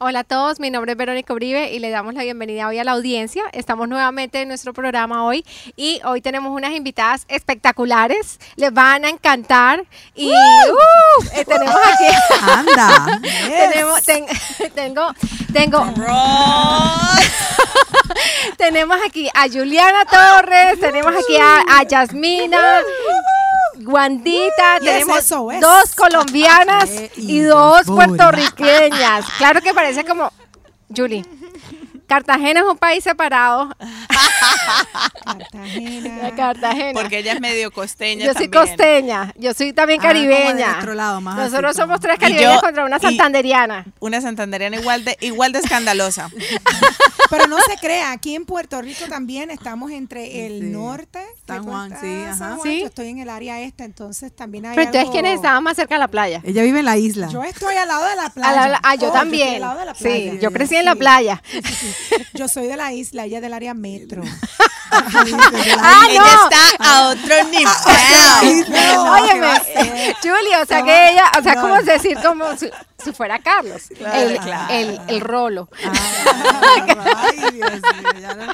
[0.00, 2.84] Hola a todos, mi nombre es Verónica Uribe y le damos la bienvenida hoy a
[2.84, 3.42] la audiencia.
[3.52, 5.44] Estamos nuevamente en nuestro programa hoy
[5.74, 8.38] y hoy tenemos unas invitadas espectaculares.
[8.54, 9.84] Les van a encantar
[10.14, 10.32] y uh,
[11.34, 12.14] eh, tenemos aquí.
[12.42, 13.20] Anda.
[13.48, 14.26] tenemos, ten-
[14.72, 15.12] tengo,
[15.52, 15.84] tengo,
[18.56, 22.82] tenemos aquí a Juliana Torres, tenemos aquí a, a Yasmina.
[23.78, 29.24] Guandita, tenemos eso dos colombianas y dos puertorriqueñas.
[29.38, 30.32] Claro que parece como,
[30.94, 31.24] Julie,
[32.06, 33.74] Cartagena es un país separado.
[35.24, 36.34] Cartagena.
[36.36, 36.92] Cartagena.
[37.00, 40.66] Porque ella es medio costeña yo soy costeña, yo soy también Ah, caribeña.
[40.72, 43.84] nuestro lado, más Nosotros somos tres caribeñas yo- contra una santanderiana.
[44.00, 46.30] Una santanderiana igual de, igual de escandalosa.
[47.30, 50.66] Pero no se crea, aquí en Puerto Rico también estamos entre el Sí.
[50.68, 51.20] norte.
[51.46, 52.56] San Juan, sí, San ajá.
[52.56, 52.80] Juan, Sí.
[52.80, 55.76] Yo estoy en el área este, entonces también hay Pero entonces, algo- ¿quiénes estaban más
[55.76, 56.40] cerca de la playa?
[56.44, 57.28] Ella vive en la isla.
[57.28, 58.68] Yo estoy al lado de la playa.
[58.68, 59.42] la- ah, yo Oh, también.
[59.48, 60.34] estoy al lado de la sí, playa.
[60.40, 60.98] yo crecí en la Sí.
[60.98, 61.42] playa.
[62.34, 64.22] Yo soy de la isla, ella es del área metro.
[64.90, 66.44] Ah, ella no.
[66.44, 68.68] está a otro nivel.
[68.70, 69.48] No, Óyeme,
[70.62, 71.60] o sea que ella, o sea, no.
[71.62, 72.70] como decir como si,
[73.02, 74.72] si fuera Carlos, el, claro.
[74.74, 75.68] el, el rolo.
[75.84, 78.52] Ay, Dios mío, ya no-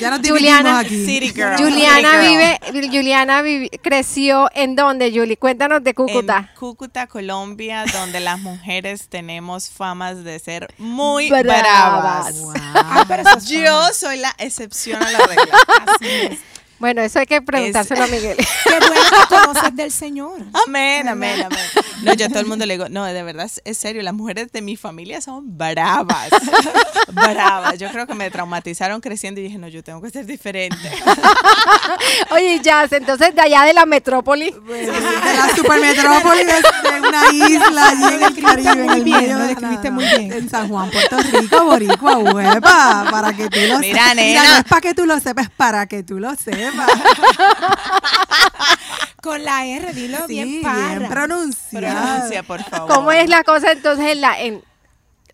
[0.00, 1.06] ya nos Juliana, aquí.
[1.06, 1.56] City girl.
[1.56, 2.58] Juliana City girl.
[2.72, 5.36] vive, Juliana vivi- creció en dónde, Julie?
[5.36, 6.38] Cuéntanos de Cúcuta.
[6.38, 11.44] En Cúcuta, Colombia, donde las mujeres tenemos famas de ser muy Bravas.
[11.62, 12.38] bravas.
[12.40, 12.52] Wow.
[12.74, 15.58] Ah, pero es Yo soy la excepción a la regla.
[15.86, 16.38] Así es.
[16.78, 18.36] Bueno, eso hay que preguntárselo a Miguel.
[18.64, 20.38] Qué bueno que conoces del Señor.
[20.66, 21.58] Amén, amén, amén.
[22.02, 24.52] No, yo a todo el mundo le digo, no, de verdad, es- serio, las mujeres
[24.52, 26.28] de mi familia son bravas.
[27.12, 27.78] Bravas.
[27.78, 30.76] Yo creo que me traumatizaron creciendo y dije, no, yo tengo que ser diferente.
[32.30, 34.50] Oye, Jazz, entonces de allá de la metrópoli.
[34.50, 36.54] De la supermetrópoli de,
[36.90, 40.04] de una isla allí en el Caribe, en el bien, medio lo de describiste muy
[40.04, 40.32] bien.
[40.32, 44.16] En San Juan, Puerto Rico, Boricua, huepa, para que tú lo Mira, sepas.
[44.16, 44.42] nena.
[44.44, 46.65] no es para que tú lo sepas, es para que tú lo sepas.
[49.22, 51.08] Con la R, dilo Sí, bien bien parra.
[51.08, 51.96] pronunciado.
[52.04, 52.94] Pronuncia, por favor.
[52.94, 54.62] ¿Cómo es la cosa entonces en la en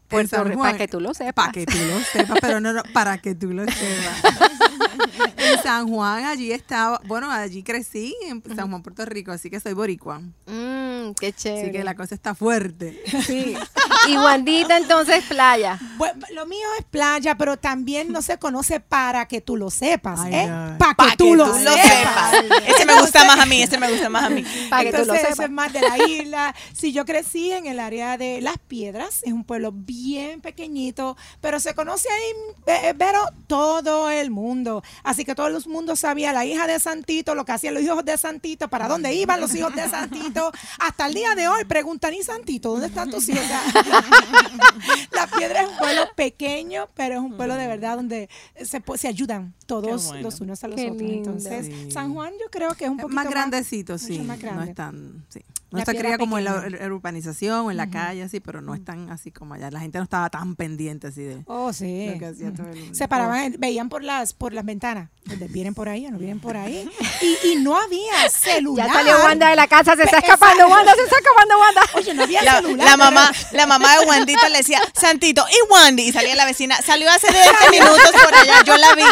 [0.08, 0.44] Puerto.
[0.58, 1.46] Para que tú lo sepas.
[1.46, 4.50] Para que tú lo sepas, pero no, no, para que tú lo sepas.
[5.36, 9.60] en San Juan, allí estaba, bueno, allí crecí, en San Juan, Puerto Rico, así que
[9.60, 10.20] soy boricua.
[10.46, 11.62] Mm, qué chévere.
[11.62, 13.02] Así que la cosa está fuerte.
[13.26, 13.56] Sí.
[14.08, 15.78] Y Wandita entonces playa.
[15.96, 20.18] Bueno, lo mío es playa, pero también no se conoce para que tú lo sepas,
[20.20, 20.74] Ay, ¿eh?
[20.76, 22.34] Para Pa' que tú lo sepas.
[22.66, 24.44] Ese me gusta más a mí, ese me gusta más a mí.
[24.70, 25.46] Para que tú lo Entonces, eso sepas.
[25.46, 26.54] es más de la isla.
[26.72, 31.60] Sí, yo crecí en el área de Las Piedras, es un pueblo bien pequeñito, pero
[31.60, 34.81] se conoce ahí, eh, pero todo el mundo.
[35.02, 38.04] Así que todo el mundo sabía la hija de Santito, lo que hacían los hijos
[38.04, 40.52] de Santito, para dónde iban los hijos de Santito.
[40.78, 42.70] Hasta el día de hoy preguntan, ¿y Santito?
[42.72, 43.42] ¿Dónde están tus hijos?
[45.12, 48.28] Las Piedras es un pueblo pequeño, pero es un pueblo de verdad donde
[48.62, 50.22] se, se ayudan todos bueno.
[50.22, 51.02] los unos a los Qué otros.
[51.02, 51.30] lindo.
[51.30, 51.90] Entonces, Sí.
[51.90, 54.18] San Juan yo creo que es un poquito más grandecito, sí.
[54.20, 54.70] más No grande.
[54.70, 55.40] es tan, sí.
[55.72, 56.76] No La se cría como en la, pequeña.
[56.84, 59.70] en la urbanización o en la calle, así, pero no es tan así como allá.
[59.70, 62.10] La gente no estaba tan pendiente así de Oh, sí.
[62.12, 62.94] lo que hacía todo el mundo.
[62.94, 65.08] Se paraban, veían por las por las ventanas.
[65.50, 66.88] Vienen por ahí o no vienen por ahí.
[67.22, 68.86] Y, y no había celular.
[68.88, 70.74] Ya salió Wanda de la casa, se está escapando exacto.
[70.74, 71.80] Wanda, se está escapando Wanda.
[71.94, 72.86] Oye, no había La, celular.
[72.90, 76.76] la mamá, la mamá de Wandita le decía, Santito, y Wandy, y salía la vecina,
[76.82, 79.02] salió hace 20 minutos por allá, yo la vi.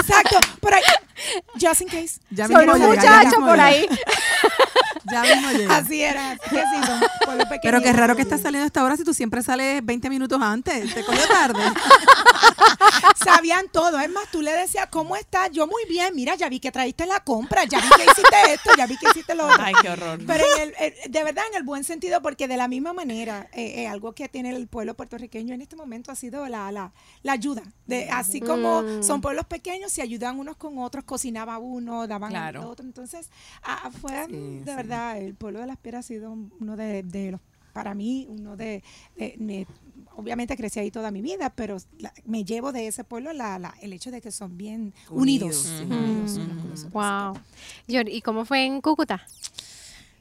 [0.00, 0.38] Exacto.
[0.60, 0.82] Por ahí.
[1.60, 2.18] Just in case.
[2.30, 3.86] Ya llega, ya muchacho por ahí.
[5.12, 5.76] Ya mismo llega.
[5.76, 6.30] Así era.
[6.32, 7.82] Así que sí, son pueblos Pero pequeños.
[7.82, 10.92] qué raro que estás saliendo a esta hora si tú siempre sales 20 minutos antes.
[10.94, 11.60] Te cogió tarde.
[13.24, 13.98] Sabían todo.
[14.00, 15.50] Es más, tú le decías, ¿cómo estás?
[15.52, 16.14] Yo muy bien.
[16.14, 17.64] Mira, ya vi que traíste la compra.
[17.64, 18.70] Ya vi que hiciste esto.
[18.76, 19.62] Ya vi que hiciste lo otro.
[19.62, 20.18] Ay, qué horror.
[20.26, 23.48] Pero en el- el- de verdad, en el buen sentido, porque de la misma manera,
[23.52, 26.92] eh, eh, algo que tiene el pueblo puertorriqueño en este momento ha sido la, la,
[27.22, 27.62] la ayuda.
[27.86, 29.02] De, así como Mm.
[29.02, 32.60] son pueblos pequeños, se ayudan unos con otros, cocinaba uno, daban Claro.
[32.62, 32.84] al otro.
[32.84, 33.30] Entonces,
[33.62, 34.76] ah, fue Sí, de sí.
[34.76, 37.40] verdad, el pueblo de las Piedras ha sido uno de, de los,
[37.72, 38.82] para mí, uno de,
[39.16, 39.66] de- de-
[40.16, 43.74] obviamente crecí ahí toda mi vida, pero la- me llevo de ese pueblo la, la-
[43.80, 45.68] el hecho de que son bien unidos.
[46.92, 47.38] Wow.
[47.86, 49.26] ¿Y cómo fue en Cúcuta?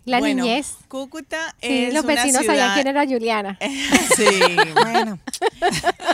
[0.06, 0.75] La Bueno, niñez.
[0.88, 2.56] Cúcuta Sí, es los una vecinos ciudad...
[2.57, 3.59] sabían quién era Juliana.
[4.15, 4.25] Sí.
[4.74, 5.19] Bueno,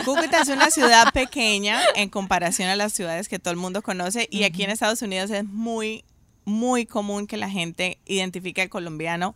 [0.04, 4.28] Cúcuta es una ciudad pequeña en comparación a las ciudades que todo el mundo conoce
[4.30, 6.04] y aquí en Estados Unidos es muy,
[6.46, 9.34] muy común que la gente identifique al colombiano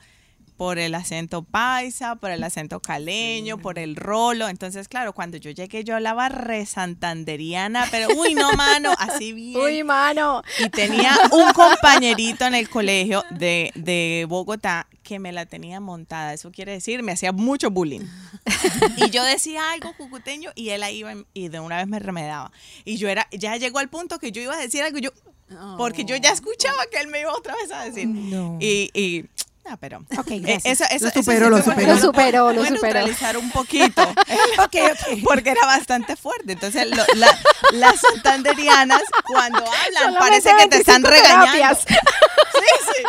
[0.61, 4.47] por el acento paisa, por el acento caleño, por el rolo.
[4.47, 9.59] Entonces, claro, cuando yo llegué yo hablaba re santanderiana, pero uy, no, mano, así bien.
[9.59, 10.43] Uy, mano.
[10.59, 16.35] Y tenía un compañerito en el colegio de, de Bogotá que me la tenía montada.
[16.35, 18.03] Eso quiere decir, me hacía mucho bullying.
[18.99, 22.53] y yo decía algo cucuteño y él ahí iba y de una vez me remedaba.
[22.85, 25.11] Y yo era, ya llegó al punto que yo iba a decir algo y yo,
[25.77, 28.07] porque yo ya escuchaba que él me iba otra vez a decir.
[28.09, 28.57] No.
[28.61, 29.25] Y, y
[29.67, 31.87] ah, pero Ok, eh, eso, eso, Lo eso superó, sí lo superó.
[31.95, 32.83] Lo superó, lo superó.
[32.83, 34.03] neutralizar un poquito.
[34.59, 35.19] ok, ok.
[35.25, 36.53] porque era bastante fuerte.
[36.53, 37.39] Entonces, lo- la-
[37.73, 41.53] las santanderianas, cuando hablan, Solamente parece que te están 25 regañando.
[41.53, 41.85] terapias.
[42.53, 43.03] Sí, sí.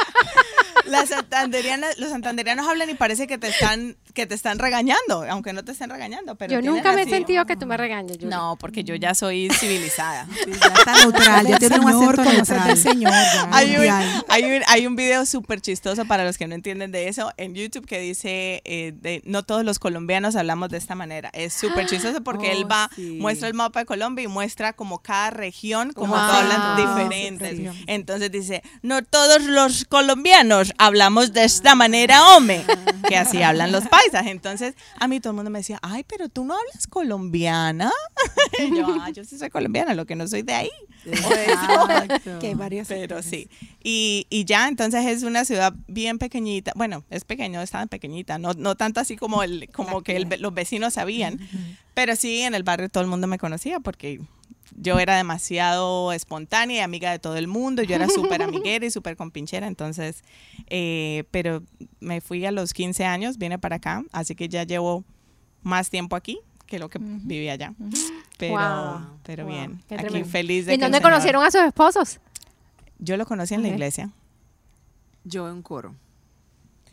[0.85, 5.53] Las santanderianas, los santanderianos hablan y parece que te están, que te están regañando, aunque
[5.53, 6.35] no te estén regañando.
[6.35, 8.17] Pero Yo nunca me he sentido que tú me regañes.
[8.17, 8.29] Julie.
[8.29, 10.27] No, porque yo ya soy civilizada.
[10.43, 12.77] Sí, ya está neutral, ya tiene un acento neutral.
[12.77, 13.11] señor.
[13.11, 13.49] ya.
[13.51, 14.25] Hay un, Mundial.
[14.27, 17.53] hay, un, hay un video súper chistoso para los que no entienden de eso en
[17.55, 21.29] YouTube que dice, eh, de, no todos los colombianos hablamos de esta manera.
[21.33, 23.17] Es súper chistoso porque Oh, él va, sí.
[23.19, 26.21] muestra el mapa de Colombia y muestra como cada región, como Wow.
[26.21, 27.57] hablan Sí, diferentes.
[27.57, 27.83] sí.
[27.87, 32.63] Entonces dice, no todos los colombianos hablamos de esta manera, hombre.
[33.07, 34.27] Que así hablan los paisas.
[34.27, 37.91] Entonces a mí todo el mundo me decía, ay, pero tú no hablas colombiana.
[38.59, 40.69] Y yo, ah, yo sí soy colombiana, lo que no soy de ahí.
[41.05, 42.37] Exacto.
[42.39, 43.49] Que hay varias Pero sí.
[43.83, 46.73] Y, y ya, entonces es una ciudad bien pequeñita.
[46.75, 48.37] Bueno, es pequeño, es tan pequeñita.
[48.37, 51.39] No, no tanto así como, el, como que el los vecinos sabían.
[51.93, 54.21] Pero sí, en el barrio todo el mundo me conocía porque
[54.75, 57.83] yo era demasiado espontánea y amiga de todo el mundo.
[57.83, 59.67] Yo era súper amiguera y súper compinchera.
[59.67, 60.23] Entonces,
[60.67, 61.63] eh, pero
[61.99, 64.03] me fui a los 15 años, vine para acá.
[64.11, 65.03] Así que ya llevo
[65.63, 67.73] más tiempo aquí que lo que vivía allá.
[68.37, 69.19] Pero, Wow.
[69.23, 69.83] pero Wow, bien.
[69.89, 70.29] qué Aquí tremendo.
[70.29, 72.19] feliz de ¿Y que dónde conocieron a sus esposos?
[72.97, 74.09] Yo lo conocí en la iglesia.
[75.25, 75.95] Yo en coro.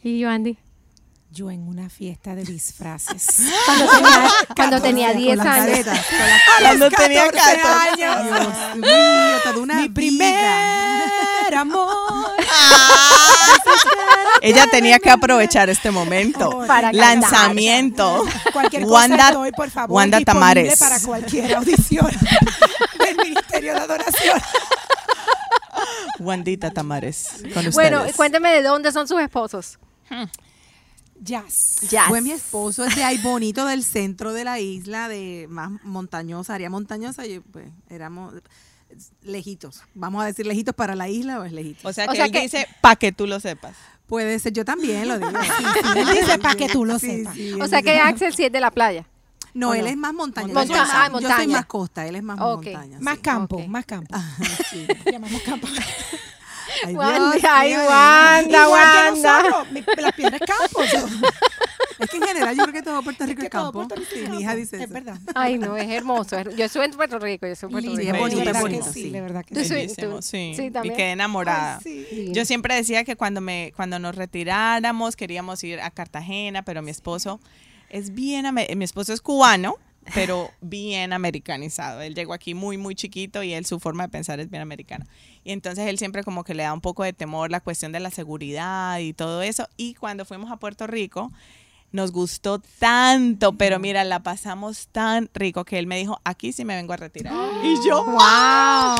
[0.02, 0.58] Y yo, Andy.
[1.30, 3.42] Yo en una fiesta de disfraces.
[3.66, 5.66] Cuando tenía, cuando tenía Con 10 las años.
[5.66, 6.06] caretas,
[6.60, 8.54] Cuando tenía 14 14 años.
[8.74, 9.94] Dios mío, toda una Mi vida.
[9.94, 12.30] primer amor.
[14.40, 16.50] Ella tenía que aprovechar este momento.
[16.66, 16.94] Para cantar.
[16.94, 18.24] Lanzamiento.
[18.52, 20.78] Cualquier cosa Wanda, estoy, por favor, Wanda Tamares.
[20.78, 22.06] para cualquier audición
[22.98, 24.40] del Ministerio de Adoración.
[26.20, 27.42] Wandita Tamares.
[27.52, 27.70] Con.
[27.72, 29.78] Bueno, cuénteme de dónde son sus esposos.
[31.20, 31.80] Jazz.
[31.90, 32.04] Ya.
[32.08, 36.54] Fue mi esposo, es de ahí bonito del centro de la isla, de más montañosa,
[36.54, 38.34] área montañosa, y pues éramos
[39.22, 39.82] lejitos.
[39.94, 41.84] Vamos a decir lejitos para la isla o es lejitos.
[41.84, 43.76] O sea O que sea él que- dice para que tú lo sepas.
[44.06, 45.30] Puede ser, yo también lo digo.
[45.58, 47.36] Sí, Él dice pa' que tú lo sepas.
[47.60, 49.04] O sea que Axel sí es de la playa.
[49.54, 49.86] No, ¿O él no?
[49.88, 50.46] es más montaña.
[50.54, 51.56] Monta- yo, soy más, ah, yo soy montaña.
[51.58, 52.64] más costa, él es más Ok.
[52.64, 52.98] montaña.
[53.00, 53.20] Más sí.
[53.22, 54.16] campo, más campo.
[54.70, 54.86] Sí.
[55.12, 55.66] Llamamos campo.
[56.84, 59.66] Ay, Wanda, Dios ay, mío, Wanda, Igual que Wanda.
[60.02, 60.80] las piedras campo.
[61.98, 63.72] Es que en general yo creo que todo Puerto Rico que es campo.
[63.72, 64.92] Puerto Rico es Sí, mi hija dice Es eso.
[64.94, 65.18] verdad.
[65.34, 66.38] Ay, no, es hermoso.
[66.38, 68.12] es- Yo estuve en Puerto Rico, yo estuve en Puerto Rico.
[68.14, 69.10] es bonito, de verdad bonito, que sí, sí.
[69.10, 69.64] de verdad que sí.
[69.64, 70.52] soy- Bellísimo, sí.
[70.56, 71.80] sí, y quedé enamorada.
[71.84, 72.30] Ay, sí.
[72.32, 76.92] Yo siempre decía que cuando me cuando nos retiráramos queríamos ir a Cartagena, pero mi
[76.92, 77.40] esposo
[77.90, 79.74] es bien ame- mi esposo es cubano,
[80.14, 82.00] pero bien americanizado.
[82.00, 85.06] Él llegó aquí muy muy chiquito y él su forma de pensar es bien americana.
[85.44, 88.00] Y entonces él siempre como que le da un poco de temor la cuestión de
[88.00, 89.68] la seguridad y todo eso.
[89.76, 91.30] Y cuando fuimos a Puerto Rico
[91.90, 96.64] nos gustó tanto, pero mira, la pasamos tan rico que él me dijo, aquí sí
[96.64, 97.34] me vengo a retirar.
[97.64, 98.96] Y yo, ¡Wow!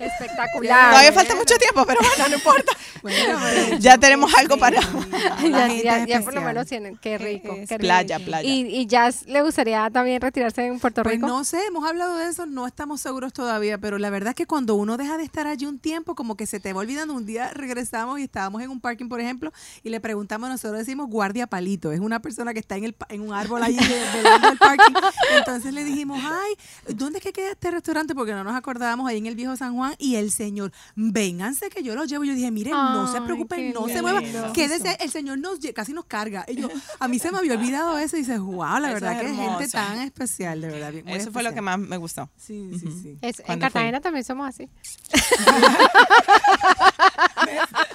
[0.00, 0.90] Espectacular.
[0.90, 2.72] Todavía falta mucho tiempo, pero bueno, no importa.
[3.02, 3.38] Bueno,
[3.78, 4.80] Ya tenemos algo para...
[6.06, 6.96] Ya, por lo menos tienen.
[6.96, 7.54] Qué rico.
[7.54, 7.78] qué rico.
[7.78, 8.48] Playa, playa.
[8.48, 11.26] ¿Y, y ya le gustaría también retirarse en Puerto Pues Rico?
[11.26, 14.46] no sé, hemos hablado de eso, no estamos seguros todavía, pero la verdad es que
[14.46, 17.14] cuando uno deja de estar allí un tiempo, como que se te va olvidando.
[17.14, 19.52] Un día regresamos y estábamos en un parking, por ejemplo,
[19.82, 23.06] y le preguntamos, nosotros decimos guardia palito, es una persona que está en, el, pa-
[23.10, 24.94] en un árbol ahí de- velando el parking.
[25.36, 26.54] Entonces le dijimos, ay,
[26.94, 28.14] ¿dónde es que queda este restaurante?
[28.14, 29.89] Porque no nos acordábamos ahí en el viejo San Juan.
[29.98, 32.24] Y el señor, vénganse que yo los llevo.
[32.24, 36.04] Yo dije, miren, no se preocupen, no se muevan, quédese, el señor nos casi nos
[36.06, 36.44] carga.
[36.48, 36.68] Y yo,
[36.98, 39.26] a mí se me había olvidado eso y dices, wow, la Eso verdad es que
[39.30, 40.92] es gente tan especial, de verdad.
[40.92, 42.28] muy Eso fue lo que más me gustó.
[42.36, 43.18] Sí, sí, sí.
[43.22, 43.60] Es- en.
[43.60, 44.68] Cartagena también somos así.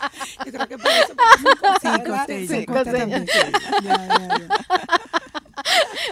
[0.51, 0.77] Yo creo.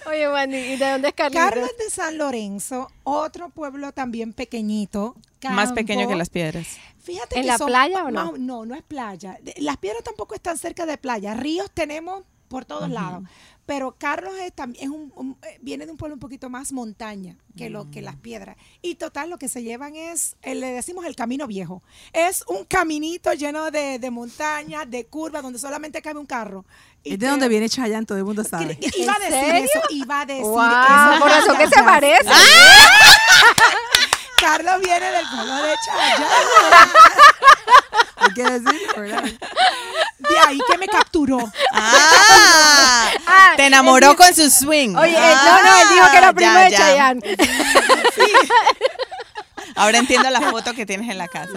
[0.07, 1.45] Oye, Wendy, ¿y de dónde es Carlitos?
[1.49, 5.15] Carlos de San Lorenzo, otro pueblo también pequeñito.
[5.51, 6.67] Más pequeño que las piedras.
[7.01, 8.31] Fíjate ¿En que la son- playa o no?
[8.31, 9.37] más- no, no es playa.
[9.57, 11.33] Las piedras tampoco están cerca de playa.
[11.33, 13.23] Ríos tenemos por todos lados.
[13.65, 16.74] Pero Carlos es, también es un, un- eh, viene de un pueblo un poquito más
[16.74, 18.58] montaña que lo que las piedras.
[18.82, 21.82] Y total, lo que se llevan es, eh, le decimos el camino viejo.
[22.12, 26.65] Es un caminito lleno de, de montañas, de curvas, donde solamente cabe un carro.
[27.03, 28.77] Y Es de que- donde viene Chayanne, todo el mundo sabe.
[28.77, 29.63] que- Iba a ¿En decir serio?
[29.74, 31.20] eso, iba a decir Wow, eso.
[31.20, 32.29] por razón que se parece.
[34.39, 36.25] Carlos viene del pueblo de Chayanne.
[38.17, 39.24] Hay que decir, ¿verdad?
[40.30, 41.39] De ahí que me capturó.
[41.74, 44.96] Ah, Ah, te enamoró con su swing.
[44.96, 46.77] Oye, él- no, no, él dijo que era Ah, primo ya, de ya.
[46.77, 47.22] Chayanne.
[49.75, 51.51] Ahora entiendo la foto que tienes en la casa.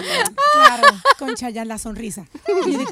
[0.53, 2.25] Claro, con Chayanne la sonrisa.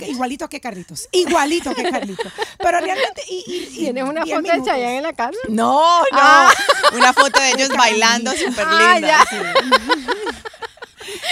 [0.06, 1.08] Igualito que Carlitos.
[1.12, 2.30] Igualito que Carlitos.
[2.58, 3.22] Pero realmente.
[3.28, 4.62] Y, ¿Tienes una foto de.
[4.62, 5.38] Chayanne en la casa?
[5.48, 6.06] No, no.
[6.12, 6.52] Ah.
[6.92, 9.24] Una foto de ellos bailando súper Ah, linda.
[9.30, 9.36] sí.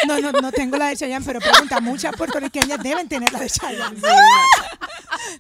[0.07, 3.51] No, no, no tengo la de Chayanne, pero pregunta, muchas puertorriqueñas deben tener la de
[3.51, 4.01] Chayanne.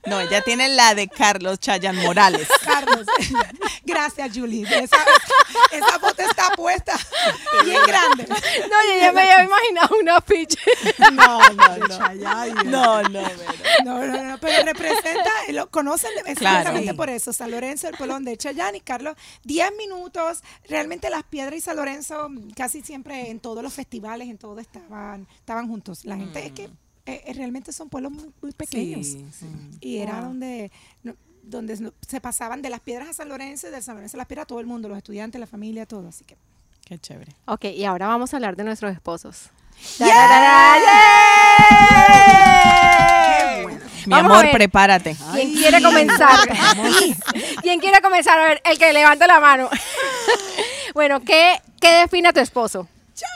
[0.06, 2.48] No, ella tiene la de Carlos Chayan Morales.
[2.64, 3.06] Carlos.
[3.84, 4.62] Gracias, Julie.
[4.64, 4.96] Esa,
[5.70, 6.98] esa foto está puesta
[7.64, 8.26] bien grande.
[8.28, 10.58] No, yo ya me había imaginado una piche.
[11.12, 11.98] No, no, no.
[11.98, 12.64] Chayanne.
[12.72, 13.52] No, no, Vero.
[13.84, 16.96] No, no, no, pero representa, lo conocen exactamente Claro.
[16.96, 17.32] por eso.
[17.32, 20.42] San Lorenzo, el Polón de Chayanne y Carlos, 10 minutos.
[20.68, 25.26] Realmente Las Piedras y San Lorenzo casi siempre en todos los festivales, en todo estaban,
[25.36, 26.04] estaban juntos.
[26.04, 26.70] La gente es que
[27.06, 29.06] eh, eh, realmente son pueblos muy, muy pequeños.
[29.06, 29.46] Sí, sí.
[29.80, 30.70] Y era donde,
[31.02, 34.26] no- donde se pasaban de Las Piedras a San Lorenzo de San Lorenzo a Las
[34.26, 36.08] Piedras todo el mundo, los estudiantes, la familia, todo.
[36.08, 36.36] Así que.
[36.84, 37.34] Qué chévere.
[37.46, 39.50] Ok, y ahora vamos a hablar de nuestros esposos.
[39.98, 40.08] ¡Yeah!
[41.92, 43.62] ¡Tararara!
[43.62, 43.80] bueno.
[44.06, 45.16] Mi Vamos a amor, prepárate.
[45.32, 46.38] ¿Quién quiere comenzar?
[47.62, 48.38] ¿Quién quiere comenzar?
[48.38, 49.68] A ver, el que levante la mano.
[50.94, 52.88] bueno, ¿qué, qué define a tu esposo?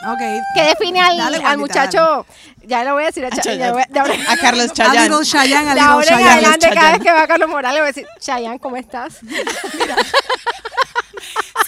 [0.07, 0.19] Ok.
[0.55, 2.25] ¿Qué define al, Dale, al Juanita, muchacho?
[2.63, 3.85] Ya le voy a decir a, A Cha- Chayanne.
[3.93, 5.03] ya voy a- A Carlos A Chayan.
[5.09, 6.31] little Chayanne, a ahora en Chayanne.
[6.33, 9.19] adelante, cada vez que va Carlos Morales, le voy a decir, Chayanne, ¿cómo estás?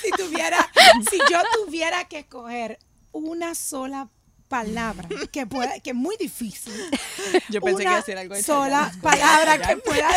[0.01, 0.69] si tuviera,
[1.09, 2.79] si yo tuviera que escoger
[3.11, 4.07] una sola
[4.49, 6.73] palabra que pueda, que es muy difícil.
[7.49, 10.09] Yo pensé que una iba a decir algo de sola palabra que pueda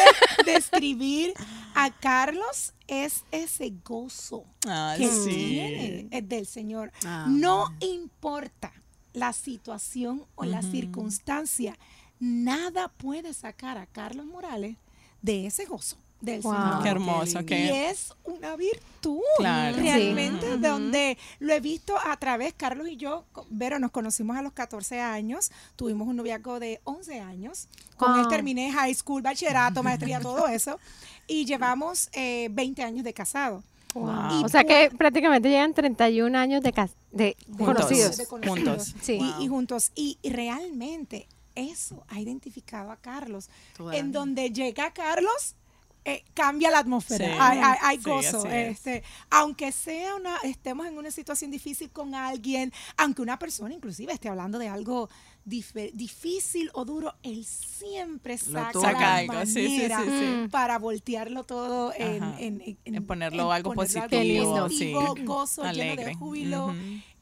[0.44, 1.32] de- describir
[1.74, 5.30] a Carlos es ese gozo Ah, que sí.
[5.30, 6.90] tiene es del Señor.
[7.04, 7.26] Ah.
[7.28, 8.72] No importa
[9.12, 11.78] la situación o la circunstancia,
[12.18, 14.76] nada puede sacar a Carlos Morales
[15.20, 16.52] de ese gozo del Wow.
[16.54, 16.82] Señor.
[16.82, 17.24] Qué hermoso.
[17.24, 17.40] lindo.
[17.40, 19.18] Y qué- es una virtud.
[19.38, 19.76] Claro.
[19.76, 20.58] Realmente, Sí.
[20.60, 25.00] donde lo he visto a través, Carlos y yo, Vero, nos conocimos a los 14
[25.00, 27.68] años, tuvimos un noviazgo de 11 años.
[27.96, 28.30] Con él Wow.
[28.30, 30.78] terminé high school, bachillerato, maestría, todo eso.
[31.26, 33.62] Y llevamos eh, 20 años de casado.
[33.94, 34.40] Wow.
[34.40, 36.70] Y O sea que prácticamente llegan 31 años de,
[37.10, 37.66] de Juntos.
[37.66, 38.16] conocidos.
[38.16, 38.58] de conocidos.
[38.58, 38.94] Juntos.
[39.02, 39.18] Sí.
[39.38, 39.90] Y, y juntos.
[39.94, 43.50] Y realmente eso ha identificado a Carlos.
[43.78, 45.54] La en donde llega Carlos,
[46.04, 47.26] eh, cambia la atmósfera.
[47.26, 47.32] Sí.
[47.40, 48.46] Hay, hay- hay Sí, gozo.
[48.46, 48.70] es.
[48.78, 54.12] este, aunque sea una, estemos en una situación difícil con alguien, aunque una persona inclusive
[54.12, 55.08] esté hablando de algo
[55.44, 60.48] difícil o duro, él siempre saca, la Saca algo, sí, sí, manera sí, sí.
[60.50, 65.24] para voltearlo todo en, en- en- En ponerlo algo ponerlo positivo, positivo, sí.
[65.24, 66.74] gozo, lleno de júbilo.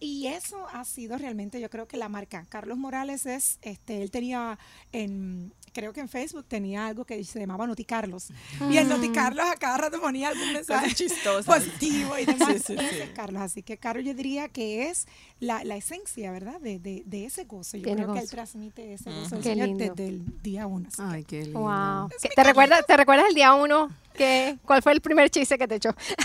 [0.03, 2.47] Y eso ha sido realmente, yo creo que la marca.
[2.49, 4.59] Carlos Morales es, este, él tenía
[4.93, 8.29] en, creo que en Facebook tenía algo que se llamaba Noticarlos.
[8.71, 11.47] Y el Noticarlos a cada rato ponía algún mensaje Cosas chistosas.
[11.47, 12.63] positivo y demás.
[12.67, 12.77] Sí,
[13.15, 13.43] Carlos.
[13.43, 15.07] Así que Carlos yo diría que es
[15.41, 16.61] la, la esencia, ¿verdad?
[16.61, 17.77] De, de, de ese gozo.
[17.77, 19.31] Yo creo que él transmite ese gozo Ujú.
[19.37, 19.85] del Qué Señor lindo.
[19.95, 20.89] desde el día uno.
[20.99, 21.61] Ay, qué lindo.
[21.61, 22.09] Wow.
[22.21, 23.89] ¿Qué- ¿Te, recuerdas, ¿Te recuerdas el día uno?
[24.15, 25.91] Que, ¿Cuál fue el primer chiste que te echó?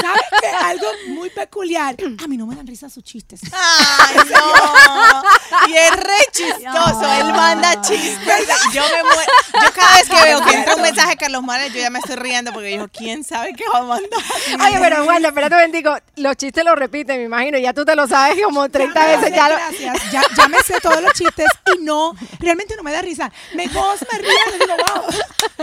[0.00, 0.48] ¿Sabes qué?
[0.48, 1.96] Algo muy peculiar.
[2.22, 3.40] A mí no me dan risa sus chistes.
[3.52, 5.68] Ay, no.
[5.68, 7.02] Y es re chistoso.
[7.18, 8.46] Él manda chistes.
[8.72, 9.32] Yo me muero.
[9.62, 11.98] Yo cada vez que veo que entra un mensaje de Carlos Morales, yo ya me
[11.98, 14.20] estoy riendo porque dijo, ¿quién sabe qué va a mandar?
[14.66, 15.96] Oye, pero bueno, espérate un momentico.
[16.16, 17.58] Los chistes los repiten, me imagino.
[17.58, 19.34] Ya tú te lo sabes como 30 Ya me veces.
[19.36, 20.10] Ya lo- Gracias.
[20.12, 23.30] Ya, ya me sé todos los chistes y no, realmente no me da risa.
[23.54, 25.08] Me gozo, me río y digo, wow.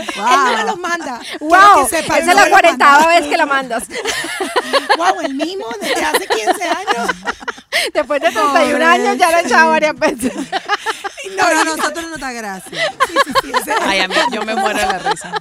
[0.06, 1.20] Él no me los manda.
[1.40, 2.50] Wow, que sepa, él esa es no la me los manda.
[2.50, 3.84] cuarentava vez que la mandas.
[4.96, 7.10] Wow, el mismo desde hace 15 años.
[7.92, 10.32] Después de 31 años ya lo he echado varias veces.
[11.36, 12.92] No, a nosotros no da gracia.
[13.06, 15.32] Sí, sí, sí, Ay, a mí, yo me muero de la risa.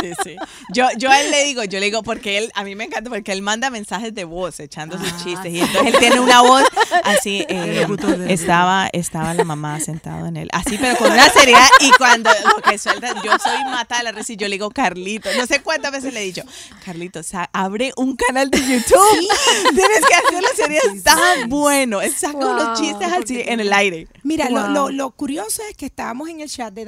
[0.00, 0.36] Sí, sí.
[0.72, 3.10] Yo, yo a él le digo, yo le digo, porque él, a mí me encanta
[3.10, 5.52] porque él manda mensajes de voz echando sus chistes.
[5.52, 6.64] Y entonces él tiene una voz
[7.04, 7.86] así, eh,
[8.28, 11.66] estaba, estaba la mamá sentado en él, así, pero con una seriedad.
[11.80, 14.70] Y cuando lo que suelta, yo soy mata de la risa y yo le digo,
[14.70, 16.42] Carlito, no sé cuántas veces le he dicho,
[16.84, 19.28] Carlito, sa- abre un canal de YouTube.
[19.74, 22.00] Tienes que hacerlo, sería tan bueno.
[22.00, 22.50] Él saca Wow.
[22.52, 24.08] unos chistes así en el aire.
[24.22, 24.70] Mira, lo, Wow.
[24.70, 26.84] lo, lo curioso es que estábamos en el chat de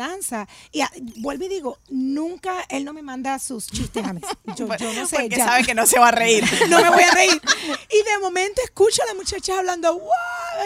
[0.72, 4.20] y ah, vuelvo y digo, nunca él no me manda sus chistes a mí.
[4.56, 5.44] Yo, yo no sé, Porque ya.
[5.46, 6.44] sabe que no se va a reír.
[6.68, 7.40] no me voy a reír.
[7.90, 10.10] Y de momento escucho a la muchacha hablando, wow,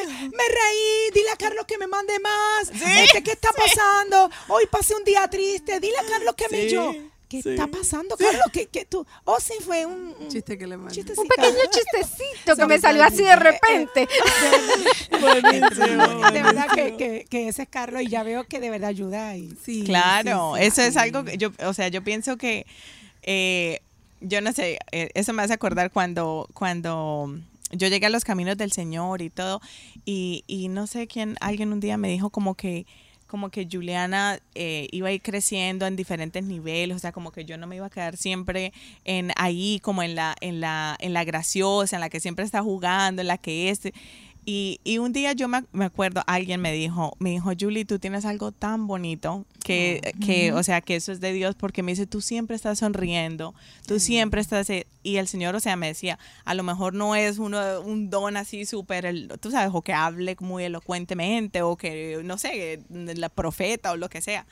[0.06, 2.68] me reí, dile a Carlos que me mande más.
[2.70, 4.30] Este, ¿Qué está pasando?
[4.48, 6.70] Hoy pasé un día triste, dile a Carlos que me Sí.
[6.70, 6.92] yo.
[7.28, 7.50] ¿Qué Sí.
[7.50, 8.42] está pasando, Carlos?
[8.52, 9.04] ¿Qué, qué tú?
[9.24, 10.94] Oh, sí, fue un, un Chiste que le mandé.
[10.94, 11.22] chistecito.
[11.22, 14.08] Un pequeño chistecito que me salió así de repente.
[15.10, 19.36] De verdad que, que, que ese es Carlos y ya veo que de verdad ayuda.
[19.36, 22.66] Y, Sí, Claro, sí, sí, eso es algo que yo, o sea, yo pienso que,
[23.22, 23.80] eh,
[24.20, 27.38] yo no sé, eh, eso me hace acordar cuando, cuando
[27.70, 29.60] yo llegué a los caminos del Señor y todo,
[30.04, 32.86] y, y no sé quién, alguien un día me dijo como que,
[33.26, 37.44] como que Juliana eh, iba a ir creciendo en diferentes niveles, o sea, como que
[37.44, 38.72] yo no me iba a quedar siempre
[39.04, 42.62] en ahí, como en la, en la, en la graciosa, en la que siempre está
[42.62, 43.80] jugando, en la que es.
[44.48, 47.98] Y, y un día yo me, me acuerdo, alguien me dijo, me dijo, Julie, tú
[47.98, 51.90] tienes algo tan bonito que, que, o sea, que eso es de Dios, porque me
[51.90, 53.56] dice, tú siempre estás sonriendo,
[53.88, 57.16] tú siempre estás, eh", y el Señor, o sea, me decía, a lo mejor no
[57.16, 62.20] es uno, un don así súper, tú sabes, o que hable muy elocuentemente, o que,
[62.22, 64.46] no sé, la profeta o lo que sea,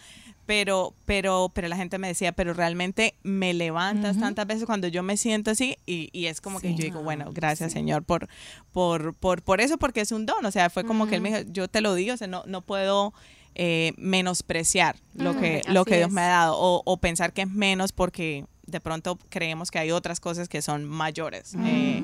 [0.46, 5.02] pero, pero, pero la gente me decía, pero realmente me levantas tantas veces cuando yo
[5.02, 8.28] me siento así y, y es como que yo digo, bueno, gracias Señor por,
[8.72, 11.30] por, por, por eso, porque es un don, o sea, fue como que él me
[11.30, 13.14] dijo, yo te lo digo, o sea, no, no puedo
[13.54, 16.14] eh, menospreciar lo que, lo que Dios es.
[16.14, 19.90] me ha dado o, o pensar que es menos porque de pronto creemos que hay
[19.90, 21.54] otras cosas que son mayores.
[21.64, 22.02] Eh,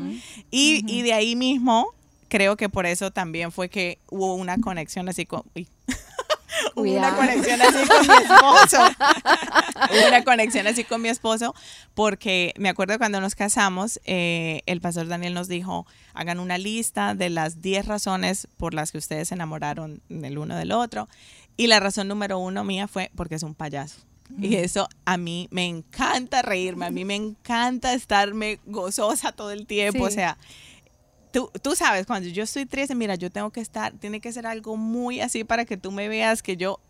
[0.50, 1.88] y, y de ahí mismo,
[2.28, 5.42] creo que por eso también fue que hubo una conexión así con...
[5.54, 5.68] uy.
[6.74, 7.16] Hubo una Cuidado.
[7.16, 8.78] conexión así con mi esposo.
[9.92, 11.54] Hubo una conexión así con mi esposo
[11.94, 17.14] porque me acuerdo cuando nos casamos, eh, el pastor Daniel nos dijo, hagan una lista
[17.14, 21.08] de las 10 razones por las que ustedes se enamoraron del uno del otro.
[21.56, 24.00] Y la razón número uno mía fue porque es un payaso.
[24.38, 29.66] Y eso a mí me encanta reírme, a mí me encanta estarme gozosa todo el
[29.66, 30.04] tiempo.
[30.04, 30.38] O sea,
[31.32, 34.46] tú, tú sabes, cuando yo estoy triste, mira, yo tengo que estar, tiene que ser
[34.46, 36.80] algo muy así para que tú me veas que yo,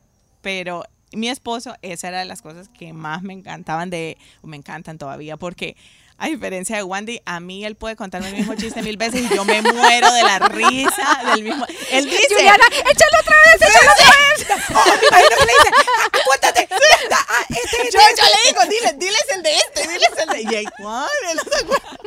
[0.42, 4.98] pero mi esposo, esa era de las cosas que más me encantaban de, me encantan
[4.98, 5.76] todavía, porque
[6.20, 9.34] a diferencia de Wandy, a mí él puede contarme el mismo chiste mil veces y
[9.34, 11.66] yo me muero de la risa del mismo.
[11.90, 14.20] Él dice, Juliana, échalo otra vez, échalo otra vez.
[14.74, 18.60] Oh, me imagino que le dice, "Ah, acuérdate, ah, este, yo, este, yo le digo,
[18.68, 20.42] dile, diles el de este, diles el de.
[20.42, 21.08] Y él, ¿cuál?
[21.30, 21.98] Él no se acuerda.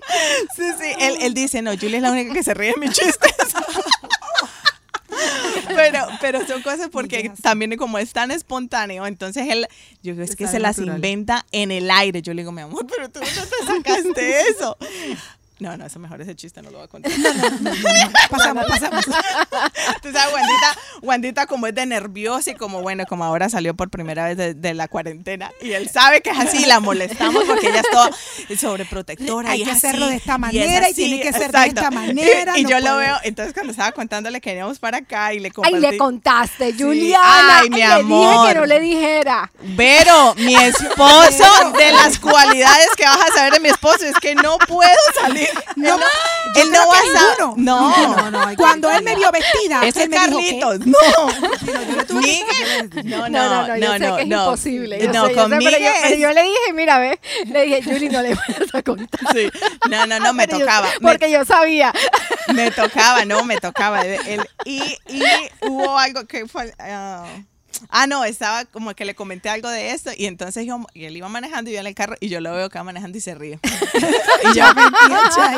[0.56, 0.96] Sí, sí.
[1.00, 3.34] Él, él dice, no, Julia es la única que se ríe de mis chistes.
[5.68, 9.68] Pero, pero son cosas porque también como es tan espontáneo, entonces él,
[10.02, 12.22] yo digo, es que se las inventa en el aire.
[12.22, 14.78] Yo le digo, mi amor, pero tú no te sacaste eso.
[15.60, 17.12] No, no, eso mejor ese chiste no lo voy a contar.
[18.30, 19.06] pasamos, pasamos.
[20.02, 23.90] Tú sabes, Wandita, Wandita como es de nerviosa y como, bueno, como ahora salió por
[23.90, 27.44] primera vez de, de la cuarentena y él sabe que es así y la molestamos
[27.46, 28.10] porque ella es toda
[28.60, 29.52] sobreprotectora.
[29.52, 31.52] Hay y que es hacerlo así, de esta y es manera y tiene que ser
[31.52, 34.80] de esta manera, Y, y no yo lo veo, entonces cuando estaba contándole que veníamos
[34.80, 35.80] para acá y le Ay, compartí.
[35.80, 37.60] le contaste, Juliana.
[37.60, 38.42] Ay, mi le amor.
[38.42, 39.52] dije que no le dijera.
[39.78, 44.36] Pero mi esposo, de las cualidades que vas a saber de mi esposo, es que
[44.36, 44.90] no puedo
[45.22, 45.43] salir.
[45.76, 45.96] No,
[46.56, 47.38] él no, no va a.
[47.38, 50.80] No, No, no, Cuando él me vio vestida, Ese Carlitos.
[50.86, 50.98] No.
[53.04, 54.44] No, No, no, no, yo sé no, que es no.
[54.46, 55.08] imposible.
[55.08, 58.22] No, sé, yo con sé, pero, yo, le dije, mira, ve, le dije, Julie, no
[58.22, 59.20] le vayas a contar.
[59.34, 59.50] Sí.
[59.90, 60.88] No, no, no, me tocaba.
[61.02, 61.94] Porque yo sabía.
[62.54, 64.02] me tocaba, no, me tocaba.
[64.66, 65.24] Y, y
[65.62, 66.74] hubo algo que fue.
[67.90, 71.18] Ah, no, estaba como que le comenté algo de esto y entonces yo, y él
[71.18, 73.22] iba manejando y yo en el carro y yo lo veo que va manejando y
[73.22, 73.60] se ríe.
[73.64, 74.66] y yo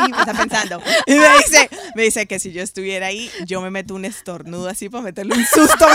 [0.07, 0.81] y me está pensando.
[1.05, 4.67] Y me dice, me dice que si yo estuviera ahí, yo me meto un estornudo
[4.69, 5.87] así para meterle un susto.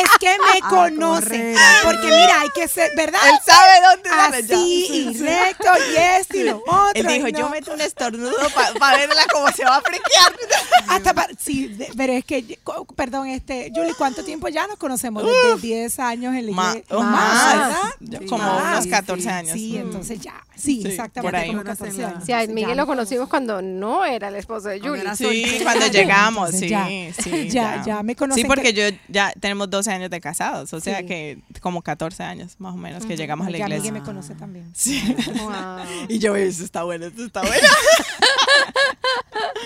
[0.00, 1.54] Es que me conoce.
[1.84, 3.20] Porque mira, hay que ser, ¿verdad?
[3.28, 4.56] Él sabe dónde darle ya.
[4.56, 6.90] Así, y recto, y esto y lo otro.
[6.94, 7.38] Él dijo, no.
[7.38, 8.36] yo meto un estornudo
[8.78, 10.36] para verla cómo se va a friquear.
[10.88, 12.58] Hasta para, sí, de- pero es que,
[12.94, 15.24] perdón, este, Julie, ¿cuánto tiempo ya nos conocemos?
[15.24, 16.84] Desde 10 años en la iglesia.
[16.98, 17.54] Más, más.
[17.56, 17.90] ¿verdad?
[18.00, 18.62] Yo Sí, como más.
[18.72, 19.52] unos Sí, 14 sí, años.
[19.52, 19.80] Sí, Mm.
[19.82, 20.45] entonces ya.
[20.56, 21.20] Sí, Sí, exactamente.
[21.30, 21.48] por ahí.
[21.50, 22.24] como 14 años.
[22.24, 25.04] Sí, a Miguel ya lo conocimos cuando no era el esposo de Julie.
[25.14, 27.48] Sí, cuando llegamos, Entonces sí, ya, sí.
[27.50, 30.80] ya, ya me conocen Sí, porque que- yo ya tenemos 12 años de casados, o
[30.80, 31.06] sea Sí.
[31.06, 33.92] que como 14 años más o menos que llegamos a la Ya iglesia.
[33.92, 34.70] Miguel me conoce también.
[34.74, 35.02] Sí.
[35.36, 35.84] Wow.
[36.08, 37.56] Y yo, eso está bueno, eso está bueno.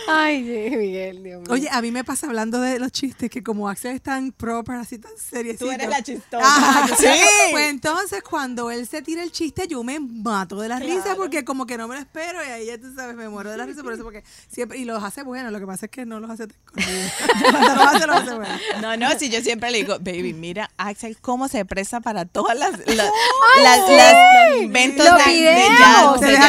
[0.09, 1.51] Ay, sí, Miguel, Dios mío.
[1.53, 4.77] Oye, a mí me pasa hablando de los chistes que como Axel es tan proper,
[4.77, 5.55] así tan serio.
[5.59, 6.43] Tú eres la chistosa.
[6.45, 7.07] Ah, Sí.
[7.53, 11.45] Pues entonces cuando él se tira el chiste, yo me mato de la risa porque
[11.45, 13.67] como que no me lo espero y ahí ya tú sabes, me muero de la
[13.67, 16.19] risa por eso porque siempre, y los hace buenos, lo que pasa es que no
[16.21, 18.61] los hace los hace, los hace buenos.
[18.81, 22.59] No, no, si yo siempre le digo, baby, mira, Axel, cómo se presta para todas
[22.59, 23.05] las, la-
[23.63, 25.67] las, las- los inventos de, de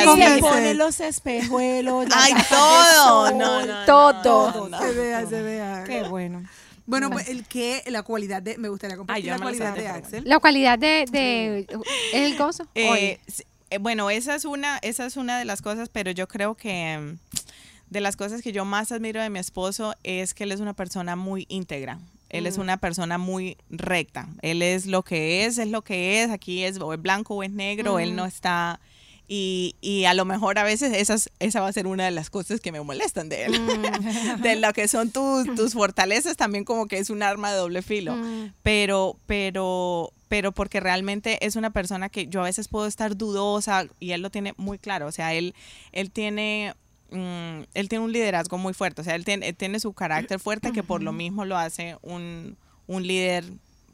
[0.06, 2.08] jazz, Se pone los espejuelos.
[2.14, 2.96] Ay, todo.
[2.96, 3.38] sol.
[3.38, 4.52] No, no, no, Todo.
[4.52, 4.80] no, no.
[4.80, 5.84] Se vea, se vea.
[5.86, 6.44] Qué bueno.
[6.86, 10.24] Bueno, pues el que, la cualidad de, me gustaría compartir Ay, la cualidad de Axel.
[10.26, 11.68] La cualidad de,
[12.14, 12.68] el gozo.
[12.76, 13.20] Eh,
[13.70, 16.98] eh, bueno, esa es una, esa es una de las cosas, pero yo creo que
[16.98, 17.18] mm,
[17.90, 20.74] de las cosas que yo más admiro de mi esposo es que él es una
[20.74, 22.00] persona muy íntegra.
[22.30, 24.30] Él es una persona muy recta.
[24.42, 26.30] Él es lo que es, es lo que es.
[26.30, 28.00] Aquí es o es blanco o es negro.
[28.00, 28.80] Él no está.
[29.34, 32.30] Y, y a lo mejor a veces esas, esa va a ser una de las
[32.30, 33.54] cosas que me molestan de él.
[34.44, 37.82] de lo que son tus, tus fortalezas, también como que es un arma de doble
[37.82, 38.52] filo Mm.
[38.62, 43.86] pero, pero, pero porque realmente es una persona que yo a veces puedo estar dudosa
[44.02, 45.56] y él lo tiene muy claro, o sea, él,
[45.94, 46.74] él tiene,
[47.12, 50.41] mm, él tiene un liderazgo muy fuerte, o sea, él tiene, él tiene su carácter
[50.41, 53.46] fuerte que por lo mismo lo hace un, un líder,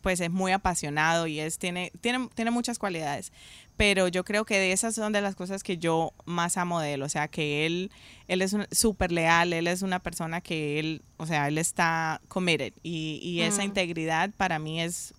[0.02, 3.32] pues es muy apasionado y es, tiene, tiene, tiene muchas cualidades,
[3.78, 6.96] pero yo creo que de esas son de las cosas que yo más amo de
[6.96, 7.92] él, o sea, que él,
[8.28, 12.20] él es un- súper leal, él es una persona que él, o sea, él está
[12.28, 13.66] committed y, y esa Mm.
[13.66, 15.14] integridad para mí es,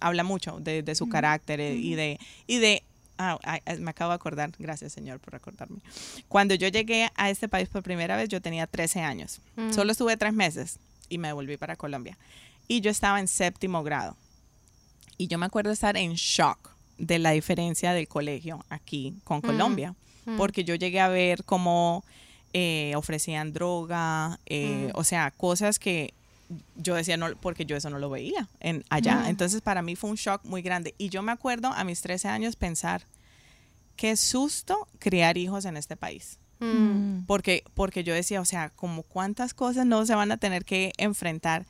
[0.00, 2.82] habla mucho de, de su carácter eh, y de, y de
[3.18, 3.38] ah,
[3.78, 5.80] me acabo de acordar, gracias Señor por recordarme.
[6.28, 9.40] Cuando yo llegué a este país por primera vez, yo tenía 13 años.
[9.56, 9.72] Mm.
[9.72, 10.78] Solo estuve tres meses
[11.10, 12.16] y me volví para Colombia.
[12.68, 14.16] Y yo estaba en séptimo grado.
[15.18, 19.94] Y yo me acuerdo estar en shock de la diferencia del colegio aquí con Colombia.
[20.26, 20.36] Mm.
[20.36, 22.04] Porque yo llegué a ver cómo
[22.52, 24.98] eh, ofrecían droga, eh, Mm.
[24.98, 26.12] o sea, cosas que
[26.74, 29.20] yo decía, no, porque yo eso no lo veía en, allá.
[29.20, 29.26] Mm.
[29.26, 30.94] Entonces para mí fue un shock muy grande.
[30.98, 33.02] Y yo me acuerdo a mis 13 años pensar,
[33.96, 36.38] qué susto criar hijos en este país.
[36.58, 37.24] Mm.
[37.26, 40.92] Porque, porque yo decía, o sea, como cuántas cosas no se van a tener que
[40.98, 41.66] enfrentar.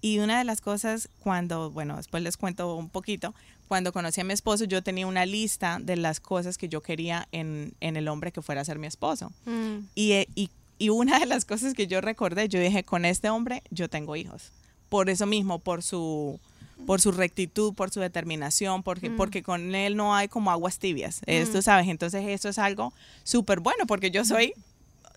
[0.00, 3.34] Y una de las cosas cuando, bueno, después les cuento un poquito,
[3.68, 7.28] cuando conocí a mi esposo, yo tenía una lista de las cosas que yo quería
[7.32, 9.32] en, en el hombre que fuera a ser mi esposo.
[9.44, 9.86] Mm.
[9.94, 13.30] Y, eh, y, y una de las cosas que yo recordé, yo dije, con este
[13.30, 14.52] hombre yo tengo hijos.
[14.88, 16.38] Por eso mismo, por su,
[16.86, 21.22] por su rectitud, por su determinación, porque, porque con él no hay como aguas tibias.
[21.26, 21.88] Esto, ¿sabes?
[21.88, 22.92] Entonces eso es algo
[23.24, 24.52] súper bueno, porque yo soy...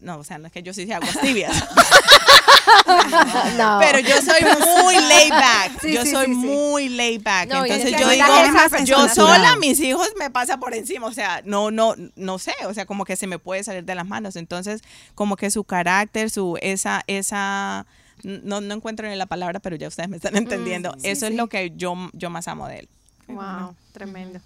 [0.01, 1.53] No, o sea, no es que yo sí sea aguas tibias,
[3.57, 3.77] No.
[3.79, 5.81] pero yo soy muy laid back.
[5.81, 6.37] Sí, yo sí, soy sí, sí.
[6.37, 7.49] muy laid back.
[7.49, 8.25] No, Entonces yo digo,
[8.85, 11.07] yo sola, mis hijos me pasa por encima.
[11.07, 12.53] O sea, no, no, no sé.
[12.65, 14.35] O sea, como que se me puede salir de las manos.
[14.35, 14.81] Entonces,
[15.15, 17.85] como que su carácter, su, esa, esa,
[18.23, 20.95] no, no encuentro ni la palabra, pero ya ustedes me están entendiendo.
[21.03, 22.89] Eso es lo que yo, yo más amo de él.
[23.27, 24.39] Wow, tremendo.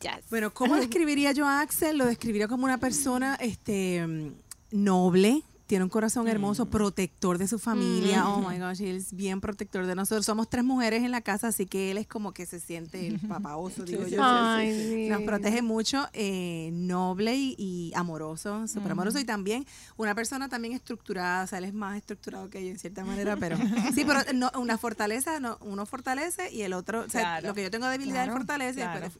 [0.00, 0.28] Yes.
[0.30, 1.98] Bueno, ¿cómo describiría yo a Axel?
[1.98, 4.32] Lo describiría como una persona este, mm,
[4.70, 8.28] noble, tiene un corazón hermoso, protector de su familia.
[8.28, 10.24] Oh my gosh, él es bien protector de nosotros.
[10.24, 13.18] Somos tres mujeres en la casa, así que él es como que se siente el
[13.28, 14.20] papaoso, digo yo.
[14.22, 15.08] Ay, sí.
[15.08, 19.18] Nos protege mucho, eh, noble y, y amoroso, súper amoroso.
[19.18, 22.78] Y también una persona también estructurada, o sea, él es más estructurado que yo en
[22.78, 23.56] cierta manera, pero
[23.92, 27.64] sí, pero no, una fortaleza, no, uno fortalece y el otro, o sea, lo que
[27.64, 29.00] yo tengo debilidad, él Claro, fortalece, claro.
[29.00, 29.12] pero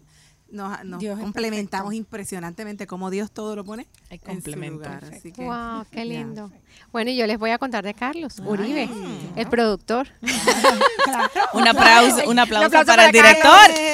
[0.49, 4.75] nos, nos complementamos impresionantemente como Dios todo lo pone Hay en su complemento.
[4.89, 6.51] lugar, así que- Wow, qué lindo.
[6.93, 8.89] Bueno, y yo les voy a contar de Carlos Uribe,
[9.35, 10.09] el productor.
[11.53, 13.71] Un aplauso, un aplauso, aplauso para, para el director.
[13.71, 13.93] Eh,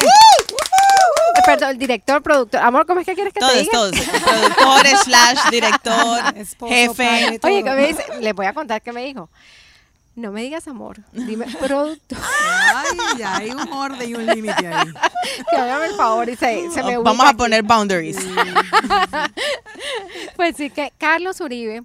[1.44, 2.60] Perdón, el director, productor.
[2.60, 3.72] Amor, ¿cómo es que quieres que te Todos, diga?
[3.72, 3.96] todos.
[4.22, 7.04] Productor, slash, director, Esposo, jefe.
[7.04, 7.50] padre, todo.
[7.50, 8.04] Oye, ¿qué me dice?
[8.20, 9.28] Les voy a contar qué me dijo.
[10.14, 12.18] No me digas amor, dime productor.
[12.20, 14.88] Ay, ya hay un orden y un límite ahí.
[15.50, 17.38] Que hágame el favor y se, se me Vamos a aquí.
[17.38, 18.18] poner boundaries.
[20.36, 21.82] Pues sí que Carlos Uribe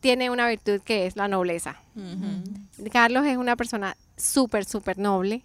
[0.00, 1.76] tiene una virtud que es la nobleza.
[2.92, 5.42] Carlos es una persona súper, súper noble.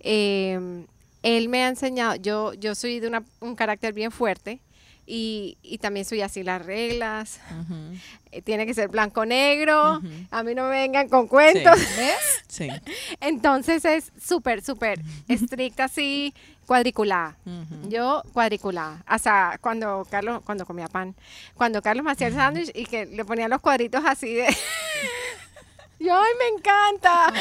[0.00, 0.84] Eh,
[1.22, 4.60] él me ha enseñado, yo, yo soy de una- un carácter bien fuerte
[5.06, 7.40] y, y también soy así las reglas.
[8.32, 10.00] Eh, tiene que ser blanco-negro.
[10.30, 11.78] A mí no me vengan con cuentos.
[11.96, 12.42] ¿Ves?
[12.48, 12.68] Sí.
[13.20, 16.34] Entonces es súper, súper estricta así,
[16.66, 17.36] cuadriculada.
[17.88, 19.02] Yo cuadriculada.
[19.06, 21.14] Hasta cuando Carlos, cuando comía pan,
[21.54, 24.46] cuando Carlos me hacía el sándwich y que le ponía los cuadritos así de...
[26.00, 27.32] Yo, ay, me encanta.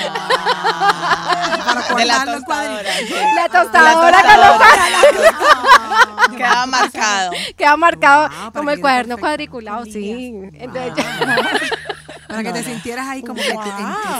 [1.65, 2.93] Para De la tostadora.
[2.97, 3.13] sí.
[3.13, 5.79] La La tostadora los tostadora.
[6.37, 7.31] Queda marcado.
[7.57, 9.21] Queda marcado Wow, como el cuaderno perfecto.
[9.21, 10.33] cuadriculado, sí.
[10.53, 11.03] Entonces yo,
[12.27, 13.73] Para que te sintieras ahí como que te, en tu Wow.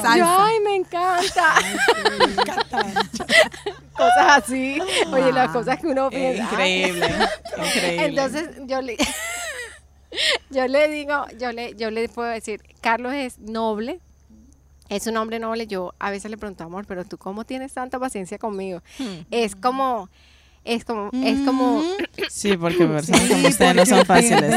[0.04, 0.18] salsa.
[0.18, 1.56] yo, ay, me encanta.
[3.98, 4.80] Cosas así.
[5.12, 6.44] Oye, las cosas que uno Eh, piensa.
[6.52, 7.08] increíble.
[7.58, 8.06] Increíble.
[8.06, 8.98] Entonces yo le
[10.52, 14.00] yo le digo, yo le yo le puedo decir, Carlos es noble.
[14.90, 15.66] Es un hombre noble.
[15.66, 18.82] Yo a veces le pregunto, amor, pero tú cómo tienes tanta paciencia conmigo?
[19.00, 19.22] Hmm.
[19.32, 20.10] Es como
[20.66, 21.84] es como, es como,
[22.30, 24.52] Sí, porque personas como ustedes no son fáciles.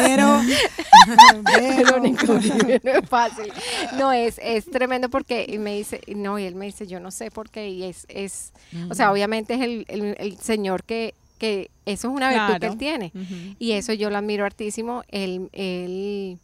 [1.43, 3.53] Verónica Uribe, no es fácil.
[3.99, 7.11] No, es, es tremendo porque y me dice, no, y él me dice, yo no
[7.11, 8.53] sé por qué, y es, es
[8.91, 12.67] o sea, obviamente es el, el- el señor que, que eso es una virtud que
[12.67, 13.13] él tiene.
[13.59, 15.03] Y eso yo lo admiro hartísimo.
[15.09, 16.39] Él, él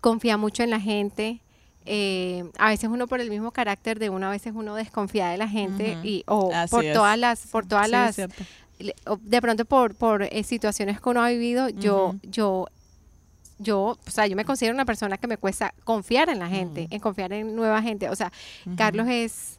[0.00, 1.40] confía mucho en la gente.
[1.84, 5.36] eh, a veces uno por el mismo carácter de uno, a veces uno desconfía de
[5.38, 6.92] la gente y o Así por es.
[6.94, 8.16] todas las, por todas Sí, las,
[9.20, 12.66] de pronto por, por eh, situaciones que uno ha vivido, yo, yo,
[13.58, 16.88] yo, o sea, yo me considero una persona que me cuesta confiar en la gente,
[16.90, 18.08] en confiar en nueva gente.
[18.08, 18.32] O sea,
[18.76, 19.58] Carlos es,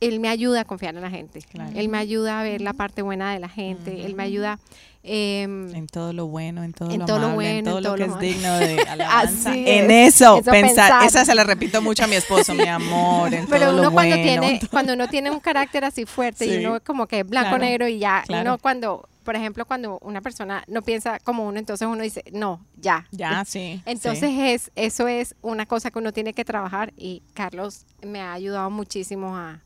[0.00, 1.40] él me ayuda a confiar en la gente.
[1.42, 1.72] Claro.
[1.74, 4.04] Él me ayuda a ver la parte buena de la gente.
[4.04, 4.58] Él me ayuda.
[5.08, 7.78] Em, En todo lo bueno, en todo En lo todo lo amable, en bueno, todo
[7.78, 9.50] en lo todo que lo es ma- digno de alabanza.
[9.50, 10.14] Así en es.
[10.14, 10.90] eso, Eso pensar.
[10.90, 11.06] pensar.
[11.06, 13.90] Esa se la repito mucho a mi esposo, mi amor, en pero todo uno lo
[13.92, 14.22] cuando bueno.
[14.40, 17.64] tiene, cuando uno tiene un carácter así fuerte y uno como que es blanco Claro,
[17.64, 18.42] negro y ya, claro.
[18.50, 22.60] uno cuando, por ejemplo, cuando una persona no piensa como uno, entonces uno dice, no,
[22.80, 23.06] ya.
[23.10, 23.82] Ya, sí.
[23.86, 24.40] Entonces sí.
[24.40, 28.70] es, eso es una cosa que uno tiene que trabajar y Carlos me ha ayudado
[28.70, 29.60] muchísimo a,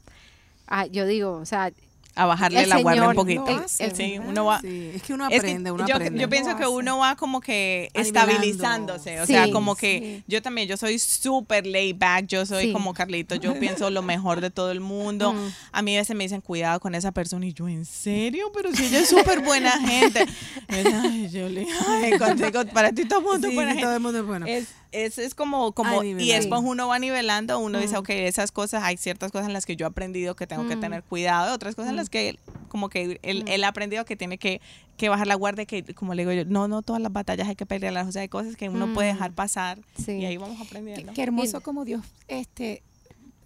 [0.66, 1.70] a- yo digo, o sea,
[2.14, 3.44] a bajarle el la guardia un poquito.
[3.46, 4.28] lo hace, el- sí, ¿verdad?
[4.28, 4.60] uno va.
[4.60, 6.20] Sí, es que uno Es que aprende, uno yo, aprende.
[6.20, 6.72] yo pienso que hace.
[6.72, 11.96] uno va como que estabilizándose, o sea, como que yo también, yo soy súper laid
[11.98, 15.32] back, yo soy como Carlito, yo pienso lo mejor de todo el mundo.
[15.32, 15.48] Mm.
[15.72, 18.50] A mí a veces me dicen, cuidado con esa persona, y yo, ¿en serio?
[18.54, 20.26] Pero si ella es súper buena gente.
[20.68, 23.82] Ay, contigo, para ti todo el mundo es buena gente.
[23.84, 24.46] todo el mundo es bueno.
[24.46, 26.40] Es, es, es como, como y nivelar.
[26.40, 29.74] después uno va nivelando, uno dice, ok, esas cosas, hay ciertas cosas en las que
[29.76, 33.18] yo he aprendido que tengo que tener cuidado, otras cosas en las que como que
[33.22, 34.60] él, él ha aprendido que tiene que,
[34.96, 37.56] que bajar la guardia, que como le digo yo, no, no todas las batallas hay
[37.56, 40.12] que pelearlas, o sea, hay cosas que uno puede dejar pasar Sí.
[40.12, 41.12] y ahí vamos aprendiendo.
[41.14, 42.82] qué hermoso como Dios este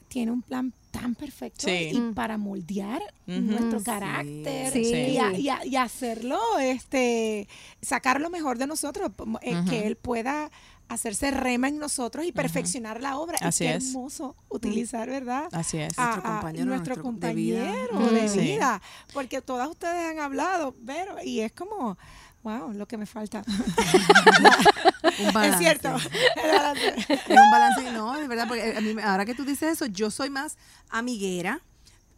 [0.08, 1.90] tiene un plan tan perfecto Sí.
[1.92, 4.80] y para moldear nuestro carácter Sí.
[4.94, 7.48] Y, a- y a- y hacerlo, este,
[7.82, 9.10] sacar lo mejor de nosotros,
[9.42, 10.50] eh, que Él pueda
[10.88, 13.38] hacerse rema en nosotros y perfeccionar la obra.
[13.40, 13.88] Así y qué es.
[13.88, 15.48] hermoso utilizar, ¿verdad?
[15.52, 15.98] Así es.
[15.98, 17.74] a- Nuestro compañero nuestro nuestro de vida.
[17.90, 18.82] compañero de vida.
[19.12, 21.98] Porque todas ustedes han hablado, pero, y es como,
[22.42, 23.42] wow, lo que me falta.
[25.18, 25.48] Un balance.
[25.50, 25.96] es cierto.
[25.96, 26.06] Es
[27.28, 30.10] un balance, no, de verdad, porque a mí, me- ahora que tú dices eso, yo
[30.10, 30.56] soy más
[30.90, 31.60] amiguera.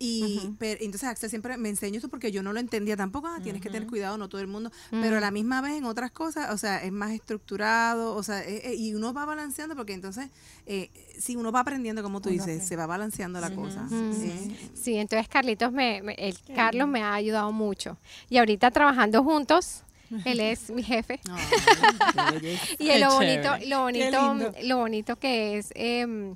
[0.00, 3.26] Y pero, entonces Axel siempre me enseña esto porque yo no lo entendía tampoco.
[3.26, 4.70] Ah, tienes que tener cuidado, no todo el mundo.
[4.90, 8.42] Pero a la misma vez en otras cosas, o sea, es más estructurado, o sea,
[8.44, 10.28] eh, eh, y uno va balanceando porque entonces,
[10.66, 12.64] eh, si uno va aprendiendo, como tú Uno dices, aprende.
[12.66, 13.82] se va balanceando la cosa.
[13.82, 14.12] Mm.
[14.22, 17.96] Eh, Sí, entonces Carlitos me, me- el Carlos me ha ayudado mucho.
[18.30, 19.82] Y ahorita trabajando juntos,
[20.24, 21.20] él es mi jefe.
[22.78, 26.34] Y lo bonito, lo bonito, lo bonito que es em,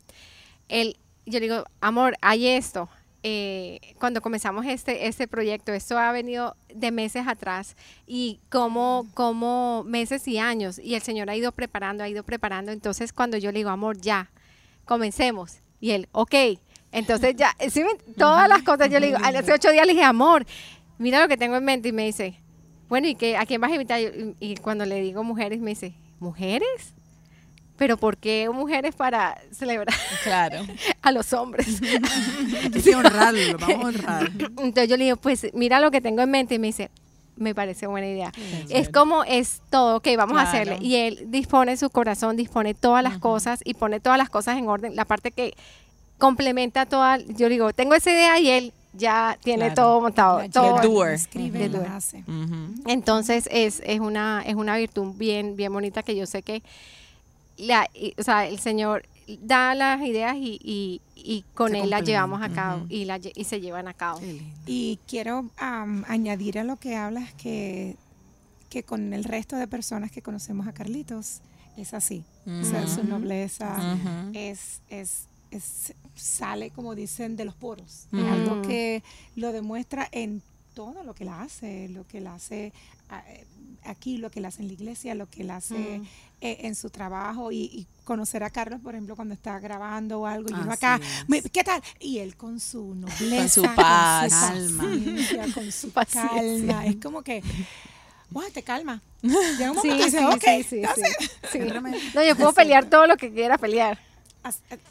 [0.68, 0.96] el,
[1.26, 2.88] yo le digo, amor, hay esto.
[3.24, 9.84] Eh, cuando comenzamos este, este proyecto, esto ha venido de meses atrás y como, como
[9.86, 12.72] meses y años, y el Señor ha ido preparando, ha ido preparando.
[12.72, 14.30] Entonces, cuando yo le digo, amor, ya,
[14.84, 16.34] comencemos, y él, ok,
[16.90, 20.04] entonces ya, ¿sí me- todas las cosas, yo le digo, hace ocho días le dije,
[20.04, 20.44] amor,
[20.98, 22.40] mira lo que tengo en mente, y me dice,
[22.88, 24.00] bueno, ¿y qué, a quién vas a invitar?
[24.40, 26.94] Y cuando le digo mujeres, me dice, ¿mujeres?
[27.82, 29.92] ¿Pero por qué mujeres para celebrar
[30.22, 30.60] Claro.
[31.02, 31.80] a los hombres?
[32.62, 34.30] Hay que honrarlo, vamos a honrar.
[34.38, 36.92] Entonces yo le digo, pues mira lo que tengo en mente y me dice,
[37.34, 38.30] me parece buena idea.
[38.68, 40.78] Es como es todo, ok, vamos a hacerle.
[40.80, 44.68] Y él dispone su corazón, dispone todas las cosas y pone todas las cosas en
[44.68, 44.94] orden.
[44.94, 45.54] La parte que
[46.18, 49.74] complementa toda, yo digo, tengo esa idea y él ya tiene Claro.
[49.74, 50.38] todo montado.
[50.38, 50.78] La todo.
[50.82, 51.14] doer.
[51.14, 51.90] escribe, The la doer.
[51.90, 52.22] hace.
[52.86, 56.62] Entonces es, es, una, es una virtud bien, bien bonita que yo sé que
[57.56, 59.04] la, y- o sea, el Señor
[59.40, 63.20] da las ideas y, y, y con Se él las llevamos a cabo y, la
[63.34, 64.20] y se llevan a cabo.
[64.66, 67.96] Y quiero am, añadir a lo que hablas que,
[68.68, 71.40] que con el resto de personas que conocemos a Carlitos
[71.76, 72.24] es así.
[72.46, 74.32] O sea, su nobleza Ujú.
[74.34, 78.06] es, es, es- sale, como dicen, de los poros.
[78.12, 78.24] Ujú.
[78.26, 79.02] Algo que
[79.36, 80.42] lo demuestra en
[80.74, 82.72] todo lo que él hace, lo que él hace
[83.28, 83.44] eh,
[83.84, 86.04] aquí, lo que él hace en la iglesia, lo que él hace Mm.
[86.44, 90.26] Eh, en su trabajo y, y conocer a Carlos, por ejemplo, cuando está grabando o
[90.26, 91.28] algo, y uno Así acá, es.
[91.28, 91.80] "Me- ¿qué tal?
[92.00, 94.32] Y él con su nobleza, su paz.
[95.54, 97.42] Con su calma, es como que,
[98.32, 99.00] wow, te calma.
[99.22, 101.16] Llega un Sí, momento sí, ok, sí, sí, sí, sé".
[101.52, 101.58] sí.
[102.14, 103.98] No, yo puedo pelear todo lo que quiera pelear,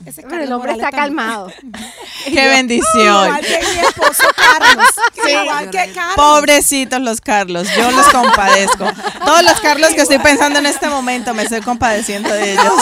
[0.05, 1.27] ese pero el hombre Morales está también.
[1.27, 1.51] calmado.
[2.25, 3.25] Qué bendición.
[3.25, 4.85] Igual que mi esposo Carlos.
[5.29, 6.15] Igual que Carlos.
[6.15, 8.85] Pobrecitos los Carlos, yo los compadezco.
[9.25, 12.73] Todos los Carlos que estoy pensando en este momento, me estoy compadeciendo de ellos.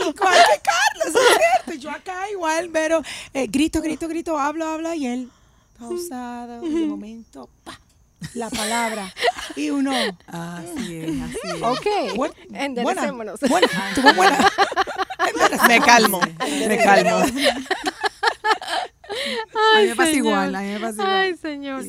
[0.00, 1.80] Igual que Carlos, es cierto.
[1.80, 5.30] Yo acá igual, pero eh, grito, grito, grito, hablo, hablo y él.
[5.78, 7.78] pausado, de momento, pa,
[8.34, 9.12] la palabra.
[9.56, 9.92] Y uno,
[10.26, 11.62] Así es, así es.
[11.62, 11.86] Ok,
[12.54, 13.38] enderecémonos.
[13.40, 14.48] buena.
[15.68, 16.20] Me calmo,
[16.66, 17.16] me calmo.
[19.74, 20.26] A mí me pasa señor.
[20.26, 21.08] igual, a mí me pasa igual.
[21.10, 21.84] Ay, señor.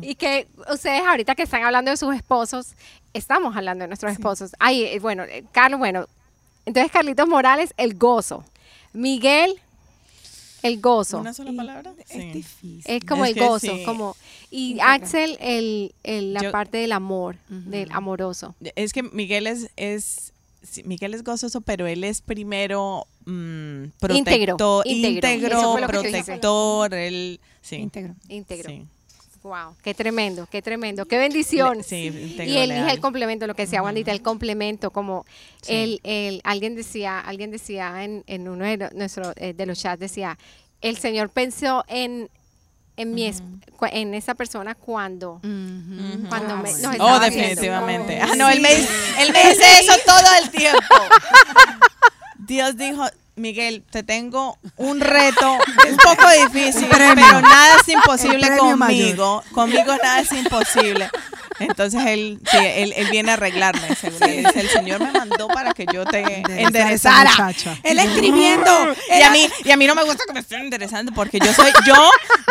[0.00, 2.74] Y que ustedes ahorita que están hablando de sus esposos,
[3.12, 4.52] estamos hablando de nuestros esposos.
[4.58, 6.06] Ay, eh, bueno, eh, Carlos, bueno,
[6.64, 8.44] entonces Carlitos Morales, el gozo.
[8.92, 9.60] Miguel,
[10.62, 11.18] el gozo.
[11.18, 11.92] ¿Una sola palabra?
[11.98, 12.30] Es Sí.
[12.32, 12.82] difícil.
[12.84, 13.82] Es como Es el que gozo, sí.
[13.84, 14.16] como
[14.50, 14.78] y.
[14.80, 18.54] Axel el, el- la Yo- parte del amor, del amoroso.
[18.76, 24.56] Es que Miguel es, es sí, Miguel es gozoso, pero él es primero mm, Íntegro,
[24.56, 25.28] protector, íntegro.
[25.30, 27.76] Íntegro, protector, él sí.
[27.76, 28.14] Íntegro.
[28.28, 28.70] Íntegro.
[28.70, 28.84] Sí.
[29.42, 31.82] Wow, qué tremendo, qué tremendo, qué bendición.
[31.82, 35.24] Sí, y él dije el complemento, lo que decía Wandita, el complemento, como
[35.66, 39.78] el, el, alguien decía, alguien decía en, en uno de, lo- nuestro, eh, de los
[39.80, 40.36] chats, decía,
[40.82, 42.28] el Señor pensó en,
[42.98, 43.42] en, mi es-
[43.78, 45.40] cua- en esa persona cuando,
[46.28, 48.20] cuando me, nos Oh, definitivamente.
[48.20, 48.88] Ah, no, él, me, dice-
[49.20, 50.80] él me dice eso todo el tiempo.
[52.38, 53.04] Dios dijo,
[53.40, 59.42] Miguel, te tengo un reto un poco difícil, pero nada es imposible conmigo.
[59.52, 61.10] Conmigo nada es imposible.
[61.60, 63.94] Entonces él, sí, él, él viene a arreglarme.
[63.94, 67.30] según él dice, el Señor me mandó para que yo te enderezara.
[67.82, 68.70] Él escribiendo.
[69.18, 71.52] Y a mí, y a mí no me gusta que me estén enderezando porque yo
[71.54, 71.94] soy, yo,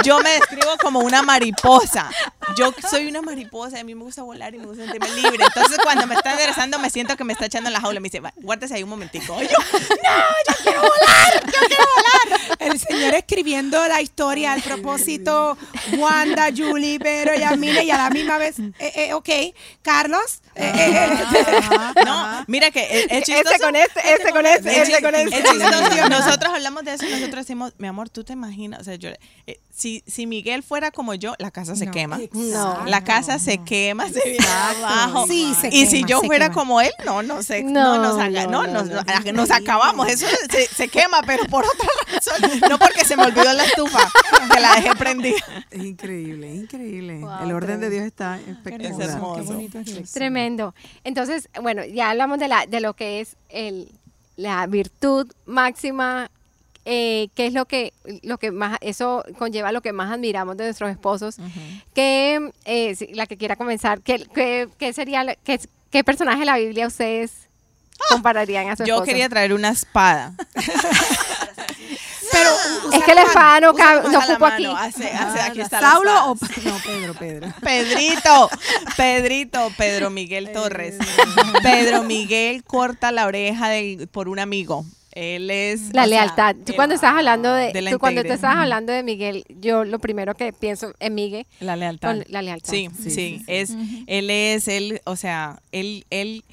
[0.04, 2.10] yo me describo como una mariposa.
[2.58, 5.46] Yo soy una mariposa, y a mí me gusta volar y me gusta sentirme libre.
[5.46, 8.00] Entonces cuando me está enderezando me siento que me está echando en la jaula.
[8.00, 9.38] Me dice, "Va, guárdese ahí un momentico.
[9.42, 9.56] Y yo,
[12.60, 15.58] El señor escribiendo la historia al propósito,
[15.98, 18.74] Wanda, Julie, Vero, Yamile, y a la misma vez, eh,
[19.06, 19.30] eh, ok,
[19.82, 23.60] Carlos, eh, eh, eh, no, mira que es, es Ese chistoso.
[23.64, 25.38] con este, ese con este, Es ese con chis- este.
[25.40, 26.10] es chistoso.
[26.10, 29.10] Nosotros hablamos de eso y nosotros decimos, mi amor, tú te imaginas, o sea, yo,
[29.48, 32.20] eh, si, si Miguel fuera como yo, la casa se No, quema.
[32.34, 32.86] No.
[32.86, 35.26] La casa se quema, se viene abajo.
[35.28, 36.56] Sí, se y si yo fuera quema.
[36.56, 39.32] como él, no, no sé, No, no, nos, haga- no, no, no, nos, no.
[39.34, 40.08] nos acabamos.
[40.10, 42.60] Eso se, se quema, pero por otra razón.
[42.70, 44.00] No porque se me olvidó la estufa,
[44.54, 45.38] que la dejé prendida.
[45.72, 47.20] Es increíble, increíble.
[47.20, 47.90] Wow, El orden de.
[47.90, 49.60] Dios está qué hermoso.
[49.86, 50.12] Es.
[50.12, 50.74] Tremendo.
[51.04, 53.92] Entonces, bueno, ya hablamos de la de lo que es el
[54.38, 56.32] la virtud máxima
[56.86, 60.64] eh, qué es lo que lo que más eso conlleva lo que más admiramos de
[60.64, 61.38] nuestros esposos.
[61.94, 65.60] Que eh, si- la que quiera comenzar, ¿qué, qué, qué sería la- qué,
[65.92, 67.32] qué personaje de la Biblia ustedes
[68.10, 69.06] compararían a su Yo esposo?
[69.10, 70.34] quería traer una espada.
[72.32, 72.50] Pero
[72.94, 74.66] es que la espada no, cabe- ocupo aquí.
[74.66, 77.54] hace- hace- aquí está la ¿Saulo o no, Pedro, Pedro?
[77.62, 78.50] Pedrito,
[78.98, 80.96] Pedrito, Pedro Miguel Torres.
[81.64, 84.86] Pedro Miguel corta la oreja del- por un amigo.
[85.12, 86.56] Él es La o sea, lealtad.
[86.66, 90.36] Tú cuando estás hablando de, tú cuando te estás hablando de Miguel, yo lo primero
[90.36, 92.10] que pienso en Miguel la lealtad.
[92.10, 92.70] con la lealtad.
[92.72, 93.44] Sí, Sí, sí, sí, sí.
[93.48, 93.72] es
[94.08, 96.44] él es él, o sea, él él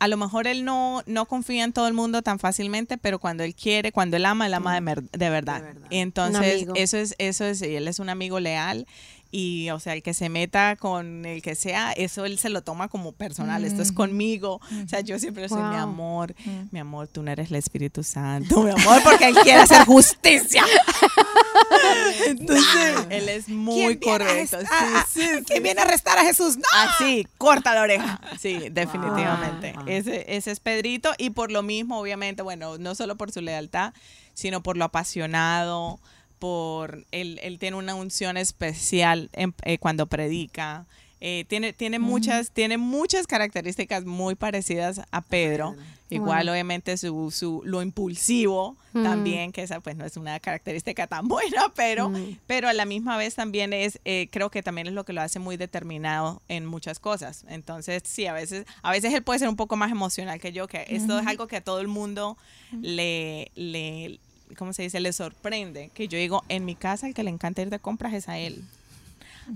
[0.00, 3.42] a lo mejor él no, no confía en todo el mundo tan fácilmente, pero cuando
[3.44, 5.58] él quiere, cuando él ama, él ama de, mer- de verdad.
[5.60, 5.86] De verdad.
[5.90, 8.86] Entonces, eso es, eso es, y él es un amigo leal.
[9.30, 12.62] Y, o sea, el que se meta con el que sea, eso él se lo
[12.62, 13.62] toma como personal.
[13.64, 14.60] Esto es conmigo.
[14.84, 15.76] O sea, yo siempre soy mi Wow.
[15.78, 16.34] amor.
[16.70, 20.64] Mi amor, tú no eres el Espíritu Santo, mi amor, porque él quiere hacer justicia.
[22.26, 24.58] Entonces, él es muy ¿quién viene a correcto.
[24.58, 25.44] arrest- Sí, a- a- sí, sí.
[25.46, 26.56] ¿Quién viene a arrestar a Jesús?
[26.56, 26.62] ¡No!
[26.74, 28.20] Así, corta la oreja.
[28.40, 29.72] Sí, definitivamente.
[29.74, 29.84] Wow.
[29.88, 31.12] Ese, ese es Pedrito.
[31.18, 33.92] Y por lo mismo, obviamente, bueno, no solo por su lealtad,
[34.34, 36.00] sino por lo apasionado,
[36.38, 40.86] por él, él tiene una unción especial en- eh, cuando predica.
[41.20, 45.74] Eh, tiene, tiene muchas, tiene muchas características muy parecidas a Pedro.
[46.10, 51.26] Igual, obviamente, su, su, lo impulsivo también, que esa pues no es una característica tan
[51.28, 52.38] buena, pero, Mm.
[52.46, 55.20] pero a la misma vez también es, eh, creo que también es lo que lo
[55.20, 57.44] hace muy determinado en muchas cosas.
[57.48, 60.66] Entonces, sí, a veces, a veces él puede ser un poco más emocional que yo,
[60.68, 62.38] que esto es algo que a todo el mundo
[62.80, 64.18] le, le,
[64.56, 65.00] ¿cómo se dice?
[65.00, 65.90] Le sorprende.
[65.94, 68.38] Que yo digo, en mi casa el que le encanta ir de compras es a
[68.38, 68.64] él.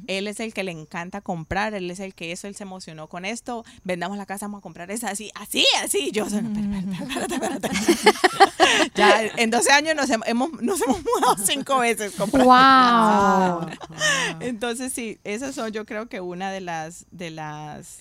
[0.07, 3.09] Él es el que le encanta comprar, él es el que eso, él se emocionó
[3.09, 6.11] con esto, vendamos la casa, vamos a comprar esa, así, así, así.
[6.13, 8.89] Yo, espérate, espérate, espérate, espérate.
[8.95, 12.13] ya, en 12 años nos hem- hemos, nos hemos mudado cinco veces.
[12.15, 12.49] comprando.
[12.49, 13.69] Wow.
[14.41, 17.99] Entonces, sí, esas son yo creo que una de las, de las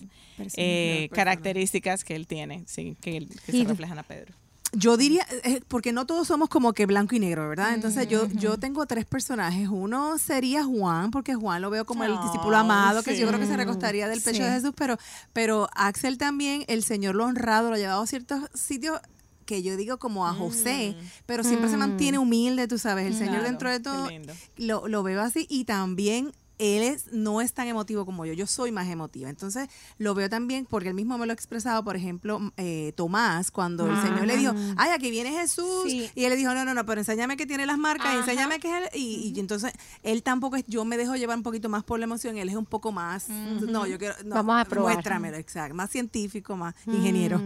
[0.55, 4.33] eh, características que él tiene, sí, que, que se reflejan a Pedro.
[4.73, 7.73] Yo diría, eh, porque no todos somos como que blanco y negro, ¿verdad?
[7.73, 9.67] Entonces yo, yo tengo tres personajes.
[9.69, 13.47] Uno sería Juan, porque Juan lo veo como el discípulo amado, que yo creo que
[13.47, 14.43] se recostaría del pecho Sí.
[14.43, 14.97] de Jesús, pero,
[15.33, 18.99] pero Axel también, el Señor lo ha honrado, lo ha llevado a ciertos sitios
[19.45, 20.95] que yo digo como a José,
[21.25, 24.07] pero siempre se mantiene humilde, tú sabes, el Señor dentro de todo
[24.55, 25.45] lo, lo veo así.
[25.49, 26.31] Y también
[26.61, 29.29] él es, no es tan emotivo como yo, yo soy más emotiva.
[29.29, 33.49] Entonces lo veo también porque él mismo me lo ha expresado, por ejemplo, eh, Tomás,
[33.49, 36.09] cuando el Señor le dijo, ay, aquí viene Jesús, Sí.
[36.13, 38.19] y él le dijo, no, no, no, pero enséñame que tiene las marcas, Ajá.
[38.19, 41.43] enséñame que es él, y, y entonces él tampoco es, yo me dejo llevar un
[41.43, 44.61] poquito más por la emoción, él es un poco más, no, yo quiero, no, Vamos
[44.61, 44.93] a probar.
[44.93, 47.41] muéstramelo, exacto, más científico, más ingeniero.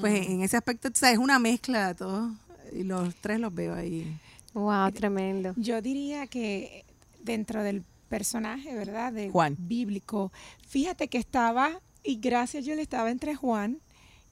[0.00, 2.30] Pues en ese aspecto, o sea, es una mezcla de todo,
[2.72, 4.16] y los tres los veo ahí.
[4.54, 5.52] Wow, tremendo.
[5.56, 6.84] Yo diría que
[7.22, 9.12] dentro del personaje, ¿verdad?
[9.14, 9.56] De Juan.
[9.58, 10.30] Bíblico,
[10.68, 13.78] fíjate que estaba, y gracias yo le estaba entre Juan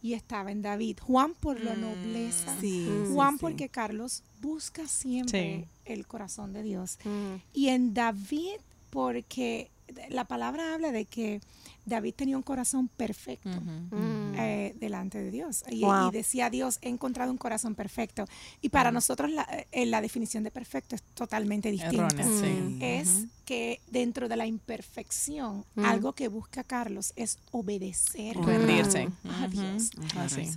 [0.03, 0.99] y estaba en David.
[1.01, 2.55] Juan por la nobleza.
[2.61, 3.39] Sí, Juan sí.
[3.41, 5.93] porque Carlos busca siempre Sí.
[5.93, 6.99] el corazón de Dios.
[7.05, 7.35] Mm.
[7.55, 8.59] Y en David
[8.91, 9.71] porque
[10.11, 11.41] la palabra habla de que
[11.87, 13.49] David tenía un corazón perfecto.
[13.49, 14.35] Mm.
[14.37, 15.65] eh, delante de Dios.
[15.71, 16.09] Y, Wow.
[16.09, 18.27] y decía Dios, he encontrado un corazón perfecto.
[18.61, 22.07] Y para nosotros la, eh, la definición de perfecto es totalmente distinta.
[22.07, 22.79] Errónea, sí.
[22.81, 25.85] Es que dentro de la imperfección, Mm.
[25.87, 29.09] algo que busca Carlos es obedecer Rendirse.
[29.41, 29.49] a.
[29.49, 29.91] Dios.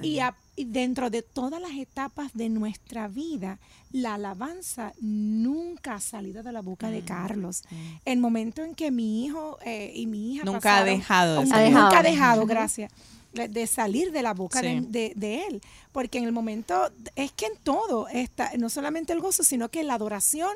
[0.01, 3.59] Y, a- y dentro de todas las etapas de nuestra vida,
[3.93, 6.91] la alabanza nunca ha salido de la boca Mm.
[6.91, 7.63] de Carlos.
[8.03, 11.55] El momento en que mi hijo eh, y mi hija Nunca ha dejado de nunca,
[11.57, 11.73] salir.
[11.73, 12.45] nunca ha dejado.
[12.45, 12.91] gracias,
[13.33, 14.65] de, salir de la boca Sí.
[14.67, 15.61] de, de- de él.
[15.93, 19.83] Porque en el momento, es que en todo está, no solamente el gozo, sino que
[19.85, 20.51] la adoración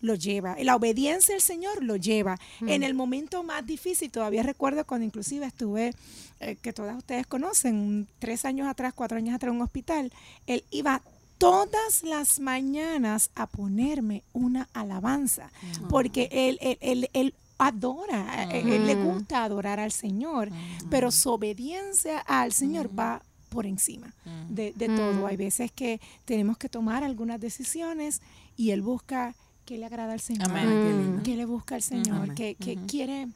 [0.00, 0.56] lo lleva.
[0.62, 2.38] La obediencia al Señor lo lleva.
[2.60, 5.94] En el momento más difícil, todavía recuerdo cuando inclusive estuve,
[6.40, 10.12] eh, que todas ustedes conocen, tres años atrás, cuatro años atrás en un hospital,
[10.46, 11.00] él iba
[11.38, 15.50] todas las mañanas a ponerme una alabanza,
[15.88, 20.50] porque él, él, él- él adora, él, él le gusta adorar al Señor,
[20.90, 24.12] pero su obediencia al Señor va por encima
[24.48, 25.26] de, de todo.
[25.28, 28.20] Hay veces que tenemos que tomar algunas decisiones
[28.56, 29.34] y él busca
[29.64, 30.50] que le agrada al Señor.
[30.50, 30.68] Amén.
[30.68, 31.22] Lindo.
[31.22, 32.16] ¿Qué le busca al Señor?
[32.16, 32.34] Amén.
[32.34, 33.28] que que quiere?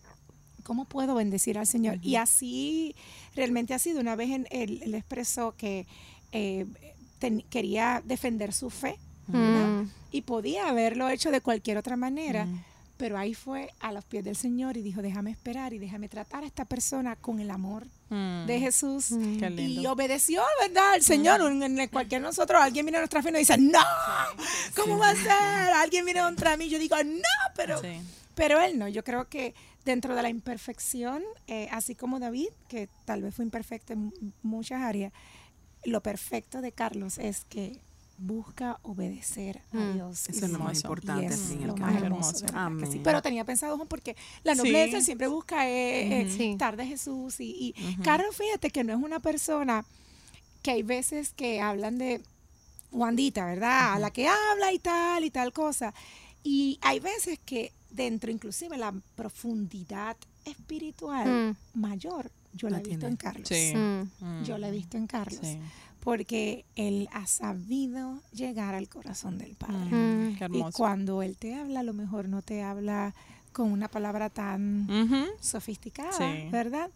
[0.63, 1.99] ¿Cómo puedo bendecir al Señor?
[2.03, 2.95] Y así
[3.35, 4.01] realmente ha sido.
[4.01, 5.87] Una vez en- él, él expresó que
[6.33, 6.67] eh,
[7.19, 8.97] ten- quería defender su fe.
[9.31, 9.83] Mm.
[10.11, 12.47] y podía haberlo hecho de cualquier otra manera.
[12.97, 16.45] Pero ahí fue a los pies del Señor y dijo, déjame esperar y déjame tratar
[16.45, 18.47] a esta persona con el amor Mm.
[18.47, 19.11] de Jesús.
[19.11, 19.59] Mm.
[19.59, 20.95] Y obedeció, ¿verdad?
[20.95, 21.41] Al Señor.
[21.43, 23.79] En, en cualquier nosotros, alguien viene a nuestra fe y nos dice, no,
[24.75, 25.73] ¿cómo va a ser?
[25.75, 26.69] Alguien viene contra mí.
[26.69, 27.23] Yo digo, no,
[27.55, 28.01] pero, Sí.
[28.35, 28.89] pero él no.
[28.89, 29.55] Yo creo que
[29.85, 34.83] dentro de la imperfección, eh, así como David, que tal vez fue imperfecto en muchas
[34.83, 35.13] áreas,
[35.85, 37.81] lo perfecto de Carlos es que
[38.19, 39.95] busca obedecer a Mm.
[39.95, 40.29] Dios.
[40.29, 42.39] Eso es lo más sí, importante, al lo más hermoso.
[42.39, 42.45] sí.
[42.53, 43.01] Amén.
[43.05, 44.59] Pero tenía pensado, Juan, porque la Sí.
[44.59, 46.37] nobleza siempre busca eh, eh, Ujú.
[46.37, 46.51] Sí.
[46.51, 47.39] estar de Jesús.
[47.41, 49.85] Y, y Carlos, fíjate que no es una persona
[50.63, 52.21] que hay veces que hablan de
[52.91, 53.95] Wandita, ¿verdad?
[53.95, 55.95] A la que habla y tal y tal cosa.
[56.43, 62.99] Y hay veces que dentro, inclusive la profundidad espiritual mayor, yo la La he visto
[63.01, 63.13] tiene.
[63.13, 63.49] en Carlos.
[63.49, 63.73] Sí.
[63.77, 64.25] Mm.
[64.25, 64.45] Mm.
[64.45, 65.41] Yo la he visto en Carlos.
[66.01, 69.75] Porque él ha sabido llegar al corazón del Padre.
[69.95, 70.37] Mm.
[70.37, 73.15] Qué Y cuando él te habla, a lo mejor no te habla
[73.53, 74.87] con una palabra tan
[75.41, 76.49] sofisticada, Sí.
[76.51, 76.91] ¿verdad?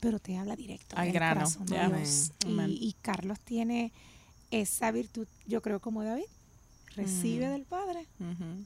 [0.00, 1.86] Pero te habla directo Al grano, corazón de.
[1.98, 2.32] Dios.
[2.46, 3.92] Y, y Carlos tiene
[4.50, 6.24] esa virtud, yo creo como David,
[6.94, 7.50] recibe Mm.
[7.52, 8.06] del Padre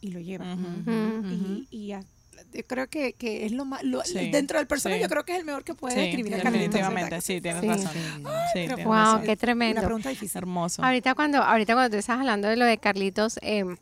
[0.00, 0.44] y lo lleva.
[0.54, 1.24] Mm.
[1.32, 2.04] Y, y ya-
[2.52, 5.02] yo creo que, que es lo más, lo- Sí, dentro del personaje sí.
[5.04, 7.60] yo creo que es el mejor que puede Sí, describir a Carlitos, definitivamente, sí, tienes
[7.62, 7.68] Sí.
[7.68, 7.92] razón.
[7.92, 7.98] Sí.
[8.02, 8.24] Sí,
[8.54, 9.22] Pero tienes Wow, razón.
[9.24, 9.80] qué tremendo.
[9.80, 10.38] Una pregunta difícil.
[10.38, 10.84] Hermoso.
[10.84, 13.76] Ahorita cuando, ahorita cuando tú estás hablando de lo de Carlitos, em,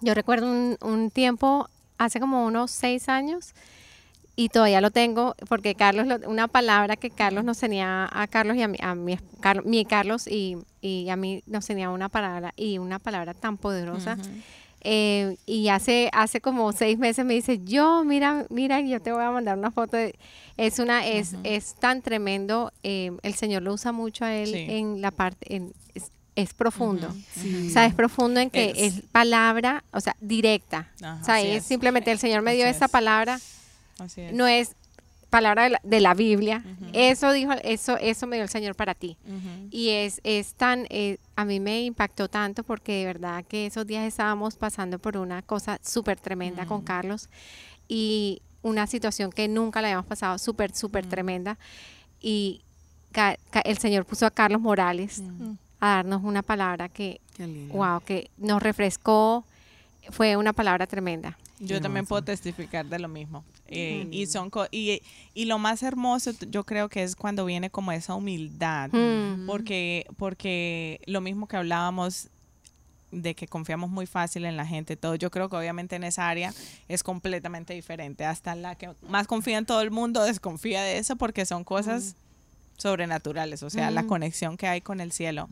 [0.00, 1.68] yo recuerdo un, un tiempo,
[1.98, 3.52] hace como unos seis años,
[4.36, 8.56] y todavía lo tengo, porque Carlos, lo- una palabra que Carlos nos tenía a Carlos
[8.56, 12.08] y a mí, a mi, Carlos, mi Carlos y, y a mí nos tenía una
[12.08, 14.16] palabra, y una palabra tan poderosa.
[14.82, 19.22] Eh, y hace, hace como seis meses me dice, yo, mira, mira, yo te voy
[19.22, 19.96] a mandar una foto.
[19.96, 20.14] de-".
[20.56, 22.72] es una, es, es tan tremendo.
[22.82, 24.66] eh, el Señor lo usa mucho a él Sí.
[24.68, 27.14] en la parte, en, es, es profundo.
[27.34, 27.66] Sí.
[27.68, 28.94] O sea, es profundo en que Es.
[28.96, 30.90] es, palabra, o sea, directa.
[31.20, 31.64] O sea, es, es.
[31.64, 32.90] simplemente el Señor me dio Así esta es.
[32.90, 33.38] palabra,
[33.98, 34.32] Así es.
[34.32, 34.74] no es
[35.30, 36.62] palabra de la, de la Biblia.
[36.92, 39.16] Eso dijo, eso, eso me dio el Señor para ti.
[39.70, 43.86] Y es, es tan, eh, a mí me impactó tanto porque de verdad que esos
[43.86, 47.28] días estábamos pasando por una cosa súper tremenda con Carlos
[47.88, 51.56] y una situación que nunca la habíamos pasado, súper, súper tremenda.
[52.20, 52.60] Y
[53.12, 55.22] ca- ca- el Señor puso a Carlos Morales
[55.80, 57.20] a darnos una palabra que,
[57.72, 59.44] wow, que nos refrescó,
[60.10, 61.38] fue una palabra tremenda.
[61.60, 63.44] Yo también puedo testificar de lo mismo.
[63.66, 65.02] Eh, y son co- y,
[65.34, 69.46] y lo más hermoso yo creo que es cuando viene como esa humildad Mm.
[69.46, 72.28] porque porque lo mismo que hablábamos
[73.12, 76.28] de que confiamos muy fácil en la gente todo yo creo que obviamente en esa
[76.28, 76.52] área
[76.88, 81.14] es completamente diferente hasta la que más confía en todo el mundo desconfía de eso
[81.16, 82.16] porque son cosas
[82.80, 84.06] sobrenaturales, o sea, la Mm.
[84.06, 85.48] conexión que hay con el cielo.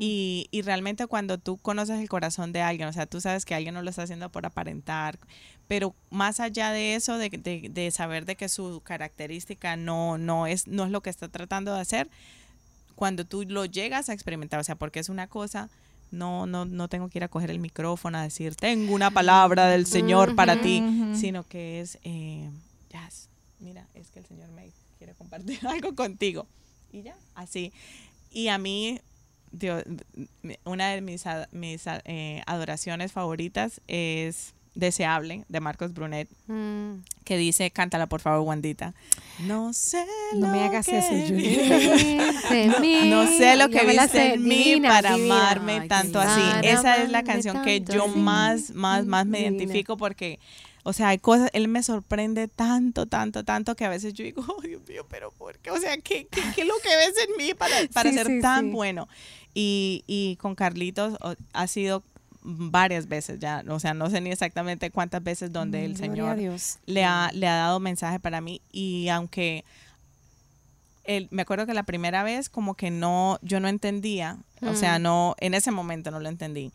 [0.00, 3.54] Y, y realmente cuando tú conoces el corazón de alguien, o sea, tú sabes que
[3.54, 5.18] alguien no lo está haciendo por aparentar,
[5.68, 10.46] pero más allá de eso, de, de- de saber de que su característica no, no,
[10.46, 12.10] es, no es lo que está tratando de hacer,
[12.94, 15.70] cuando tú lo llegas a experimentar, o sea, porque es una cosa,
[16.10, 19.66] no, no, no tengo que ir a coger el micrófono a decir, tengo una palabra
[19.68, 20.82] del Señor para ti,
[21.14, 22.50] sino que es, eh,
[22.90, 23.28] Jazz,
[23.60, 26.46] mira, es que el Señor me quiere compartir algo contigo.
[26.92, 27.72] Y ya, así.
[28.30, 29.00] Y a mí,
[29.50, 29.82] Dios,
[30.64, 31.24] una de mis,
[32.04, 37.02] eh, adoraciones favoritas es Deseable, de Marcos Brunet, Mm.
[37.24, 38.94] que dice, cántala por favor, Wandita.
[39.40, 40.02] No sé
[40.34, 41.12] No me hagas que eso,
[42.80, 43.10] mí.
[43.10, 45.36] no sé lo que viste en mí para divina.
[45.50, 46.40] amarme Ay, tanto así.
[46.66, 49.56] Esa es la canción que yo más, más, más me Divina.
[49.58, 50.38] identifico porque,
[50.84, 54.44] o sea, hay cosas, él me sorprende tanto, tanto, tanto que a veces yo digo,
[54.56, 55.70] oh, Dios mío, pero ¿por qué?
[55.70, 58.26] O sea, ¿qué, qué, qué es lo que ves en mí para, para Sí, ser
[58.26, 58.70] sí, tan sí.
[58.72, 59.08] bueno?
[59.54, 62.02] Y, y con Carlitos o- ha sido
[62.44, 66.36] varias veces ya, o sea, no sé ni exactamente cuántas veces donde el Mm, Señor
[66.36, 66.78] Dios.
[66.86, 69.64] le ha, le ha dado mensaje para mí y aunque
[71.04, 74.98] él, me acuerdo que la primera vez como que no, yo no entendía, o sea,
[74.98, 75.02] Mm.
[75.02, 76.72] no, en ese momento no lo entendí.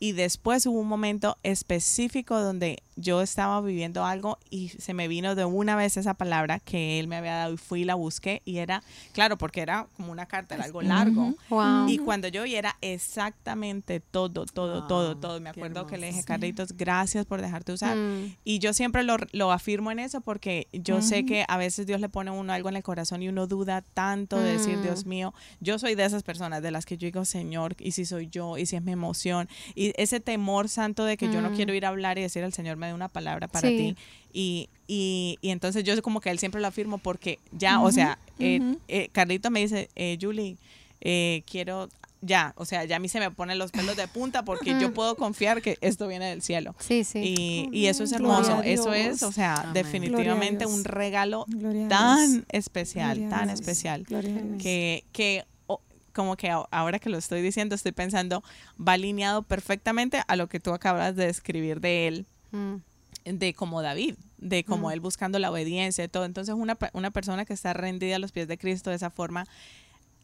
[0.00, 5.34] Y después hubo un momento específico donde yo estaba viviendo algo y se me vino
[5.34, 8.42] de una vez esa palabra que él me había dado y fui y la busqué
[8.44, 8.82] y era,
[9.12, 11.34] claro, porque era como una carta, era algo largo.
[11.48, 11.88] Wow.
[11.88, 15.40] Y cuando yo vi era exactamente todo, todo, Wow, todo, todo.
[15.40, 16.24] Me acuerdo que le dije.
[16.24, 17.96] Carlitos, gracias por dejarte usar.
[17.96, 18.36] Mm.
[18.44, 22.00] Y yo siempre lo, lo afirmo en eso porque yo sé que a veces Dios
[22.00, 24.82] le pone a uno algo en el corazón y uno duda tanto de decir, Mm.
[24.82, 28.04] Dios mío, yo soy de esas personas de las que yo digo, Señor, y si
[28.04, 31.50] soy yo, y si es mi emoción, y ese temor santo de que yo no
[31.50, 31.54] Mm.
[31.56, 33.76] quiero ir a hablar y decir al Señor, me dé una palabra para Sí.
[33.76, 33.96] ti.
[34.32, 38.18] Y, y, y entonces yo como que él siempre lo afirmo porque ya, o sea,
[38.38, 40.56] eh, Carlito me dice, eh, Julie,
[41.00, 41.88] eh, quiero...
[42.22, 44.92] Ya, o sea, ya a mí se me ponen los pelos de punta porque yo
[44.94, 46.74] puedo confiar que esto viene del cielo.
[46.78, 47.18] Sí, sí.
[47.18, 48.60] Y, y eso es hermoso.
[48.62, 49.72] Eso es, o sea, Amén.
[49.72, 51.46] definitivamente un regalo
[51.88, 54.62] tan especial, tan especial, Gloria a Dios.
[54.62, 55.44] que, que
[56.20, 58.44] como que ahora que lo estoy diciendo, estoy pensando,
[58.78, 62.74] va alineado perfectamente a lo que tú acabas de describir de él, Mm.
[63.24, 64.92] de como David, de como Mm.
[64.92, 66.26] él buscando la obediencia y todo.
[66.26, 69.46] Entonces, una, una persona que está rendida a los pies de Cristo de esa forma,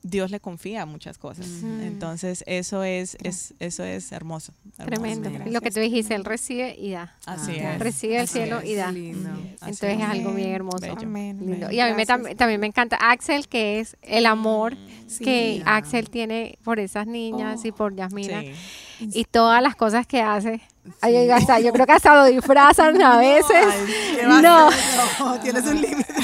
[0.08, 1.46] Dios le confía muchas cosas.
[1.46, 1.80] Mm.
[1.82, 4.52] Entonces, eso es, es, eso es hermoso.
[4.78, 5.00] hermoso.
[5.02, 5.30] Tremendo.
[5.50, 7.14] Lo que tú dijiste, él recibe y da.
[7.26, 7.78] Así Ah, es.
[7.80, 8.68] Recibe el cielo es.
[8.70, 8.92] y da.
[8.92, 9.30] Lindo.
[9.30, 9.42] Así
[9.84, 10.86] Entonces es algo bien hermoso.
[10.96, 11.70] Amén, Lindo.
[11.70, 14.76] Y a mí me también me encanta Axel, que es el amor
[15.08, 15.24] Sí.
[15.24, 15.76] que Ah.
[15.76, 18.42] Axel tiene por esas niñas y por Yasmina.
[18.42, 18.52] Sí.
[19.12, 20.60] Y todas las cosas que hace.
[21.00, 23.66] Ay, yo, digo, hasta- yo creo que hasta lo disfrazan a veces.
[24.16, 24.68] ¿Qué va a No.
[25.18, 26.14] No, tienes un límite.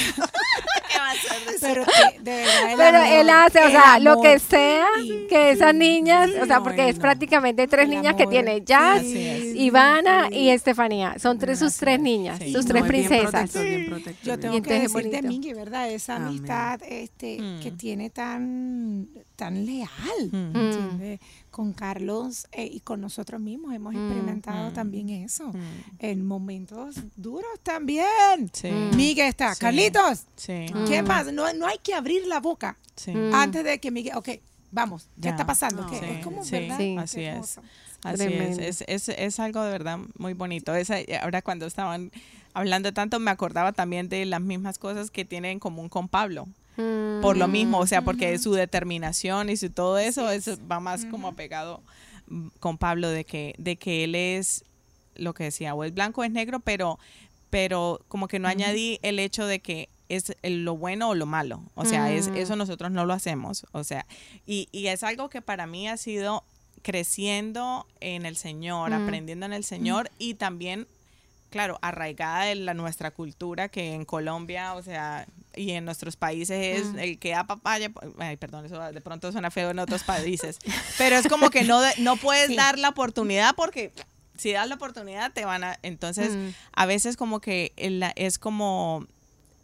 [1.61, 4.87] Pero que, de verdad, el Pero amor, él hace, o sea, lo que sea
[5.29, 9.03] que esas niñas, o sea, porque es prácticamente tres El niñas que tiene Jazz.
[9.05, 11.17] Ivana y Estefanía.
[11.19, 12.53] Son tres sus tres niñas, Sí.
[12.53, 13.31] sus No, tres es bien princesas.
[13.51, 15.29] protector, bien protector, Yo tengo Y que entonces es decir de.
[15.29, 15.91] Mingui, ¿verdad?
[15.91, 16.29] Esa Amén.
[16.29, 17.61] amistad este, Mm.
[17.61, 19.89] que tiene tan, tan leal.
[20.31, 21.19] Mm.
[21.53, 24.75] Con Carlos eh, y con nosotros mismos hemos Mm, experimentado mm.
[24.75, 25.49] también eso.
[25.49, 25.61] Mm.
[26.01, 28.51] En momentos duros también.
[28.53, 28.71] Sí.
[28.97, 29.55] Miguel está.
[29.55, 29.61] Sí.
[29.61, 30.67] Carlitos, Sí.
[30.89, 31.07] ¿qué Mm.
[31.07, 31.31] pasa?
[31.31, 33.13] No, no hay que abrir la boca Sí.
[33.33, 34.29] Antes de que Miguel, ok,
[34.71, 35.31] vamos, ¿qué Ya.
[35.31, 35.83] está pasando?
[35.83, 35.91] No.
[35.91, 35.99] ¿Qué?
[36.01, 36.79] Sí, es como, sí, ¿verdad?
[36.79, 36.97] Sí.
[36.99, 37.61] así es.
[38.03, 38.59] Así es.
[38.59, 39.09] Es, es.
[39.11, 40.75] es algo de verdad muy bonito.
[40.75, 42.11] Esa, ahora cuando estaban
[42.55, 46.49] hablando tanto me acordaba también de las mismas cosas que tiene en común con Pablo.
[46.77, 47.21] Mm.
[47.21, 51.05] Por lo mismo, o sea, porque su determinación y su todo eso, eso va más
[51.07, 51.83] como apegado
[52.29, 54.65] mm, con Pablo de que, de que él es
[55.15, 56.99] lo que decía, o es blanco o es negro, pero,
[57.51, 61.63] pero como que no añadí el hecho de que es lo bueno o lo malo.
[61.75, 62.37] O sea, es, Mm.
[62.37, 63.67] eso nosotros no lo hacemos.
[63.73, 64.05] O sea,
[64.47, 66.45] y, y es algo que para mí ha sido
[66.83, 68.95] creciendo en el Señor, Mm.
[69.05, 70.87] aprendiendo en el Señor y también,
[71.51, 76.79] claro, arraigada en la, nuestra cultura que en Colombia, o sea, y en nuestros países
[76.81, 76.99] es Mm.
[76.99, 80.59] el que da papaya, ay, perdón, eso de pronto suena feo en otros países,
[80.99, 83.93] pero es como que no, no puedes dar la oportunidad porque
[84.39, 86.49] si das la oportunidad te van a, entonces Mm.
[86.73, 89.07] a veces como que el- es como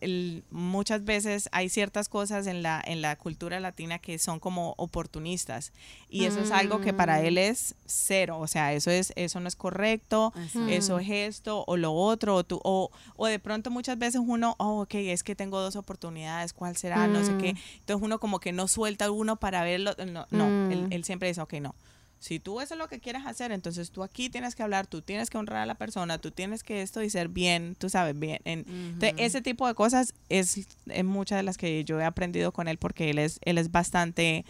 [0.01, 4.75] el- muchas veces hay ciertas cosas en la, en la cultura latina que son como
[4.77, 5.73] oportunistas
[6.09, 9.49] y eso es algo que para él es cero, o sea, eso es eso no
[9.49, 10.33] es correcto,
[10.69, 14.55] eso es esto o lo otro o, tú, o, o de pronto muchas veces uno,
[14.59, 17.09] oh, ok, es que tengo dos oportunidades, ¿cuál será?
[17.09, 17.55] No sé qué.
[17.81, 20.73] Entonces uno como que no suelta uno para verlo, no, no Mm.
[20.73, 21.75] él, él siempre dice, ok, no.
[22.21, 25.03] Si tú eso es lo que quieres hacer, entonces tú aquí tienes que hablar, tú
[25.03, 28.19] tienes que honrar a la persona, tú tienes que esto y ser bien, tú sabes,
[28.19, 28.41] bien.
[28.45, 32.51] En- entonces, ese tipo de cosas es, es muchas de las que yo he aprendido
[32.53, 34.45] con él porque él es, él es bastante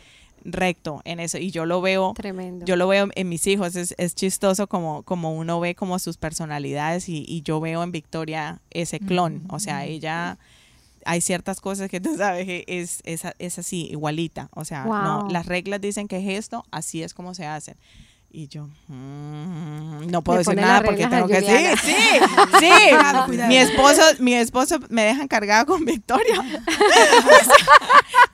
[0.45, 2.64] recto en eso y yo lo veo Tremendo.
[2.64, 6.16] yo lo veo en mis hijos, es, es chistoso como, como uno ve como sus
[6.16, 10.39] personalidades y, y yo veo en Victoria ese clon, o sea, ella,
[11.05, 15.29] hay ciertas cosas que tú sabes que es, es, es así, igualita, o sea, no,
[15.31, 17.77] las reglas dicen que es esto, así es como se hacen.
[18.31, 21.47] Y yo, mm, no puedo decir nada porque tengo que sí,
[21.83, 21.93] sí,
[22.61, 22.69] sí.
[22.91, 23.49] Cuidado, cuidado.
[23.49, 26.35] Mi esposo, mi esposo me deja encargada con Victoria.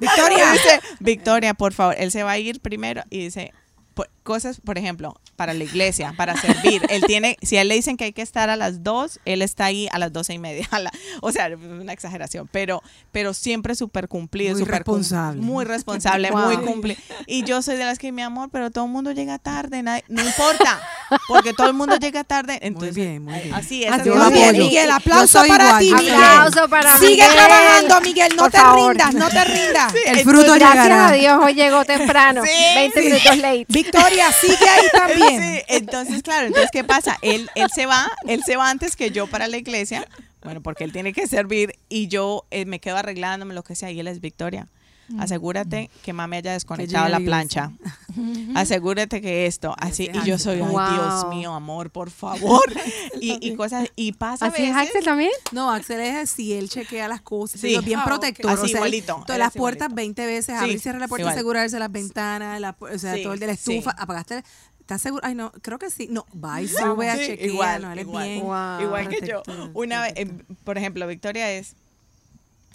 [0.01, 0.53] Victoria.
[0.53, 3.53] Dice, Victoria, por favor, él se va a ir primero y dice
[3.95, 6.83] por- cosas, por ejemplo, para la iglesia, para servir.
[6.89, 9.43] Él tiene, si a él le dicen que hay que estar a las dos, él
[9.43, 10.67] está ahí a las doce y media.
[10.73, 14.97] a la- o sea, es una exageración, pero, pero siempre súper cumplido, Muy súper cum-
[14.97, 15.41] responsable.
[15.43, 16.41] muy responsable, Wow.
[16.47, 16.99] muy cumplido.
[17.27, 20.05] Y yo soy de las que, mi amor, pero todo el mundo llega tarde, nadie-
[20.09, 20.81] no importa,
[21.29, 22.59] porque todo el mundo llega tarde.
[22.63, 23.55] Entonces, bien, muy bien.
[23.55, 23.93] Así es.
[23.93, 24.09] Así.
[24.09, 24.53] Muy apoyo.
[24.65, 26.15] Miguel, aplauso para igual, ti, Miguel.
[26.25, 27.31] Aplauso para Sigue Miguel.
[27.35, 28.91] trabajando, Miguel, no Por te favor.
[28.97, 29.95] rindas, no te rindas.
[30.07, 31.09] El fruto Gracias llegará.
[31.09, 32.43] a Dios, hoy llegó temprano.
[32.45, 33.07] Sí, 20 sí.
[33.07, 33.67] minutos late.
[33.69, 35.43] Victoria, sigue ahí también.
[35.43, 37.19] Sí, entonces, claro, entonces, ¿qué pasa?
[37.23, 40.07] Él, él se va, él se va antes que yo para la iglesia,
[40.43, 43.91] bueno, porque él tiene que servir y yo eh, me quedo arreglándome, lo que sea,
[43.91, 44.69] y él es Victoria.
[45.19, 47.73] Asegúrate que mami haya desconectado la la plancha.
[48.55, 50.95] Asegúrate que esto, así, y yo soy, ay.
[50.95, 52.63] Dios mío, amor, por favor.
[53.21, 55.31] Y, y cosas, y pasa ¿Así es Axel también?
[55.53, 57.79] No, Axel es así, él chequea las cosas, Sí.
[57.85, 59.95] bien Ah, protector, Así o sea, igualito, todas las puertas igualito.
[59.97, 63.33] 20 veces, abrir y cerrar la puerta, asegurarse las ventanas, la o sea, Sí, todo
[63.35, 63.73] el de la sí.
[63.77, 64.43] estufa, apagaste,
[64.81, 65.23] ¿estás seguro?
[65.25, 67.99] Ay, no, creo que sí, no, va y sube a Sí, chequear, igual, no, él
[68.01, 68.29] es igual.
[68.29, 68.81] bien Wow.
[68.83, 69.43] Igual que yo.
[69.75, 70.31] Una vez, eh,
[70.65, 71.75] por ejemplo, Victoria es,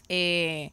[0.07, 0.71] eh,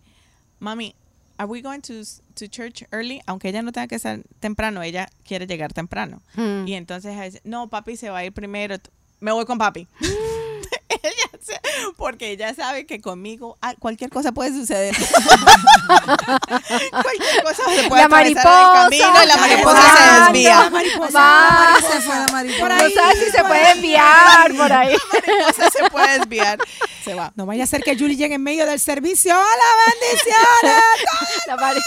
[0.60, 0.94] mami,
[1.38, 2.02] are we going to,
[2.34, 3.20] to church early?
[3.26, 6.22] Aunque ella no tenga que estar temprano, ella quiere llegar temprano.
[6.34, 6.66] Mm.
[6.66, 8.76] Y entonces ella dice, no, papi se va a ir primero.
[9.20, 9.86] Me voy con papi.
[11.02, 11.60] ella se-
[11.96, 14.94] porque ella sabe que conmigo ah, cualquier cosa puede suceder.
[15.86, 20.60] cualquier cosa se puede La en el camino y la mariposa se desvía.
[20.64, 21.18] La mariposa.
[21.18, 21.76] Va.
[22.00, 22.68] Fue la mariposa.
[22.68, 22.92] No ahí.
[22.92, 24.94] sabes si se puede enviar por ahí.
[24.94, 26.58] La mariposa se puede desviar.
[27.04, 27.32] Se va.
[27.36, 29.34] No vaya a ser que Julie llegue en medio del servicio.
[29.34, 29.68] ¡Hola,
[30.00, 30.82] bendiciones!
[31.46, 31.82] La mari-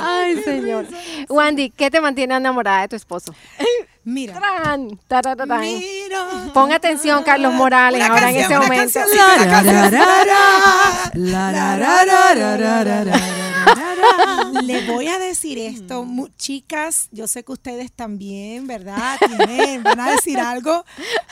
[0.00, 0.86] Ay, señor.
[1.28, 3.34] Wandy, ¿qué te mantiene enamorada de tu esposo?
[4.04, 4.40] Mira.
[6.54, 9.00] Pon atención, Carlos Morales, ahora en este momento
[14.50, 16.26] le voy a decir esto, mm.
[16.36, 19.18] chicas, yo sé que ustedes también, ¿verdad?
[19.18, 20.84] Tienen, van a decir algo,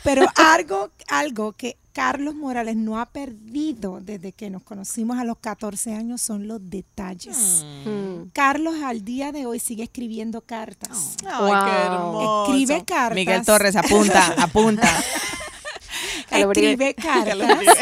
[0.04, 5.38] pero algo, algo que Carlos Morales no ha perdido desde que nos conocimos a los
[5.38, 7.64] 14 años son los detalles.
[7.84, 7.90] Mm.
[7.90, 8.30] Mm.
[8.32, 11.16] Carlos al día de hoy sigue escribiendo cartas.
[11.24, 11.46] Oh.
[11.46, 12.44] Qué hermoso.
[12.44, 13.16] Escribe cartas.
[13.16, 14.88] Miguel Torres, apunta, apunta.
[16.70, 17.78] Escribe cartas.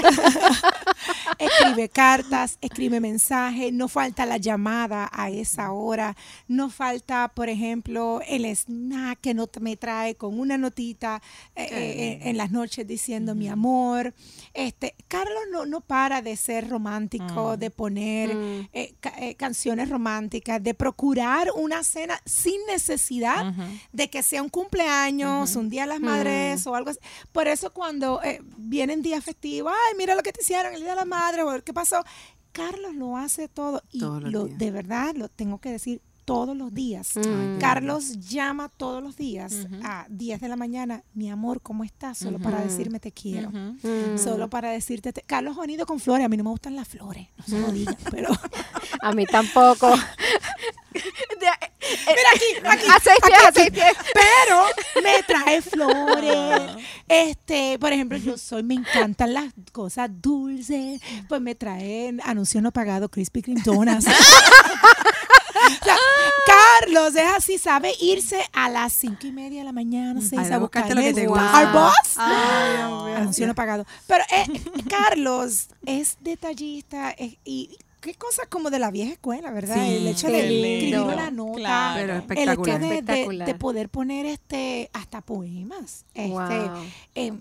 [1.39, 6.17] escribe cartas, escribe mensajes, no falta la llamada a esa hora,
[6.49, 11.21] no falta, por ejemplo, el snack que no me trae con una notita
[11.55, 14.15] eh, eh, en las noches diciendo mi amor.
[14.55, 18.69] Este, Carlos no, no para de ser romántico, de poner Mm.
[18.73, 23.53] eh, ca- eh, canciones románticas, de procurar una cena sin necesidad
[23.93, 26.99] de que sea un cumpleaños, un día de las madres o algo así.
[27.33, 28.21] Por eso cuando
[28.57, 31.63] vienen días festivos, ay, mira lo que te hicieron el día de la madre o
[31.63, 32.03] qué pasó.
[32.53, 34.59] Carlos lo hace todo y lo, días.
[34.59, 37.13] de verdad lo tengo que decir todos los días.
[37.17, 37.59] Mm.
[37.59, 42.19] Carlos llama todos los días a 10 de la mañana, mi amor, ¿cómo estás?
[42.19, 43.51] Solo para decirme te quiero.
[43.51, 44.19] Mm.
[44.19, 46.89] Solo para decirte, te- Carlos ha ido con flores, a mí no me gustan las
[46.89, 48.29] flores, no se lo digan, pero
[49.03, 49.89] A mí tampoco.
[50.95, 51.53] Mira
[52.35, 52.87] aquí, aquí.
[52.91, 53.93] A seis pies, a seis pies.
[54.15, 54.65] Pero
[55.03, 56.85] me trae flores.
[57.07, 61.01] Este, por ejemplo, yo soy, me encantan las cosas dulces.
[61.29, 64.07] Pues me traen anuncio no pagado Krispy Kreme Donuts.
[65.85, 65.97] Sea,
[66.47, 70.53] Carlos es así, sabe irse a las cinco y media de la mañana, seis, Ay,
[70.53, 70.81] a lo que
[71.13, 71.59] te gusta.
[72.19, 73.17] Ay, Dios mío.
[73.17, 73.87] Anuncio no pagado.
[74.07, 79.75] Pero eh, Carlos es detallista es- y qué cosa como de la vieja escuela, ¿verdad?
[79.77, 80.67] Sí, el hecho de lindo.
[80.69, 81.53] escribir una nota.
[81.57, 81.97] Claro.
[82.29, 83.47] Pero El hecho espectacular.
[83.47, 86.05] de, de- poder poner este hasta poemas.
[86.15, 86.85] Este, Wow.
[87.15, 87.33] eh,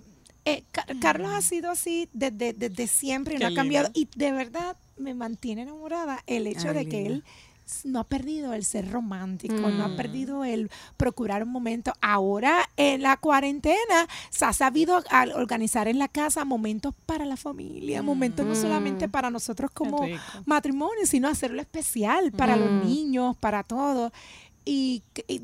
[0.45, 3.89] eh, Ca- Carlos ha sido así desde, desde siempre y Qué no ha cambiado.
[3.93, 3.99] lindo.
[4.13, 7.23] Y de verdad me mantiene enamorada el hecho Ay, de que él
[7.83, 9.95] no ha perdido el ser romántico, no ha Mm.
[9.95, 11.93] perdido el procurar un momento.
[12.01, 17.37] Ahora en la cuarentena se ha sabido al- organizar en la casa momentos para la
[17.37, 19.11] familia, momentos no solamente Mm.
[19.11, 20.05] para nosotros como
[20.45, 22.85] matrimonio, sino hacerlo especial para los Mm.
[22.85, 24.11] niños, para todos.
[24.63, 25.41] Y, y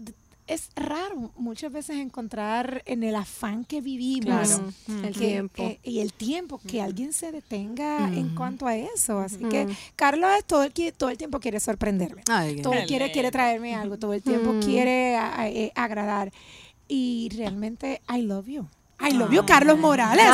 [0.54, 5.06] es raro muchas veces encontrar en el afán que vivimos Claro, Mm.
[5.06, 5.64] el que- tiempo.
[5.64, 8.36] eh, y el tiempo que alguien se detenga en Ujú.
[8.36, 9.20] cuanto a eso.
[9.20, 9.68] Así que.
[9.96, 12.24] Carlos todo el, que- todo el tiempo quiere sorprenderme.
[12.30, 14.60] Ay, Todo Qué quiere, quiere traerme algo, todo el tiempo Mm.
[14.62, 16.32] quiere a- a- eh, agradar.
[16.88, 18.68] Y realmente, I love you.
[19.00, 19.36] I love Ah.
[19.36, 20.26] you, Carlos Morales.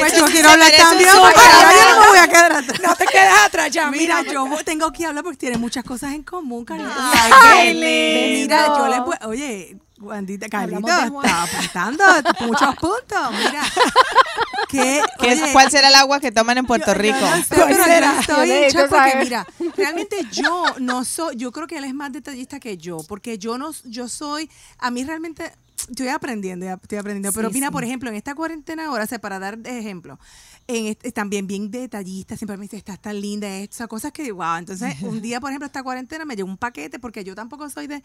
[0.00, 1.10] Pues yo quiero hablar también.
[1.20, 2.80] porque yo no me voy a quedar atrás.
[2.80, 3.90] No te quedes atrás ya.
[3.90, 6.92] Mira, mira, yo tengo que hablar porque tiene muchas cosas en común, Carlita.
[6.96, 7.32] Ay,
[7.66, 8.54] qué lindo.
[8.54, 11.26] Mira, yo le voy, oye, Juanita, Juan.
[11.26, 12.04] está apuntando
[12.40, 13.30] muchos puntos.
[13.32, 13.62] Mira,
[14.68, 17.18] ¿Qué oye, ¿Cuál será el agua que toman en Puerto yo- yo Rico?
[17.20, 18.20] no sé, ¿Cuál pero será?
[18.20, 19.46] estoy porque mira,
[19.76, 23.58] realmente yo no soy, yo creo que él es más detallista que yo, porque yo
[23.58, 24.48] no, yo soy,
[24.78, 25.52] a mí realmente
[25.90, 27.72] estoy aprendiendo, estoy aprendiendo, pero mira, sí.
[27.72, 30.18] por ejemplo, en esta cuarentena ahora, o sea, para dar ejemplo,
[30.66, 34.56] en este- también bien detallista, siempre me dice, estás tan linda, sea, cosas que, wow,
[34.56, 37.86] entonces un día, por ejemplo, esta cuarentena me llegó un paquete, porque yo tampoco soy
[37.86, 38.02] de,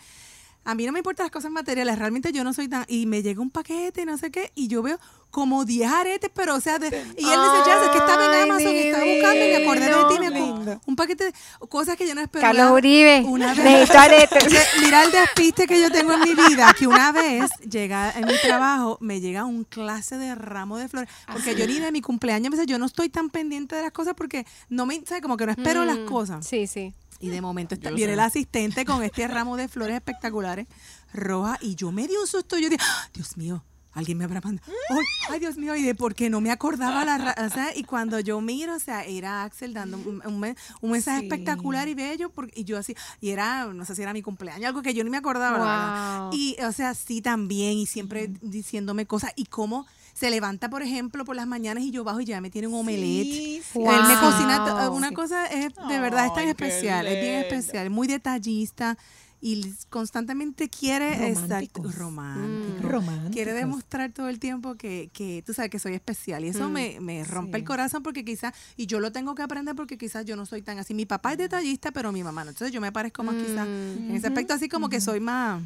[0.66, 3.22] a mí no me importan las cosas materiales, realmente yo no soy tan, y me
[3.24, 5.00] llega un paquete, no sé qué, y yo veo
[5.32, 6.88] como 10 aretes, pero o sea, de-
[7.18, 9.90] y él dice, ya, es que estaba en Amazon y estaba buscando y me acordé
[9.90, 11.34] de ti, me un paquete de
[11.70, 12.54] cosas que yo no esperaba.
[12.54, 13.64] Carlos Uribe, Una vez.
[13.64, 14.44] necesito aretes.
[14.80, 18.38] Mira el despiste que yo tengo en mi vida, que una vez llega en mi
[18.40, 22.54] trabajo, me llega un clase de ramo de flores, porque yo ni de mi cumpleaños,
[22.66, 25.22] yo no estoy tan pendiente de las cosas porque no me, ¿sabes?
[25.22, 26.48] Como que no espero las Mm, cosas.
[26.48, 26.94] Sí, sí.
[27.26, 30.68] Y de momento está- viene el asistente con este ramo de flores espectaculares,
[31.14, 32.58] rojas, y yo me di un susto.
[32.58, 33.64] Yo dije, "Ah, Dios mío,
[33.94, 34.72] alguien me habrá mandado.
[34.90, 34.98] Ay,
[35.30, 37.18] ay, Dios mío, y de por qué no me acordaba la.
[37.18, 40.92] ra- O sea, y cuando yo miro, o sea, era Axel dando un, un un
[40.92, 41.26] mensaje Sí.
[41.28, 44.66] espectacular y bello, porque, y yo así, y era, no sé si era mi cumpleaños,
[44.68, 45.58] algo que yo ni me acordaba.
[45.58, 46.30] la verdad.
[46.34, 49.88] Y, o sea, sí también, y siempre diciéndome cosas, y cómo.
[50.16, 52.76] Se levanta, por ejemplo, por las mañanas y yo bajo y ya me tiene un
[52.76, 53.26] omelette.
[53.26, 53.78] Sí, sí.
[53.80, 53.92] Wow.
[53.92, 57.40] Él me cocina t- una cosa es de verdad es tan Ay, especial, es bien
[57.42, 58.98] especial, muy detallista
[59.42, 61.84] y constantemente quiere romántico.
[61.84, 62.82] Mm.
[62.82, 63.32] Románticos.
[63.34, 66.72] Quiere demostrar todo el tiempo que, que tú sabes que soy especial y eso Mm.
[66.72, 67.62] me, me rompe Sí.
[67.62, 70.62] el corazón porque quizás, y yo lo tengo que aprender porque quizás yo no soy
[70.62, 70.94] tan así.
[70.94, 72.52] Mi papá es detallista, pero mi mamá no.
[72.52, 74.10] Entonces yo me parezco más quizás Mm.
[74.10, 75.62] en ese aspecto así como que soy más,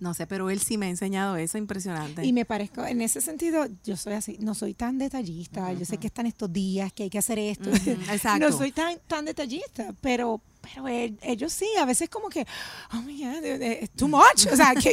[0.00, 2.24] no sé, pero él sí me ha enseñado eso, impresionante.
[2.24, 5.72] Y me parezco, en ese sentido, yo soy así, no soy tan detallista.
[5.72, 7.70] Yo sé que están estos días, que hay que hacer esto.
[8.10, 8.48] Exacto.
[8.48, 12.46] No soy tan, tan detallista, pero, pero él- ellos sí, a veces como que,
[12.92, 14.46] oh my God, eh, eh, it's too much.
[14.50, 14.92] O sea, ¿qué,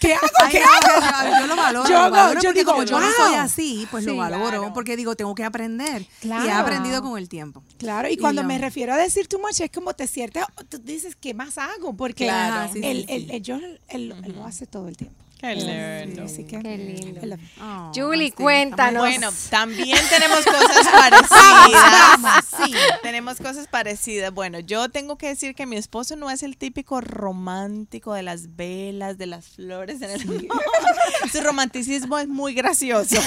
[0.00, 0.26] qué hago?
[0.50, 1.30] ¿Qué no, hago?
[1.30, 1.88] yo, yo lo valoro.
[1.88, 3.14] Yo lo no, valoro yo digo, como yo no wow.
[3.16, 4.48] soy así, pues Sí, lo valoro.
[4.48, 4.72] claro.
[4.74, 6.06] Porque digo, tengo que aprender.
[6.22, 7.62] Y he aprendido con el tiempo.
[7.78, 10.78] Claro, y Y cuando me refiero a decir too much, es como te sientes, tú
[10.78, 11.94] dices, ¿qué más hago?
[11.94, 13.14] Porque Claro, sí, sí, él, sí.
[13.14, 15.21] él- ellos- él- él lo hace todo el tiempo.
[15.42, 16.24] Qué Sí, lindo.
[16.46, 19.00] Qué Oh, Julie, cuéntanos.
[19.02, 22.44] Bueno, también tenemos cosas parecidas.
[22.64, 22.72] Sí,
[23.02, 24.32] tenemos cosas parecidas.
[24.32, 28.54] Bueno, yo tengo que decir que mi esposo no es el típico romántico de las
[28.54, 30.22] velas, de las flores en el
[31.32, 33.16] Su romanticismo es muy gracioso.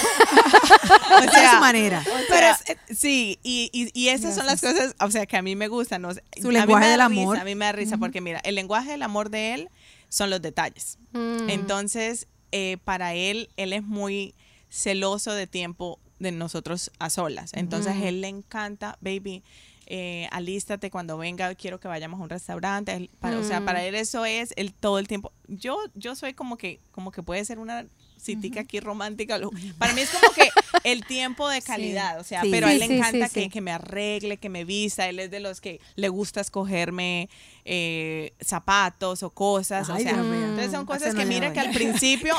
[1.15, 2.01] O Esa es su manera.
[2.05, 5.41] o Pero sea, sí, y, y, y esas son las cosas, o sea, que a
[5.41, 6.01] mí me gustan.
[6.01, 6.13] ¿no?
[6.13, 7.37] Su a mí lenguaje me da del risa, amor.
[7.37, 9.69] A mí me da risa porque, mira, el lenguaje del amor de él
[10.09, 10.97] son los detalles.
[11.15, 11.49] Mm.
[11.49, 14.35] Entonces, eh, para él, él es muy
[14.69, 17.51] celoso de tiempo de nosotros a solas.
[17.53, 19.43] Entonces, él le encanta, baby,
[19.87, 22.93] eh, alístate cuando venga, quiero que vayamos a un restaurante.
[22.93, 23.65] Él- para- O sea, Mm.
[23.65, 25.31] para él eso es el todo el tiempo.
[25.47, 27.85] Yo, yo soy como que, como que puede ser una
[28.25, 29.37] citica aquí romántica.
[29.37, 30.49] lo- Para mí es como que
[30.83, 32.49] el tiempo de calidad, o sea, Sí.
[32.51, 35.07] pero a él le encanta que, me arregle, que me vista.
[35.07, 37.29] Él es de los que le gusta escogerme
[37.65, 39.89] eh, zapatos o cosas.
[39.89, 42.35] Ay, o sea, entonces son cosas que mira que al principio,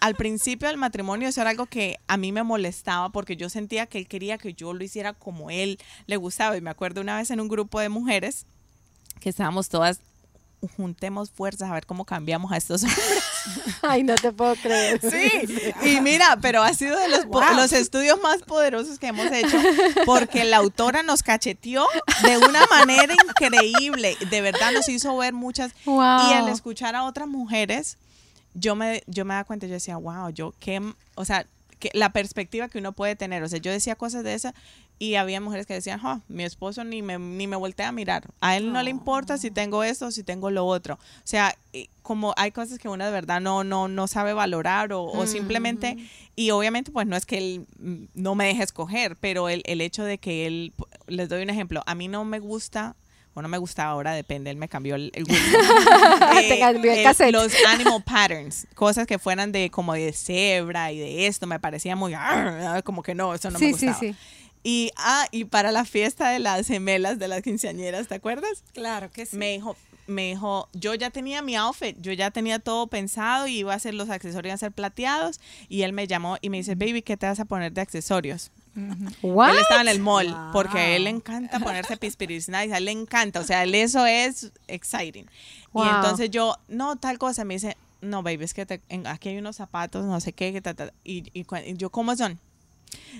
[0.00, 3.86] al principio del matrimonio eso era algo que a mí me molestaba porque yo sentía
[3.86, 6.56] que él quería que yo lo hiciera como él le gustaba.
[6.56, 8.46] Y me acuerdo una vez en un grupo de mujeres
[9.20, 10.00] que estábamos todas
[10.76, 13.22] juntemos fuerzas a ver cómo cambiamos a estos hombres.
[13.82, 15.00] Ay, no te puedo creer.
[15.10, 15.30] Sí,
[15.88, 17.56] y mira, pero ha sido de los, po- Wow.
[17.56, 19.56] los estudios más poderosos que hemos hecho
[20.06, 21.86] porque la autora nos cacheteó
[22.22, 24.16] de una manera increíble.
[24.30, 25.72] De verdad nos hizo ver muchas.
[25.84, 26.30] Wow.
[26.30, 27.96] Y al escuchar a otras mujeres,
[28.54, 30.82] yo me, yo me da cuenta, yo decía, wow, yo qué,
[31.14, 31.46] o sea,
[31.78, 33.42] que la perspectiva que uno puede tener.
[33.42, 34.52] O sea, yo decía cosas de esas
[34.98, 38.24] y había mujeres que decían, "Jo, mi esposo ni me, ni me voltea a mirar.
[38.40, 40.94] A él no le importa si tengo esto o si tengo lo otro.
[40.94, 41.54] O sea,
[42.02, 45.96] como hay cosas que uno de verdad no, no, no sabe valorar o, o simplemente,
[46.34, 49.80] y obviamente pues no es que él mm, no me deje escoger, pero el, el
[49.80, 50.72] hecho de que él,
[51.06, 52.96] les doy un ejemplo, a mí no me gusta
[53.34, 55.44] o no me gusta ahora, depende, él me cambió el, el gusto.
[56.48, 57.30] Te cambió el cassette.
[57.32, 61.94] Los animal patterns, cosas que fueran de como de cebra y de esto, me parecía
[61.94, 62.14] muy,
[62.84, 63.98] como que no, eso no me sí, sí, gustaba.
[64.00, 64.16] sí.
[64.70, 68.64] Y, ah, y para la fiesta de las gemelas, de las quinceañeras, ¿te acuerdas?
[68.74, 69.36] Claro que sí.
[69.36, 73.58] Me dijo, me dijo, yo ya tenía mi outfit, yo ya tenía todo pensado y
[73.60, 75.40] iba a hacer los accesorios, a ser plateados.
[75.70, 78.50] Y él me llamó y me dice, baby, ¿qué te vas a poner de accesorios?
[79.22, 79.52] What?
[79.52, 80.52] Él estaba en el mall Wow.
[80.52, 83.74] porque a él le encanta ponerse pispiris nice, a él le encanta, o sea, él
[83.74, 85.26] eso es exciting.
[85.72, 85.84] Wow.
[85.84, 89.30] Y entonces yo, no, tal cosa, me dice, no, baby, es que te- en- aquí
[89.30, 92.38] hay unos zapatos, no sé qué, que ta, ta", y, y y yo, ¿cómo son?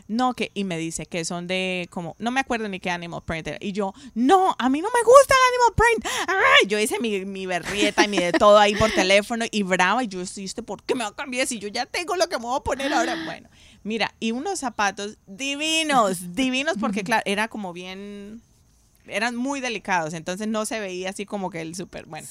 [0.07, 3.23] No, que, y me dice que son de como, no me acuerdo ni qué animal
[3.25, 3.59] print era.
[3.61, 6.69] Y yo, no, a mí no me gusta el animal print.
[6.71, 10.03] Yo hice mi, mi berrieta y mi de todo ahí por teléfono y brava.
[10.05, 12.29] Y yo, "Sí, ¿este ¿por qué me va a cambiar si yo ya tengo lo
[12.29, 13.17] que me voy a poner ahora?
[13.25, 13.49] Bueno,
[13.83, 18.41] mira, y unos zapatos divinos, divinos, porque claro, era como bien,
[19.07, 20.15] eran muy delicados.
[20.15, 22.27] Entonces no se veía así como que el súper, bueno.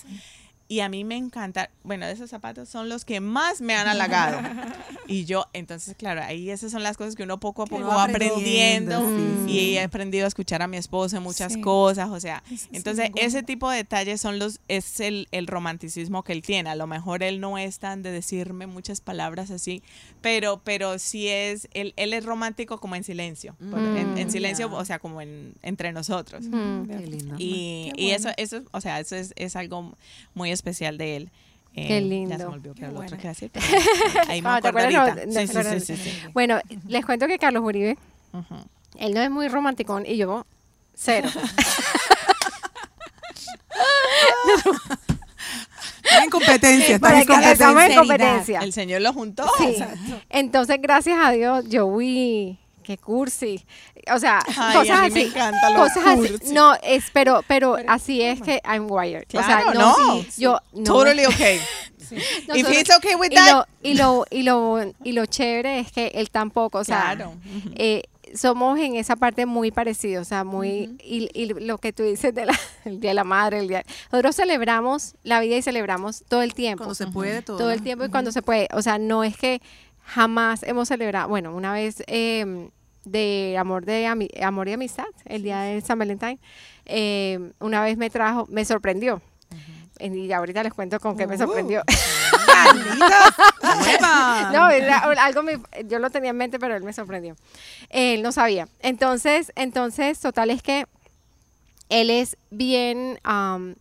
[0.69, 4.39] Y a mí me encanta, bueno, esos zapatos son los que más me han halagado.
[5.09, 8.03] Y yo, entonces, claro, ahí esas son las cosas que uno poco a poco va
[8.03, 8.97] aprendiendo.
[8.97, 9.77] aprendiendo, sí, y sí.
[9.77, 11.61] he aprendido a escuchar a mi esposo en muchas Sí.
[11.61, 12.43] cosas, o sea,
[12.73, 13.25] entonces es bueno.
[13.25, 16.69] ese tipo de detalles son los, es el, el romanticismo que él tiene.
[16.71, 19.81] A lo mejor él no es tan de decirme muchas palabras así,
[20.19, 24.29] pero, pero sí es, él, él es romántico como en silencio, por- en, en Mm.
[24.29, 24.75] silencio, Ya.
[24.75, 26.43] o sea, como en, entre nosotros.
[26.49, 26.83] Mm.
[26.85, 27.35] Qué lindo.
[27.37, 28.35] Y, Qué y eso, bueno.
[28.39, 29.95] eso, o sea, eso es, es algo
[30.33, 31.29] muy especial de él.
[31.73, 32.37] Eh, Qué Ya lindo.
[32.37, 33.21] se me olvidó que era lo otro bueno.
[33.21, 33.51] que decir.
[33.53, 33.65] pero
[34.29, 34.89] Ahí me Ah, ¿te acuerdo
[35.31, 35.47] Sí,
[35.79, 36.11] sí, sí.
[36.33, 37.97] Bueno, les cuento que Carlos Uribe,
[38.33, 38.55] Ujú.
[38.97, 40.45] él no es muy romanticón y yo
[40.95, 41.29] cero.
[46.03, 47.95] Está en competencia, está en estamos en competencia.
[48.01, 48.59] competencia.
[48.61, 49.45] El señor lo juntó.
[49.57, 49.75] Sí.
[50.29, 53.63] Entonces, gracias a Dios, yo vi qué cursi.
[54.13, 55.29] O sea, Ay, cosas a mí me así.
[55.29, 56.27] encanta lo cosas así.
[56.29, 56.53] cursi.
[56.53, 59.23] No, es, pero, pero Pero así es que I'm wired.
[59.23, 60.23] o Claro, sea, no, no.
[60.23, 61.59] sí, yo no Totally okay.
[62.47, 63.51] no, If he's okay with y that.
[63.51, 67.33] lo, y lo y lo y lo chévere es que él tampoco, o sea, Claro.
[67.75, 68.03] Eh,
[68.35, 72.33] somos en esa parte muy parecidos, o sea, muy y, y lo que tú dices
[72.35, 76.23] de la, el día de la madre, el día nosotros celebramos la vida y celebramos
[76.27, 77.57] todo el tiempo Cuando se puede todo.
[77.57, 78.67] todo el tiempo y cuando se puede.
[78.73, 79.61] O sea, no es que
[80.03, 82.69] jamás hemos celebrado, bueno, una vez eh,
[83.09, 86.39] de amor de amor y amistad, el día de San Valentín,
[86.85, 89.21] eh, una vez me trajo, me sorprendió.
[89.99, 91.81] Y ahorita les cuento con qué me sorprendió.
[94.53, 97.35] No, era algo me- yo lo tenía en mente, pero él me sorprendió.
[97.89, 98.67] Él no sabía.
[98.81, 100.85] Entonces, entonces, total es que
[101.89, 103.75] él es bien, am,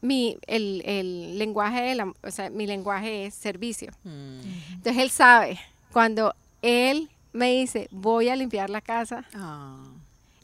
[0.00, 3.90] mi, el, el lenguaje, de la- o sea, mi lenguaje es servicio.
[4.04, 4.40] Mm.
[4.74, 5.58] Entonces él sabe,
[5.92, 9.76] cuando él me dice, voy a limpiar la casa, Ah.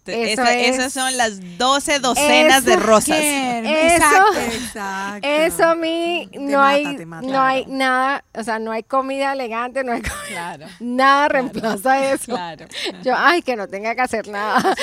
[0.04, 3.18] Te- Eso esa- es- Esas son las 12 docenas de rosas.
[3.18, 3.58] Qué-
[3.96, 4.40] Eso- Exacto.
[4.54, 5.28] Exacto.
[5.28, 7.26] eso a mí Te no mata, hay, mata.
[7.26, 10.64] no hay nada, o sea, no hay comida elegante, no hay co- Claro.
[10.80, 12.32] nada reemplaza eso.
[12.32, 12.64] Claro.
[13.04, 14.74] Yo, ay, que no tenga que hacer nada.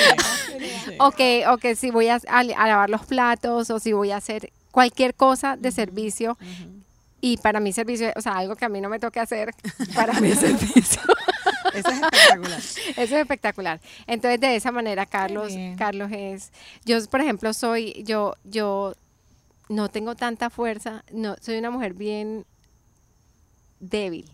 [0.84, 0.94] Sí.
[1.00, 4.12] O que, o que si voy a, a- a lavar los platos o si voy
[4.12, 6.38] a hacer cualquier cosa de servicio.
[7.20, 9.50] Y para mí servicio, o sea, algo que a mí no me toque hacer,
[9.94, 11.00] para es servicio.
[11.74, 12.58] Eso es espectacular.
[12.88, 13.80] Eso es espectacular.
[14.06, 15.52] Entonces, de esa manera, Carlos.
[15.76, 16.52] Carlos es,
[16.84, 18.94] yo, por ejemplo, soy, yo, yo
[19.68, 22.44] no tengo tanta fuerza, no, soy una mujer bien
[23.80, 24.30] débil.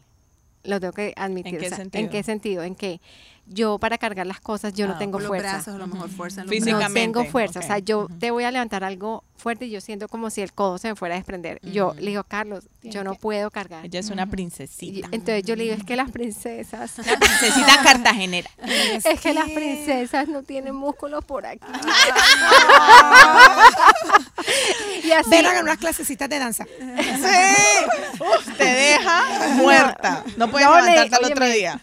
[0.65, 1.55] Lo tengo que admitir.
[1.55, 2.05] ¿En qué o sea, sentido?
[2.05, 2.63] ¿En qué sentido?
[2.63, 3.01] En que
[3.47, 5.53] yo para cargar las cosas yo no Ah, tengo los fuerza.
[5.55, 6.89] brazos, a lo mejor fuerza en los Físicamente.
[6.89, 10.07] No tengo fuerza, o sea, yo te voy a levantar algo fuerte y yo siento
[10.09, 11.59] como si el codo se me fuera a desprender.
[11.63, 13.85] Yo le digo, Carlos, yo no que- puedo cargar.
[13.85, 15.09] Ella es una Y- princesita.
[15.11, 18.49] entonces yo le digo, es que las princesas, Una princesita cartagenera.
[19.05, 21.67] es que las princesas no tienen músculos por aquí.
[25.05, 26.65] y así, Ven a unas clasecitas de danza.
[27.03, 28.21] Sí.
[28.21, 29.25] Uf, te deja
[29.57, 30.25] muerta.
[30.37, 31.81] No puedes No, le- levantarte al otro día.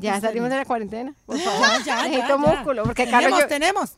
[0.00, 1.60] Ya salimos de la cuarentena, por favor.
[1.60, 2.36] Ya, ya, ya, Necesito ya.
[2.36, 3.92] músculo, porque Carlos, Tenemos, yo- tenemos.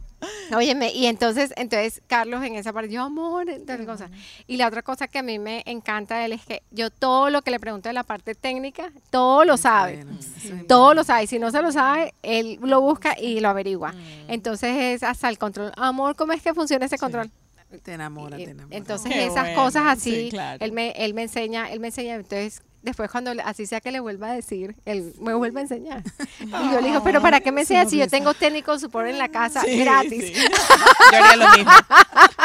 [0.55, 4.11] Óyeme, y entonces, entonces Carlos en esa parte, yo amor, tal cosa.
[4.47, 7.31] Y la otra cosa que a mí me encanta de él es que yo todo
[7.31, 10.05] lo que le pregunto de la parte técnica, todo lo sabe.
[10.69, 11.27] Todo lo sabe.
[11.27, 13.95] Si no se lo sabe, él lo busca y lo averigua.
[14.29, 15.73] Entonces es hasta el control.
[15.77, 17.31] Amor, ¿cómo es que funciona ese control?
[17.83, 18.77] Te enamora, Y- te enamora.
[18.77, 20.59] Entonces Qué esas bueno, cosas así, sí, claro.
[20.63, 24.01] él me él me enseña, él me enseña, entonces después cuando así sea que le
[24.01, 26.03] vuelva a decir, él me vuelve a enseñar.
[26.41, 29.19] Y yo le digo, pero ¿para qué me enseñas si yo tengo técnico support en
[29.19, 30.25] la casa Sí, gratis?
[30.27, 30.35] sí.
[31.13, 31.73] Yo haría lo mismo.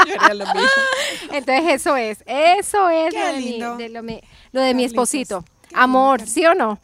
[0.08, 0.70] Yo haría lo mismo.
[1.32, 3.78] Entonces eso es, eso es lo de, mi, lindo.
[3.78, 4.22] de lo, mi-
[4.52, 5.46] lo de mi Carlitos, esposito.
[5.74, 6.32] Amor, lindo.
[6.34, 6.80] ¿sí o no?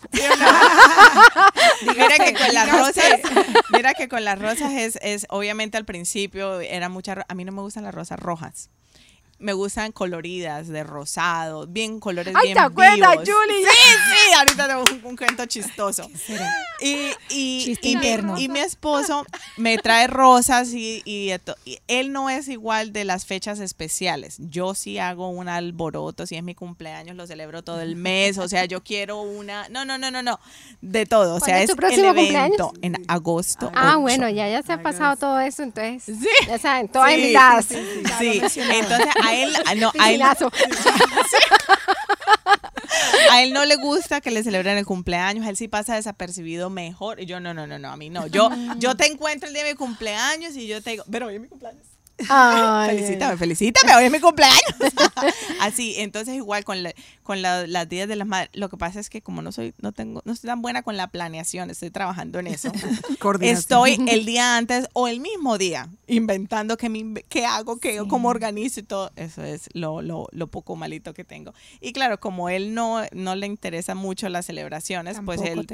[1.86, 3.20] Mira que con las rosas,
[3.72, 7.52] mira que con las rosas es, es obviamente al principio era mucha, a mí no
[7.52, 8.70] me gustan las rosas rojas.
[9.42, 13.28] Me gustan coloridas, de rosado, bien colores Ay, bien ¿te acuerdas, vivos.
[13.28, 13.66] Julie?
[13.66, 13.78] Sí,
[14.12, 16.10] sí, ahorita tengo un, un cuento chistoso.
[16.80, 19.26] Y, y, y mi, y mi esposo
[19.58, 21.32] me trae rosas y, y
[21.88, 24.38] él no es igual de las fechas especiales.
[24.40, 28.48] Yo sí hago un alboroto, si es mi cumpleaños lo celebro todo el mes, o
[28.48, 29.70] sea, yo quiero una...
[29.70, 30.40] No, no, no, no, no,
[30.82, 31.36] de todo.
[31.36, 32.72] O ¿Cuándo sea, es es tu próximo el evento cumpleaños?
[33.00, 33.72] en agosto.
[33.76, 34.00] Ah, 8.
[34.02, 36.04] bueno, ya ya se ha pasado todo eso, entonces.
[36.04, 36.28] Sí.
[36.48, 37.66] Ya saben, todas Sí, invitadas.
[37.68, 40.22] Sí, entonces a él, no, a él,
[43.32, 47.20] a él no le gusta que le celebren el cumpleaños, él sí pasa desapercibido mejor.
[47.20, 48.28] Y yo, no, no, no, no, a mí no.
[48.28, 51.36] Yo, yo te encuentro el día de mi cumpleaños y yo te digo, pero hoy
[51.36, 51.86] es mi cumpleaños.
[52.30, 54.60] Ay, felicítame, felicítame, hoy es mi cumpleaños.
[55.60, 56.94] Así, entonces igual con, la-
[57.24, 59.74] con la- las días de las madres, lo que pasa es que como no soy,
[59.80, 62.72] no tengo, no estoy tan buena con la planeación, estoy trabajando en eso.
[63.52, 68.02] Estoy el día antes o el mismo día inventando qué, me inve- qué hago, qué,
[68.08, 69.12] cómo organizo y todo.
[69.16, 71.54] Eso es lo, lo, lo poco malito que tengo.
[71.80, 75.68] Y claro, como él no, no le interesa mucho las celebraciones, pues él...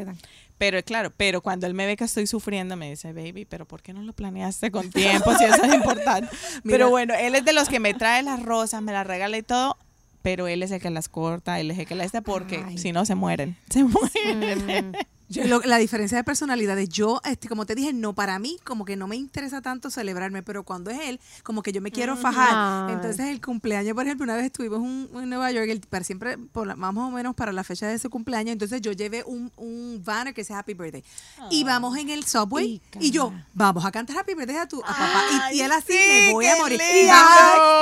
[0.57, 3.81] Pero claro, pero cuando él me ve que estoy sufriendo, me dice, baby, pero ¿por
[3.81, 6.35] qué no lo planeaste con tiempo si eso es importante?
[6.63, 9.43] pero bueno, él es de los que me trae las rosas, me las regala y
[9.43, 9.77] todo,
[10.23, 12.91] pero él es el que las corta, él es el que las este porque si
[12.91, 13.55] no se mueren.
[13.69, 14.95] Se mueren.
[15.29, 18.95] Lo- la diferencia de personalidades, yo, este, como te dije, no para mí, como que
[18.95, 22.89] no me interesa tanto celebrarme, pero cuando es él, como que yo me quiero fajar.
[22.91, 26.37] Entonces, el cumpleaños, por ejemplo, una vez estuvimos un- en Nueva York, el- para siempre,
[26.37, 29.51] por la- más o menos para la fecha de su cumpleaños, entonces yo llevé un,
[29.57, 31.03] un banner que dice Happy Birthday.
[31.51, 34.79] Y vamos en el subway, Ay, y yo, vamos a cantar Happy Birthday a tu
[34.81, 35.23] a papá.
[35.33, 35.97] Y, Ay, y él así, sí,
[36.27, 36.79] me voy a morir.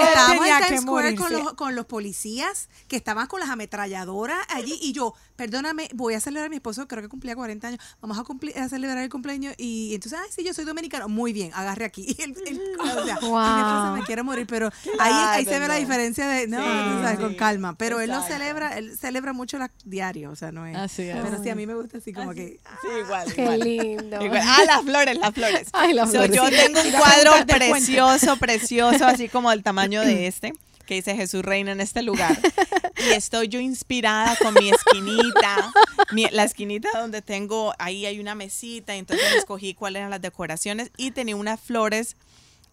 [0.02, 4.40] Y estábamos en Times Square con los, con los policías que estaban con las ametralladoras
[4.50, 7.80] allí y yo, perdóname, voy a celebrar a mi esposo, creo que cumplía 40 años,
[8.02, 11.34] vamos a, cumplir, a celebrar el cumpleaños y entonces, ay, sí, yo soy dominicano, muy
[11.34, 12.06] bien, agarre aquí.
[12.18, 13.98] Y el- el- o sea, mi Wow.
[13.98, 14.70] me quiere morir, pero
[15.00, 15.80] ahí, ahí se ve la no.
[15.80, 16.64] diferencia de, no, Sí,
[16.96, 20.52] tú sabes, con calma, pero él lo celebra, él celebra mucho la, diario, o sea,
[20.52, 20.76] no es.
[20.76, 21.16] Así es.
[21.22, 22.60] Pero sí, a mí me gusta así como que...
[22.82, 23.60] Sí, igual, Qué igual.
[23.60, 24.24] lindo.
[24.24, 24.42] Igual.
[24.44, 25.68] Ah, las flores, las flores.
[25.74, 26.36] Ay, las So, flores.
[26.36, 30.54] yo tengo un cuadro precioso, precioso, así como del tamaño de este,
[30.86, 32.38] que dice Jesús reina en este lugar.
[32.98, 35.72] Y estoy yo inspirada con mi esquinita,
[36.12, 40.22] mi- la esquinita donde tengo, ahí hay una mesita, y entonces escogí cuáles eran las
[40.22, 42.16] decoraciones y tenía unas flores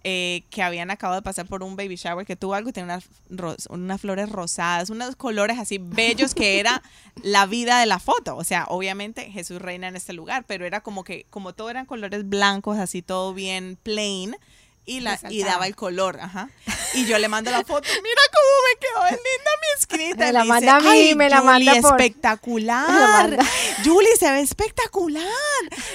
[0.05, 2.99] eh, que habían acabado de pasar por un baby shower que tuvo algo y tenía
[3.29, 6.83] unas, flores rosadas, unos colores así bellos que era
[7.23, 8.37] la vida de la foto.
[8.37, 11.87] O sea, obviamente Jesús reina en este lugar, pero era como que, como todo eran
[11.87, 14.37] colores blancos, así todo bien plain.
[14.85, 16.49] Y, la, y daba el color, ajá.
[16.95, 20.26] Y yo le mando la foto, mira cómo me quedó de linda mi esquinita.
[20.26, 22.91] Me la dice, manda a mí, "Ay, me la Julie, manda por- espectacular.
[22.91, 23.47] Me la manda.
[23.83, 25.24] Julie, se ve espectacular.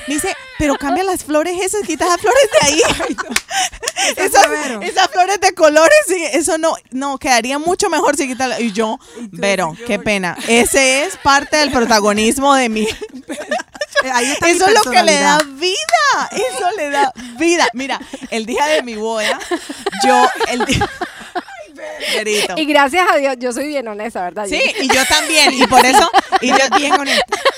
[0.07, 2.81] Me dice, pero cambia las flores esas, quita las flores de ahí.
[4.81, 5.93] esas, flores de colores,
[6.33, 8.97] eso no, no, quedaría mucho mejor si quita la- Y yo,
[9.39, 10.35] pero, qué pena.
[10.47, 12.88] Ese es parte del protagonismo de mi...
[14.12, 16.30] Ahí está mi Eso es lo que le da vida.
[16.32, 17.68] Eso le da vida.
[17.74, 17.99] Mira,
[18.30, 19.39] el día de mi boda,
[20.05, 20.89] yo, el día...
[22.16, 22.55] Verito.
[22.58, 24.47] Y gracias a Dios, yo soy bien honesta, ¿verdad?
[24.47, 26.10] Sí, y yo también, y por eso,
[26.41, 26.93] y yo bien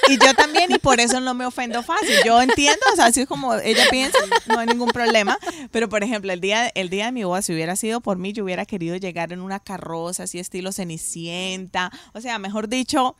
[0.09, 2.15] y yo también, y por eso no me ofendo fácil.
[2.25, 5.37] Yo entiendo, o sea, así es como ella piensa, no hay ningún problema.
[5.71, 8.33] Pero por ejemplo, el día, el día de mi boda, si hubiera sido por mí,
[8.33, 11.91] yo hubiera querido llegar en una carroza, así estilo Cenicienta.
[12.13, 13.15] O sea, mejor dicho,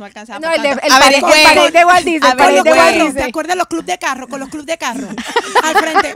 [0.00, 0.40] no alcanzaba.
[0.40, 1.44] No, el de- el pare- el Averigüé.
[1.44, 2.62] pare de Walt Disney, Averigüé.
[2.72, 3.12] de Walt Disney.
[3.22, 4.26] ¿Te acuerdas los clubes de carro?
[4.28, 5.06] Con los clubes de carro.
[5.62, 6.12] Al frente.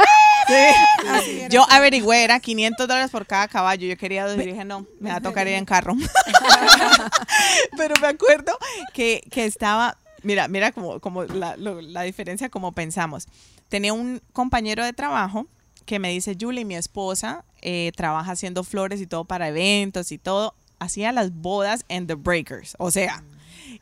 [1.11, 1.49] Así era.
[1.49, 3.87] Yo averigüé, era 500 dólares por cada caballo.
[3.87, 5.95] Yo quería dos y dije, no, me va a tocar ir en carro.
[7.77, 8.57] Pero me acuerdo
[8.93, 13.27] que, que estaba, mira, mira como, como la, lo- la diferencia como pensamos.
[13.69, 15.47] Tenía un compañero de trabajo
[15.87, 20.19] que me dice, Julie, mi esposa eh, trabaja haciendo flores y todo para eventos y
[20.19, 20.55] todo.
[20.79, 22.75] Hacía las bodas en The Breakers.
[22.79, 23.23] O sea,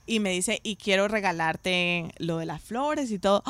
[0.07, 3.43] y me dice, y quiero regalarte lo de las flores y todo.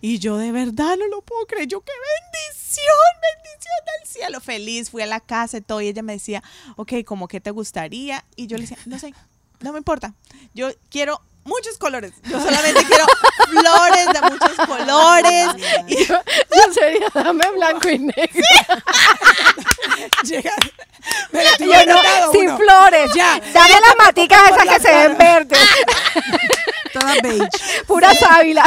[0.00, 1.66] Y yo de verdad no lo puedo creer.
[1.66, 1.92] Yo, qué
[2.32, 2.86] bendición,
[3.34, 4.40] bendición del cielo.
[4.40, 5.80] Feliz, fui a la casa y todo.
[5.80, 6.42] Y ella me decía,
[6.76, 8.24] ok, como que te gustaría.
[8.36, 9.12] Y yo le decía, no sé,
[9.60, 10.14] no me importa.
[10.54, 12.12] Yo quiero muchos colores.
[12.24, 13.04] Yo solamente quiero
[13.48, 15.48] flores de muchos colores.
[15.88, 16.16] Y yo,
[16.54, 18.42] Yo sería, dame blanco y negro.
[20.24, 20.54] Llega.
[21.32, 21.50] Me lo
[21.86, 22.58] no, sin uno.
[22.58, 23.10] flores.
[23.14, 23.40] Ya.
[23.52, 25.16] Dame las maticas esas que se ven
[27.22, 27.38] verdes.
[27.38, 27.84] Todas beige.
[27.86, 28.64] Pura sábila.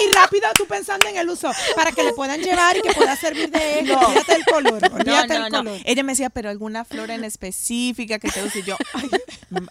[0.00, 2.92] Y, y rápido tú pensando en el uso, para que le puedan llevar y que
[2.94, 3.90] pueda servir de él.
[3.92, 4.80] Olvídate del color.
[4.90, 5.58] No, Olvídate no, del no.
[5.58, 5.80] color.
[5.84, 8.62] Ella me decía, pero alguna flor en específica que te guste.
[8.62, 9.10] Yo, ay,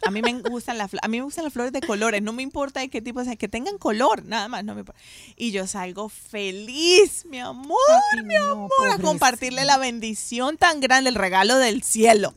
[0.05, 2.43] a mí me gustan las a mí me gustan las flores de colores, no me
[2.43, 5.01] importa de qué tipo, o sea, que tengan color, nada más, no me importa.
[5.35, 7.77] Y yo salgo feliz, mi amor,
[8.13, 12.35] Ay, mi amor, a compartirle la bendición tan grande, el regalo del cielo.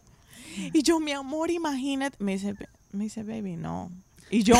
[0.72, 3.90] Y yo, mi amor, imagínate, me dice, "Ba- me dice, baby, no.
[4.30, 4.56] Y yo,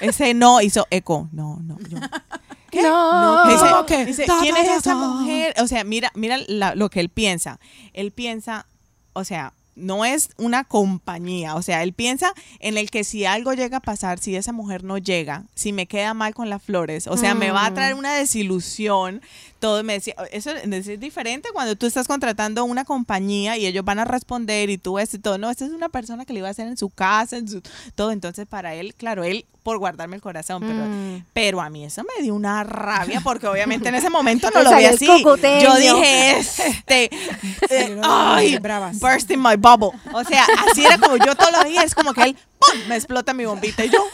[0.00, 1.98] ese no hizo eco, no, no, yo.
[2.70, 2.82] ¿Qué?
[2.82, 3.44] No.
[3.46, 4.04] Me dice, ¿Cómo que?
[4.06, 5.54] dice, Ta, ¿quién es esa mujer?
[5.62, 7.58] O sea, mira, mira la- lo que él piensa.
[7.92, 8.66] Él piensa,
[9.14, 13.52] o sea, no es una compañía, o sea, él piensa en el que si algo
[13.52, 17.06] llega a pasar, si esa mujer no llega, si me queda mal con las flores,
[17.06, 19.20] o sea, me va a traer una desilusión,
[19.66, 23.98] todo me decía, eso es diferente cuando tú estás contratando una compañía y ellos van
[23.98, 26.46] a responder y tú ves y todo, no, esta es una persona que le iba
[26.46, 27.60] a hacer en su casa, en su
[27.96, 31.24] todo, entonces para él, claro, él por guardarme el corazón, pero, Mm.
[31.32, 34.76] pero a mí eso me dio una rabia porque obviamente en ese momento no lo
[34.76, 35.06] vi así.
[35.08, 35.60] cocoteño.
[35.60, 37.10] Yo dije, este,
[37.70, 39.00] eh, ay, bravas.
[39.00, 39.90] bursting my bubble.
[40.12, 42.78] O sea, así era como yo todos los días, es como que él, ¡pum!
[42.88, 44.04] me explota mi bombita y yo,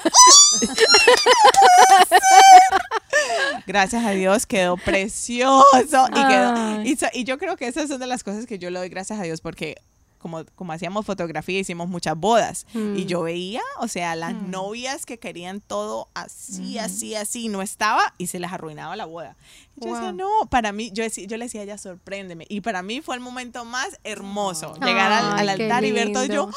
[3.67, 8.01] Gracias a Dios quedó precioso y, quedó- y, so- y yo creo que esas son
[8.01, 9.77] de las cosas que yo le doy gracias a Dios porque
[10.19, 12.97] como, como hacíamos fotografía hicimos muchas bodas Mm.
[12.97, 18.15] y yo veía, o sea, las novias que querían todo así, así, así, no estaba
[18.19, 19.35] y se les arruinaba la boda.
[19.77, 22.47] Y yo decía, no, para mí, yo, decía- yo le decía a ella, sorpréndeme.
[22.49, 26.49] Y para mí fue el momento más hermoso, llegar al, altar y ver todo yo.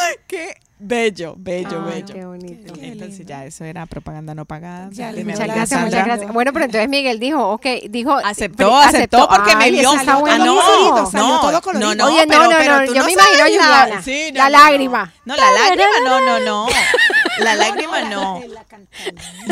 [0.00, 2.14] ¡ay, qué bello, bello, Ay, bello!
[2.14, 2.72] qué bonito.
[2.74, 3.30] Qué Entonces lindo.
[3.30, 4.88] ya eso era propaganda no pagada.
[4.92, 5.86] Ya, Muchas gracias, Sandra.
[5.86, 6.32] muchas gracias.
[6.32, 8.12] Bueno, pero entonces Miguel dijo, ok, dijo.
[8.24, 9.80] Aceptó, aceptó porque me Ay, vio.
[9.82, 11.10] eso está Ah, no, buenísimo.
[11.10, 11.88] salió todo colorido.
[11.90, 14.38] no, no, Oye, no, pero- no, pero no, tú yo me imagino la- sí, no,
[14.38, 15.12] La no, lágrima.
[15.24, 16.66] No, la lágrima, no, no, no.
[17.42, 18.40] La lágrima no.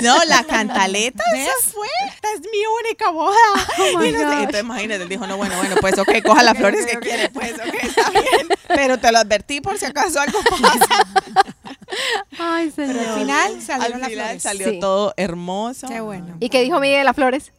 [0.02, 1.88] No, la cantaleta, esa fue.
[2.08, 3.36] Esta es mi única boda.
[3.78, 6.56] Oh my Y no entonces imagínate, él dijo, no, bueno, bueno, pues ok, coja las
[6.58, 8.48] flores que quiere, pues ok, está bien.
[8.68, 11.04] Pero te lo advertí por si acaso algo pasa.
[12.38, 13.08] Ay, Pero señor.
[13.08, 14.42] al final salieron Al las flores.
[14.42, 14.80] salió Sí.
[14.80, 15.88] todo hermoso.
[15.88, 16.36] Qué bueno.
[16.40, 17.52] ¿Y qué dijo Miguel de las flores?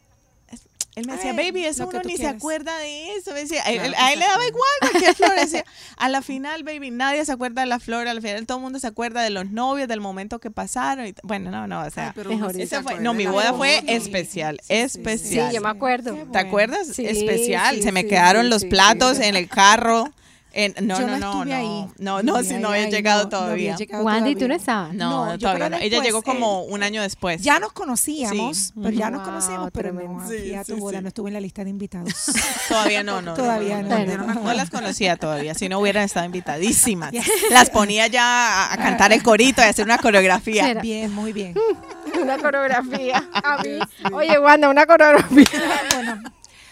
[0.94, 3.32] Él me decía, Ay, baby, eso uno ni se acuerda de eso.
[3.32, 5.34] Me decía, a él- a le daba igual cualquier flor.
[5.36, 5.64] Decía,
[5.96, 8.08] a la final, baby, nadie se acuerda de la flor.
[8.08, 11.06] A la final todo el mundo se acuerda de los novios, del momento que pasaron.
[11.06, 12.08] y bueno, no, no, o sea.
[12.08, 13.86] Ay, pero mejor se fue- no, mi boda fue Sí.
[13.88, 14.88] especial, Sí, sí, sí.
[14.90, 15.52] Sí, especial.
[15.54, 16.14] yo me acuerdo.
[16.30, 16.86] ¿Te acuerdas?
[16.88, 17.76] Sí, especial.
[17.76, 19.24] sí, se me sí, quedaron sí, los sí, platos sí.
[19.24, 20.12] en el carro.
[20.54, 21.56] En, no, Yo no, no no, estuve no.
[21.56, 21.86] ahí.
[21.98, 23.76] No, no, Ay, si no había llegado no, no todavía.
[24.02, 24.92] Wandy, tú no estabas.
[24.94, 25.76] No, No, yo todavía no.
[25.78, 27.40] Ella llegó como eh, un año después.
[27.42, 28.72] Ya nos conocíamos, Sí.
[28.76, 31.02] pero ya nos Wow, conocíamos, pero no, Sí, a tu sí, boda, sí.
[31.02, 32.12] no estuve en la lista de invitados.
[32.68, 33.34] Todavía no, no.
[33.34, 34.26] Todavía no.
[34.42, 37.12] No las conocía todavía, si no hubieran estado invitadísimas.
[37.50, 40.74] Las ponía ya a, a cantar el corito y a hacer una coreografía.
[40.74, 41.54] Bien, muy bien.
[42.20, 43.24] Una coreografía.
[43.32, 43.78] A mí.
[44.12, 45.46] Oye, Wanda, una coreografía.
[45.94, 46.22] Bueno,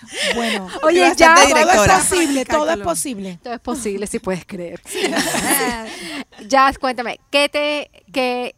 [0.34, 0.68] bueno.
[0.82, 1.34] Oye, ya.
[1.34, 3.38] Todo es posible, todo es posible.
[3.42, 4.80] Todo es posible, si puedes creer.
[6.48, 8.54] Jazz, cuéntame, ¿qué te, qué,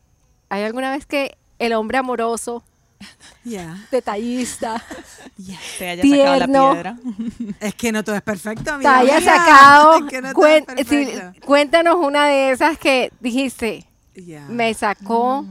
[0.48, 2.62] hay alguna vez que el hombre amoroso,
[3.44, 3.76] Ya.
[3.90, 4.82] detallista,
[5.78, 6.96] Te haya sacado la piedra.
[7.60, 9.36] Es que no todo es perfecto, te amiga haya mía.
[9.36, 9.96] sacado?
[9.98, 11.46] Es que no todo es cuen- sí, perfecto.
[11.46, 13.84] cuéntanos una de esas que dijiste,
[14.14, 14.42] Ya.
[14.48, 15.44] me sacó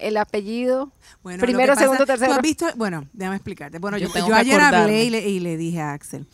[0.00, 0.92] el apellido.
[1.22, 2.30] Bueno, lo Primero, pasa- segundo, tercero.
[2.32, 2.66] ¿Tú has visto?
[2.76, 3.78] Bueno, déjame explicarte.
[3.78, 6.26] Bueno, Yo yo, ayer hablé y le, y le dije a Axel.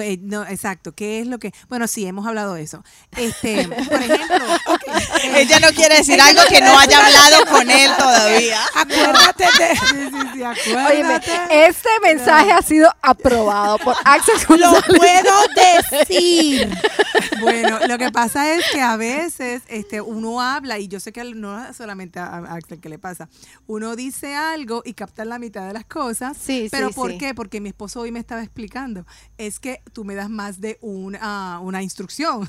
[0.00, 0.92] eh, no, exacto.
[0.92, 1.52] ¿Qué es lo que...?
[1.68, 2.84] Bueno, sí, hemos hablado de eso.
[3.16, 4.44] Este, por ejemplo...
[5.34, 8.58] Ella no quiere decir algo que no haya hablado con él todavía.
[8.74, 9.68] Acuérdate de.
[9.88, 11.66] Sí, sí, sí, Oye, acuérdate.
[11.68, 14.98] este mensaje ha sido aprobado por Axel Lo González.
[14.98, 15.34] puedo
[16.04, 16.70] decir.
[17.40, 21.22] Bueno, lo que pasa es que a veces este, uno habla, y yo sé que
[21.24, 23.28] no solamente a, a Axel que le pasa,
[23.66, 26.36] uno dice algo y capta la mitad de las cosas.
[26.40, 27.18] Sí, pero sí, ¿por sí.
[27.18, 27.34] qué?
[27.34, 29.04] Porque mi esposo hoy me estaba explicando.
[29.36, 32.48] Es que tú me das más de una, una instrucción.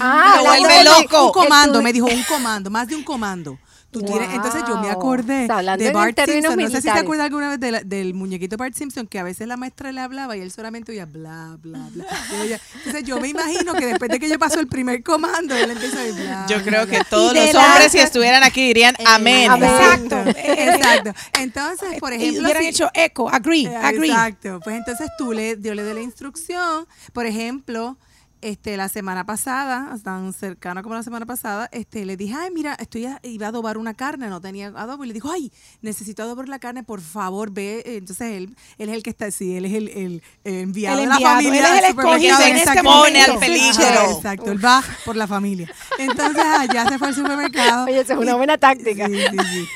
[0.00, 1.26] Ah, hablando vuelve loco.
[1.26, 3.58] un comando, me dijo un comando, más de un comando.
[3.94, 5.46] Tú tienes, entonces yo me acordé
[5.78, 6.56] de Bart Simpson.
[6.58, 9.22] No sé si te acuerdas alguna vez de la- del muñequito Bart Simpson, que a
[9.22, 12.04] veces la maestra le hablaba y él solamente oía bla, bla, bla.
[12.32, 15.54] Y ella- entonces yo me imagino que después de que yo paso el primer comando,
[15.56, 16.46] él empieza a decir bla.
[16.48, 16.98] Yo bla, creo bla.
[16.98, 19.48] que todos Y los la- hombres, si estuvieran aquí, dirían amén.
[19.50, 19.70] Amén.
[19.70, 20.16] Exacto.
[20.36, 21.12] Exacto.
[21.38, 24.08] Entonces, por Y ejemplo, hubieran si- hecho eco, agree, eh, agree.
[24.10, 24.60] Exacto.
[24.64, 27.96] Pues entonces tú le, yo le doy la instrucción, por ejemplo,
[28.44, 32.74] este, la semana pasada, tan cercana como la semana pasada, este, le dije, ay, mira,
[32.78, 35.04] estoy a- iba a adobar una carne, no tenía adobo.
[35.04, 35.50] Y le dijo, ay,
[35.82, 37.82] necesito adobar la carne, por favor, ve.
[37.86, 41.06] Entonces él, él es el que está, sí, él es el, el, el enviado de
[41.06, 41.60] la familia.
[41.60, 42.82] él es el escogido en este.
[42.82, 43.84] Pone al peligro.
[44.16, 45.72] Exacto, él va por la familia.
[45.98, 47.84] Entonces allá se fue al supermercado.
[47.86, 49.06] Oye, esa es una buena táctica.
[49.06, 49.68] Sí, sí, sí.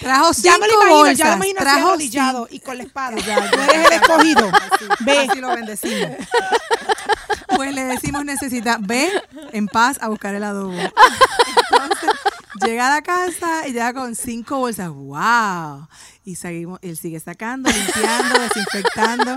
[0.00, 1.18] Trajo cinco Ya me lo imagino, bolsas.
[1.18, 3.16] ya lo imagino así trajo arrodillado y con la espada.
[3.16, 4.50] Tú eres el escogido.
[5.00, 5.18] Ve.
[5.28, 6.10] Así lo bendecimos.
[7.62, 9.08] Pues le decimos, necesita, ve
[9.52, 10.72] en paz a buscar el adobo.
[10.72, 12.10] Entonces,
[12.66, 14.88] llega a la casa y llega con cinco bolsas.
[14.90, 15.86] ¡Wow!
[16.24, 19.36] Y seguimos, él sigue sacando, limpiando, desinfectando.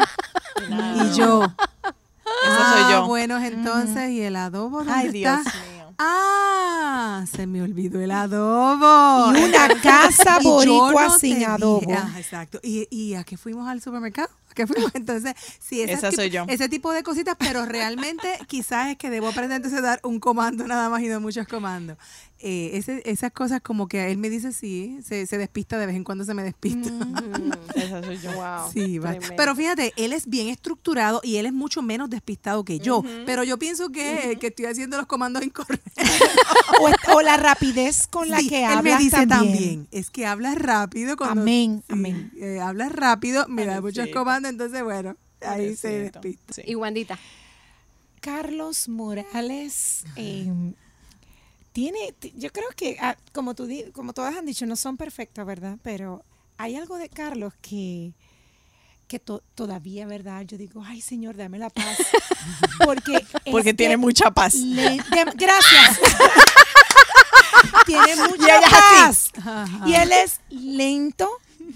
[0.69, 1.43] Y yo.
[1.43, 3.05] Eso soy "Ah, yo.
[3.07, 5.53] Bueno, entonces, ¿y el adobo dónde Ay, Dios está?
[5.71, 5.84] mío.
[5.97, 9.35] Ah, se me olvidó el adobo.
[9.37, 11.91] Y una casa boricua no sin adobo.
[11.95, 12.59] Ah, exacto.
[12.63, 14.29] ¿Y, ¿Y a qué fuimos al supermercado?
[14.51, 14.91] ¿A qué fuimos?
[14.95, 16.45] Entonces, sí, Esa soy yo.
[16.47, 20.19] ese tipo de cositas, pero realmente quizás es que debo aprender entonces a dar un
[20.19, 21.97] comando nada más y no muchos comandos.
[22.47, 25.95] Eh, ese- esas cosas como que él me dice sí, se, se despista de vez
[25.95, 26.89] en cuando se me despista.
[27.75, 28.31] Esa soy yo.
[28.33, 28.71] Wow.
[28.71, 28.99] Sí,
[29.35, 33.03] pero fíjate, él es bien estructurado y él es mucho menos despistado que yo.
[33.25, 35.91] Pero yo pienso que, que estoy haciendo los comandos incorrectos.
[37.07, 39.29] O, o la rapidez con la Sí, que él hablas me dice también.
[39.53, 39.87] también.
[39.91, 42.31] es que hablas rápido cuando Amén, sí, amén.
[42.39, 46.53] eh, hablas rápido, me da muchos comandos, entonces bueno, ahí se despista.
[46.53, 46.61] Sí.
[46.65, 47.17] Y Wandita.
[48.19, 50.47] Carlos Morales eh,
[51.75, 55.45] tiene, ti- yo creo que ah, como tú como todas han dicho, no son perfectos,
[55.45, 55.77] ¿verdad?
[55.83, 56.23] Pero
[56.57, 58.13] hay algo de Carlos que
[59.09, 60.43] que to- todavía, ¿verdad?
[60.43, 61.97] Yo digo, ay Señor, dame la paz,
[62.85, 64.53] porque Porque tiene mucha paz.
[64.55, 65.99] le- de- gracias.
[67.85, 69.31] tiene mucha paz.
[69.85, 71.29] Y él es lento,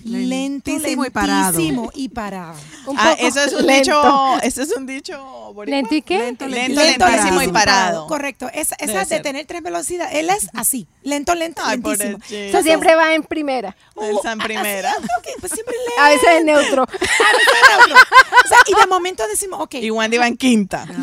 [0.03, 1.59] lento, Lentísimo y parado.
[1.93, 2.55] y parado.
[2.97, 3.91] Ah, eso es un lento.
[3.99, 5.17] dicho, eso es un dicho
[5.53, 5.65] boricua.
[5.65, 6.17] ¿Lento y qué?
[6.17, 8.07] Lento, Lento, Lento, lentísimo y parado.
[8.07, 8.49] Correcto.
[8.53, 10.87] Esa, Debe esa de tener tres velocidades, él es así.
[11.03, 12.17] Lento, lento, Ay, lentísimo.
[12.19, 12.47] pobrecito.
[12.47, 13.75] O sea, siempre va en primera.
[14.01, 14.91] El San Primera.
[14.91, 16.01] Así, yo creo que, pues, siempre lento.
[16.01, 16.83] A veces en neutro.
[16.83, 19.75] O sea, y de momento decimos, ok.
[19.75, 20.85] Y Wandy va en quinta.
[20.93, 20.99] Yo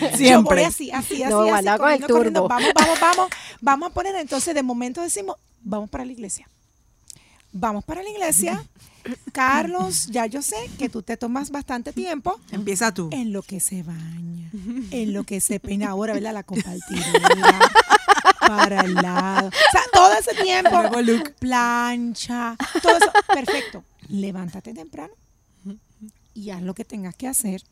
[0.00, 0.64] voy Siempre.
[0.64, 2.48] así, así, así, No, así, corriendo, corriendo.
[2.48, 3.28] Vamos, vamos, vamos.
[3.60, 6.48] Vamos a poner entonces, de momento decimos, vamos para la iglesia.
[7.52, 8.64] Vamos para la iglesia.
[9.32, 13.08] Carlos, ya yo sé que tú te tomas bastante tiempo Empieza tú.
[13.12, 14.50] en lo que se baña,
[14.90, 16.34] en lo que se peina ahora, ¿verdad?
[16.34, 17.58] La compartidora
[18.40, 19.48] para el lado.
[19.48, 20.70] O sea, todo ese tiempo,
[21.38, 23.10] plancha, todo eso.
[23.32, 23.84] Perfecto.
[24.08, 25.14] Levántate temprano
[26.34, 27.62] y haz lo que tengas que hacer.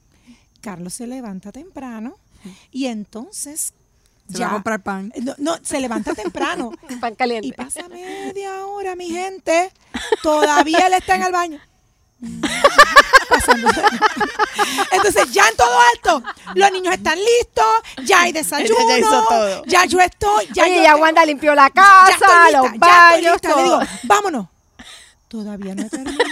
[0.61, 2.17] Carlos se levanta temprano
[2.71, 3.75] y entonces
[4.33, 5.13] Se va a comprar pan.
[5.23, 6.71] No, no, se levanta temprano.
[7.01, 7.53] Pan Y caliente.
[7.57, 9.73] pasa media hora, mi gente.
[10.23, 11.61] Todavía él está en el baño.
[13.29, 13.69] Pasando.
[14.91, 16.23] Entonces, ya en todo alto,
[16.55, 17.65] los niños están listos,
[18.05, 19.65] ya hay desayuno, ya hizo todo.
[19.67, 22.59] ya yo estoy, ya Oye, yo ya tengo- Wanda limpió la ya casa, estoy lista,
[22.59, 23.57] los ya estoy baños, lista.
[23.57, 24.47] Le digo, vámonos.
[25.29, 26.25] Todavía no he terminado.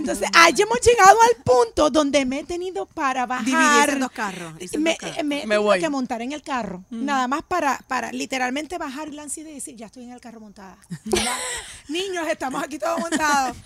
[0.00, 3.90] Entonces, ahí hemos llegado al punto donde me he tenido para bajar.
[3.90, 4.54] en dos carros.
[4.60, 5.16] en Me, dos carros.
[5.16, 5.80] me he Me tenido voy.
[5.80, 9.76] que montar en el carro, nada más para, para literalmente bajar la ansiedad y decir,
[9.76, 10.76] ya estoy en el carro montada.
[11.88, 13.56] Niños, estamos aquí todos montados.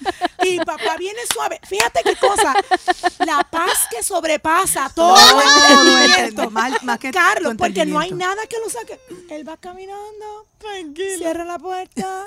[0.42, 1.60] Y papá viene suave.
[1.66, 2.54] Fíjate qué cosa,
[3.26, 6.44] la paz que sobrepasa todo No, entendimiento.
[6.44, 8.98] no, más- más que Carlos, porque no hay nada que lo saque.
[9.30, 10.46] Él va caminando,
[11.18, 12.24] cierra la puerta,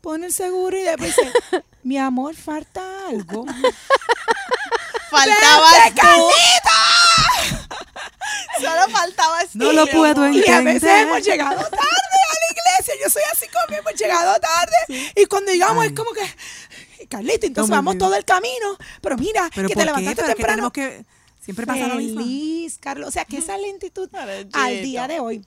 [0.00, 1.32] pone el seguro y después dice,
[1.82, 3.46] mi amor, falta algo.
[5.10, 6.00] Faltaba ¡Vente,
[8.60, 9.58] Solo faltabas tú.
[9.58, 10.34] No lo puedo amor.
[10.34, 11.08] Y a veces entender.
[11.08, 12.94] hemos llegado tarde a la iglesia.
[13.02, 15.12] Yo soy así como hemos llegado tarde.
[15.16, 18.76] Y cuando llegamos es como que, Carlito, entonces No vamos todo el camino.
[19.00, 19.86] Pero mira, ¿Pero que te qué?
[19.86, 20.70] levantaste ¿Pero que temprano.
[20.70, 21.04] tenemos que
[21.42, 22.20] siempre pasa lo mismo?
[22.20, 23.08] Feliz, Carlos.
[23.08, 24.08] O sea, que esa lentitud
[24.52, 25.44] al día de hoy.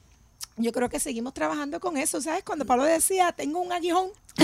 [0.57, 2.43] Yo creo que seguimos trabajando con eso, ¿sabes?
[2.43, 4.09] Cuando Pablo decía, tengo un aguijón.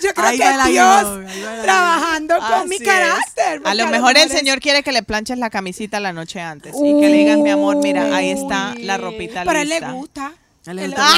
[0.00, 1.26] Yo creo Ahí que Dios aguijón,
[1.62, 3.62] trabajando con mi Así carácter.
[3.64, 7.00] A lo mejor el Señor quiere que le planches la camisita la noche antes y
[7.00, 10.32] que le digas, mi amor, mira, ahí está la ropita Pero a él le gusta.
[10.66, 11.08] Él le gusta.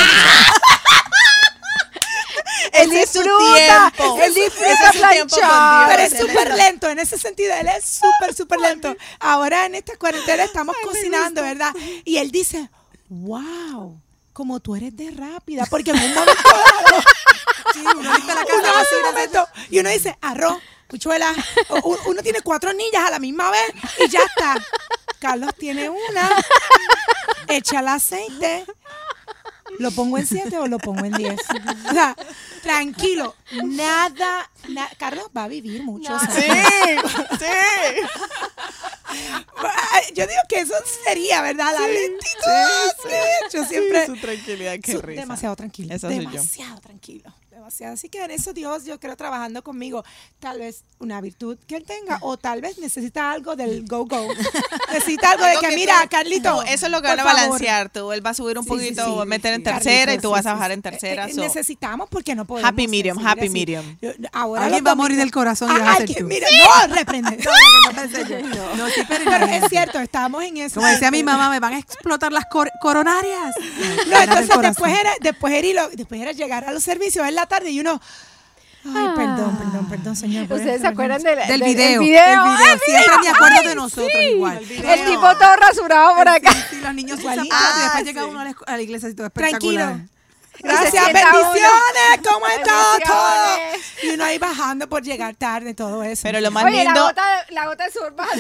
[2.85, 3.93] Su disfruta,
[4.23, 5.89] él disfruta planchar.
[5.89, 7.55] Pero es Él súper lento en ese sentido.
[7.55, 8.97] Él es súper, súper lento.
[9.21, 11.75] Ahora en esta cuarentena estamos cocinando, ¿verdad?
[12.05, 12.71] Y él dice,
[13.09, 14.01] wow,
[14.33, 15.67] como tú eres de rápida.
[15.67, 17.03] Porque en un momento dado,
[17.73, 20.59] Sí, uno la casa, uno un momento y uno dice, arroz,
[20.89, 21.35] puchuela.
[22.07, 23.73] Uno tiene cuatro niñas a la misma vez
[24.05, 24.57] y ya está.
[25.19, 26.31] Carlos tiene una,
[27.49, 28.65] echa el aceite,
[29.79, 31.39] ¿Lo pongo en 7 o lo pongo en 10?
[31.89, 32.17] O sea,
[32.63, 33.35] tranquilo,
[33.65, 36.35] nada, na- Carlos va a vivir muchos años.
[36.35, 36.43] Sí,
[37.39, 38.03] sí.
[40.15, 40.75] Yo digo que eso
[41.05, 41.73] sería, ¿verdad?
[41.79, 42.93] La lentitud.
[43.03, 43.57] sí.
[43.57, 44.07] Yo siempre...
[44.07, 45.21] Su tranquilidad, qué Su- risa.
[45.23, 45.95] demasiado tranquilo.
[45.95, 46.31] Eso soy yo.
[46.31, 47.33] demasiado tranquilo.
[47.57, 47.95] Demasiado.
[47.95, 50.05] Así que en eso Dios, yo creo, trabajando conmigo,
[50.41, 54.29] tal vez una virtud que él tenga, o tal vez necesita algo del go-go.
[54.93, 56.51] necesita algo de que, que mira, tú- Carlito.
[56.57, 57.41] No, eso es lo que van a favor.
[57.41, 57.89] balancear.
[57.89, 59.11] Tú, él va a subir un Sí, sí, poquito, sí.
[59.17, 60.75] va a meter en tercera y tú sí, vas a sí, bajar sí.
[60.75, 61.27] en tercera.
[61.27, 62.69] Eh, eh, so- necesitamos porque no podemos.
[62.71, 63.49] Happy medium, happy así.
[63.49, 63.97] medium.
[64.35, 66.25] Ahora Alguien va a morir del corazón Ah, tú.
[66.27, 66.47] Mira,
[66.89, 67.39] no, reprende.
[67.39, 68.77] No.
[68.77, 70.75] No, sí, pero, Pero es cierto, estamos en eso.
[70.81, 73.55] Como decía mi mamá, me van a explotar las cor- coronarias.
[74.09, 77.35] No, entonces después era, después era, y lo- después era llegar a los servicios en
[77.35, 78.01] la tarde y uno.
[78.89, 80.43] Ay, perdón, perdón, perdón, señor.
[80.45, 81.91] ¿Ustedes se esto, acuerdan del, Del del- video.
[81.91, 82.45] del video?
[82.45, 82.45] video.
[82.45, 83.19] ¡El Siempre video!
[83.21, 84.25] me acuerdo ¡Ay, de nosotros sí!
[84.37, 84.59] igual.
[84.59, 86.53] El tipo todo rasurado por acá.
[86.53, 87.55] Sí, sí, los niños sin Igualito.
[87.57, 90.01] zapatos y después Ah, llega uno a la, escu- a la iglesia y todo Tranquilo.
[90.63, 91.43] Gracias, sienta uno.
[91.53, 92.33] bendiciones.
[92.33, 92.65] ¿Cómo está
[93.07, 93.23] todo?
[93.57, 93.87] Bendiciones.
[94.03, 96.23] Y uno ahí bajando por llegar tarde, todo eso.
[96.25, 98.33] Pero lo más Oye, la lindo, gota, la gota de sudor baja.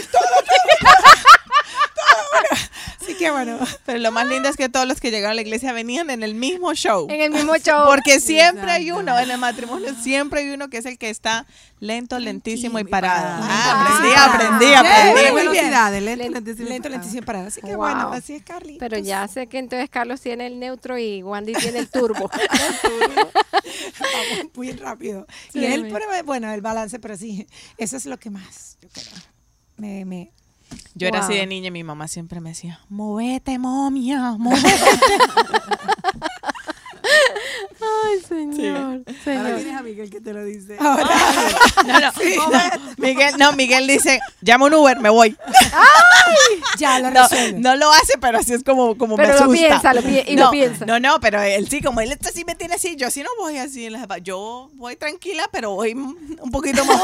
[3.01, 3.59] Así que bueno.
[3.85, 6.23] pero lo más lindo es que todos los que llegaron a la iglesia venían en
[6.23, 7.07] el mismo show.
[7.09, 7.85] En el mismo show.
[7.87, 11.47] Porque siempre hay uno en el matrimonio, siempre hay uno que es el que está
[11.79, 13.43] lento, lentísimo y y parado.
[13.43, 15.33] Ah, Ah, aprendí, ah, aprendí, ah, aprendí.
[15.33, 15.71] muy ¿Qué bien.
[15.71, 16.69] Lento, Lento, lentísimo.
[16.69, 17.47] Lento, lentísimo parado.
[17.49, 17.77] Así que Wow.
[17.77, 18.77] bueno, así es Carly.
[18.79, 22.31] Pero ya sé que entonces Carlos tiene el neutro y Wandy tiene el turbo.
[24.01, 25.27] Vamos muy rápido.
[25.53, 27.47] Sí, y él, pero, bueno, el balance, pero sí,
[27.79, 29.07] eso es lo que más, yo creo.
[29.77, 30.33] Me, me,
[30.95, 34.69] Yo era así de niña y mi mamá siempre me decía, movete, momia, movete.
[38.09, 38.77] Ay, señor.
[38.77, 39.55] Ahora Señor.
[39.57, 40.77] tienes a Miguel que te lo dice.
[40.79, 41.05] ahora,
[41.87, 42.13] No, no, no,
[42.99, 45.37] Miguel, no, Miguel dice, llama un Uber, me voy.
[46.79, 47.59] ya lo No, resuelve.
[47.61, 49.53] no lo hace, pero así es como, como Pero me lo asusta.
[49.69, 50.87] piensa, lo pi- y lo no, piensa.
[50.87, 53.29] No, no, pero él sí, como él está así me tiene así, yo sí no
[53.39, 57.01] voy así en las Yo voy tranquila, pero voy un poquito más.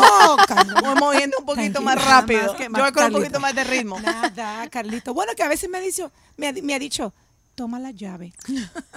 [0.46, 0.80] Carlos.
[0.82, 2.42] voy moviendo un poquito Tranquila, más rápido.
[2.48, 3.18] más que- yo más voy con un Carlito.
[3.20, 4.00] poquito más de ritmo.
[4.00, 5.14] Nada, Carlito.
[5.14, 7.12] Bueno, que a veces me ha dicho, me ha, me ha dicho,
[7.54, 8.32] toma la llave,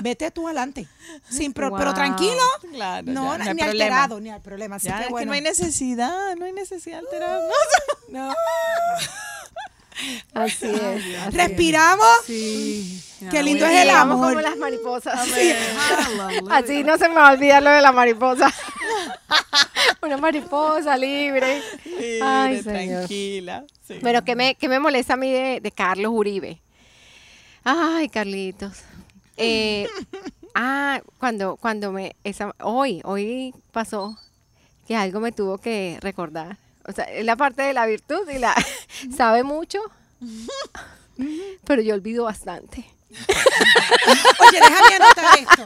[0.01, 0.87] vete tú adelante,
[1.29, 2.41] sin pro- pero tranquilo,
[2.71, 3.85] Claro, no, ya, no hay ni problema.
[3.95, 4.75] alterado, ni al problema.
[4.77, 7.51] Así Ya, que es que no hay necesidad, no hay necesidad de alterarnos.
[8.09, 8.33] no.
[10.33, 10.81] Así es.
[10.81, 11.33] así es.
[11.33, 12.05] respiramos.
[12.25, 13.01] Sí.
[13.31, 14.27] Qué lindo es el amor.
[14.33, 15.17] como las mariposas.
[16.51, 18.51] Así no se me va a olvidar lo de la mariposa.
[20.01, 21.61] Una mariposa libre.
[21.85, 23.63] Libre, tranquila.
[23.87, 23.99] sí.
[24.01, 26.59] Bueno, ¿qué me, qué me molesta a mí de, de Carlos Uribe?
[27.67, 28.83] Ay, Carlitos.
[29.37, 29.87] Eh,
[30.55, 34.15] ah, cuando, cuando me, esa, hoy, hoy pasó
[34.87, 36.57] que algo me tuvo que recordar.
[36.87, 38.53] O sea, es la parte de la virtud y la
[39.17, 39.79] sabe mucho,
[41.65, 42.85] pero yo olvido bastante.
[44.39, 45.65] Oye, déjame anotar esto.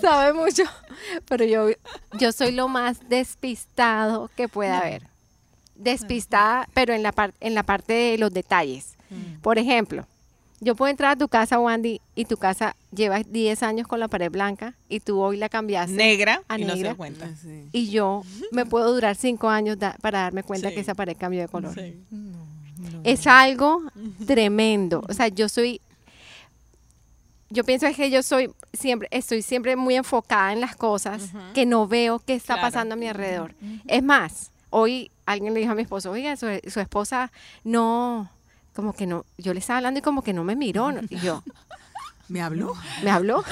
[0.00, 0.64] Sabe mucho,
[1.28, 1.68] pero yo,
[2.18, 5.02] yo soy lo más despistado que pueda haber.
[5.78, 8.94] Despistada, pero en la, par- en la parte de los detalles.
[9.42, 10.06] Por ejemplo,
[10.60, 14.08] yo puedo entrar a tu casa, Wandy, y tu casa lleva 10 años con la
[14.08, 15.92] pared blanca y tú hoy la cambiaste.
[15.92, 16.90] negra a y no se negra.
[16.90, 17.28] da cuenta.
[17.42, 17.66] Sí.
[17.72, 18.22] Y yo
[18.52, 20.74] me puedo durar 5 años da- para darme cuenta Sí.
[20.74, 21.74] que esa pared cambió de color.
[21.74, 21.94] Sí.
[23.04, 23.82] Es algo
[24.26, 25.02] tremendo.
[25.08, 25.80] O sea, yo soy.
[27.48, 31.86] Yo pienso que yo soy siempre, estoy siempre muy enfocada en las cosas que no
[31.86, 32.62] veo qué está Claro.
[32.66, 33.54] pasando a mi alrededor.
[33.86, 37.32] Es más, hoy alguien le dijo a mi esposo, oiga, su, su esposa
[37.64, 38.30] no,
[38.74, 40.92] como que no, yo le estaba hablando y como que no me miró.
[40.92, 41.00] ¿no?
[41.08, 41.42] Y yo,
[42.28, 42.74] ¿Me habló?
[43.02, 43.44] me habló.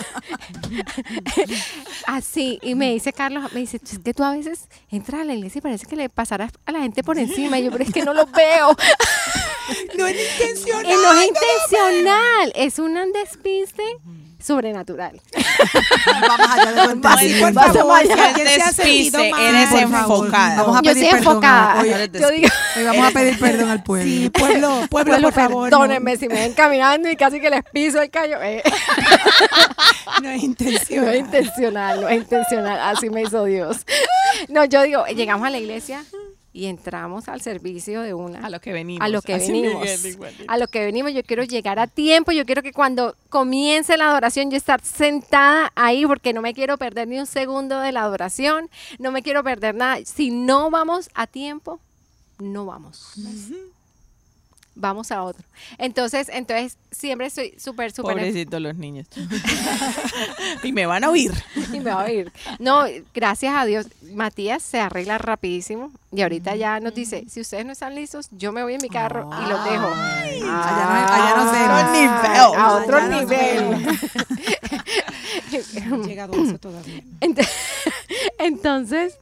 [2.07, 5.35] Así, y me dice Carlos, me dice, es que tú a veces entras a la
[5.35, 7.59] iglesia y parece que le pasarás a la gente por encima.
[7.59, 8.77] Y yo, pero es que no los veo.
[9.97, 10.85] No es intencional.
[10.85, 13.83] Y no es intencional, es un despiste
[14.45, 15.21] sobrenatural.
[16.29, 16.95] Vamos allá de.
[16.95, 19.41] No es por favor, si alguien se ha sentido mal.
[19.43, 20.57] eres Por favor, enfocada.
[20.63, 21.33] Vamos a Yo pedir soy perdón.
[21.35, 21.81] enfocada.
[21.81, 24.05] Hoy, Yo digo, hoy vamos a pedir perdón al pueblo.
[24.11, 25.71] Sí, pueblo, pueblo, pueblo, por favor.
[25.71, 28.37] perdónenme si me ven caminando y casi que les piso el callo.
[28.43, 28.63] Eh,
[30.23, 31.15] No, no es no intencional.
[31.15, 32.81] es intencional, no es intencional.
[32.81, 33.79] Así me hizo Dios.
[34.49, 36.05] No, yo digo, llegamos a la iglesia
[36.55, 38.39] y entramos al servicio de una.
[38.39, 39.05] A lo que venimos.
[39.05, 39.83] a lo que venimos.
[39.83, 40.47] Miguel.
[40.47, 44.09] A lo que venimos, yo quiero llegar a tiempo, yo quiero que cuando comience la
[44.09, 48.03] adoración yo estar sentada ahí porque no me quiero perder ni un segundo de la
[48.03, 48.71] adoración,
[49.01, 49.99] no me quiero perder nada.
[50.05, 51.81] Si no vamos a tiempo,
[52.39, 53.15] no vamos.
[54.77, 55.45] Vamos a otro.
[55.79, 59.07] Entonces, entonces siempre estoy súper, súper Pobrecitos los niños.
[60.63, 61.33] y me van a oír.
[61.73, 62.33] y me va a oír.
[62.59, 62.85] No,
[63.15, 67.73] gracias a Dios, Matías se arregla rapidísimo y ahorita ya nos dice, si ustedes no
[67.73, 69.87] están listos, yo me voy en mi carro y los dejo.
[69.87, 71.93] Allá no, allá no hacemos.
[71.93, 72.61] nivel.
[72.61, 73.99] A otro nivel.
[75.89, 77.03] No he llegado a eso todavía.
[77.21, 77.49] Ent-
[78.39, 79.19] Entonces,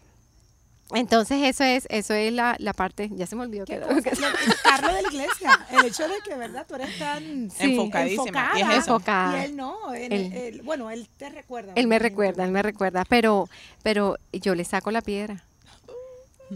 [0.94, 5.02] entonces eso es, eso es la, la parte, ya se me olvidó que, Carlos de
[5.02, 5.66] la iglesia.
[5.70, 6.66] El hecho de que, ¿verdad?
[6.68, 8.22] Tú eres tan Sí, Enfocadísima.
[8.24, 8.58] enfocada.
[8.58, 8.76] Y es.
[8.76, 9.38] Enfocada.
[9.40, 9.94] Y él no.
[9.94, 11.72] él- Él- él- bueno, él te recuerda.
[11.76, 13.48] Él me recuerda, él me recuerda, pero,
[13.82, 15.44] pero yo le saco la piedra.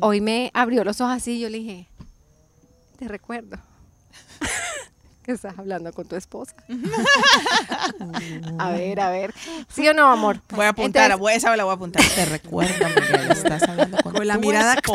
[0.01, 1.89] Hoy me abrió los ojos así y yo le dije,
[2.99, 3.57] te recuerdo.
[5.27, 6.55] que estás hablando con tu esposa.
[8.59, 9.35] a ver, a ver.
[9.69, 10.41] ¿Sí o no, amor?
[10.51, 12.03] Voy a apuntar, Entonces, voy- esa la voy a apuntar.
[12.15, 14.93] Te recuerda, Miguel, estás hablando con, Con la mirada que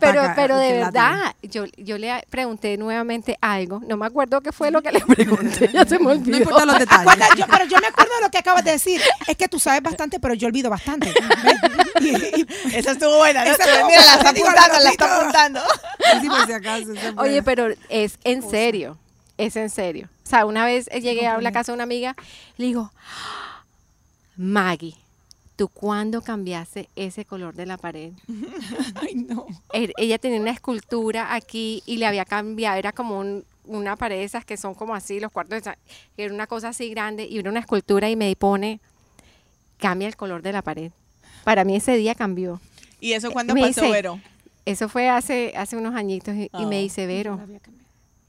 [0.00, 3.80] pero, ataca, pero de verdad, yo, yo le pregunté nuevamente algo.
[3.86, 5.70] No me acuerdo qué fue lo que le pregunté.
[5.72, 6.30] Ya se me olvidó.
[6.32, 7.00] No importa los detalles.
[7.12, 9.00] Acuerda, yo- pero yo me acuerdo de lo que acabas de decir.
[9.26, 11.12] Es que tú sabes bastante, pero yo olvido bastante.
[12.74, 13.50] Esa estuvo buena, ¿no?
[13.52, 15.60] Esa estuvo Mira, la está apuntando, la está apuntando.
[16.20, 16.86] Sí, por si acaso,
[17.16, 18.98] Oye, pero es en serio,
[19.46, 20.08] es en serio.
[20.24, 22.16] O sea, una vez llegué a la casa de una amiga,
[22.56, 23.64] le digo, "Ah,
[24.36, 24.94] Maggie,
[25.56, 28.12] ¿tú cuándo cambiaste ese color de la pared?
[28.96, 29.46] Ay, no.
[29.72, 34.16] Er- Ella tenía una escultura aquí y le había cambiado, era como un- una pared
[34.16, 35.74] de esas que son como así, los cuartos, de
[36.16, 38.80] era una cosa así grande y era una escultura y me pone,
[39.78, 40.90] cambia el color de la pared.
[41.44, 42.60] Para mí ese día cambió.
[43.00, 44.20] ¿Y eso cuándo Me pasó, dice- Vero?
[44.64, 46.66] Eso fue hace, hace unos añitos y, y Ah.
[46.66, 47.58] me dice, Vero, No.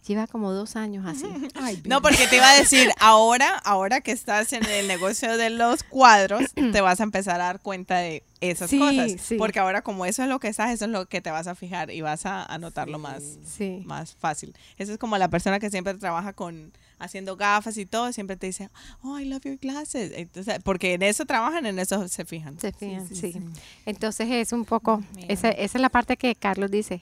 [0.08, 1.26] Lleva como dos años así.
[1.56, 5.50] Ay, No, porque te iba a decir, ahora, ahora que estás en el negocio de
[5.50, 9.14] los cuadros, te vas a empezar a dar cuenta de esas Sí, cosas.
[9.22, 9.36] sí.
[9.38, 11.56] Porque ahora como eso es lo que estás, eso es lo que te vas a
[11.56, 13.82] fijar y vas a anotarlo más, Sí.
[13.86, 14.56] más fácil.
[14.78, 18.48] Eso es como la persona que siempre trabaja con haciendo gafas y todo, siempre te
[18.48, 18.70] dice,
[19.02, 20.14] oh, I love your glasses.
[20.16, 22.58] Entonces, porque en eso trabajan, en eso se fijan.
[22.60, 23.42] Se fijan, sí, sí, sí.
[23.86, 27.02] Entonces es un poco, esa, esa es la parte que Carlos dice,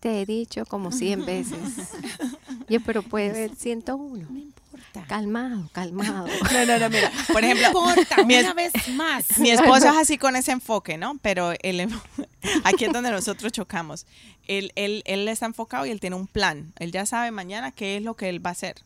[0.00, 1.58] te he dicho como 100 veces.
[2.68, 4.26] Yo, pero puede ver 101.
[4.30, 5.04] No importa.
[5.08, 6.26] Calmado, calmado.
[6.52, 7.10] No, no, no, mira.
[7.32, 9.38] Por No ejemplo, importa, mi es- una vez más.
[9.38, 11.18] Mi esposo es así con ese enfoque, ¿no?
[11.22, 12.00] Pero él, em-
[12.64, 14.06] aquí es donde nosotros chocamos.
[14.48, 16.72] Él, él, él está enfocado y él tiene un plan.
[16.78, 18.76] Él ya sabe mañana qué es lo que él va a hacer.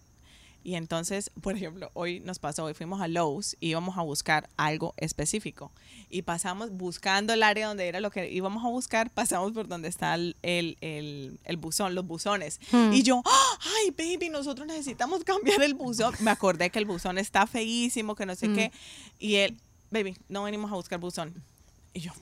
[0.63, 4.49] Y entonces, por ejemplo, hoy nos pasó, hoy fuimos a Lowe's y íbamos a buscar
[4.59, 5.73] algo específico.
[6.11, 9.89] Y pasamos buscando el área donde era lo que íbamos a buscar, pasamos por donde
[9.89, 12.61] está el, el, el- el buzón, los buzones.
[12.73, 12.93] Hmm.
[12.93, 13.59] Y yo, ¡Ah!
[13.81, 16.15] ay, baby, nosotros necesitamos cambiar el buzón.
[16.21, 18.55] Me acordé que el buzón está feísimo, que no sé Mm.
[18.55, 18.73] qué.
[19.19, 19.57] Y él,
[19.91, 21.33] baby, no venimos a buscar buzón.
[21.95, 22.13] Y yo,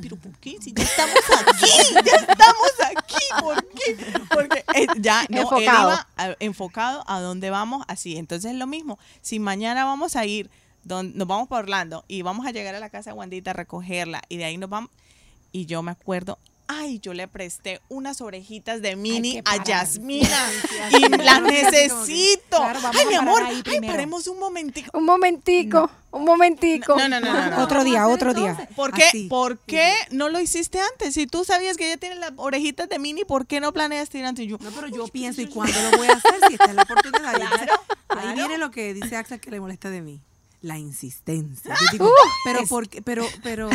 [0.00, 0.56] pero ¿por qué?
[0.60, 1.14] Si ya estamos
[1.46, 3.96] aquí, ya estamos aquí, ¿por qué?
[4.32, 5.58] Porque eh, ya no, Enfocado.
[5.58, 8.16] él iba a- enfocado a dónde vamos así.
[8.16, 8.98] Entonces es lo mismo.
[9.22, 10.50] Si mañana vamos a ir,
[10.84, 13.54] don- nos vamos por Orlando y vamos a llegar a la casa de Wandita a
[13.54, 14.90] recogerla y de ahí nos vamos.
[15.52, 19.62] Y yo me acuerdo, ay, yo le presté unas orejitas de mini a.
[19.64, 20.50] Yasmina
[20.90, 22.56] y las necesito.
[22.56, 23.92] Claro, ay, mi amor, ay, primero.
[23.92, 24.90] paremos un momentico.
[24.96, 26.96] un momentico, un momentico.
[26.96, 27.62] No, no, no, no, no.
[27.62, 28.68] Otro día, otro día.
[28.76, 29.28] ¿Por qué, Así.
[29.28, 31.14] ¿Por qué no lo hiciste antes?
[31.14, 34.24] Si tú sabías que ella tiene las orejitas de mini, ¿por qué no planeaste ir
[34.24, 34.44] antes?
[34.44, 36.34] Y yo, No, pero yo pienso, ¿y cuándo lo voy a hacer?
[36.48, 37.34] Si esta es la oportunidad.
[37.34, 37.68] Entonces,
[38.08, 40.20] Ahí viene lo que dice Axel que le molesta de mí.
[40.64, 41.74] La insistencia.
[41.78, 42.10] Yo digo,
[42.44, 43.68] pero, por qué- pero, pero,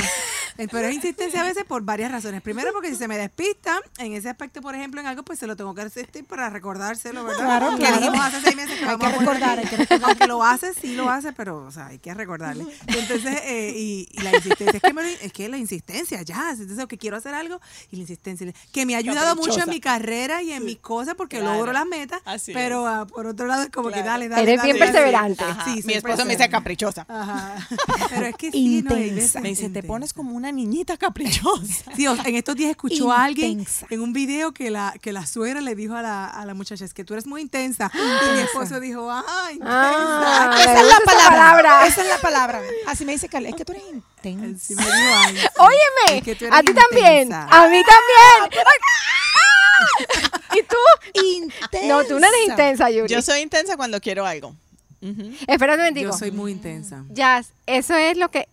[0.58, 2.42] eh, pero es insistencia a veces por varias razones.
[2.42, 5.46] Primero, porque si se me despista en ese aspecto, por ejemplo, en algo, pues se
[5.46, 7.46] lo tengo que asistir para recordárselo, ¿verdad?
[7.46, 7.98] Claro, que claro.
[7.98, 9.68] dijimos hace seis meses que Hay vamos que recordar, aquí.
[9.68, 10.10] hay que recordar.
[10.10, 12.66] Aunque lo hace, sí lo hace, pero, o sea, hay que recordarle.
[12.88, 16.88] Entonces, eh, y, y la insistencia, es que, me es que la insistencia, ya, entonces,
[16.88, 17.60] que quiero hacer algo,
[17.92, 21.14] y la insistencia, que me ha ayudado mucho en mi carrera y en mis cosas,
[21.14, 21.54] porque Claro.
[21.54, 24.42] logro las metas, Así pero ah, por otro lado es como que dale, dale.
[24.42, 24.92] Eres dale, bien dale.
[24.92, 25.44] perseverante.
[25.66, 26.50] Sí, Mi esposo me dice perseverante.
[26.80, 27.06] Caprichosa.
[27.10, 27.68] Ajá.
[28.10, 29.16] Pero es que sí, no, Intensa.
[29.16, 29.88] veces- Me dice, te intensa.
[29.88, 31.92] pones como una niñita caprichosa.
[31.96, 33.88] Sí, o sea, en estos días escuchó a alguien Intensa.
[33.90, 36.86] en un video que la, que la suegra le dijo a la, a la muchacha,
[36.86, 37.92] es que tú eres muy intensa.
[37.94, 39.72] Y mi esposo dijo, ah, intensa.
[39.72, 41.30] Ah, Esa es la palabra.
[41.30, 41.88] palabra.
[41.88, 42.62] Esa es la palabra.
[42.88, 43.50] Así me dice Carla.
[43.50, 44.58] Es que tú eres intensa.
[44.68, 44.96] Sí, me dijo
[45.26, 45.40] algo.
[45.60, 47.44] Óyeme, Es que tú eres a ti también, intensa.
[47.50, 48.64] a mí también.
[48.66, 50.40] ¡Ah!
[50.56, 51.22] ¿Y tú?
[51.28, 51.60] Intensa.
[51.88, 53.08] No, tú no eres intensa, Yuri.
[53.14, 54.56] Yo soy intensa cuando quiero algo.
[55.02, 55.32] Ujú.
[55.48, 56.12] Espera un momentico.
[56.12, 57.04] Yo soy muy intensa.
[57.10, 58.48] Jazz, eso es lo que,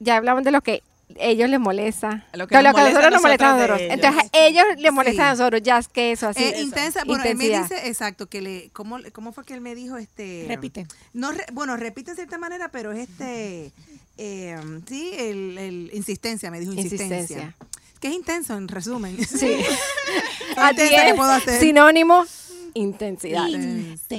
[0.00, 0.82] ya hablamos de lo que
[1.16, 2.26] ellos les molesta.
[2.32, 3.88] Lo que nos lo que a molesta nosotros a nos molesta a nosotros nosotros.
[3.88, 5.38] de Entonces, ellos les molestan a Sí.
[5.38, 6.42] nosotros, Jazz, que eso, así.
[6.42, 7.76] Eh, intensa, bueno, él me Intensidad.
[7.78, 9.96] dice, exacto, que le, ¿cómo, ¿cómo fue que él me dijo?
[9.98, 10.86] este Repite.
[11.12, 13.70] No, re- bueno, repite en cierta manera, pero es este,
[14.16, 14.56] eh,
[14.88, 17.16] sí, el, el insistencia, me dijo insistencia.
[17.18, 17.54] Insistencia.
[18.00, 19.16] Que es intenso, en resumen.
[19.24, 19.56] Sí.
[20.56, 21.60] A intensa que es puedo hacer.
[21.60, 22.24] Sinónimo,
[22.74, 23.46] intensidad.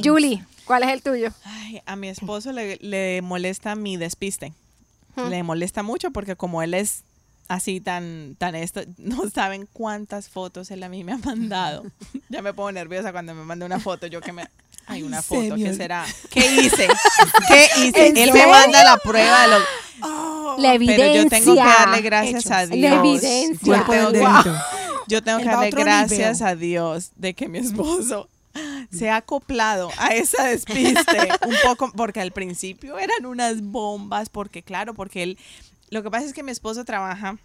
[0.04, 1.30] Julie, ¿cuál es el tuyo?
[1.44, 4.54] Ay, a mi esposo le, le molesta mi despiste.
[5.16, 5.30] Hmm.
[5.30, 7.04] Le molesta mucho porque como él es
[7.48, 11.84] así tan, tan esto, no saben cuántas fotos él a mí me ha mandado.
[12.30, 14.48] ya me pongo nerviosa cuando me manda una foto, yo que me...
[14.88, 16.06] Hay una foto, ¿qué será?
[16.30, 16.88] ¿Qué hice?
[17.48, 18.08] ¿Qué hice?
[18.08, 20.58] ¿En Él me manda la prueba de lo...
[20.60, 21.08] La evidencia.
[21.08, 22.52] Pero yo tengo que darle gracias Hechos.
[22.52, 22.94] a La Dios.
[22.94, 23.78] evidencia.
[23.78, 24.56] Yo tengo.
[25.08, 26.54] Yo tengo que darle gracias nivel.
[26.54, 28.30] a Dios de que mi esposo
[28.92, 34.64] se ha acoplado a esa despiste un poco, porque al principio eran unas bombas, porque
[34.64, 35.38] claro, porque él,
[35.90, 37.38] lo que pasa es que mi esposo trabaja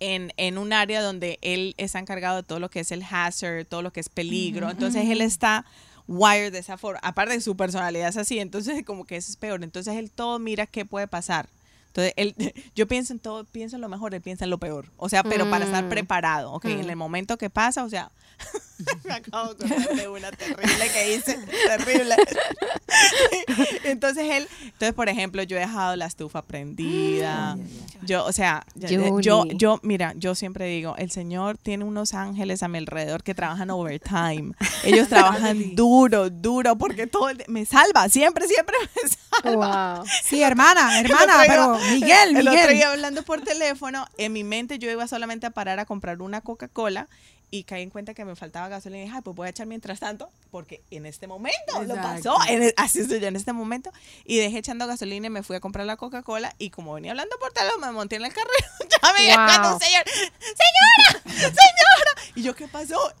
[0.00, 3.66] en, en un área donde él está encargado de todo lo que es el hazard,
[3.66, 5.64] todo lo que es peligro, entonces él está
[6.08, 9.36] wired de esa forma, aparte de su personalidad es así, entonces como que eso es
[9.36, 11.48] peor, entonces él todo mira qué puede pasar.
[11.96, 12.34] Entonces, él,
[12.74, 14.90] yo pienso en todo, pienso en lo mejor, él piensa en lo peor.
[14.98, 15.88] O sea, pero para estar Mm.
[15.88, 16.66] preparado, ¿ok?
[16.66, 18.10] En el momento que pasa, o sea,
[19.04, 22.16] me acabo de acordar de una terrible que hice, terrible.
[23.84, 27.56] entonces él, entonces por ejemplo, yo he dejado la estufa prendida.
[28.02, 32.68] Yo, o sea, yo, yo, mira, yo siempre digo, el Señor tiene unos ángeles a
[32.68, 34.52] mi alrededor que trabajan overtime.
[34.84, 39.96] Ellos trabajan duro, duro, porque todo el- me salva, siempre, siempre me salva.
[39.96, 40.04] Wow.
[40.24, 42.76] Sí, hermana, hermana, pero día- Miguel, El otro Miguel.
[42.76, 46.40] día hablando por teléfono, en mi mente yo iba solamente a parar a comprar una
[46.40, 47.08] Coca-Cola
[47.50, 49.66] y caí en cuenta que me faltaba gasolina y dije, "Ay, pues voy a echar
[49.66, 53.52] mientras tanto, porque en este momento lo pasó, en el- así estoy yo en este
[53.52, 53.90] momento,
[54.24, 57.36] y dejé echando gasolina y me fui a comprar la Coca-Cola y como venía hablando
[57.38, 58.50] por teléfono, me monté en el carro
[58.90, 59.74] ya me Wow.
[59.74, 62.96] un señor, señora, señora, y yo, ¿qué pasó?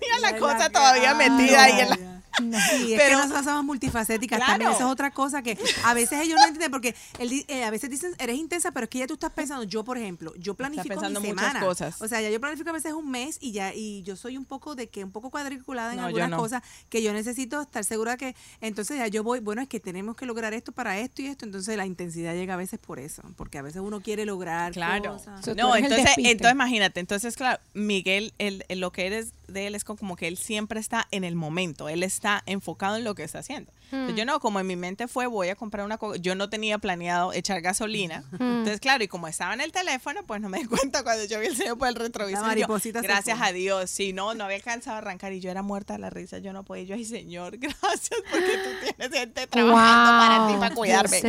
[0.00, 1.96] Tenía la cosa la- todavía Ay, metida ahí en la...
[1.96, 2.12] ya.
[2.38, 4.52] Sí, es Pero- que nosotros somos multifacéticas Claro.
[4.52, 4.70] también.
[4.72, 7.88] Esa es otra cosa que a veces ellos no entienden porque él eh, a veces
[7.88, 11.00] dicen, eres intensa, pero es que ya tú estás pensando, yo por ejemplo, yo planifico
[11.00, 11.60] mi muchas semana.
[11.60, 12.02] cosas.
[12.02, 14.44] O sea, ya yo planifico a veces un mes y ya y yo soy un
[14.44, 16.36] poco de que un poco cuadriculada en No, algunas no.
[16.36, 20.14] cosas que yo necesito estar segura que entonces ya yo voy, bueno, es que tenemos
[20.16, 23.22] que lograr esto para esto y esto, entonces la intensidad llega a veces por eso,
[23.36, 25.12] porque a veces uno quiere lograr Claro.
[25.14, 25.44] cosas.
[25.44, 29.74] So, No, entonces, entonces imagínate, entonces claro, Miguel, el, el- lo que eres de él
[29.74, 33.24] es como que él siempre está en el momento, él está enfocado en lo que
[33.24, 33.70] está haciendo.
[33.92, 36.48] Entonces, yo no, como en mi mente fue voy a comprar una co- yo no
[36.50, 38.24] tenía planeado echar gasolina.
[38.32, 41.38] Entonces, claro, y como estaba en el teléfono, pues no me di cuenta cuando yo
[41.38, 42.42] vi el señor por el retrovisor.
[42.62, 42.66] Yo,
[43.12, 46.00] gracias a Dios, sí, no, no había alcanzado a arrancar y yo era muerta de
[46.00, 50.46] la risa, yo no podía, yo, ay señor, gracias porque tú tienes gente trabajando para
[50.48, 51.20] ti, Wow, para cuidarme.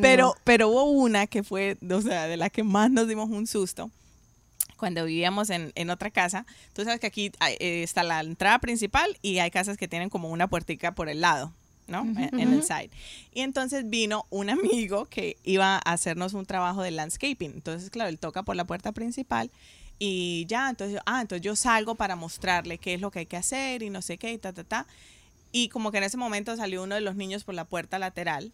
[0.00, 3.46] Pero, pero hubo una que fue, o sea, de la que más nos dimos un
[3.46, 3.90] susto
[4.78, 6.46] cuando vivíamos en, en otra casa.
[6.72, 10.08] Tú sabes que aquí hay- eh, está la entrada principal y hay casas que tienen
[10.08, 11.52] como una puertica por el lado.
[11.86, 12.02] ¿no?
[12.02, 12.90] En- en el side.
[13.32, 17.50] Y entonces vino un amigo que iba a hacernos un trabajo de landscaping.
[17.52, 19.50] Entonces, claro, él toca por la puerta principal
[19.98, 23.26] y ya, entonces, yo- ah, entonces yo salgo para mostrarle qué es lo que hay
[23.26, 24.86] que hacer y no sé qué y ta, ta, ta.
[25.50, 28.52] Y como que en ese momento salió uno de los niños por la puerta lateral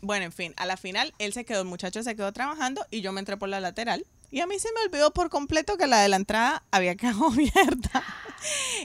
[0.00, 3.00] bueno, en fin, a la final él se quedó, el muchacho se quedó trabajando y
[3.00, 4.04] yo me entré por la lateral.
[4.30, 7.28] Y a mí se me olvidó por completo que la de la entrada había quedado
[7.28, 8.04] abierta.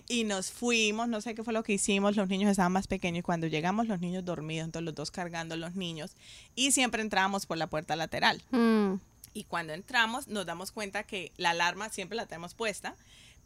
[0.08, 3.20] Y nos fuimos, no sé qué fue lo que hicimos, los niños estaban más pequeños
[3.20, 6.16] y cuando llegamos los niños dormidos, entonces los dos cargando los niños
[6.56, 8.42] y siempre entrábamos por la puerta lateral.
[8.52, 8.96] Mm.
[9.34, 12.96] Y cuando entramos nos damos cuenta que la alarma siempre la tenemos puesta,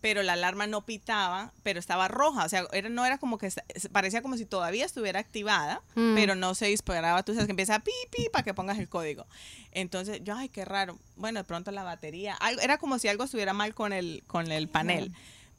[0.02, 2.45] pero la alarma no pitaba, pero estaba roja.
[2.45, 3.49] O sea, era, no era como que,
[3.91, 6.15] parecía como si todavía estuviera activada, Mm.
[6.15, 7.24] pero no se disparaba.
[7.24, 9.26] Tú sabes que empieza a pi, pi, para que pongas el código.
[9.72, 10.98] Entonces, yo, ay, qué raro.
[11.15, 14.52] Bueno, de pronto la batería, algo, era como si algo estuviera mal con el, con
[14.52, 15.11] el panel.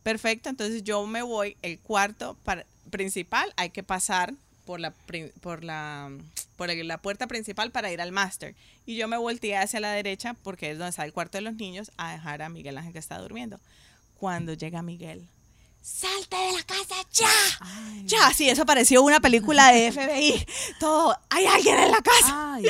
[0.03, 4.33] Perfecto, entonces yo me voy, el cuarto para- principal, hay que pasar
[4.65, 4.93] por la,
[5.41, 6.11] por la
[6.57, 8.55] por la puerta principal para ir al máster.
[8.85, 11.55] Y yo me volteé hacia la derecha, porque es donde está el cuarto de los
[11.55, 13.61] niños, a dejar a Miguel Ángel que está durmiendo.
[14.19, 15.27] Cuando llega Miguel,
[15.83, 17.29] ¡salte de la casa ya!
[18.05, 20.47] Ya, sí, eso pareció una película de FBI.
[20.81, 22.55] Todo, hay alguien en la casa.
[22.55, 22.65] Ay,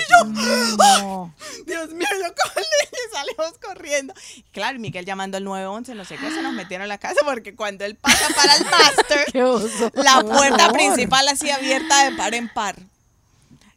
[0.78, 1.34] No.
[1.66, 2.62] Dios mío, yo con
[2.92, 4.14] y salimos corriendo.
[4.52, 7.20] Claro, y Miguel llamando al 911, no sé qué, se nos metieron a la casa
[7.24, 9.90] porque cuando él pasa para el oso.
[9.94, 12.76] la puerta principal así abierta de par en par.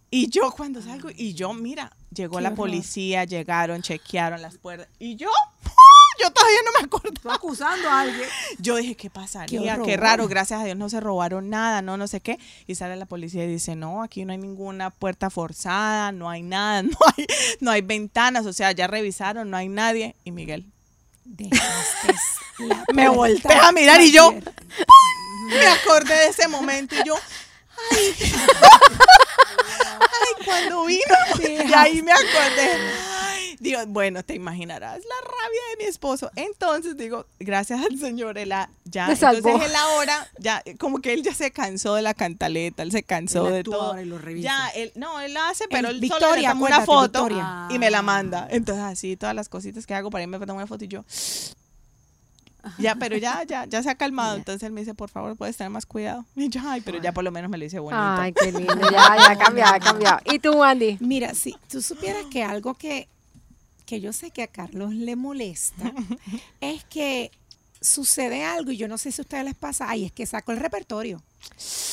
[0.10, 2.58] Y yo cuando salgo, y yo, mira, llegó Qué la horror.
[2.58, 4.90] policía, llegaron, chequearon las puertas.
[5.00, 5.30] Y yo,
[6.22, 7.12] yo todavía no me acuerdo.
[7.22, 8.28] tú acusando a alguien.
[8.60, 9.78] Yo dije, ¿qué pasaría?
[9.78, 12.40] Qué Qué, raro, gracias a Dios no se robaron nada, no, no sé qué.
[12.68, 16.44] Y sale la policía y dice, no, aquí no hay ninguna puerta forzada, no hay
[16.44, 17.26] nada, no hay,
[17.60, 20.16] no hay ventanas, o sea, ya revisaron, no hay nadie.
[20.24, 20.66] Y Miguel,
[21.24, 22.14] Dejaste
[22.60, 24.54] la Me volteé a mirar y yo- abierta.
[25.50, 27.16] me acordé de ese momento y yo,
[27.92, 28.14] ay,
[30.00, 32.80] ay, cuando vino, y ahí me acordé.
[33.62, 36.32] Dios, bueno, te imaginarás la rabia de mi esposo.
[36.36, 38.52] Entonces digo, gracias al Señor, él
[38.86, 39.50] ya, salvó.
[39.50, 43.04] entonces él ahora, ya, como que él ya se cansó de la cantaleta, él se
[43.04, 43.88] cansó Él de actúa todo.
[43.90, 44.46] ahora y lo revisa.
[44.50, 46.86] Ya, él, no, él lo hace, pero El él solo le Victoria, toma una acuérdate,
[46.86, 47.68] foto Victoria.
[47.70, 48.48] y me la manda.
[48.50, 51.06] Entonces así, todas las cositas que hago para irme a tomar una foto y yo,
[52.78, 54.38] Ya, pero ya, ya, ya se ha calmado.
[54.38, 56.26] Entonces él me dice, por favor, puedes tener más cuidado.
[56.36, 58.02] Y yo, ay, pero ya por lo menos me lo dice bonito.
[58.04, 58.74] Ay, qué lindo.
[58.92, 60.20] Ya, ya ha cambiado, ha cambiado.
[60.26, 60.98] ¿Y tú, Andy?
[61.00, 63.08] Mira, si tú supieras que algo que,
[63.92, 65.92] que yo sé que a Carlos le molesta
[66.62, 67.30] es que
[67.82, 70.54] sucede algo y yo no sé si a ustedes les pasa, ay, es que saco
[70.54, 71.22] el repertorio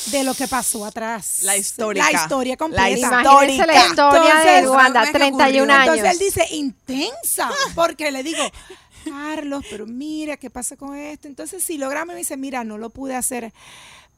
[0.05, 1.39] de lo que pasó atrás.
[1.41, 2.09] La histórica.
[2.09, 2.89] La historia completa.
[2.89, 5.73] Imagínense la historia de Wanda, ¿sabes qué 31 ocurrió?
[5.73, 5.97] años.
[5.97, 8.43] Entonces él dice, intensa, porque le digo,
[9.03, 11.27] Carlos, pero mira, ¿qué pasa con esto?
[11.27, 13.51] Entonces, si logramos, me dice, mira, no lo pude hacer.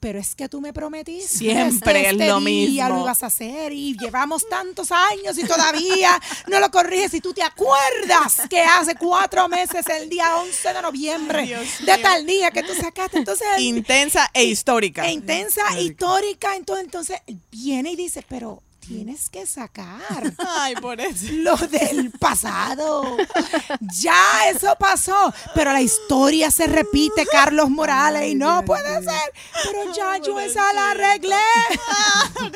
[0.02, 2.45] Pero es que tú me prometiste Siempre que es este lo día
[2.88, 2.90] mismo.
[2.90, 7.14] lo ibas a hacer y llevamos tantos años y todavía no lo corriges.
[7.14, 11.86] Y tú te acuerdas que hace cuatro meses, el día 11 de noviembre, Dios de
[11.98, 12.02] mío.
[12.02, 13.19] tal día que tú sacaste.
[13.19, 15.06] Entonces, Intensa e histórica.
[15.07, 16.56] e intensa, histórica.
[16.56, 21.28] Entonces, entonces él viene y dice, pero tienes que sacar Ay, por eso.
[21.32, 23.16] lo del pasado.
[23.94, 29.32] Ya eso pasó, pero la historia se repite, Carlos Morales, y no puede ser.
[29.64, 31.36] Pero ya yo esa la arreglé.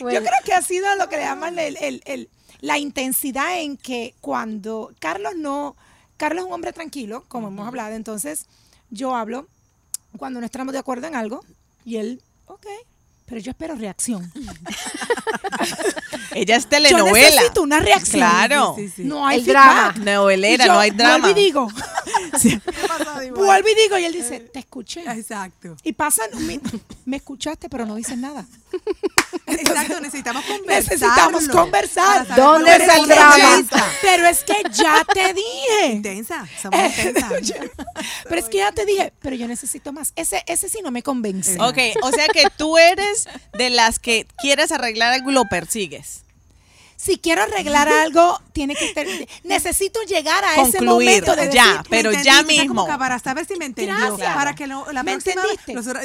[0.00, 2.28] Yo creo que ha sido lo que le llaman el- el- el-
[2.60, 5.76] la intensidad en que cuando Carlos no,
[6.16, 8.46] Carlos es un hombre tranquilo, como hemos hablado, entonces
[8.90, 9.46] yo hablo
[10.18, 11.44] cuando no estamos de acuerdo en algo
[11.84, 12.66] y él, ok,
[13.26, 14.32] pero yo espero reacción.
[16.34, 17.30] Ella es Yo telenovela.
[17.30, 18.20] necesito una reacción.
[18.20, 18.74] Claro.
[18.76, 19.04] Sí, sí, sí.
[19.04, 19.94] No hay El drama.
[19.98, 21.18] Novelera, yo no hay drama.
[21.18, 21.68] Vuelvo y digo,
[23.34, 25.00] vuelvo y digo, y él dice, te escuché.
[25.10, 25.76] Exacto.
[25.82, 26.60] Y pasan, me,
[27.06, 28.44] me escuchaste, pero no dices nada.
[29.46, 30.92] Exacto, necesitamos conversar.
[30.92, 32.36] Necesitamos conversar.
[32.36, 33.38] ¿Dónde es el que drama?
[33.58, 33.86] intensa.
[34.02, 35.86] Pero es que ya te dije.
[35.92, 37.54] Intensa, somos intensas.
[38.28, 40.12] Pero es que ya te dije, pero yo necesito más.
[40.16, 41.56] Ese, ese sí no me convence.
[41.60, 43.15] Ok, o sea que tú eres
[43.52, 46.22] de las que quieres arreglar algo y lo persigues.
[46.98, 49.04] Si quiero arreglar algo, tiene que estar.
[49.44, 51.62] Necesito llegar a ese momento de ya.
[51.64, 52.86] decir, ¿Me pero ya mismo.
[52.86, 53.94] para saber si me entendió.
[53.94, 54.34] Gracias.
[54.34, 55.42] Para que lo- la ¿Me próxima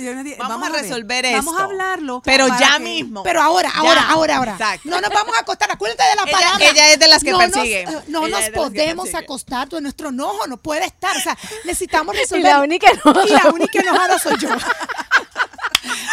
[0.02, 1.58] yo dije, Vamos a ver, resolver Vamos esto.
[1.60, 2.22] a hablarlo.
[2.26, 3.24] Pero ya que- mismo.
[3.24, 3.80] Pero ahora, Ya.
[3.80, 4.52] ahora, ahora, ahora.
[4.52, 4.90] Exacto.
[4.90, 5.72] No nos vamos a acostar.
[5.72, 6.70] Acuérdate de la Ella- palabra.
[6.70, 7.86] ella es de las que no persigue.
[7.86, 9.70] Nos, eh, no Ella nos podemos acostar.
[9.70, 11.16] Todo nuestro enojo no puede estar.
[11.16, 12.44] O sea, necesitamos y resolver.
[12.52, 13.26] la única no.
[13.26, 14.50] Y la única enojada soy yo.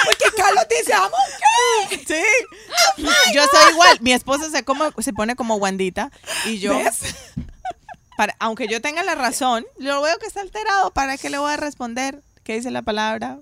[0.09, 1.18] Porque Carlos dice, vamos,
[1.89, 1.98] ¿qué?
[2.06, 3.02] Sí.
[3.35, 3.98] Yo soy igual.
[4.01, 6.10] Mi esposa se, como, se pone como Wandita
[6.47, 7.01] y yo, ¿Ves?
[8.16, 10.90] para, aunque yo tenga la razón, lo veo que está alterado.
[10.93, 12.22] ¿Para qué le voy a responder?
[12.43, 13.39] ¿Qué dice la palabra?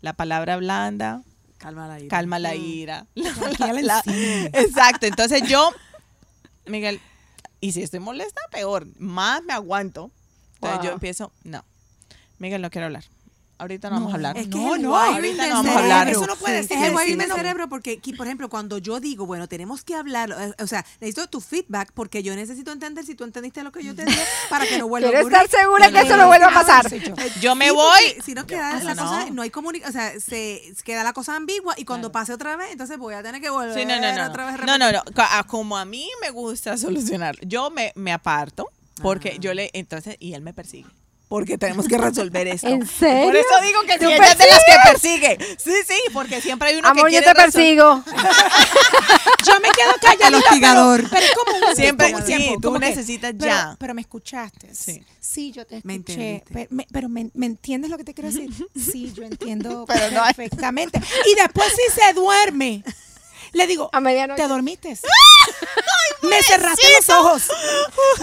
[0.00, 1.22] La palabra blanda
[1.58, 2.08] Calma la ira.
[2.08, 3.06] calma la ira.
[3.14, 4.50] La- enciende.
[4.60, 5.06] exacto.
[5.06, 5.72] Entonces yo,
[6.66, 7.00] Miguel,
[7.60, 8.86] y si estoy molesta, peor.
[8.98, 10.10] Más me aguanto.
[10.54, 10.86] Entonces Wow.
[10.86, 11.64] yo empiezo, no.
[12.38, 13.04] Miguel, no quiero hablar.
[13.62, 14.36] Ahorita no, vamos a hablar.
[14.36, 16.08] Es que No, es el no, ahorita del no vamos a hablar.
[16.08, 16.78] Eso no puede Sí, ser.
[16.78, 19.94] Es el wiring del cerebro porque, aquí, por ejemplo, cuando yo digo, bueno, tenemos que
[19.94, 23.72] hablarlo, eh, o sea, necesito tu feedback porque yo necesito entender si tú entendiste lo
[23.72, 24.20] que yo te dije
[24.50, 25.44] para que no vuelva a Quiero ocurrir.
[25.44, 26.86] estar segura que eso no, vuelva a pasar.
[27.40, 27.54] yo.
[27.54, 28.02] Me voy.
[28.24, 28.90] Si no queda no.
[28.96, 32.56] cosa, no hay comunicación, o sea, se queda la cosa ambigua y cuando pase otra
[32.56, 34.26] vez, entonces voy a tener que volver Sí, no, no, no.
[34.28, 35.02] otra vez a No, no, no.
[35.16, 38.68] A- Como a mí me gusta solucionar, yo me, me aparto
[39.02, 40.88] porque yo le, entonces, y él me persigue.
[41.32, 42.66] Porque tenemos que resolver esto.
[42.68, 43.24] ¿En serio?
[43.24, 45.38] Por eso digo que ¿Tú sí, ella es de las que persigue.
[45.56, 48.04] Sí, sí, porque siempre hay uno Amor, que yo quiere te resol- persigo.
[49.46, 51.00] Yo me quedo calladita, El hostigador.
[51.00, 53.76] Pero, pero es como un Siempre, sí, tiempo, tú que, necesitas pero- ya.
[53.78, 54.74] Pero me escuchaste.
[54.74, 55.02] Sí.
[55.20, 56.44] Sí, yo te escuché.
[56.52, 58.50] Pero, me, pero me- me entiendes lo que te quiero decir?
[58.76, 61.00] Sí, yo entiendo Pero no hay- perfectamente.
[61.30, 62.84] Y después si se duerme,
[63.54, 64.42] le digo, A medianoche.
[64.42, 64.98] ¿te dormiste?
[66.22, 67.42] me cerraste los ojos.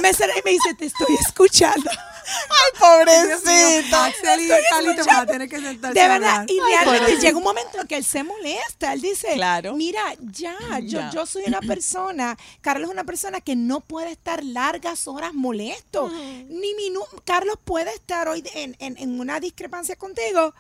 [0.02, 1.90] Me cerré y me dice, te estoy escuchando.
[1.92, 3.98] Ay, pobrecito.
[3.98, 7.82] Axel y Carlito van a tener que sentarse De verdad, y realmente llega un momento
[7.82, 8.94] en que él se molesta.
[8.94, 9.74] Él dice, Claro.
[9.76, 10.02] mira,
[10.32, 11.10] ya, yo, Ya.
[11.12, 16.10] yo soy una persona, Carlos es una persona que no puede estar largas horas molesto.
[16.10, 20.54] Ni minu Carlos puede estar hoy en, en- en una discrepancia contigo.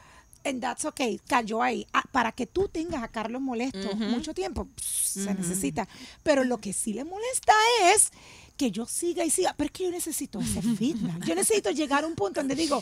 [0.45, 1.85] And that's okay, cayó ahí.
[1.93, 5.87] Ah, para que tú tengas a Carlos molesto mucho tiempo, pss, se necesita.
[6.23, 7.53] Pero lo que sí le molesta
[7.93, 8.11] es
[8.55, 9.53] que yo siga y siga.
[9.57, 11.25] Pero es que yo necesito ese feedback.
[11.25, 12.81] Yo necesito llegar a un punto donde digo,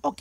[0.00, 0.20] ok.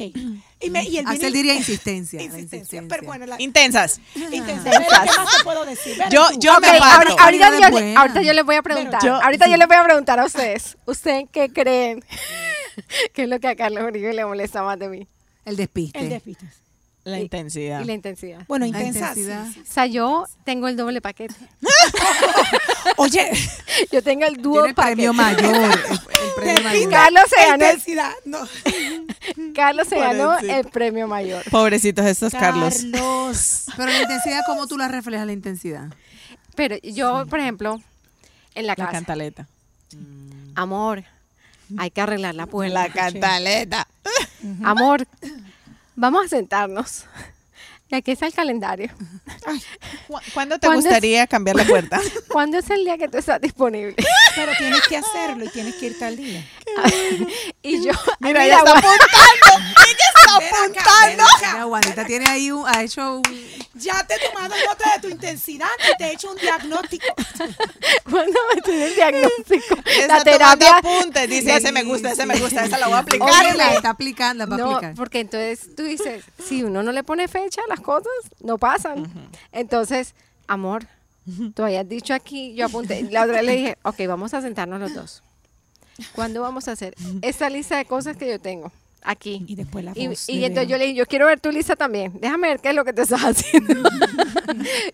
[0.60, 2.20] Y, me, y él viene diría insistencia.
[2.22, 2.58] Insistencia.
[2.58, 2.84] insistencia.
[2.88, 4.00] Pero bueno, la, Intensas.
[4.16, 4.64] intensa.
[4.72, 5.98] Pero, ¿Qué más te puedo decir?
[5.98, 7.16] Ven Yo- yo me aparto.
[7.20, 9.04] ahorita, yo, le- ahorita yo les voy a preguntar.
[9.04, 10.78] Yo- ahorita yo les voy a preguntar a ustedes.
[10.88, 12.04] ¿Ustedes qué creen?
[13.14, 15.08] ¿Qué es lo que a Carlos Uribe le molesta más de mí?
[15.46, 16.00] El despiste.
[16.00, 16.48] El déficit.
[17.04, 17.82] La Y- intensidad.
[17.82, 18.46] Y la intensidad.
[18.48, 19.14] Bueno, La intensa.
[19.14, 19.48] sí, intensidad.
[19.54, 21.34] sí, O sea, yo tengo el doble paquete.
[22.98, 23.32] Oye,
[23.92, 24.74] Yo tengo el dúo paquete.
[24.82, 25.56] premio mayor.
[25.56, 26.00] El,
[26.36, 26.90] premio mayor.
[26.92, 28.12] Carlos se ganó, el- intensidad.
[28.26, 28.40] No.
[29.56, 31.44] Carlos se ganó el premio mayor.
[31.50, 32.84] Pobrecitos estos Carlos.
[32.92, 33.64] Carlos.
[33.76, 35.88] Pero la intensidad, ¿cómo tú la reflejas la intensidad?
[36.56, 37.82] Pero yo, por ejemplo,
[38.56, 39.48] en la La casa, cantaleta.
[40.56, 41.04] amor,
[41.78, 42.74] hay que arreglar la puerta.
[42.74, 43.88] La cantaleta.
[44.64, 45.08] Amor,
[46.02, 47.06] vamos a sentarnos.
[47.92, 48.90] Y aquí está el calendario.
[50.08, 52.00] ¿Cu- ¿Cuándo te ¿Cuándo es- gustaría cambiar la puerta?
[52.30, 53.96] ¿Cuándo es el día que tú estás disponible?
[54.36, 56.44] Pero tienes que hacerlo y tienes que irte al día.
[57.64, 59.04] Y yo, Mira, ella está apuntando.
[59.86, 61.24] Ella está apuntando.
[61.40, 63.24] Mira, Juanita tiene ahí un, ha hecho un,
[63.76, 67.06] Ya te he tomado nota de tu intensidad y te he hecho un diagnóstico.
[68.10, 69.76] ¿Cuándo me tiene el diagnóstico?
[69.86, 70.78] Está La terapia.
[70.78, 71.30] apuntes.
[71.30, 73.30] Dice, ese me gusta, ese me gusta, esa la voy a aplicar.
[73.30, 74.96] Oye, la está aplicando, la va a No, aplicar.
[74.96, 79.12] porque entonces tú dices, si uno no le pone fecha a las cosas, no pasan.
[79.52, 80.16] Entonces,
[80.48, 80.86] amor,
[81.54, 84.80] tú hayas dicho aquí, yo apunté, la otra vez le dije, ok, vamos a sentarnos
[84.80, 85.24] los dos.
[86.14, 88.72] ¿Cuándo vamos a hacer esta lista de cosas que yo tengo
[89.04, 89.44] aquí?
[89.48, 92.14] Y después la Y, y entonces yo le dije, yo quiero ver tu lista también.
[92.20, 93.74] Déjame ver qué es lo que te estás haciendo.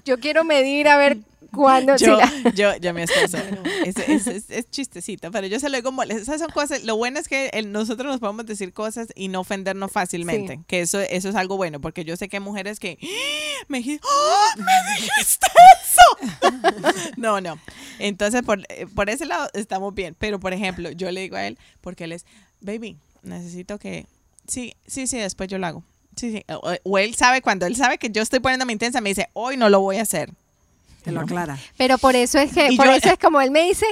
[0.06, 1.18] yo quiero medir a ver
[1.58, 1.98] cuándo.
[1.98, 3.38] si Yo, la- yo, yo, mi esposo,
[3.86, 5.92] es, es, es, es chistecito, pero yo se lo digo.
[6.04, 9.42] Esas son cosas, lo bueno es que el- nosotros nos podemos decir cosas y no
[9.42, 10.64] ofendernos fácilmente, Sí.
[10.68, 13.66] que eso, eso es algo bueno, porque yo sé que hay mujeres que ¡Ah!
[13.68, 14.56] me dijiste, ¡Ah!
[14.58, 15.48] me dijiste
[15.84, 17.12] eso.
[17.18, 17.60] no, no.
[18.00, 21.46] Entonces, por, eh, por ese lado estamos bien, pero por ejemplo, yo le digo a
[21.48, 22.26] él, porque él es,
[22.62, 24.06] baby, necesito que,
[24.48, 25.84] sí, sí, sí, después yo lo hago.
[26.16, 26.44] Sí, sí.
[26.54, 29.56] O, o él sabe, cuando él sabe que yo estoy poniéndome intensa, me dice, hoy
[29.58, 30.32] no lo voy a hacer.
[31.08, 31.58] Te lo aclara.
[31.78, 33.86] Pero por eso es que, Y por yo- eso es como él me dice,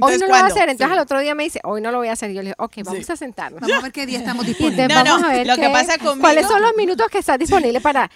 [0.00, 0.68] hoy no lo voy a hacer.
[0.70, 0.92] Entonces Sí.
[0.92, 2.30] al otro día me dice, hoy no lo voy a hacer.
[2.30, 3.12] Y yo le digo, ok, vamos Sí.
[3.12, 3.60] a sentarnos.
[3.60, 4.80] Vamos a ver qué día estamos Y disponibles.
[4.80, 7.18] entonces No, vamos no, a ver lo que pasa conmigo- cuáles son los minutos que
[7.18, 8.10] estás disponible para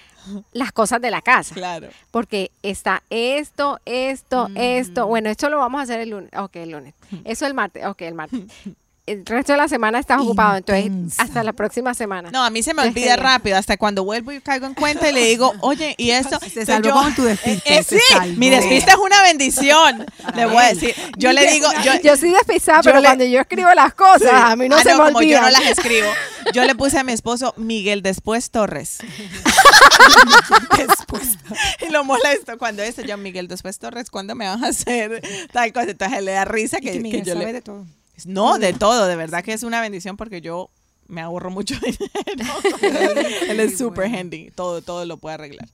[0.53, 1.55] las cosas de la casa.
[1.55, 1.89] Claro.
[2.11, 5.07] Porque está esto, esto, esto.
[5.07, 6.31] Bueno, esto lo vamos a hacer el lunes.
[6.37, 6.95] Ok, el lunes.
[7.24, 7.85] Eso el martes.
[7.87, 8.41] Ok, el martes.
[9.07, 10.57] El resto de la semana estás ocupado.
[10.57, 11.23] Entonces, Intensa.
[11.23, 12.31] hasta la próxima semana.
[12.33, 13.20] No, a mí se me olvida genial.
[13.20, 16.41] rápido, hasta cuando vuelvo y caigo en cuenta y le digo, oye, ¿y esto?
[16.41, 18.35] Se salvó yo- con tu despiste, Eh, sí, salvó.
[18.37, 20.05] mi despiste es una bendición.
[20.35, 20.93] le voy a decir.
[21.16, 24.27] Yo le digo, yo, yo soy despistada, pero le- cuando yo escribo las cosas, Sí.
[24.33, 25.37] a mí no Ah, se me como olvida.
[25.37, 26.09] yo no las escribo.
[26.53, 28.99] Yo le puse a mi esposo Miguel después Torres.
[30.77, 31.39] Después.
[31.87, 35.23] y lo molesto cuando esto, yo Miguel después Torres, ¿cuándo me vas a hacer
[35.53, 35.91] tal cosa?
[35.91, 37.53] Entonces le da risa Y que, que que Miguel yo sabe le...
[37.55, 37.85] de todo.
[38.24, 40.70] No, de todo, de verdad que es una bendición porque yo
[41.09, 42.55] me ahorro mucho dinero.
[43.48, 45.68] él es súper handy, todo, todo lo puede arreglar.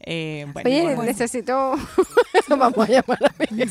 [0.00, 1.02] Eh, bueno, Oye, bueno.
[1.04, 1.74] necesito.
[2.48, 3.70] Vamos a llamar a Miguel.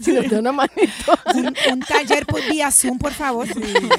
[0.00, 1.12] Si nos da una manito.
[1.34, 3.46] Un, un taller por vía Zoom, por favor.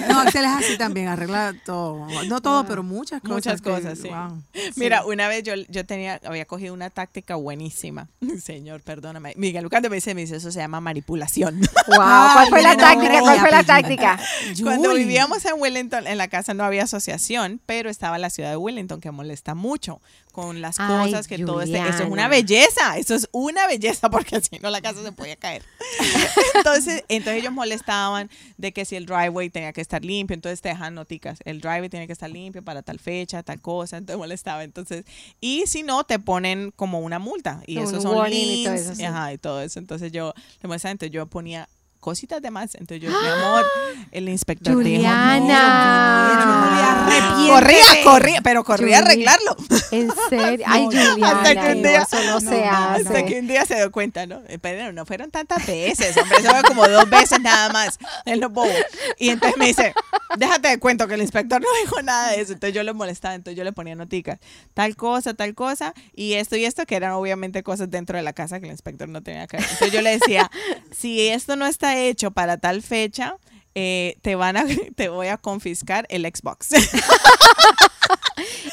[0.10, 2.08] No, Axel es así también, arregla todo.
[2.28, 3.34] No todo, pero muchas cosas.
[3.36, 4.10] Muchas que- cosas, sí.
[4.10, 4.42] wow.
[4.76, 8.10] Mira, una vez yo, yo tenía, había cogido una táctica buenísima.
[8.44, 9.34] Señor, perdóname.
[9.38, 11.62] Miguel, cuando me dice, me dice, eso se llama manipulación.
[11.88, 11.96] Wow,
[12.34, 13.20] ¿cuál fue la Ay, no, táctica?
[13.22, 14.20] ¿Cuál fue la táctica?
[14.62, 18.58] Cuando vivíamos en Wellington, en la casa no había asociación, pero estaba la ciudad de
[18.58, 20.02] Wellington que molesta mucho
[20.32, 24.10] con las Ay, cosas que todo este, eso es una belleza, eso es una belleza
[24.12, 25.64] porque si no la casa se podía caer.
[26.56, 30.70] Entonces, entonces ellos molestaban de que si el driveway tenía que estar limpio, entonces te
[30.70, 34.64] dejan noticas, el driveway tiene que estar limpio para tal fecha, tal cosa, entonces molestaba,
[34.64, 35.06] entonces,
[35.40, 38.74] y si no te ponen como una multa y Un eso son warning y todo
[38.74, 39.04] eso, sí.
[39.04, 40.34] ajá, y todo eso, entonces yo
[40.64, 41.68] entonces yo ponía
[42.02, 43.66] cositas de más, entonces yo, mi amor,
[44.12, 47.06] el inspector dijo, Juliana.
[47.06, 47.52] Arrepiéntete.
[47.52, 49.56] corría, corría, pero corría a arreglarlo.
[49.92, 50.66] En serio.
[50.68, 53.08] Ay, No, Juliana, hasta que un día- eso no, no, se no, hace.
[53.08, 54.42] Hasta que un día se dio cuenta, ¿no?
[54.48, 57.98] Eh, Pero no fueron tantas veces, hombre, eso fue como dos veces nada más.
[58.26, 58.70] Él no bobo.
[59.18, 59.94] Y entonces me dice,
[60.38, 62.54] déjate de cuento que el inspector no dijo nada de eso.
[62.54, 64.40] Entonces yo le molestaba, entonces yo le ponía noticas,
[64.74, 68.34] tal cosa, tal cosa, y esto y esto, que eran obviamente cosas dentro de la
[68.34, 69.66] casa que el inspector no tenía que ver.
[69.66, 70.50] Entonces yo le decía,
[70.96, 73.36] si esto no está hecho para tal fecha,
[73.76, 74.66] eh, te van a,
[74.96, 76.70] te voy a confiscar el Xbox.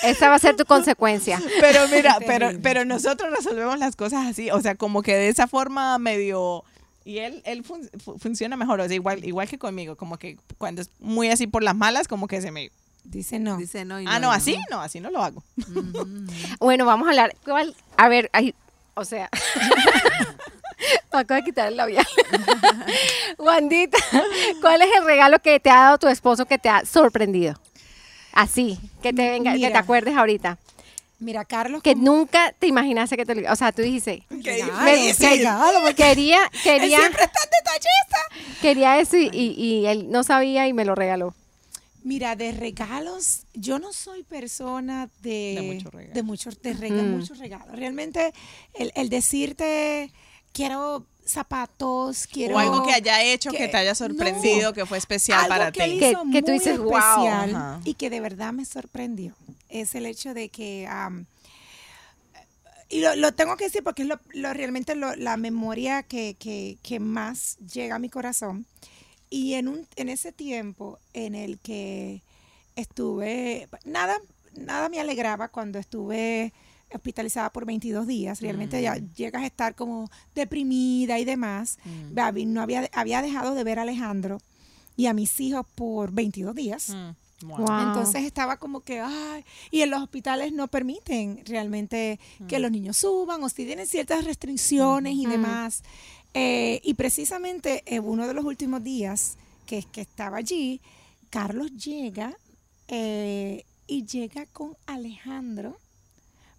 [0.03, 1.41] Esa va a ser tu consecuencia.
[1.61, 5.47] Pero mira, pero, pero nosotros resolvemos las cosas así, o sea, como que de esa
[5.47, 6.65] forma medio...
[7.05, 10.37] Y él, él fun- fu- funciona mejor, o sea, igual, igual que conmigo, como que
[10.59, 12.71] cuando es muy así por las malas, como que se me...
[13.05, 13.57] Dice no.
[13.57, 15.43] Dice no y Ah, y no, así, no, así no lo hago.
[16.61, 17.35] Bueno, vamos a hablar.
[17.45, 17.75] ¿cuál?
[17.97, 18.55] A ver, ay,
[18.95, 19.31] o sea.
[21.13, 22.07] Me acabo de quitar el labial.
[23.39, 23.99] Wandita,
[24.61, 27.55] ¿cuál es el regalo que te ha dado tu esposo que te ha sorprendido?
[28.33, 30.59] Así, que te venga, que te acuerdes ahorita.
[31.21, 31.83] Mira, Carlos.
[31.83, 34.23] Que nunca te imaginaste que te lo O sea, tú dijiste.
[34.31, 35.15] Me- que-
[35.97, 38.61] quería, él quería, siempre está detallista.
[38.63, 41.35] quería eso y, y- y él no sabía y me lo regaló.
[42.05, 47.11] Mira, de regalos, yo no soy persona de, De mucho de muchos de rega- Mm.
[47.19, 47.75] muchos regalos.
[47.77, 48.33] Realmente,
[48.75, 50.13] el, el decirte
[50.59, 54.73] quiero zapatos, quiero O algo que haya hecho que, que- te haya sorprendido, no.
[54.75, 55.99] que fue especial algo para que ti.
[55.99, 56.97] Que- hizo que tú dices, "Wow".
[56.97, 59.35] especial y que de verdad me sorprendió
[59.69, 61.27] es el hecho de que am,
[62.89, 66.35] y lo, lo tengo que decir porque es lo, lo- realmente lo- la memoria que,
[66.39, 68.67] que- que más llega a mi corazón
[69.31, 72.23] Y en, un, en ese tiempo en el que
[72.77, 74.17] estuve, nada,
[74.55, 76.55] nada me alegraba cuando estuve
[76.95, 81.79] hospitalizada por 22 días, realmente ya llegas a estar como deprimida y demás.
[82.13, 84.39] Babi no había, había dejado de ver a Alejandro
[84.97, 86.91] y a mis hijos por 22 días.
[86.91, 87.59] Mm, wow.
[87.59, 87.81] Wow.
[87.89, 92.97] Entonces estaba como que, ay, y en los hospitales no permiten realmente que los niños
[92.97, 95.31] suban o si tienen ciertas restricciones y Mm.
[95.31, 95.83] demás.
[96.35, 99.37] Eh, y precisamente en uno de los últimos días
[99.67, 100.81] que, que estaba allí,
[101.31, 102.37] Carlos llega
[102.89, 105.79] eh, y llega con Alejandro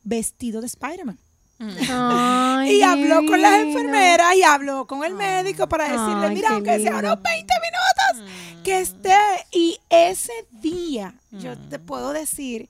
[0.04, 1.20] vestido de Spider-Man.
[1.60, 6.50] Ay, Y habló con las enfermeras y habló con el médico para decirle, Ay, mira,
[6.52, 8.32] aunque sea unos 20 minutos,
[8.64, 9.16] que esté.
[9.52, 12.70] Y ese día, yo te puedo decir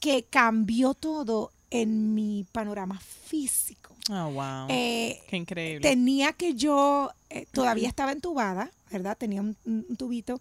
[0.00, 3.94] que cambió todo en mi panorama físico.
[4.10, 4.66] Oh, wow.
[4.68, 5.80] Eh, Qué increíble.
[5.88, 9.16] tenía que yo, eh, todavía estaba entubada, ¿verdad?
[9.18, 10.40] Tenía un, un tubito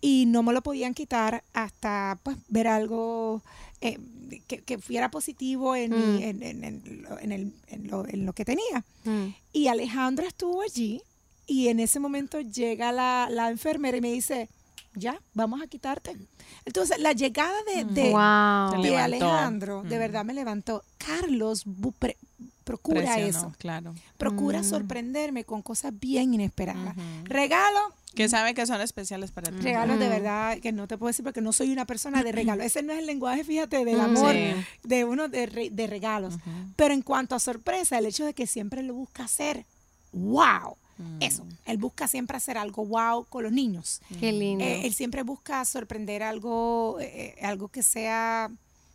[0.00, 3.42] y no me lo podían quitar hasta pues ver algo
[3.82, 3.98] eh,
[4.46, 6.22] que, que fuera positivo en, mi- Mm.
[6.22, 8.84] en, en- en lo, en el- en lo- en lo que tenía.
[9.04, 9.28] Mm.
[9.52, 11.00] Y Alejandra estuvo allí
[11.46, 14.48] y en ese momento llega la, la enfermera y me dice,
[14.94, 16.16] ya, vamos a quitarte.
[16.64, 18.82] Entonces, la llegada de, de, Wow.
[18.82, 18.96] De.
[18.98, 19.98] Alejandro, de Mm.
[19.98, 20.82] verdad me levantó.
[20.98, 21.64] Carlos
[21.98, 22.16] pre-
[22.64, 23.52] procura Presionó, eso.
[23.58, 23.94] Claro.
[24.18, 24.64] Procura Mm.
[24.64, 26.96] sorprenderme con cosas bien inesperadas.
[26.96, 27.04] Ujú.
[27.24, 27.78] Regalo,
[28.14, 29.58] Que sabe que son especiales para ti.
[29.60, 30.10] regalos de Mm.
[30.10, 32.62] verdad que no te puedo decir porque no soy una persona de regalo.
[32.62, 34.00] Ese no es el lenguaje, fíjate, del Mm.
[34.00, 34.52] amor Sí.
[34.82, 36.34] de uno de, re- de regalos.
[36.34, 36.50] Ujú.
[36.76, 39.64] Pero en cuanto a sorpresa, el hecho de que siempre lo busca hacer,
[40.12, 40.76] wow.
[40.98, 41.22] Mm.
[41.22, 44.02] Eso, él busca siempre hacer algo wow con los niños.
[44.18, 44.64] Qué lindo.
[44.64, 48.50] Eh, él siempre busca sorprender algo, eh, algo que sea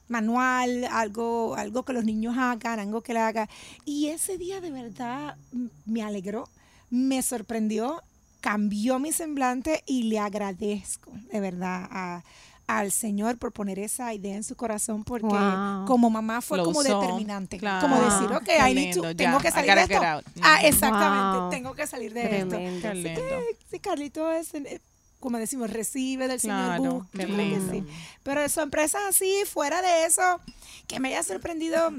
[0.08, 3.50] manual, algo, algo que los niños hagan, algo que le haga.
[3.86, 6.48] Y ese día de verdad mm, me alegró,
[6.92, 8.04] me sorprendió,
[8.50, 12.24] cambió mi semblante y le agradezco de verdad a-
[12.68, 15.86] al Señor por poner esa idea en su corazón porque Wow.
[15.88, 17.58] como mamá fue Lo como usó, determinante.
[17.58, 17.82] claro.
[17.88, 20.00] Como decir, ok, I need to- lindo, tengo que salir de esto.
[20.44, 21.50] Ah, exactamente, Wow.
[21.50, 22.50] tengo que salir de esto.
[22.50, 23.22] Tremendo.
[23.22, 24.80] Qué Sí, Carlito es, eh,
[25.20, 26.94] como decimos, recibe del Claro, Señor.
[27.04, 27.72] busca, qué que lindo.
[27.74, 27.84] sí.
[28.22, 30.40] Pero de sorpresas así, fuera de eso,
[30.88, 31.92] que me haya sorprendido,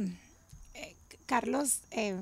[0.74, 0.94] eh,
[1.27, 2.16] Carlos, eh,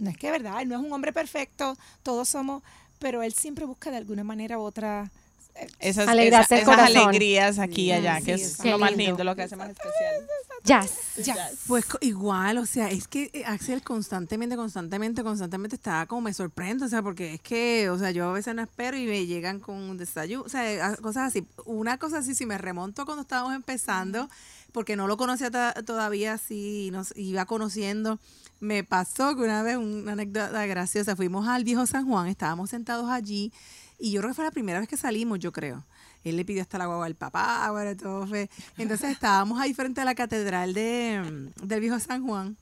[0.00, 2.62] no es que es verdad, él no es un hombre perfecto, todos somos,
[3.00, 5.10] pero él siempre busca de alguna manera u otra.
[5.56, 6.96] eh, Esas, esas corazón.
[6.96, 9.24] alegrías aquí y allá, Sí, que es lo más lindo.
[9.24, 10.26] lo que hace más especial.
[10.62, 10.92] Jazz.
[11.24, 11.50] ya.
[11.66, 16.84] Pues igual, o sea, es que eh, Axel constantemente, constantemente, constantemente está como me sorprende,
[16.84, 19.58] o sea, porque es que, o sea, yo a veces no espero y me llegan
[19.58, 21.46] con un desayuno, o sea, a- cosas así.
[21.64, 24.28] Una cosa así, si me remonto cuando estábamos empezando,
[24.72, 28.18] porque no lo conocía todavía así, y nos iba conociendo,
[28.60, 33.08] me pasó que una vez una anécdota graciosa, fuimos al viejo San Juan, estábamos sentados
[33.10, 33.52] allí,
[33.98, 35.84] y yo creo que fue la primera vez que salimos, yo creo.
[36.24, 38.48] Él le pidió hasta la guagua al papá, bueno, todo fue.
[38.78, 42.56] Entonces estábamos ahí frente a la catedral de, mm, del viejo San Juan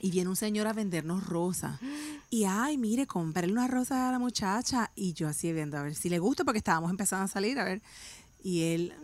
[0.00, 1.78] y viene un señor a vendernos rosas.
[2.30, 4.90] Y ay, mire, comprarle una rosa a la muchacha.
[4.94, 7.64] Y yo así viendo a ver si le gusta porque estábamos empezando a salir, a
[7.64, 7.80] ver.
[8.42, 8.94] Y él,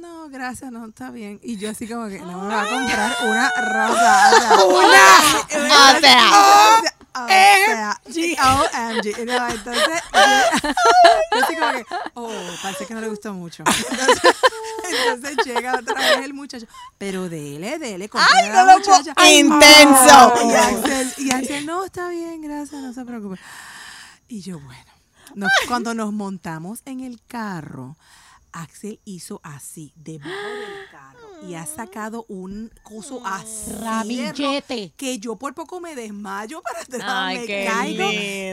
[0.00, 1.38] no, gracias, no, está bien.
[1.42, 4.64] Y yo así como que no me va a comprar una rosa.
[4.64, 5.20] O sea,
[5.92, 6.26] O sea.
[7.14, 8.00] o sea,
[8.92, 9.26] OMG.
[9.26, 10.02] No, entonces,
[11.32, 12.30] yo, así como que, oh,
[12.62, 13.64] parece que no le gustó mucho.
[13.66, 14.20] Entonces,
[15.14, 16.66] entonces llega otra vez el muchacho,
[16.98, 19.12] pero dele, dele, compré a la muchacha.
[19.28, 20.34] Intenso.
[20.46, 23.38] Y Axel, y Axel, no, está bien, gracias, no se preocupe.
[24.28, 24.92] Y yo, bueno,
[25.34, 27.96] nos- cuando nos montamos en el carro,
[28.52, 33.72] Axel hizo así, debajo del carro, y ha sacado un coso así.
[33.80, 34.92] Ramillete.
[34.96, 38.10] Que yo por poco me desmayo para atrás, Ay, me qué caigo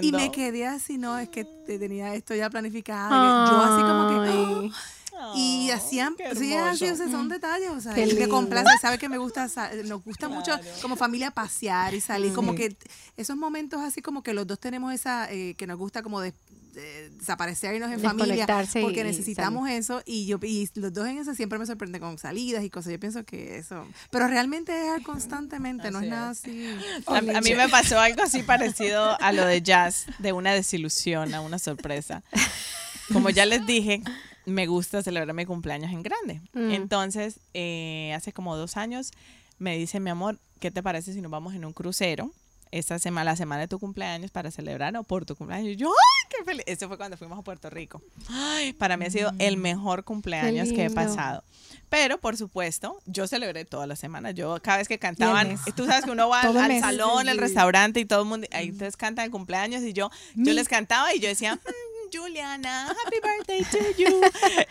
[0.08, 3.16] y me quedé así, no, es que te- tenía esto ya planificado.
[3.16, 4.72] y Yo así como que, Ay.
[4.72, 5.34] ¡oh!
[5.36, 6.72] y hacían, qué sí, hermoso.
[6.86, 8.36] así, o sea, son detalles, o sea, Qué él me lindo.
[8.36, 10.52] complace, sabe que me gusta, sa- nos gusta mucho
[10.82, 12.78] como familia pasear y salir, como que
[13.18, 16.34] esos momentos así como que los dos tenemos esa, eh, que nos gusta como de,
[16.82, 21.18] de desaparecernos en familia, y- porque y necesitamos eso y yo y los dos en
[21.18, 25.04] eso siempre me sorprende con salidas y cosas, yo pienso que eso, pero realmente es
[25.04, 26.78] constantemente, no es nada así.
[27.08, 31.34] A, a mí me pasó algo así parecido a lo de jazz, de una desilusión
[31.34, 32.24] a una sorpresa.
[33.12, 34.02] Como ya les dije,
[34.46, 36.42] me gusta celebrar mi cumpleaños en grande.
[36.54, 36.72] Mm.
[36.72, 39.12] Entonces, eh, hace como dos años,
[39.60, 42.32] me dice mi amor, ¿qué te parece si nos vamos en un crucero?
[42.72, 45.78] Esta semana, la semana de tu cumpleaños para celebrar o por tu cumpleaños.
[45.78, 46.64] Yo, ¡ay, qué feliz!
[46.68, 48.02] Eso fue cuando fuimos a Puerto Rico.
[48.30, 51.44] Ay, para mí ha sido el mejor cumpleaños que he pasado.
[51.90, 54.32] Pero, por supuesto, yo celebré toda la semana.
[54.32, 58.00] Yo, cada vez que cantaban, tú sabes que uno va al, al salón, al restaurante
[58.02, 61.20] y todo el mundo, ahí entonces cantan el cumpleaños y yo, yo les cantaba y
[61.20, 64.22] yo decía, "Mm, Juliana, happy birthday to you.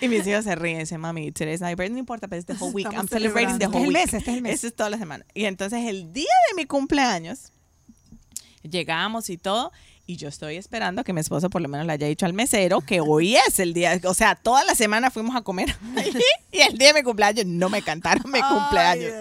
[0.01, 2.55] Y mis hijos se ríen, dicen, mami, today's my birthday, no importa, pero es the
[2.55, 2.87] whole week.
[2.87, 3.87] Estamos I'm celebrating the whole Este es week.
[3.87, 4.55] el mes, este es el mes.
[4.55, 5.25] Eso es toda la semana.
[5.35, 7.53] Y entonces el día de mi cumpleaños,
[8.69, 9.73] llegamos y todo.
[10.09, 12.81] Y yo estoy esperando que mi esposo por lo menos le haya dicho al mesero
[12.81, 14.01] que hoy es el día.
[14.05, 15.75] O sea, toda la semana fuimos a comer
[16.53, 19.13] y el día de mi cumpleaños no me cantaron mi cumpleaños.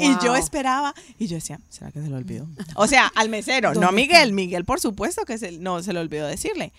[0.00, 2.48] Y yo esperaba y yo decía, ¿será que se lo olvidó?
[2.74, 4.32] O sea, al mesero, no a ¿Dónde Miguel.
[4.32, 6.72] Miguel, por supuesto que se, no se le olvidó decirle.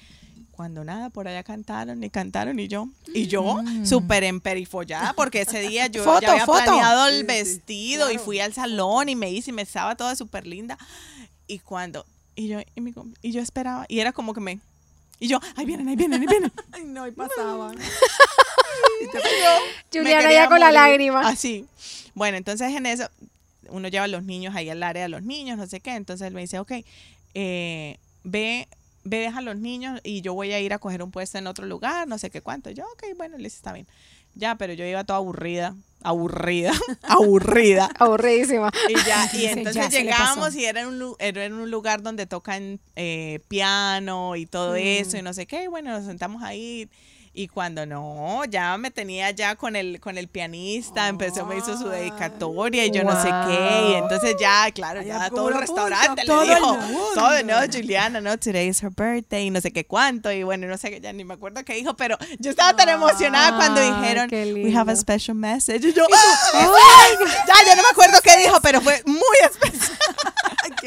[0.51, 5.59] Cuando nada, por allá cantaron y cantaron y yo, y yo súper emperifollada porque ese
[5.59, 6.63] día yo Foto, ya había foto.
[6.63, 9.95] planeado el Sí, sí, vestido y fui al salón y me hice y me estaba
[9.95, 10.77] toda súper linda.
[11.47, 12.05] Y cuando,
[12.35, 14.59] y yo, y, mi y yo esperaba, y era como que me,
[15.19, 16.51] y yo, ahí vienen, ahí vienen, ahí vienen.
[16.71, 17.77] Ay, no, y pasaban.
[17.77, 17.85] Me
[19.91, 21.27] Juliana ya con la lágrima.
[21.27, 21.65] Así.
[22.13, 23.09] Bueno, entonces en eso,
[23.69, 25.95] uno lleva a los niños ahí al área de los niños, no sé qué.
[25.95, 26.71] Entonces él me dice, ok,
[27.33, 28.67] eh, ve,
[29.03, 31.47] ve, deja a los niños y yo voy a ir a coger un puesto en
[31.47, 32.69] otro lugar, no sé qué cuánto.
[32.71, 33.87] Yo, ok, bueno, listo, está bien.
[34.35, 36.71] Ya, pero yo iba toda aburrida, aburrida,
[37.03, 37.89] aburrida.
[37.97, 38.71] Aburridísima.
[38.89, 40.57] Y ya, y entonces ya, pasó.
[40.57, 45.17] y era en un, era en un lugar donde tocan eh, piano y todo eso
[45.17, 45.63] y no sé qué.
[45.63, 46.89] Y bueno, nos sentamos ahí.
[47.37, 51.77] Y cuando no, ya me tenía ya con el, con el pianista, empezó, me hizo
[51.77, 53.89] su dedicatoria y yo no sé qué.
[53.89, 56.21] Y entonces ya, claro, Ay, ya ¿cómo todo el restaurante puso?
[56.21, 56.77] le Todo dijo,
[57.13, 60.31] todo, no, Juliana, no, today is her birthday y no sé qué cuánto.
[60.31, 62.87] Y bueno, no sé qué, ya ni me acuerdo qué dijo, pero yo estaba tan
[62.87, 65.85] emocionada cuando dijeron, we have a special message.
[65.85, 69.97] Y yo, ya, ya no me acuerdo qué dijo, pero fue muy especial.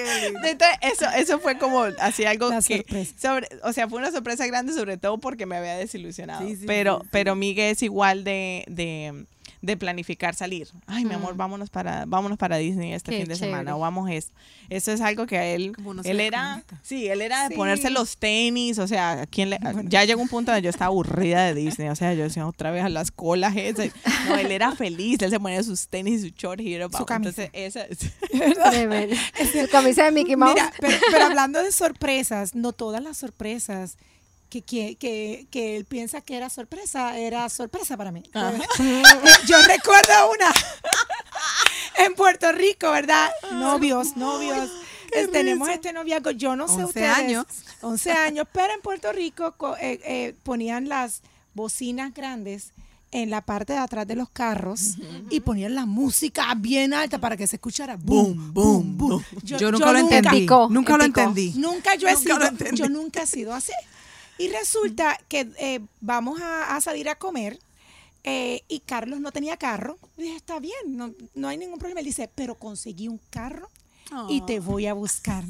[0.03, 3.15] Entonces, eso, eso fue como así algo La que sorpresa.
[3.20, 6.47] sobre, o sea, fue una sorpresa grande sobre todo porque me había desilusionado.
[6.47, 7.09] Sí, sí, pero, sí.
[7.11, 9.25] pero Miguel es igual de, de,
[9.60, 10.68] de planificar salir.
[10.86, 11.39] Ay, mi amor, Mm.
[11.39, 13.51] vámonos para, vámonos para Disney este Qué fin de chévere.
[13.52, 13.76] semana.
[13.76, 14.30] O vamos eso.
[14.68, 15.72] Eso es algo que a él,
[16.02, 17.55] se él era, sí, él era de Sí.
[17.55, 20.86] ponerse los tenis, o sea, ¿a quién le, ya llegó un punto donde yo estaba
[20.89, 23.90] aburrida de Disney, o sea, yo decía otra vez a las colas esas.
[24.28, 27.05] No, él era feliz, él se ponía sus tenis y su short y era Su
[27.05, 27.44] camisa.
[27.52, 29.16] Entonces, esa, Tremendo.
[29.52, 30.55] Su camisa de Mickey Mouse.
[30.55, 33.97] Mira, pero, pero hablando de sorpresas, no todas las sorpresas
[34.49, 38.23] que, que, que, que él piensa que era sorpresa, era sorpresa para mí.
[39.47, 40.53] Yo recuerdo una
[42.07, 43.31] en Puerto Rico, ¿verdad?
[43.53, 44.70] Novios, novios.
[45.12, 47.09] Eh, tenemos este noviazgo, yo no sé 11 ustedes.
[47.16, 47.47] años.
[47.81, 51.23] 11 años, pero en Puerto Rico co- eh, eh, ponían las
[51.55, 52.73] bocinas grandes
[53.11, 54.97] en la parte de atrás de los carros
[55.31, 59.25] y ponían la música bien alta para que se escuchara boom, boom, boom.
[59.43, 60.41] Yo, nunca lo entendí.
[60.41, 61.55] Picó, nunca lo entendí.
[61.57, 62.77] Nunca yo he Nunca lo sido, entendí.
[62.77, 63.73] yo nunca he sido así.
[64.39, 67.59] Y resulta que eh, vamos a, a salir a comer
[68.24, 69.98] eh, y Carlos no tenía carro.
[70.16, 72.01] Y dije, está bien, no, no hay ningún problema.
[72.01, 73.69] Él dice, pero conseguí un carro
[74.28, 75.44] y te voy a buscar.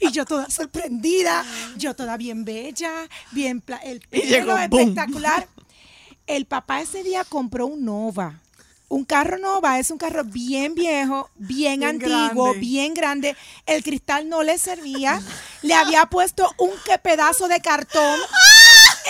[0.00, 1.44] Y yo toda sorprendida,
[1.76, 4.80] yo toda bien bella, bien el Y llegó, pelo boom.
[4.80, 5.48] espectacular.
[6.26, 8.41] El papá ese día compró un Nova.
[8.92, 12.58] Un carro Nova es un carro bien viejo, bien, Bien antiguo, grande.
[12.60, 13.36] bien grande.
[13.64, 15.18] El cristal no le servía.
[15.62, 18.20] Le había puesto un que pedazo de cartón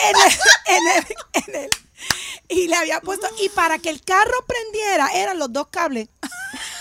[0.08, 0.32] en el,
[0.76, 1.70] en el- en el-
[2.48, 6.08] y le había puesto y para que el carro prendiera eran los dos cables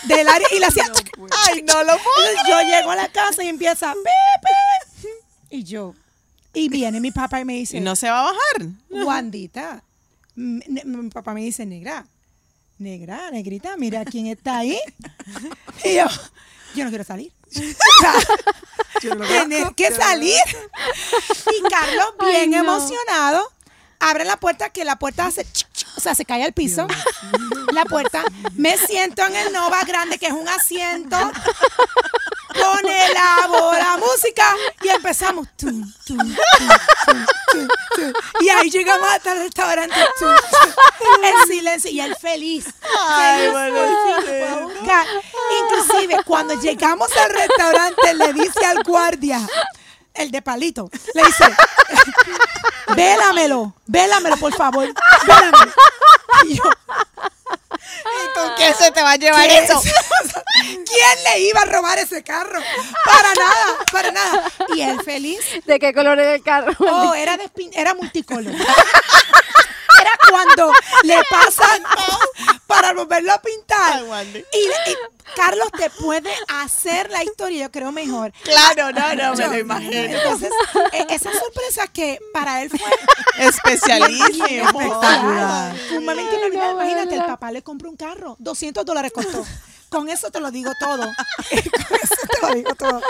[0.04, 0.84] del área y le hacía
[1.48, 5.08] ay no lo puedo yo llego a la casa y empieza "Pi, pi".
[5.50, 5.94] y yo
[6.54, 8.68] y viene mi papá y me dice y no se va a bajar.
[9.06, 9.82] Wandita
[10.36, 12.06] mi papá me dice negra
[12.82, 14.78] negra negrita mira quién está ahí
[15.84, 16.04] y yo
[16.74, 17.32] yo no quiero salir
[19.02, 20.38] Yo tener que yo salir.
[21.58, 22.58] Y Carlos, Ay, bien no.
[22.58, 23.50] emocionado,
[23.98, 25.44] abre la puerta, que la puerta hace,
[25.96, 26.86] o sea, se cae al piso.
[27.72, 28.22] La puerta,
[28.54, 31.16] me siento en el Nova Grande, que es un asiento.
[32.52, 35.48] Pone la bola música y empezamos.
[35.56, 36.18] Tum, tum,
[37.06, 38.12] tum.
[38.40, 39.94] Y ahí llegamos hasta el restaurante.
[41.22, 41.90] en silencio.
[41.90, 42.66] Y él feliz.
[43.08, 44.70] Ay, feliz bueno.
[45.60, 49.40] Inclusive, cuando llegamos al restaurante, le dice al guardia,
[50.14, 51.44] el de palito, le dice,
[52.94, 54.88] vélamelo, vélamelo, por favor,
[55.26, 55.72] vélamelo.
[56.44, 56.64] Y yo,
[58.04, 59.80] ¿Y tú qué se te va a llevar ¿Qué eso?
[59.84, 59.92] es?
[60.54, 62.60] ¿Quién le iba a robar ese carro?
[63.04, 64.44] Para nada, para nada.
[64.74, 65.40] Y él feliz.
[65.64, 66.72] ¿De qué color era el carro?
[66.78, 68.54] Oh, era, de era multicolor.
[70.00, 70.72] Era cuando
[71.04, 71.82] le pasan
[72.66, 73.92] para volverlo a pintar.
[73.92, 74.38] Ay, Wandy.
[74.52, 74.96] Y, y
[75.36, 78.32] Carlos te puede hacer la historia, yo creo, mejor.
[78.42, 79.92] Claro, no, no, me lo imagino.
[79.92, 80.50] Entonces,
[80.92, 82.80] e- esa sorpresa que para él fue
[83.38, 84.68] Especialísimo.
[84.80, 85.74] Espectacular.
[85.92, 86.58] Momento inolvidable.
[86.58, 88.36] no, Imagínate, el papá le compró un carro.
[88.38, 89.44] 200 dólares costó.
[89.92, 91.02] Con eso te lo digo todo.
[91.50, 93.00] Con eso te lo digo todo.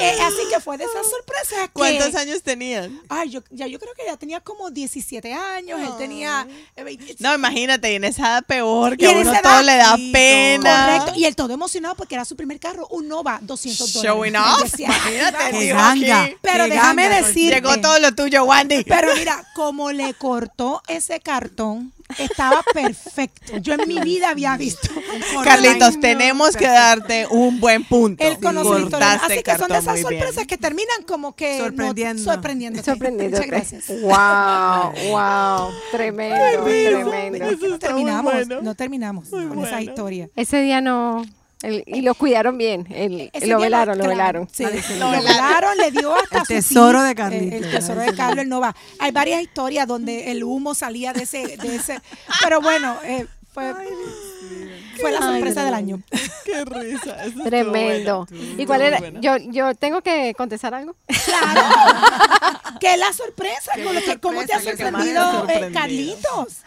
[0.00, 1.72] Eh, así que fue de esas sorpresas que...
[1.72, 3.00] ¿Cuántos años tenían?
[3.08, 6.46] Ay, yo, ya yo creo que ya tenía como 17 años, él tenía
[6.76, 9.96] eh, 20 No, imagínate, y en esa edad peor, que a uno todo le da
[10.12, 10.98] pena.
[11.00, 14.02] Correcto, y él todo emocionado porque era su primer carro, un Nova, 200 dólares.
[14.02, 14.62] Showing off.
[14.62, 16.30] decía, Imagínate, ganga.
[16.40, 17.56] Pero Qué déjame decirte.
[17.56, 18.84] Llegó todo lo tuyo, Wandy.
[18.84, 23.58] Pero mira, como le cortó ese cartón, estaba perfecto.
[23.58, 24.88] Yo en mi vida había visto.
[25.44, 26.00] Carlitos, Ay, no.
[26.00, 28.22] tenemos que darte un buen punto.
[28.24, 28.90] Él conoce la historia.
[29.08, 30.20] Cortaste Así el que son de esas muy bien.
[30.22, 32.22] sorpresas que terminan como que no- Sorprendiendo.
[32.22, 32.84] sorprendiéndote.
[32.84, 33.30] Sorprendido.
[33.30, 33.84] Muchas gracias.
[33.88, 35.70] Wow, wow.
[35.90, 37.38] Tremendo, tremendo.
[37.50, 38.62] No muy terminamos, bueno.
[38.62, 40.28] no terminamos con esa historia.
[40.36, 41.24] Ese día no.
[41.62, 42.86] El- y lo cuidaron bien.
[42.90, 44.48] el- lo velaron, lo velaron.
[44.52, 44.70] Sí, Lo
[45.06, 48.38] lo velaron, le dio hasta El su tesoro fin, de Carlitos, El, tesoro de Carlos,
[48.42, 48.74] él no va.
[48.98, 52.00] Hay varias historias donde el humo salía de ese, de ese.
[52.42, 53.74] Pero bueno, eh, fue,
[55.00, 56.00] fue la Ay, sorpresa del año.
[56.44, 57.24] Qué risa.
[57.24, 58.26] eso Tremendo.
[58.56, 58.98] ¿Y cuál era?
[59.20, 60.94] Yo, yo tengo que contestar algo.
[61.24, 61.60] Claro.
[62.80, 65.72] que es la sorpresa, con lo que, ¿cómo te ha sorprendido, eh, sorprendido.
[65.80, 66.58] Carlitos?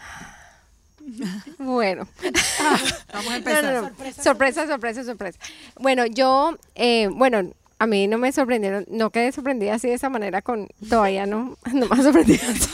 [1.58, 2.08] Bueno.
[3.12, 3.64] Vamos a empezar.
[3.64, 3.90] no, no.
[4.22, 5.38] Sorpresa, sorpresa, sorpresa.
[5.78, 10.08] Bueno, yo, eh, bueno, a mí no me sorprendieron, no quedé sorprendida así de esa
[10.08, 12.42] manera con, todavía no, no me ha sorprendido.
[12.48, 12.70] así.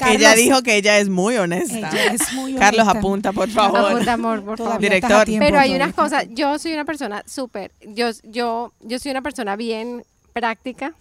[0.06, 1.90] Ella dijo que ella es muy honesta.
[1.90, 3.92] Ella es muy Carlos, apunta, por favor.
[3.92, 4.78] Apunta, amor, por favor.
[4.78, 5.24] Director.
[5.24, 9.22] tiempo, Pero hay unas cosas, yo soy una persona súper, yo, yo, yo soy una
[9.22, 10.94] persona bien práctica,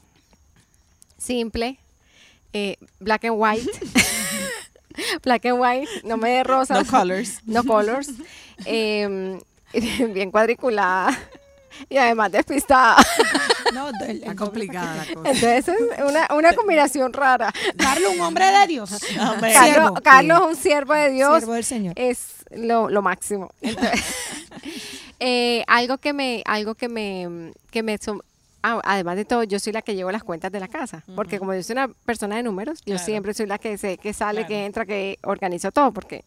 [1.17, 1.77] simple,
[2.53, 3.69] eh, black and white,
[5.23, 7.41] black and white, no me de rosas, No colors.
[7.45, 8.09] no colors,
[8.65, 9.39] eh,
[10.13, 11.17] bien cuadriculada
[11.89, 12.97] y además despistada.
[13.73, 15.29] No, Está complicada la cosa.
[15.29, 17.53] Entonces es una, una combinación rara.
[17.77, 18.89] Carlos, un hombre de Dios.
[19.15, 19.93] Carlos, Siervo.
[20.01, 21.93] Carlos, un siervo de Dios, Siervo del Señor.
[21.97, 23.51] es lo, lo máximo.
[23.61, 24.01] Entonces,
[25.19, 27.97] eh, algo que me, algo que me, que me
[28.73, 31.39] ah, además de todo, yo soy la que llevo las cuentas de la casa, porque
[31.39, 34.41] como yo soy una persona de números, yo siempre soy la que sé que sale,
[34.41, 34.47] Claro.
[34.47, 36.23] que entra, que organizo todo, porque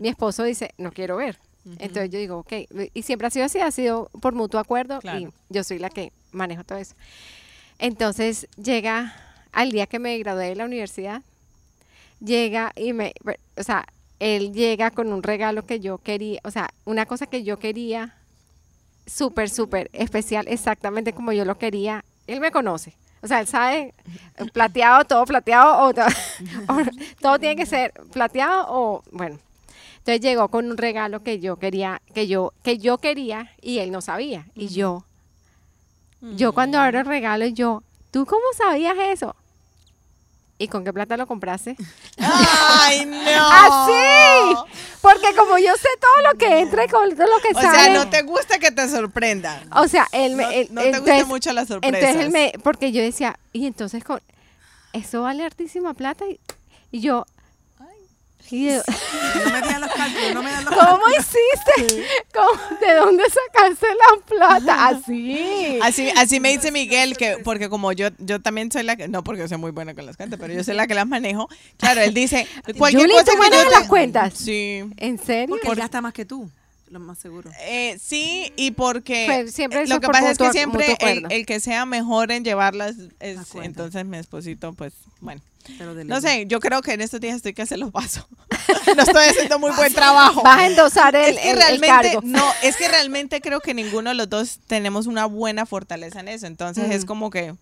[0.00, 1.38] mi esposo dice, no quiero ver.
[1.78, 2.52] Entonces yo digo, ok,
[2.92, 5.18] y siempre ha sido así, ha sido por mutuo acuerdo Claro.
[5.20, 6.94] y yo soy la que manejo todo eso.
[7.78, 9.14] Entonces llega
[9.52, 11.22] al día que me gradué de la universidad,
[12.20, 13.12] llega y me,
[13.56, 13.86] o sea,
[14.18, 18.14] él llega con un regalo que yo quería, o sea, una cosa que yo quería,
[19.12, 22.04] súper, súper especial, exactamente como yo lo quería.
[22.26, 22.94] Él me conoce.
[23.22, 23.94] O sea, él sabe,
[24.52, 26.00] plateado, todo plateado, o, to-
[26.68, 26.76] o
[27.20, 29.38] todo tiene que ser plateado o, bueno.
[29.98, 33.92] Entonces llegó con un regalo que yo quería, que yo, que yo quería y él
[33.92, 34.46] no sabía.
[34.56, 35.04] Y yo,
[36.36, 39.36] yo cuando abro el regalo, yo, ¿tú cómo sabías eso?
[40.62, 41.76] ¿Y con qué plata lo compraste?
[42.18, 43.16] ¡Ay, no!
[43.50, 44.72] ¡Así!
[45.00, 47.10] Porque como yo sé todo lo que entra y todo lo
[47.40, 47.78] que O sale.
[47.84, 49.60] sea, no te gusta que te sorprendan.
[49.74, 50.44] O sea, él me.
[50.44, 51.98] No, él- no te entonces- gustan mucho las sorpresas.
[52.00, 52.52] Entonces él me.
[52.62, 54.20] Porque yo decía, y entonces con.
[54.92, 56.24] Eso vale hartísima plata.
[56.26, 56.38] Y,
[56.92, 57.26] y yo.
[58.50, 58.82] Y yo,
[59.44, 62.04] No me digan los cálculos, no me dan los ¿Cómo hiciste?
[62.34, 64.88] ¿Cómo- ¿De dónde sacaste la plata?
[64.88, 65.78] Así.
[65.82, 69.24] Así, así me dice Miguel que, porque como yo, yo también soy la que, no
[69.24, 71.48] porque yo soy muy buena con las cuentas, pero yo soy la que las manejo.
[71.78, 72.46] Claro, él dice,
[72.78, 74.34] cualquier Julie, cosa ¿tú manejas te- las cuentas?
[74.34, 74.82] Sí.
[74.98, 75.48] ¿En serio?
[75.54, 76.50] Porque él gasta más que tú,
[76.90, 77.50] lo más seguro.
[77.62, 81.58] Eh, sí, y porque Fue- siempre eh, lo que pasa es que siempre el, que
[81.60, 85.40] sea mejor en llevarlas es entonces mi esposito, pues, bueno.
[86.06, 88.26] No sé, yo creo que en estos días estoy que se los paso.
[88.96, 90.42] no estoy haciendo muy buen trabajo.
[90.42, 92.20] Vas a endosar el, es que el- el realmente, cargo.
[92.24, 96.28] no, es que realmente creo que ninguno de los dos tenemos una buena fortaleza en
[96.28, 96.46] eso.
[96.46, 97.06] Entonces es Mm.
[97.06, 97.54] como que.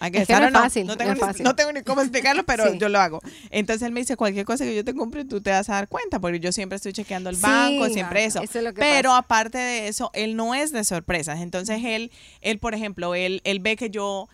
[0.00, 1.44] Es guess, que no don't es fácil, No no tengo, ni, fácil.
[1.44, 2.78] no tengo ni cómo explicarlo, pero Sí.
[2.78, 3.20] yo lo hago.
[3.50, 5.88] Entonces él me dice: cualquier cosa que yo te compre, tú te vas a dar
[5.88, 8.42] cuenta, porque yo siempre estoy chequeando el Sí, banco, siempre eso.
[8.42, 9.18] eso es lo que pero pasa.
[9.18, 11.40] aparte de eso, él no es de sorpresas.
[11.40, 12.10] Entonces él,
[12.40, 14.28] él por ejemplo, él, él ve que yo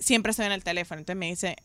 [0.00, 0.98] siempre estoy en el teléfono.
[0.98, 1.56] Entonces me dice,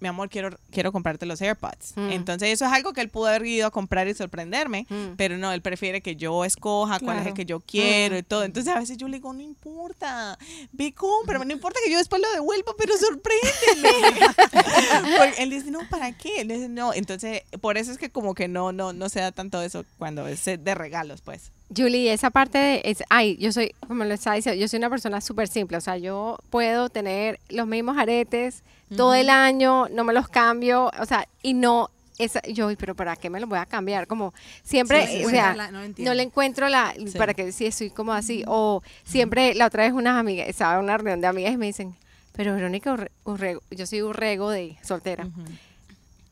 [0.00, 1.92] mi amor, quiero, quiero comprarte los AirPods.
[1.94, 2.10] Mm.
[2.10, 5.14] Entonces eso es algo que él pudo haber ido a comprar y sorprenderme, Mm.
[5.16, 8.42] pero no, él prefiere que yo escoja cuál es el que yo quiero y todo.
[8.42, 10.36] Entonces a veces yo le digo, no importa,
[10.72, 14.26] ve, cómprame, no importa que yo después lo devuelva, pero sorpréndeme.
[15.18, 16.40] Porque él dice, no, ¿para qué?
[16.40, 19.30] Él dice, no, entonces por eso es que como que no, no, no se da
[19.30, 21.52] tanto eso cuando es de regalos, pues.
[21.76, 24.90] Julie, esa parte de, es, ay, yo soy, como lo estaba diciendo, yo soy una
[24.90, 28.62] persona súper simple, o sea, yo puedo tener los mismos aretes
[28.96, 31.88] todo el año, no me los cambio, o sea, y no,
[32.18, 34.06] esa, yo, pero ¿para qué me los voy a cambiar?
[34.06, 37.16] Como siempre, Sí, sí, o sea, la- no le encuentro la, Sí.
[37.16, 40.80] para que si soy como así, o siempre, la otra vez unas amigas, estaba en
[40.84, 41.96] una reunión de amigas y me dicen,
[42.32, 45.26] pero Verónica, Urre- Urrego, yo soy Urrego de soltera.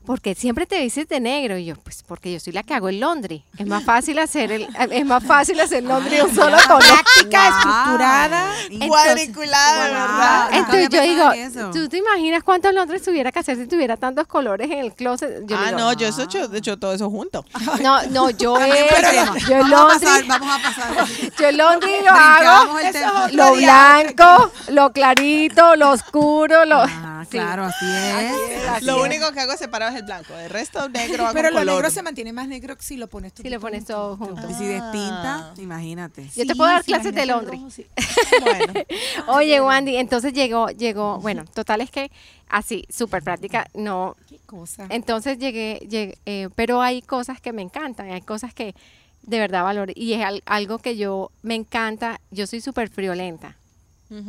[0.07, 2.89] Porque siempre te dices de negro y yo, pues porque yo soy la que hago
[2.89, 3.45] el laundry.
[3.59, 6.83] Es más fácil hacer el, es más fácil hacer de un solo color.
[6.83, 7.59] Práctica, Wow.
[7.59, 8.47] estructurada.
[8.89, 9.95] Cuadriculada, Wow.
[9.95, 10.49] verdad.
[10.53, 11.71] Entonces yo había digo, eso.
[11.71, 15.43] ¿tú te imaginas cuántos Londres tuviera que hacer si tuviera tantos colores en el closet?
[15.47, 17.45] Yo ah, digo, no, yo eso he hecho, he hecho todo eso junto.
[17.83, 19.37] No, no, yo el tema.
[19.49, 21.07] yo en vamos, a pasar, Londres, vamos a pasar.
[21.39, 27.31] yo Londres lo hago el lo blanco, lo clarito, lo oscuro, lo Ah, sí.
[27.33, 28.69] claro, así es.
[28.69, 29.03] Así Lo es.
[29.03, 30.35] único que hago separado es el blanco.
[30.37, 31.75] El resto negro Pero lo color.
[31.77, 33.43] negro se mantiene más negro si lo pones tú.
[33.43, 34.49] Si lo pones todo junto.
[34.51, 36.29] Y si despinta, imagínate.
[36.37, 37.61] Yo te puedo dar clases de Londres.
[38.41, 38.73] Bueno,
[39.29, 42.11] Oye, Wandy, entonces llegó, llegó, bueno, total es que
[42.49, 44.87] así, súper práctica, no, Qué cosa.
[44.89, 48.75] Entonces llegué, llegué, eh, pero hay cosas que me encantan, hay cosas que
[49.23, 53.57] de verdad valoro y es al- algo que yo me encanta, yo soy súper friolenta,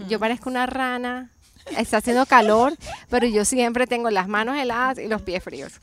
[0.07, 1.31] yo parezco una rana,
[1.77, 2.75] está haciendo calor,
[3.09, 5.73] pero yo siempre tengo las manos heladas y los pies fríos.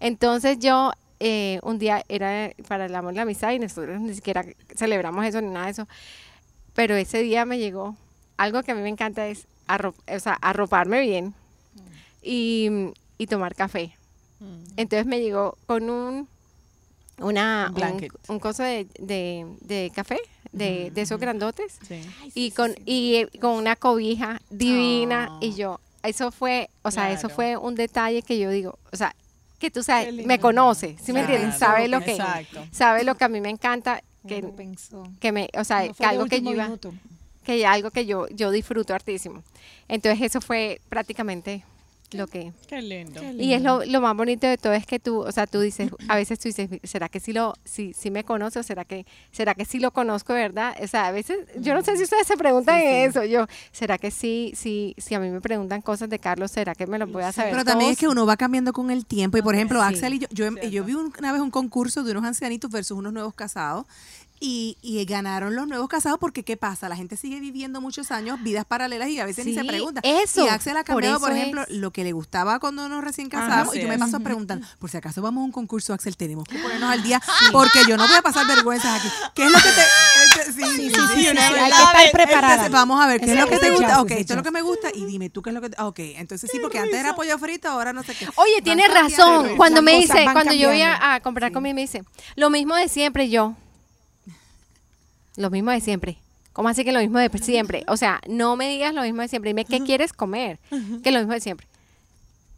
[0.00, 4.14] Entonces yo eh, un día era para el amor y la amistad y nosotros ni
[4.14, 4.44] siquiera
[4.76, 5.88] celebramos eso ni nada de eso,
[6.74, 7.96] pero ese día me llegó,
[8.36, 11.34] algo que a mí me encanta es arro- o sea, arroparme bien
[12.22, 12.68] y,
[13.18, 13.94] y tomar café.
[14.76, 16.28] Entonces me llegó con un
[17.18, 20.18] una un, un coso de, de, de café,
[20.54, 22.00] de, de esos grandotes, sí.
[22.34, 25.38] y con y eh, con una cobija divina Oh.
[25.40, 29.14] y yo eso fue, o sea, eso fue un detalle que yo digo, o sea,
[29.58, 31.56] que tú sabes, me conoce, ¿sí me entiendes?
[31.58, 32.66] Sabe lo que Exacto.
[32.72, 35.08] sabe lo que a mí me encanta Que que, pensó.
[35.20, 36.68] que me, o sea, No que algo que yo iba
[37.44, 39.42] que algo que yo yo disfruto hartísimo.
[39.88, 41.62] Entonces eso fue prácticamente
[42.12, 43.20] lo que Qué lindo.
[43.20, 45.58] Qué y es lo, lo más bonito de todo es que tú, o sea, tú
[45.60, 48.84] dices, a veces tú dices, ¿será que sí lo, sí, sí me conoce o será
[48.84, 50.76] que, será que sí lo conozco verdad?
[50.80, 54.10] O sea, a veces, yo no sé si ustedes se preguntan eso, yo, ¿será que
[54.12, 57.24] sí, sí, si a mí me preguntan cosas de Carlos, ¿será que me lo voy
[57.24, 57.50] a saber?
[57.50, 59.36] Pero también es que uno va cambiando con el tiempo.
[59.38, 59.86] Y por ejemplo, Sí.
[59.94, 62.96] Axel y yo, yo, yo vi un- una vez un concurso de unos ancianitos versus
[62.96, 63.86] unos nuevos casados.
[64.40, 66.88] Y, y ganaron los nuevos casados porque ¿qué pasa?
[66.88, 70.00] La gente sigue viviendo muchos años, vidas paralelas y a veces ni se pregunta.
[70.04, 71.70] eso, Y Axel ha cambiado, por, ejemplo, es.
[71.70, 73.76] lo que le gustaba cuando nos recién Ajá, casábamos.
[73.76, 74.00] y yo me es.
[74.00, 77.22] paso preguntando, por si acaso vamos a un concurso, Axel, tenemos que ponernos al día
[77.52, 79.08] porque yo no voy a pasar vergüenzas aquí.
[79.34, 79.80] ¿Qué es lo que te...?
[80.40, 82.52] este, sí, sí, sí, una hay que estar preparada.
[82.54, 83.88] entonces, vamos a ver, ¿qué es lo que te gusta?
[83.88, 85.70] jazz, Ok, esto es lo que me gusta y dime tú qué es lo que...
[85.78, 88.28] Ok, entonces sí, porque antes era pollo frito, ahora no sé qué.
[88.36, 89.56] Oye, tienes razón.
[89.56, 92.04] Cuando me dice, cuando yo voy a comprar comida, me dice,
[92.36, 93.54] lo mismo de siempre yo.
[95.36, 96.18] Lo mismo de siempre.
[96.52, 97.84] ¿Cómo así que lo mismo de siempre?
[97.88, 99.50] O sea, no me digas lo mismo de siempre.
[99.50, 100.60] Dime qué quieres comer,
[101.02, 101.66] que lo mismo de siempre.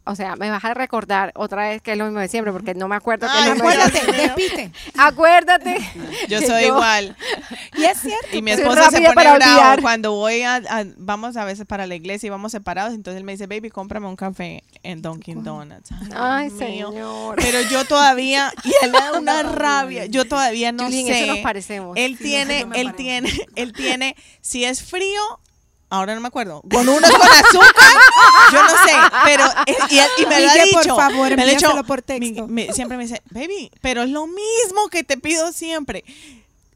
[0.07, 2.73] O sea, me vas a recordar otra vez que es lo mismo de siempre, porque
[2.73, 4.71] no me acuerdo que es Ay, lo mismo Acuérdate, despiste.
[4.97, 5.77] Acuérdate.
[6.27, 7.15] Yo soy igual.
[7.77, 8.27] Y es cierto.
[8.35, 9.81] Y mi Soy esposo se pone para bravo olvidar.
[9.81, 13.23] cuando voy a, a- vamos a veces para la iglesia y vamos separados, entonces él
[13.23, 15.89] me dice, baby, cómprame un café en Dunkin' Donuts.
[16.15, 17.35] Ay, señor.
[17.37, 21.23] Pero yo todavía, y él me da una rabia, yo todavía no Julie, en sé.
[21.23, 21.97] eso nos parecemos.
[21.97, 25.21] Él Sí, tiene, él tiene, él tiene, si es frío,
[25.89, 27.93] ahora no me acuerdo, con unos con azúcar,
[28.51, 28.93] yo no sé,
[29.25, 29.43] pero,
[29.89, 30.95] y, me lo ha por dicho.
[30.95, 32.47] favor, me lo ha dicho, por texto.
[32.47, 36.03] mi- siempre me dice, baby, pero es lo mismo que te pido siempre.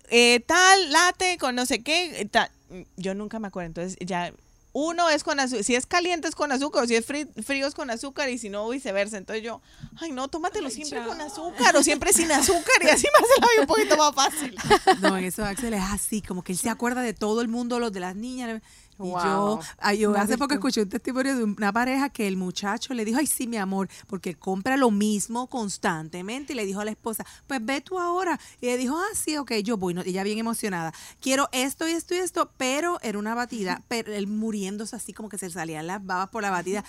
[0.10, 2.50] Eh, tal, late con no sé qué, eh, tal.
[2.98, 4.34] Yo nunca me acuerdo, entonces ya...
[4.74, 7.74] Uno es con azúcar, si es caliente es con azúcar, o si es frío es
[7.76, 9.18] con azúcar, y si no, viceversa.
[9.18, 9.62] Entonces yo,
[10.00, 13.48] ay no, tómatelo siempre con azúcar, o siempre sin azúcar, y así me hace la
[13.48, 14.56] vida un poquito más fácil.
[15.02, 17.80] No, en eso Axel es así, como que él se acuerda de todo el mundo,
[17.80, 18.62] los de las niñas.
[19.04, 22.94] Y yo, ay, yo hace poco escuché un testimonio de una pareja que el muchacho
[22.94, 26.54] le dijo, ay, sí, mi amor, porque compra lo mismo constantemente.
[26.54, 28.40] Y le dijo a la esposa, pues ve tú ahora.
[28.60, 29.94] Y le dijo, ah, sí, ok, yo voy.
[29.94, 30.94] No, ella bien emocionada.
[31.20, 35.30] Quiero esto y esto y esto, pero era una batida, pero él muriéndose así como
[35.30, 36.84] que se salían las babas por la batida.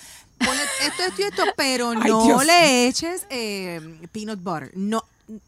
[0.45, 2.45] Ponle esto, esto y esto, pero Ay, no Dios.
[2.47, 3.81] le eches eh,
[4.13, 4.71] peanut butter.
[4.75, 5.05] No,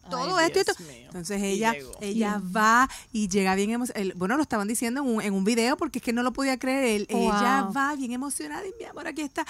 [0.09, 0.75] todo Ay, esto y esto.
[1.07, 4.13] Entonces Y ella, ella va y llega bien emocionada.
[4.17, 6.59] Bueno, lo estaban diciendo en un, en un video porque es que no lo podía
[6.59, 6.85] creer.
[7.03, 9.47] Él- Ella va bien emocionada y mi amor, aquí está.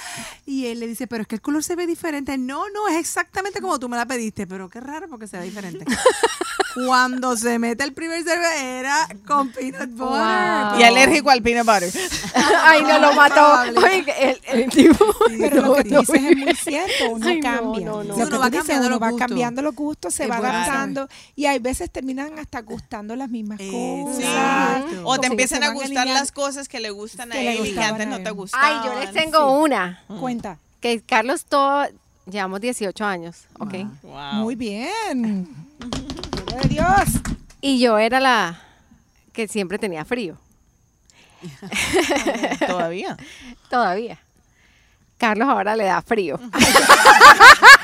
[0.47, 2.37] Y él le dice, pero es que el color se ve diferente.
[2.37, 5.45] No, no, es exactamente como tú me la pediste, pero qué raro porque se ve
[5.45, 5.85] diferente.
[6.75, 10.71] Cuando se mete el primer cerveza era con peanut butter.
[10.73, 10.81] Wow.
[10.81, 11.91] Y alérgico al peanut butter.
[12.63, 13.61] Ay, no lo mató.
[13.81, 15.05] Oye, el, el tipo.
[15.39, 17.87] Pero lo que tú no, dices es muy cierto, uno Ay, no, cambia.
[17.87, 18.05] no, no.
[18.05, 19.29] Lo Sí, que tú va dices, cambiando uno va gustos.
[19.29, 23.29] cambiando los gustos, se Es va bueno adaptando y hay veces terminan hasta gustando las
[23.29, 24.19] mismas cosas.
[24.21, 25.03] Exacto.
[25.05, 27.81] O te empiezan a gustar las cosas que le gustan Que a él y que
[27.83, 28.81] antes no te gustaban.
[28.83, 30.03] Ay, yo les tengo una.
[30.21, 30.59] Cuenta.
[30.81, 31.87] Que Carlos todo,
[32.27, 33.75] llevamos 18 años, ¿ok?
[34.03, 34.33] Wow.
[34.35, 35.49] Muy bien.
[36.62, 37.05] De Dios.
[37.60, 38.60] Y yo era la
[39.32, 40.39] que siempre tenía frío,
[42.66, 43.16] Todavía.
[43.68, 44.18] todavía.
[45.18, 46.39] Carlos ahora le da frío.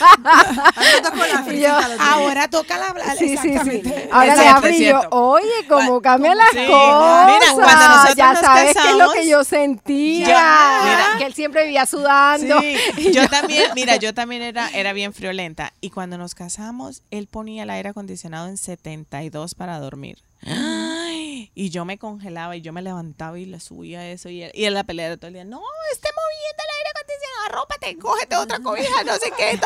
[0.00, 3.82] Ahora toco la yo, toca la Sí, sí, sí.
[4.10, 5.08] Ahora le y yo, cierto.
[5.10, 6.66] oye, como Cua- cambian las Sí.
[6.66, 7.26] cosas.
[7.26, 10.26] Mira, cuando nosotros ya nos sabes qué es lo que yo sentía.
[10.26, 11.06] Yo- mira.
[11.18, 12.60] que él siempre vivía sudando.
[12.60, 12.76] Sí,
[13.12, 15.72] yo también, mira, yo también era, era bien friolenta.
[15.80, 20.18] Y cuando nos casamos, él ponía el aire acondicionado en 72 para dormir.
[20.46, 24.28] Ay, y yo me congelaba y yo me levantaba y le subía eso.
[24.28, 25.60] Y él, y él la pelea todo el día, no,
[25.92, 26.77] esté moviendo el
[27.18, 29.58] acondicionado, arrópate, cógete otra cobija, no sé qué.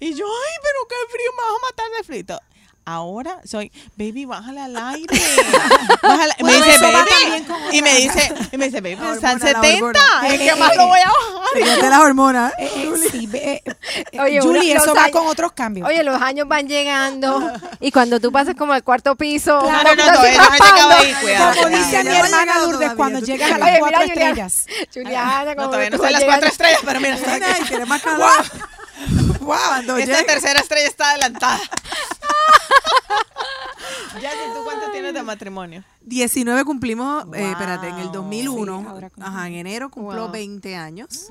[0.00, 2.40] Y yo, ay, pero qué frío, me vas a matar de frito.
[2.90, 5.20] Ahora soy, baby, bájale al aire.
[6.02, 6.34] Bájale.
[6.38, 7.46] me Bueno, dice, eso va baby.
[7.76, 9.84] Y me dice, y me dice, baby, La están hormona, la 70.
[9.86, 10.28] hormona.
[10.34, 11.48] ¿En qué más lo voy a bajar?
[11.54, 12.52] Fíjate las hormonas.
[12.60, 13.62] Eh, eh, sí, eh,
[14.12, 15.88] eh, Oye, Julie, uno- eso va años- con otros cambios.
[15.88, 17.50] Oye, los años van llegando
[17.80, 20.36] y cuando tú pasas como al cuarto piso, un No, no, no, no ahí,
[21.20, 21.54] cuidado.
[21.54, 21.68] Como cuidado.
[21.68, 24.66] dice mi hermana Lourdes, todavía, cuando llegas a las Oye, cuatro mira, estrellas.
[24.92, 27.16] Juliana, como No, todavía no en las cuatro estrellas, pero mira,
[27.68, 28.30] quieres más calor.
[29.40, 29.96] Wow.
[29.96, 31.60] Esta tercera estrella está adelantada.
[34.22, 35.84] ya, ¿tú cuánto tienes de matrimonio?
[36.02, 37.36] 19 cumplimos, eh, Wow.
[37.52, 38.80] espérate, en el 2001.
[38.80, 40.32] Sí, ahora ajá, en enero cumplo Wow.
[40.32, 41.28] 20 años.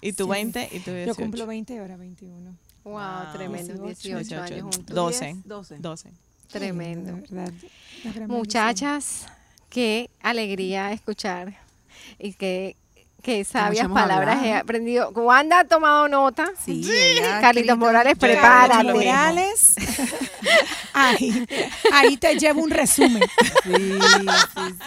[0.00, 1.06] ¿Y tú 20 y tú 18?
[1.06, 2.56] Yo cumplo 20 ahora 21.
[2.84, 3.32] Wow, Wow.
[3.32, 4.94] tremendo, 18, 18, años juntos.
[4.94, 5.36] 12.
[5.44, 5.76] 12.
[5.78, 6.12] 12.
[6.50, 7.18] Tremendo.
[8.28, 9.26] Muchachas,
[9.70, 11.56] qué alegría escuchar
[12.18, 12.76] y qué,
[13.24, 14.44] qué sabias palabras hablado.
[14.44, 15.10] he aprendido.
[15.10, 16.50] Wanda ha tomado nota.
[16.64, 16.88] Sí,
[17.40, 18.84] Carlitos Morales, prepárate.
[18.84, 19.74] Morales.
[20.92, 21.46] ahí,
[21.92, 23.22] ahí te llevo un resumen.
[23.64, 24.26] Sí, sí,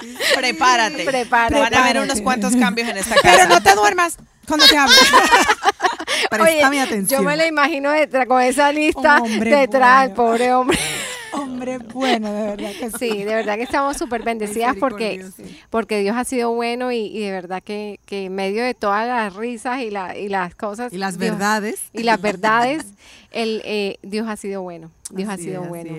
[0.01, 0.17] sí.
[0.35, 1.03] Prepárate.
[1.03, 1.59] Prepárate.
[1.59, 3.27] Van a haber unos cuantos cambios en esta casa.
[3.35, 4.95] Pero no te duermas cuando te hable.
[6.29, 7.21] Presta mi Oye, atención.
[7.21, 10.15] yo me la imagino detrás, con esa lista Hombre detrás, bueno.
[10.15, 10.79] pobre hombre.
[11.41, 12.97] Hombre, bueno, de verdad que sí.
[13.11, 15.23] Sí, de verdad que estamos súper bendecidas porque,
[15.69, 19.07] porque Dios ha sido bueno y, y de verdad que, que en medio de todas
[19.07, 20.91] las risas y, la, y las cosas.
[20.93, 21.81] Y las Dios- verdades.
[21.93, 22.85] y las verdades,
[23.31, 24.91] el, eh, Dios ha sido bueno.
[25.11, 25.95] Dios Así ha sido es, bueno.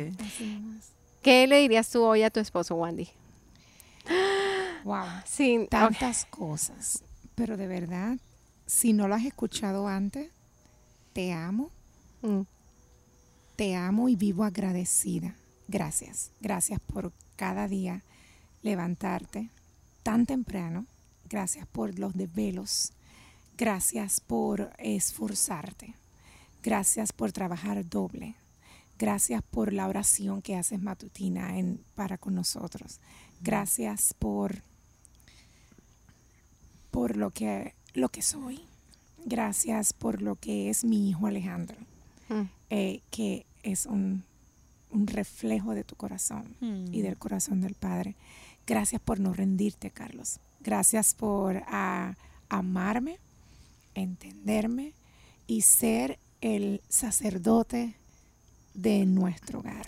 [1.23, 3.09] ¿Qué le dirías tú hoy a tu esposo, Wandy?
[4.85, 5.05] Wow.
[5.24, 5.66] Sin.
[5.69, 7.02] Tantas cosas.
[7.35, 8.16] Pero de verdad,
[8.66, 10.31] si no lo has escuchado antes,
[11.12, 11.70] te amo,
[12.20, 12.40] Mm.
[13.59, 15.35] Te amo y vivo agradecida.
[15.66, 16.30] Gracias.
[16.40, 18.05] Gracias por cada día
[18.62, 19.51] levantarte
[20.05, 20.86] tan temprano.
[21.28, 22.93] Gracias por los desvelos.
[23.56, 25.94] Gracias por esforzarte.
[26.62, 28.36] Gracias por trabajar doble.
[28.97, 33.01] Gracias por la oración que haces matutina en, para con nosotros.
[33.40, 34.62] Gracias por,
[36.93, 38.60] por lo, que, lo que soy.
[39.24, 41.76] Gracias por lo que es mi hijo Alejandro,
[42.28, 42.43] Mm.
[42.70, 44.24] eh, que es un,
[44.90, 46.57] un reflejo de tu corazón
[46.93, 48.16] y del corazón del Padre.
[48.66, 50.40] Gracias por no rendirte, Carlos.
[50.61, 52.15] Gracias por ah,
[52.49, 53.19] amarme,
[53.95, 54.93] entenderme
[55.47, 57.95] y ser el sacerdote
[58.74, 59.86] de nuestro hogar.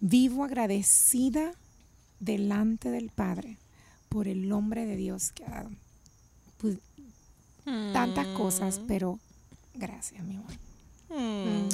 [0.00, 1.52] Vivo agradecida
[2.20, 3.58] delante del Padre
[4.08, 5.70] por el nombre de Dios que ha dado.
[6.60, 6.80] Pu-
[7.92, 9.18] Tantas cosas, pero
[9.74, 10.52] gracias, mi amor.
[11.10, 11.68] Mm.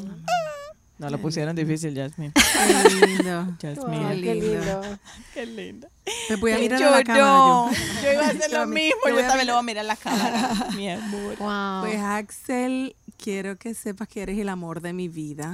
[0.99, 2.33] No lo pusieron difícil, Jasmine.
[2.89, 3.57] Qué lindo.
[3.61, 4.07] Jasmine.
[4.07, 4.49] Ay, Qué lindo.
[4.81, 4.99] lindo.
[5.35, 5.89] Qué linda.
[6.31, 7.25] Me voy a mirar yo a la cámara.
[7.27, 7.71] no.
[7.71, 7.77] yo.
[8.03, 8.97] Yo iba a hacer Yo lo mismo.
[9.07, 10.69] yo a también mirar- lo voy a mirar en la cámara.
[10.77, 11.37] Mi amor.
[11.39, 11.81] Wow.
[11.83, 15.53] Pues Axel, quiero que sepas que eres el amor de mi vida.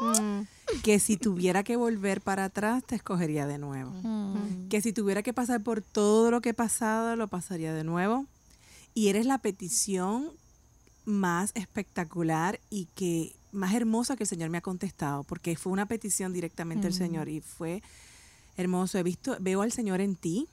[0.00, 0.42] Mm.
[0.82, 3.92] Que si tuviera que volver para atrás, te escogería de nuevo.
[4.70, 8.26] Que si tuviera que pasar por todo lo que he pasado, lo pasaría de nuevo.
[8.94, 10.30] Y eres la petición
[11.04, 15.86] más espectacular y que más hermosa que el Señor me ha contestado, porque fue una
[15.86, 17.82] petición directamente del Señor y fue
[18.56, 18.98] hermoso.
[18.98, 20.48] He visto, veo al Señor en ti,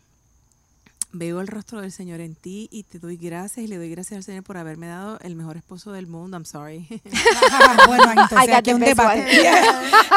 [1.13, 4.17] veo el rostro del Señor en ti y te doy gracias y le doy gracias
[4.17, 6.37] al Señor por haberme dado el mejor esposo del mundo.
[6.37, 6.87] I'm sorry.
[7.87, 9.41] bueno, entonces aquí hay un debate.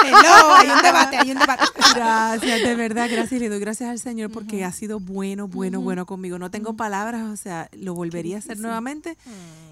[0.04, 1.64] Hello, hay un debate, hay un debate.
[1.94, 3.32] Gracias, de verdad, gracias.
[3.32, 6.38] Y le doy gracias al Señor porque ha sido bueno, bueno, bueno conmigo.
[6.38, 9.16] No tengo palabras, o sea, lo volvería a hacer nuevamente.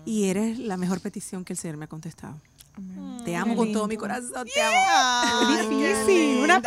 [0.04, 2.40] Y eres la mejor petición que el Señor me ha contestado.
[3.24, 5.70] Te amo con todo mi corazón, te amo.
[5.70, 6.38] Difícil.
[6.38, 6.62] Una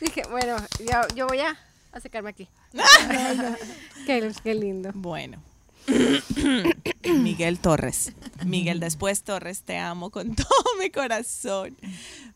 [0.00, 1.58] Dije, bueno, yo, yo voy a
[1.92, 2.48] acercarme aquí.
[4.06, 4.90] qué, qué lindo.
[4.94, 5.42] Bueno.
[7.04, 8.12] Miguel Torres.
[8.44, 11.76] Miguel después Torres, te amo con todo mi corazón.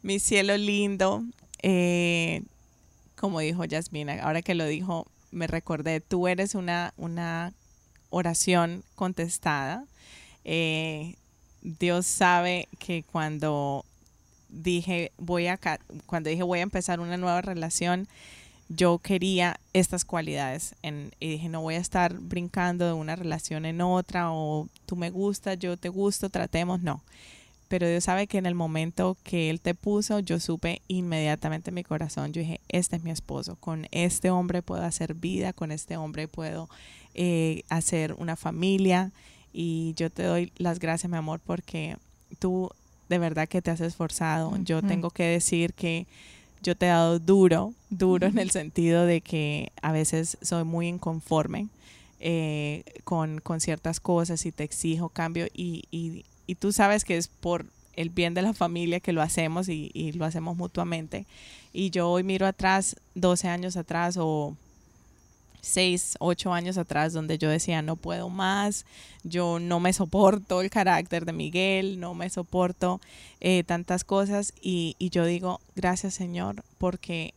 [0.02, 1.22] Mi cielo lindo.
[1.62, 2.42] Eh,
[3.16, 7.52] como dijo Yasmina, ahora que lo dijo, me recordé, tú eres una, una
[8.10, 9.84] oración contestada.
[10.44, 11.14] Eh,
[11.64, 13.84] Dios sabe que cuando
[14.50, 15.58] dije voy a
[16.06, 18.06] cuando dije voy a empezar una nueva relación,
[18.68, 20.74] yo quería estas cualidades
[21.20, 25.10] y dije no voy a estar brincando de una relación en otra o tú me
[25.10, 27.02] gustas, yo te gusto, tratemos, no.
[27.68, 31.74] pero Dios sabe que en el momento que Él te puso, yo supe inmediatamente en
[31.76, 35.72] mi corazón, yo dije, este es mi esposo, con este hombre puedo hacer vida, con
[35.72, 36.68] este hombre puedo
[37.14, 39.12] eh, hacer una familia
[39.54, 41.96] y yo te doy las gracias, mi amor, porque
[42.40, 42.70] tú
[43.08, 44.56] de verdad que te has esforzado.
[44.64, 46.06] Yo tengo que decir que
[46.62, 50.88] yo te he dado duro, duro en el sentido de que a veces soy muy
[50.88, 51.68] inconforme
[52.20, 57.18] eh, con, con, ciertas cosas y te exijo cambio y, y, y, tú sabes que
[57.18, 57.66] es por
[57.96, 61.26] el bien de la familia que lo hacemos y, y lo hacemos mutuamente.
[61.72, 64.56] Y yo hoy miro atrás, 12 años atrás o
[65.64, 68.84] seis, ocho años atrás, donde yo decía, no puedo más,
[69.22, 73.00] yo no me soporto el carácter de Miguel, no me soporto
[73.40, 74.52] eh, tantas cosas.
[74.60, 77.34] Y, y, yo digo, gracias Señor, porque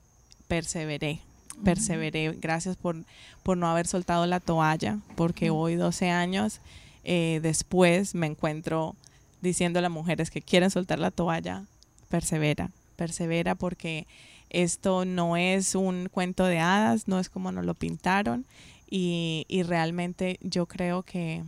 [0.47, 1.21] perseveré,
[1.63, 2.33] perseveré.
[2.39, 2.97] Gracias por,
[3.43, 6.59] por no haber soltado la toalla, porque hoy, 12 años
[7.03, 8.95] eh, después, me encuentro
[9.41, 11.63] diciendo a las mujeres que quieren soltar la toalla,
[12.09, 14.07] persevera, persevera porque
[14.49, 18.45] esto no es un cuento de hadas, no es como nos lo pintaron.
[18.89, 21.43] Y, y, realmente yo creo que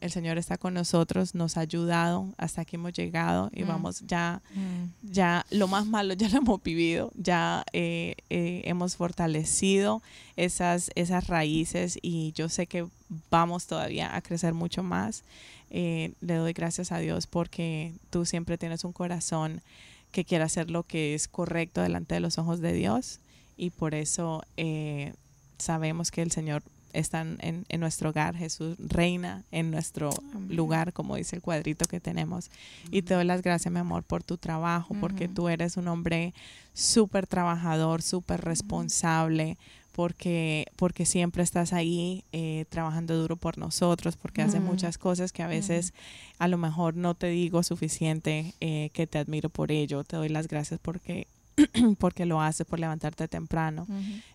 [0.00, 3.68] el Señor está con nosotros, nos ha ayudado, hasta aquí hemos llegado y mm.
[3.68, 5.12] vamos ya, mm.
[5.12, 10.02] ya lo más malo ya lo hemos vivido, ya eh, eh, hemos fortalecido
[10.36, 12.86] esas, esas raíces y yo sé que
[13.30, 15.22] vamos todavía a crecer mucho más.
[15.70, 19.62] Eh, le doy gracias a Dios porque tú siempre tienes un corazón
[20.10, 23.20] que quiere hacer lo que es correcto delante de los ojos de Dios
[23.56, 25.12] y por eso eh,
[25.58, 26.62] sabemos que el Señor
[26.92, 30.10] está en, en, nuestro hogar, Jesús reina en nuestro
[30.48, 32.50] lugar, como dice el cuadrito que tenemos.
[32.90, 36.34] Y te doy las gracias, mi amor, por tu trabajo, porque tú eres un hombre
[36.74, 39.56] súper trabajador, súper responsable,
[40.00, 45.42] porque, porque siempre estás ahí eh, trabajando duro por nosotros, porque haces muchas cosas que
[45.42, 45.92] a veces
[46.38, 50.02] a lo mejor no te digo suficiente eh, que te admiro por ello.
[50.02, 51.26] Te doy las gracias porque
[51.98, 53.86] porque lo haces, por levantarte temprano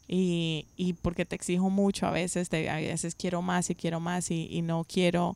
[0.08, 4.00] y, y, porque te exijo mucho a veces, te, a veces quiero más y quiero
[4.00, 5.36] más y, y no quiero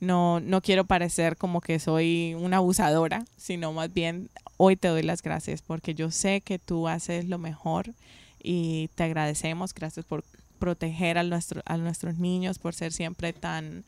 [0.00, 4.28] no, no quiero parecer como que soy una abusadora, sino más bien
[4.58, 7.94] hoy te doy las gracias porque yo sé que tú haces lo mejor
[8.42, 10.24] y te agradecemos, gracias por
[10.58, 13.84] proteger a, nuestro, a nuestros niños, por ser siempre tan,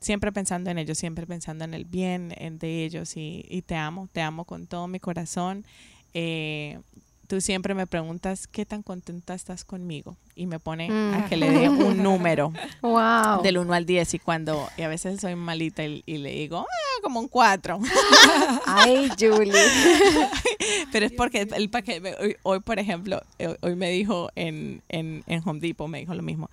[0.00, 4.08] siempre pensando en ellos, siempre pensando en el bien de ellos y, y te amo,
[4.12, 5.64] te amo con todo mi corazón.
[6.12, 6.78] Eh,
[7.26, 11.28] tú siempre me preguntas qué tan contenta estás conmigo y me pone a mm.
[11.28, 12.52] que le dé un número
[12.82, 13.42] wow.
[13.42, 17.00] del 1 al 10 y cuando y a veces soy malita y, le digo ah,
[17.02, 17.80] como un 4
[18.66, 19.52] ay Julie
[20.92, 25.42] pero es porque el paquete hoy, por ejemplo eh, hoy me dijo en, en, en
[25.46, 26.50] Home Depot me dijo lo mismo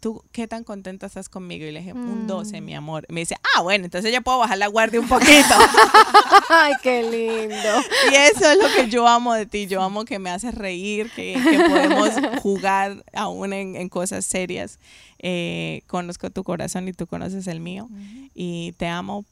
[0.00, 1.66] ¿tú qué tan contenta estás conmigo?
[1.66, 2.64] Y le dije, un 12, mm.
[2.64, 3.06] mi amor.
[3.08, 5.54] me dice, ah, bueno, entonces ya puedo bajar la guardia un poquito.
[6.48, 7.82] Ay, qué lindo.
[8.10, 9.66] Y eso es lo que yo amo de ti.
[9.66, 11.38] Yo amo que me haces reír, que,
[11.68, 12.10] podemos
[12.42, 14.78] jugar aún en, cosas serias.
[15.18, 17.88] Eh, conozco tu corazón y tú conoces el mío.
[18.34, 19.24] Y te amo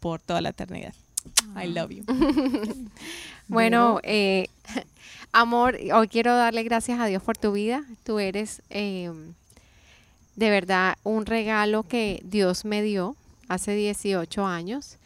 [0.00, 0.94] por toda la eternidad.
[1.56, 2.04] I love you.
[3.48, 4.48] bueno, eh,
[5.32, 7.84] amor, hoy quiero darle gracias a Dios por tu vida.
[8.04, 8.62] Tú eres...
[8.70, 9.12] Eh,
[10.40, 13.14] de verdad un regalo que Dios me dio
[13.48, 14.96] hace 18 años.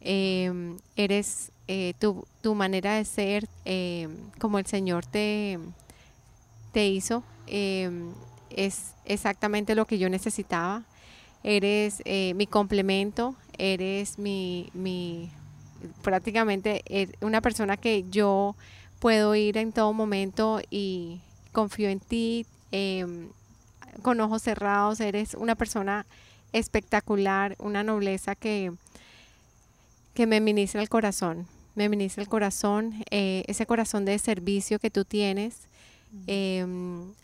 [0.00, 5.58] Em, eres eh, tu, tu, manera de ser em, como el Señor te,
[6.72, 7.24] te hizo.
[7.48, 8.12] Em,
[8.50, 10.84] es exactamente lo que yo necesitaba.
[11.42, 15.28] Eres eh, mi complemento, eres mi, mi
[16.02, 18.54] prácticamente eh, una persona que yo
[19.00, 22.46] puedo ir en todo momento y confío en ti
[24.02, 26.06] con ojos cerrados, eres una persona
[26.52, 28.72] espectacular, una nobleza que,
[30.14, 34.90] que me ministra el corazón, me ministra el corazón, eh, ese corazón de servicio que
[34.90, 35.68] tú tienes.
[36.28, 36.64] Eh,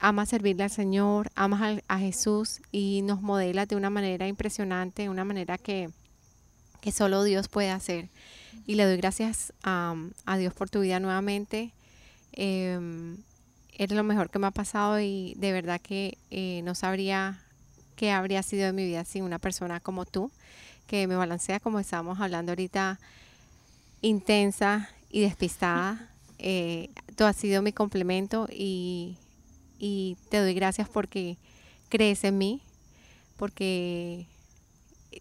[0.01, 5.25] amas servirle al Señor, amas a, Jesús y nos modela de una manera impresionante, una
[5.25, 5.91] manera que,
[6.81, 8.09] que solo Dios puede hacer.
[8.67, 9.95] Y le doy gracias a,
[10.27, 11.73] a Dios por tu vida nuevamente.
[12.33, 13.17] Eh,
[13.81, 17.43] es lo mejor que me ha pasado y de verdad que eh, no sabría
[17.97, 20.31] qué habría sido de mi vida sin una persona como tú,
[20.87, 23.01] que me balancea como estábamos hablando ahorita,
[24.03, 26.11] intensa y despistada.
[26.39, 29.17] Eh, tú has sido mi complemento y,
[29.79, 31.39] y te doy gracias porque
[31.89, 32.61] crees en mí,
[33.39, 34.27] porque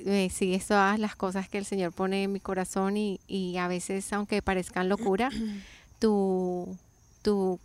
[0.03, 3.69] me sigues todas las cosas que el Señor pone en mi corazón y, y a
[3.69, 5.29] veces, aunque parezcan locura,
[5.99, 6.77] tú,
[7.21, 7.57] tú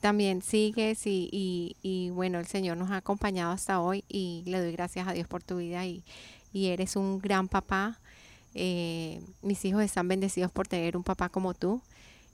[0.00, 4.72] también sigues y, y, bueno, el Señor nos ha acompañado hasta hoy y le doy
[4.72, 6.02] gracias a Dios por tu vida y,
[6.52, 7.98] y eres un gran papá
[8.54, 11.80] Eh, mis hijos están bendecidos por tener un papá como tú.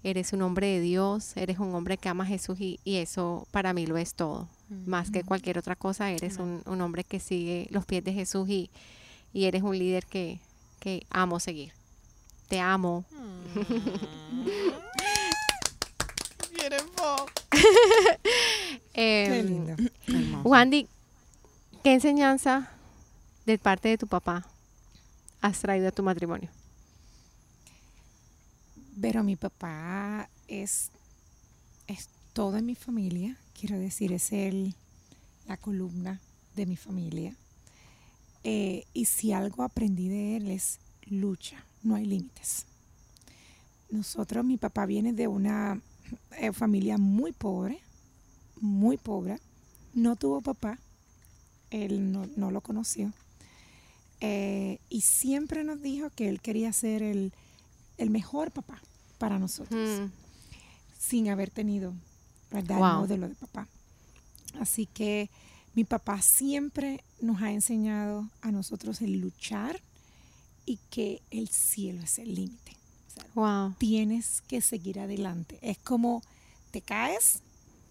[0.05, 3.47] Eres un hombre de Dios, eres un hombre que ama a Jesús y, y eso
[3.51, 4.49] para mí lo es todo.
[4.87, 8.49] Más que cualquier otra cosa, eres un, un hombre que sigue los pies de Jesús
[8.49, 8.71] y,
[9.33, 10.39] y eres un líder que,
[10.81, 11.73] que amo seguir.
[12.49, 13.05] Te amo.
[16.69, 17.29] Beautiful.
[18.97, 19.75] Eh, Qué lindo.
[20.07, 20.49] Hermoso.
[20.49, 20.87] Wandy,
[21.83, 22.71] ¿qué enseñanza
[23.45, 24.47] de parte de tu papá
[25.41, 26.49] has traído a tu matrimonio?
[29.01, 30.93] Pero mi papá es,
[31.89, 33.37] es todo en mi familia.
[33.59, 34.77] Quiero decir, es él
[35.49, 36.21] la columna
[36.55, 37.35] de mi familia.
[38.45, 42.67] Eh, y si algo aprendí de él es lucha, no hay límites.
[43.91, 45.81] Nosotros, mi papá viene de una
[46.39, 47.81] eh, familia muy pobre,
[48.61, 49.39] muy pobre.
[49.95, 50.79] No tuvo papá,
[51.71, 53.13] él no, no lo conoció.
[54.21, 57.33] Eh, y siempre nos dijo que él quería ser el,
[57.99, 58.81] el mejor papá
[59.19, 60.11] para nosotros, Mm,
[60.99, 61.93] sin haber tenido
[62.51, 62.79] ¿verdad?
[62.79, 62.87] Wow.
[62.87, 63.69] el modelo de papá.
[64.61, 65.29] Así que
[65.75, 69.81] mi papá siempre nos ha enseñado a nosotros el luchar
[70.67, 72.77] y que el cielo es el límite.
[73.35, 73.75] Wow.
[73.79, 75.59] tienes que seguir adelante.
[75.63, 76.23] Es como
[76.71, 77.41] te caes,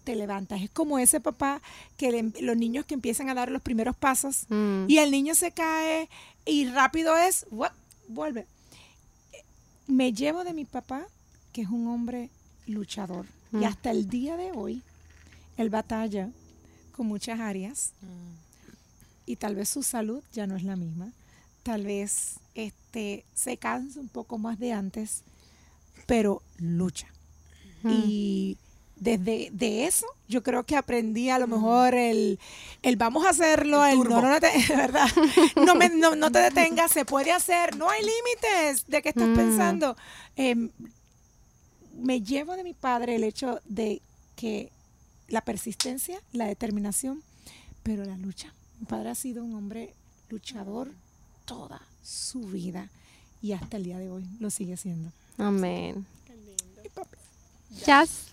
[0.04, 0.60] te levantas.
[0.62, 1.60] Es como ese papá
[1.96, 5.34] que le- los niños que empiezan a dar los primeros pasos Mm, y el niño
[5.34, 6.08] se cae
[6.46, 7.46] y rápido es,
[8.08, 8.46] vuelve.
[9.86, 11.06] Me llevo de mi papá,
[11.52, 12.30] que es un hombre
[12.66, 13.26] luchador.
[13.52, 13.62] Mm.
[13.62, 14.82] Y hasta el día de hoy,
[15.56, 16.30] él batalla
[16.96, 17.92] con muchas áreas
[19.26, 21.12] y tal vez su salud ya no es la misma.
[21.62, 25.22] Tal vez este, se cansa un poco más de antes,
[26.06, 27.06] pero lucha.
[27.86, 28.56] Y
[28.96, 32.38] desde de eso, yo creo que aprendí a lo mejor el,
[32.82, 35.06] el vamos a hacerlo, el, no, no, no te, ¿verdad?
[35.66, 39.28] No, me- no, no te detengas, se puede hacer, no hay límites de qué estás
[39.28, 39.34] Mm.
[39.36, 39.96] pensando.
[40.36, 40.70] Em,
[41.94, 44.00] me llevo de mi padre el hecho de
[44.36, 44.72] que
[45.28, 47.22] la persistencia, la determinación,
[47.82, 48.52] pero la lucha.
[48.80, 49.94] Mi padre ha sido un hombre
[50.30, 50.90] luchador
[51.44, 52.88] toda su vida
[53.42, 55.12] y hasta el día de hoy lo sigue siendo.
[55.38, 56.06] Amén.
[57.84, 58.28] Jazz.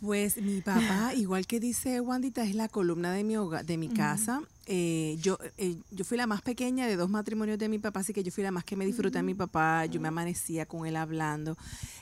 [0.00, 3.88] Pues mi papá, igual que dice Wandita, es la columna de mi hogar, de mi
[3.88, 4.42] casa.
[4.66, 8.12] Eh, yo, eh, yo fui la más pequeña de dos matrimonios de mi papá, así
[8.12, 9.86] que yo fui la más que me disfruté de mi papá.
[9.86, 11.56] Yo me amanecía con él hablando.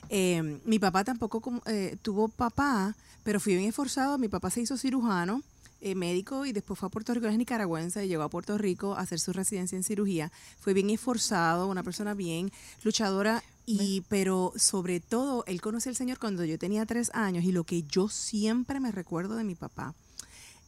[0.09, 4.19] Eh, mi papá tampoco eh, tuvo papá, pero fui bien esforzado.
[4.19, 5.43] Mi papá se hizo cirujano.
[5.85, 8.95] Eh, médico y después fue a Puerto Rico, es nicaragüense y llegó a Puerto Rico
[8.95, 10.33] a hacer su residencia en cirugía.
[10.59, 12.51] Fue bien esforzado, una persona bien
[12.83, 17.53] luchadora y pero sobre todo él conoció al Señor cuando yo tenía tres años y
[17.53, 19.95] lo que yo siempre me recuerdo de mi papá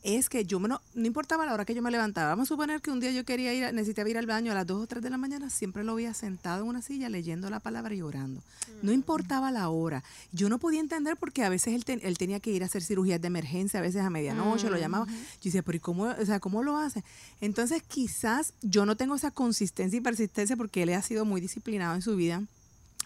[0.09, 2.29] es que yo me no, no importaba la hora que yo me levantaba.
[2.31, 4.55] Vamos a suponer que un día yo quería ir, a- necesitaba ir al baño a
[4.55, 7.51] las 2 o 3 de la mañana, siempre lo veía sentado en una silla leyendo
[7.51, 8.41] la palabra y orando.
[8.83, 10.05] No importaba la hora.
[10.33, 12.83] Yo no podía entender porque a veces él, ten- él tenía que ir a hacer
[12.83, 15.07] cirugías de emergencia, a veces a medianoche lo llamaba.
[15.07, 17.03] Yo decía, pero ¿y cómo, o sea, cómo lo hace?
[17.41, 21.95] Entonces quizás yo no tengo esa consistencia y persistencia porque él ha sido muy disciplinado
[21.97, 22.43] en su vida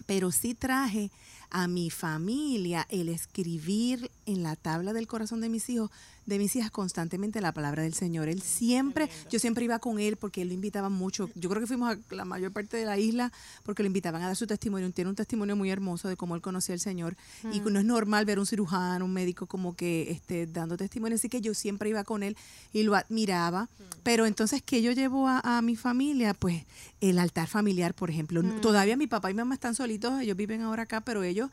[0.06, 1.10] pero sí traje
[1.51, 5.90] a mi familia el escribir en la tabla del corazón de mis hijos,
[6.27, 8.28] de mis hijas constantemente la palabra del Señor.
[8.28, 11.28] Él siempre, yo siempre iba con él porque él lo invitaba mucho.
[11.35, 13.32] Yo creo que fuimos a la mayor parte de la isla
[13.65, 14.90] porque lo invitaban a dar su testimonio.
[14.93, 17.16] Tiene un testimonio muy hermoso de cómo él conocía al Señor.
[17.52, 21.16] Y no es normal ver un cirujano, un médico como que esté dando testimonio.
[21.16, 22.36] Así que yo siempre iba con él
[22.73, 23.69] y lo admiraba.
[24.02, 26.35] Pero entonces, ¿qué yo llevo a, a mi familia?
[26.35, 26.65] Pues
[27.01, 28.43] el altar familiar, por ejemplo.
[28.61, 31.51] Todavía mi papá y mi mamá están solitos, ellos viven ahora acá, pero ellos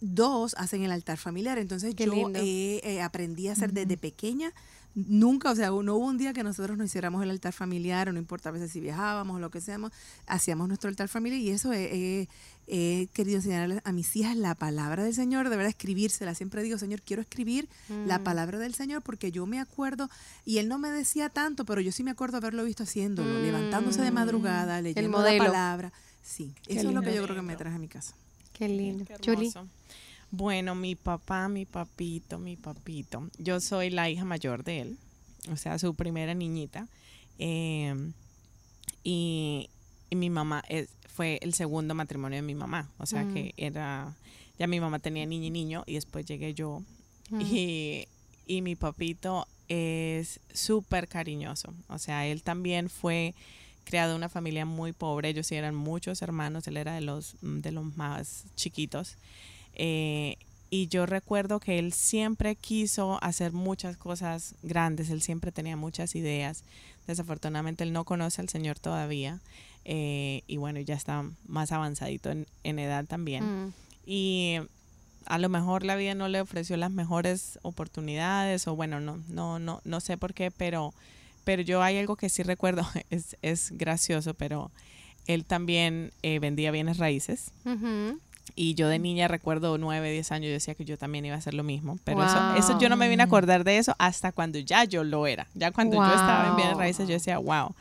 [0.00, 1.58] dos hacen el altar familiar.
[1.58, 4.52] Entonces Qué yo eh, eh, aprendí a hacer desde pequeña.
[4.96, 8.12] Nunca, o sea, no hubo un día que nosotros no hiciéramos el altar familiar, o
[8.12, 9.90] no importa a veces si viajábamos o lo que seamos,
[10.28, 12.28] hacíamos nuestro altar familiar y eso he, he-
[12.68, 16.32] he querido enseñarle a mis hijas la palabra del Señor, de verdad escribírsela.
[16.36, 17.68] Siempre digo, Señor, quiero escribir
[18.06, 20.08] la palabra del Señor porque yo me acuerdo,
[20.44, 23.42] y Él no me decía tanto, pero yo sí me acuerdo haberlo visto haciéndolo, Mm.
[23.42, 25.92] levantándose de madrugada, leyendo la palabra.
[26.22, 28.14] Sí, Qué eso es lo que yo creo que me traje a mi casa.
[28.52, 29.04] Qué lindo.
[29.20, 29.52] Qué.
[30.36, 33.28] Bueno, mi papá, mi papito, mi papito.
[33.38, 34.98] Yo soy la hija mayor de él,
[35.50, 36.88] o sea, su primera niñita.
[37.38, 37.94] Eh,
[39.02, 39.68] y,
[40.10, 43.34] y mi mamá es, fue el segundo matrimonio de mi mamá, o sea Mm.
[43.34, 44.14] que era,
[44.58, 46.82] ya mi mamá tenía niño y niño y después llegué yo.
[47.30, 47.40] Mm.
[47.40, 48.08] Y,
[48.46, 53.34] y mi papito es súper cariñoso, o sea, él también fue
[53.84, 57.36] criado en una familia muy pobre, ellos sí eran muchos hermanos, él era de los,
[57.40, 59.16] de los más chiquitos.
[59.74, 60.36] Eh,
[60.70, 66.14] y yo recuerdo que él siempre quiso hacer muchas cosas grandes, él siempre tenía muchas
[66.16, 66.64] ideas.
[67.06, 69.40] Desafortunadamente él no conoce al Señor todavía.
[69.84, 73.66] eh, y bueno, ya está más avanzadito en, en edad también.
[73.66, 73.72] Mm.
[74.06, 74.56] Y
[75.26, 79.58] a lo mejor la vida no le ofreció las mejores oportunidades o bueno, no, no,
[79.58, 80.92] no, no sé por qué, pero,
[81.44, 84.70] pero yo hay algo que sí recuerdo, es, es gracioso, pero
[85.26, 87.52] él también eh, vendía bienes raíces.
[88.56, 91.38] Y yo de niña recuerdo 9, 10 años, yo decía que yo también iba a
[91.38, 91.98] hacer lo mismo.
[92.04, 92.56] Pero eso, Wow.
[92.56, 95.46] eso yo no me vine a acordar de eso hasta cuando ya yo lo era.
[95.54, 97.74] Ya cuando yo estaba en bienes raíces, yo decía, wow.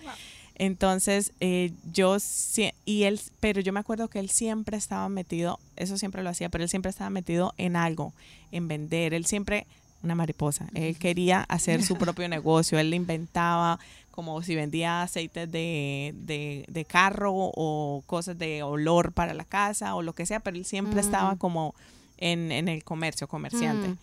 [0.55, 5.59] Entonces, eh, yo, sí- y él, pero yo me acuerdo que él siempre estaba metido,
[5.75, 8.13] eso siempre lo hacía, pero él siempre estaba metido en algo,
[8.51, 9.13] en vender.
[9.15, 9.65] Él siempre,
[10.03, 13.79] una mariposa, él quería hacer su propio negocio, él le inventaba
[14.13, 19.95] como si vendía aceites de, de, de carro o cosas de olor para la casa
[19.95, 21.05] o lo que sea, pero él siempre Mm.
[21.05, 21.73] estaba como
[22.17, 23.89] en, en el comercio, comerciante.
[23.89, 23.97] Mm.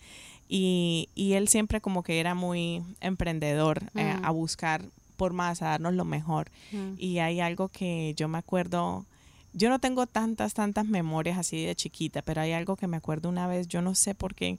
[0.49, 4.25] Y, y él siempre como que era muy emprendedor eh, Mm.
[4.25, 4.81] a buscar
[5.15, 6.49] por más, a darnos lo mejor.
[6.97, 9.05] Y hay algo que yo me acuerdo,
[9.53, 13.29] yo no tengo tantas, tantas memorias así de chiquita, pero hay algo que me acuerdo
[13.29, 14.57] una vez, yo no sé por qué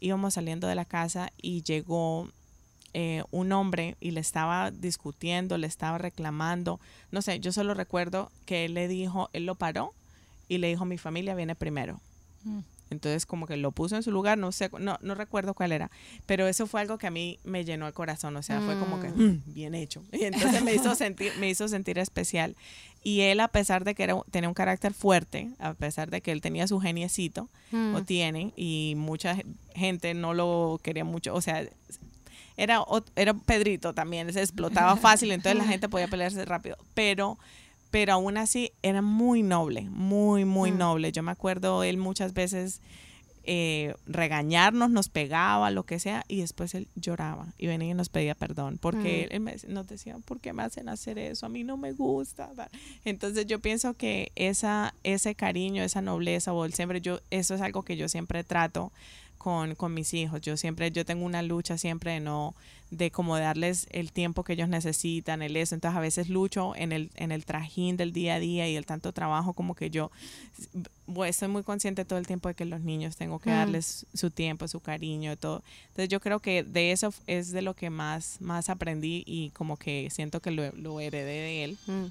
[0.00, 2.28] íbamos saliendo de la casa y llegó
[2.94, 6.80] eh, un hombre y le estaba discutiendo, le estaba reclamando,
[7.10, 9.92] no sé, yo solo recuerdo que él le dijo, él lo paró
[10.48, 12.00] y le dijo, mi familia viene primero.
[12.44, 12.60] Mm.
[12.90, 15.92] Entonces como que lo puso en su lugar, no sé, no, no recuerdo cuál era,
[16.26, 18.98] pero eso fue algo que a mí me llenó el corazón, o sea, fue como
[19.00, 19.22] que Mm.
[19.22, 20.02] "Mm, bien hecho.
[20.12, 22.56] Y entonces me hizo sentir, me hizo sentir especial.
[23.04, 26.32] Y él, a pesar de que era, tenía un carácter fuerte, a pesar de que
[26.32, 27.94] él tenía su geniecito, Mm.
[27.94, 29.46] o tiene, y mucha ge-
[29.76, 31.64] gente no lo quería mucho, o sea,
[32.56, 32.82] era,
[33.16, 37.38] era Pedrito también, se explotaba fácil, entonces la gente podía pelearse rápido, pero,
[37.90, 40.78] pero aún así era muy noble, muy, muy Mm.
[40.78, 41.12] noble.
[41.12, 42.80] Yo me acuerdo él muchas veces
[43.44, 48.10] eh, regañarnos, nos pegaba, lo que sea, y después él lloraba y venía y nos
[48.10, 49.34] pedía perdón, porque Mm.
[49.34, 51.46] él, me- nos decía, ¿por qué me hacen hacer eso?
[51.46, 52.50] A mí no me gusta.
[53.04, 57.62] Entonces yo pienso que esa, ese cariño, esa nobleza o el siempre, yo, eso es
[57.62, 58.92] algo que yo siempre trato
[59.40, 60.40] con, con mis hijos.
[60.42, 62.54] Yo siempre, yo tengo una lucha siempre de no,
[62.90, 65.74] de como darles el tiempo que ellos necesitan, el eso.
[65.74, 68.84] Entonces a veces lucho en el, en el trajín del día a día y el
[68.84, 70.10] tanto trabajo como que yo
[71.06, 73.54] bueno, estoy muy consciente todo el tiempo de que los niños tengo que Mm.
[73.54, 75.62] darles su tiempo, su cariño, todo.
[75.88, 79.76] Entonces yo creo que de eso es de lo que más, más aprendí y como
[79.78, 81.78] que siento que lo, lo heredé de él.
[81.86, 82.04] Mm.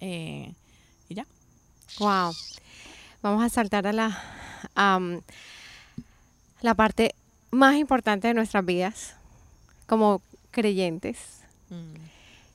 [0.00, 0.52] Eh,
[1.08, 1.26] y ya.
[1.98, 2.32] Wow.
[3.22, 4.22] Vamos a saltar a la,
[4.74, 5.20] am,
[6.64, 7.14] la parte
[7.50, 9.14] más importante de nuestras vidas
[9.86, 11.18] como creyentes.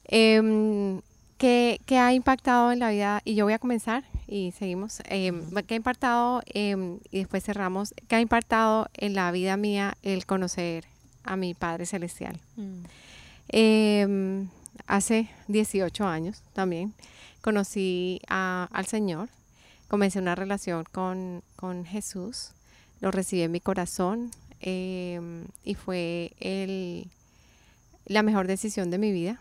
[0.06, 1.02] Em,
[1.38, 3.22] ¿qué, qué ha impactado en la vida?
[3.24, 5.02] Y yo voy a comenzar y seguimos.
[5.06, 9.96] Em, ¿Qué ha impactado, em, y después cerramos, qué ha impactado en la vida mía
[10.02, 10.86] el conocer
[11.24, 12.40] a mi Padre Celestial?
[13.50, 14.50] Em,
[14.88, 16.94] hace 18 años también
[17.42, 19.30] conocí a- al Señor,
[19.88, 22.52] comencé una relación con, con Jesús,
[23.02, 24.32] lo recibí en mi corazón
[24.62, 27.08] em, y fue el,
[28.06, 29.40] la mejor decisión de mi vida.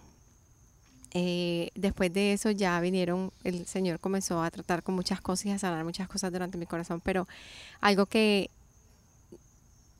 [1.14, 5.50] Eh, después de eso ya vinieron, el Señor comenzó a tratar con muchas cosas y
[5.50, 7.26] a sanar muchas cosas durante mi corazón, pero
[7.80, 8.50] algo que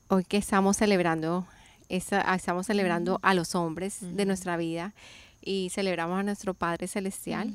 [0.07, 1.47] hoy que estamos celebrando,
[1.89, 4.93] esa- estamos celebrando a los hombres de nuestra vida
[5.41, 7.53] y celebramos a nuestro Padre Celestial.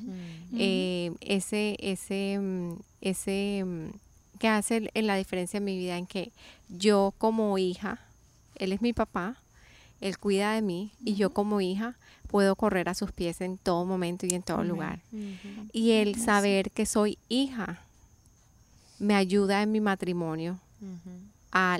[0.58, 3.88] Eh, ese, ese, mm, ese, mm,
[4.44, 6.30] que hace en la diferencia en mi vida en que
[6.68, 7.98] yo como hija,
[8.56, 9.36] él es mi papá,
[10.02, 11.96] él cuida de mí y yo como hija
[12.28, 14.98] puedo correr a sus pies en todo momento y en todo lugar.
[15.72, 17.80] Y el saber que soy hija
[18.98, 20.60] me ayuda en mi matrimonio
[21.52, 21.78] a-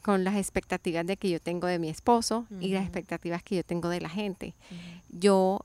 [0.00, 3.64] con las expectativas de que yo tengo de mi esposo y las expectativas que yo
[3.64, 4.54] tengo de la gente.
[5.10, 5.60] Yo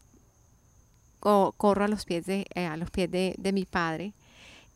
[1.21, 4.11] co- corro a los pies de eh, a los pies de, de mi padre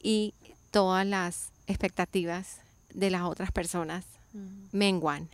[0.02, 0.34] y
[0.72, 2.58] todas las expectativas
[2.94, 4.06] de las otras personas
[4.72, 5.30] menguan.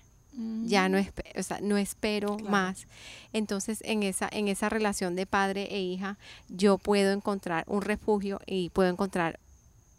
[0.65, 2.49] Ya no, espe- o sea, no espero Claro.
[2.51, 2.87] más.
[3.33, 6.17] Entonces, en esa, en esa relación de padre e hija,
[6.49, 9.39] yo puedo encontrar un refugio y puedo encontrar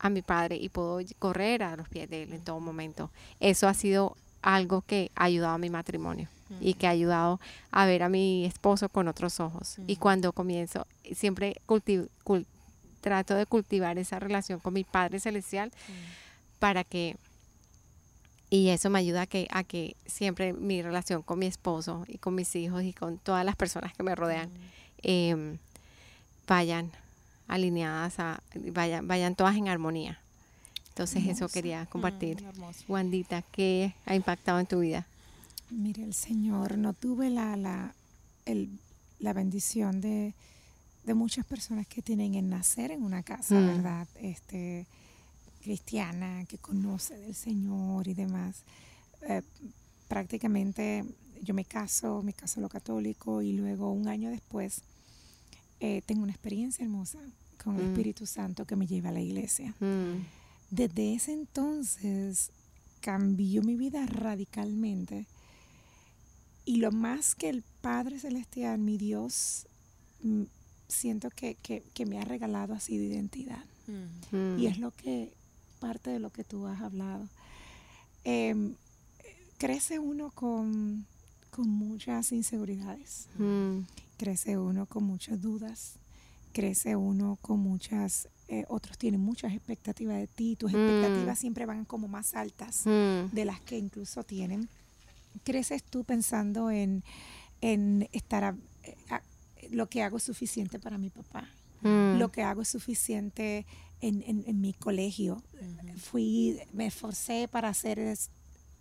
[0.01, 3.11] a mi padre y puedo correr a los pies de él en todo momento.
[3.39, 6.29] Eso ha sido algo que ha ayudado a mi matrimonio
[6.61, 7.41] y que ha ayudado
[7.71, 9.77] a ver a mi esposo con otros ojos.
[9.87, 12.45] Y cuando comienzo, siempre culti- cul-
[13.01, 15.71] trato de cultivar esa relación con mi Padre Celestial
[16.59, 17.17] para que,
[18.51, 22.19] y eso me ayuda a que, a que siempre mi relación con mi esposo y
[22.19, 24.49] con mis hijos y con todas las personas que me rodean
[25.03, 25.59] em,
[26.47, 26.91] vayan
[27.49, 28.43] alineadas, a,
[28.73, 30.19] vayan, vayan todas en armonía.
[30.91, 32.45] Entonces eso quería compartir.
[32.87, 35.07] Wandita, ¿qué ha impactado en tu vida?
[35.71, 37.93] Mire, el Señor, no tuve la, la,
[38.47, 38.71] el-
[39.19, 40.35] la bendición de,
[41.05, 43.67] de muchas personas que tienen el nacer en una casa, Mm.
[43.67, 44.07] ¿verdad?
[44.21, 44.87] Este,
[45.69, 48.63] cristiana, que conoce del Señor y demás.
[49.23, 49.41] Eh,
[50.09, 51.05] prácticamente
[51.43, 54.83] yo me caso, me caso lo católico y luego un año después
[55.81, 57.19] eh, tengo una experiencia hermosa
[57.63, 57.91] con el Mm.
[57.91, 59.75] Espíritu Santo que me lleva a la iglesia.
[59.81, 60.23] Mm,
[60.71, 62.51] Desde ese entonces
[63.01, 65.27] cambió mi vida radicalmente.
[66.65, 69.67] Y lo más que el Padre Celestial, mi Dios,
[70.23, 70.43] mm,
[70.89, 73.65] siento que, que- que me ha regalado ha sido identidad.
[73.87, 75.33] mm, Y es lo que,
[75.85, 77.29] parte de lo que tú has hablado.
[78.25, 78.75] Em,
[79.59, 81.05] crece uno con,
[81.51, 83.81] con muchas inseguridades, mm,
[84.17, 85.97] crece uno con muchas dudas,
[86.55, 90.77] crece uno con muchas, eh, otros tienen muchas expectativas de ti, tus Mm.
[90.77, 94.71] expectativas siempre van como más altas mm, de las que incluso tienen.
[95.45, 97.05] Creces tú pensando en,
[97.61, 98.57] en estar, a-
[99.11, 99.23] a-
[99.71, 101.47] lo que hago es suficiente para mi papá,
[102.13, 103.67] lo que hago es suficiente
[104.09, 105.43] en, en- en mi colegio.
[105.99, 108.31] Fui, me esforcé para hacer es-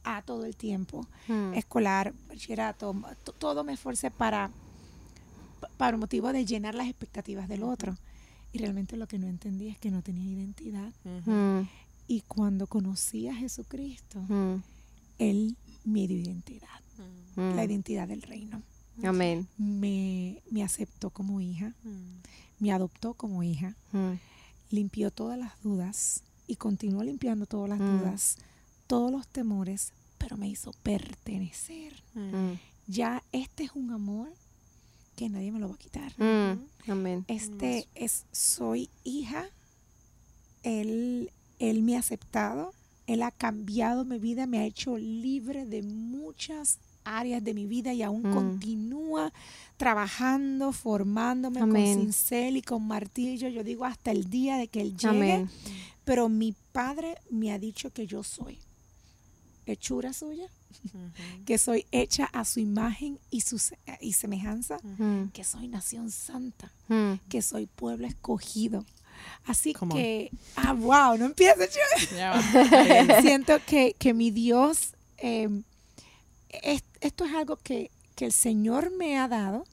[0.06, 2.94] A todo el tiempo, mm, escolar, bachillerato,
[3.24, 4.52] to- todo me esforcé para,
[5.78, 7.96] para motivo de llenar las expectativas del otro.
[8.52, 10.92] Y realmente lo que no entendía es que no tenía identidad.
[11.26, 11.62] mm,
[12.08, 14.56] Y cuando conocí a Jesucristo, mm,
[15.20, 16.82] Él me dio identidad,
[17.38, 17.56] mm.
[17.56, 18.62] la identidad del reino.
[19.04, 19.48] Amén.
[19.58, 21.74] Me, me aceptó como hija,
[22.60, 24.14] me adoptó como hija, Mm,
[24.74, 28.00] limpió todas las dudas y continuó limpiando todas las Mm.
[28.00, 28.38] dudas,
[28.88, 32.02] todos los temores, pero me hizo pertenecer.
[32.16, 32.54] mm,
[32.88, 34.28] Ya este es un amor
[35.16, 36.12] que nadie me lo va a quitar.
[36.20, 36.90] mm.
[36.92, 37.24] Amén.
[37.28, 39.46] Este es, soy hija,
[40.64, 41.30] él,
[41.60, 42.74] él me ha aceptado,
[43.08, 47.94] él ha cambiado mi vida, me ha hecho libre de muchas áreas de mi vida
[47.94, 48.34] y aún Mm.
[48.34, 49.34] continúa
[49.78, 51.96] trabajando, formándome Amén.
[51.96, 55.50] con cincel y con martillo, yo digo hasta el día de que él llegue, Amén.
[56.06, 58.60] pero mi padre me ha dicho que yo soy
[59.66, 60.48] hechura suya,
[61.46, 63.62] que soy hecha a su imagen y, su,
[64.02, 64.78] y semejanza,
[65.34, 67.14] que soy nación santa mm.
[67.30, 68.86] que soy pueblo escogido.
[69.46, 69.98] Así Come on.
[70.00, 71.78] que, ah, wow, no empieces.
[72.20, 73.22] va.
[73.22, 75.48] siento que, que mi Dios, eh,
[76.62, 79.66] es- esto es algo que, que el Señor me ha dado,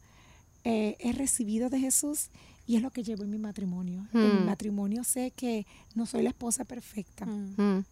[0.65, 2.29] eh, he recibido de Jesús
[2.67, 4.07] y es lo que llevo en mi matrimonio.
[4.13, 4.47] En mi Hmm.
[4.47, 7.27] matrimonio sé que no soy la esposa perfecta.
[7.27, 7.85] Mm,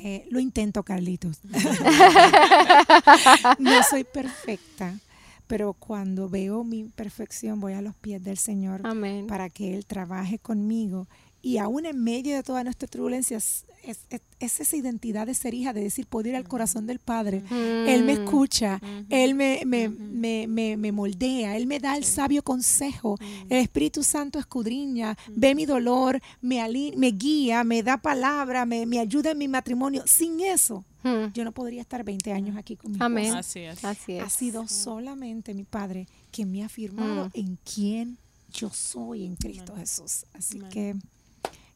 [0.00, 1.38] Eh, lo intento, Carlitos.
[3.58, 4.98] no soy perfecta,
[5.46, 9.26] pero cuando veo mi perfección voy a los pies del Señor Amén.
[9.26, 11.06] para que Él trabaje conmigo.
[11.40, 15.34] Y aún en medio de toda nuestra turbulencia, es, es- es- es esa identidad de
[15.34, 17.42] ser hija, de decir, puedo ir al corazón del Padre.
[17.50, 22.04] Él me Mm, escucha, Él me, me, me, me, me moldea, Él me da el
[22.04, 23.16] sabio consejo.
[23.48, 26.60] El Espíritu Santo escudriña, ve mi dolor, me,
[26.96, 30.02] me guía, me da palabra, me, me ayuda en mi matrimonio.
[30.06, 31.32] Sin eso, mm.
[31.34, 33.26] yo no podría estar 20 años aquí con mi Amén.
[33.26, 33.38] esposo.
[33.40, 33.84] Así es.
[33.84, 34.22] Así es.
[34.24, 37.30] Ha sido solamente mi Padre que me ha afirmado Mm.
[37.34, 38.18] en quién
[38.52, 40.24] yo soy en Cristo Jesús.
[40.32, 40.70] Así Amén.
[40.70, 40.96] que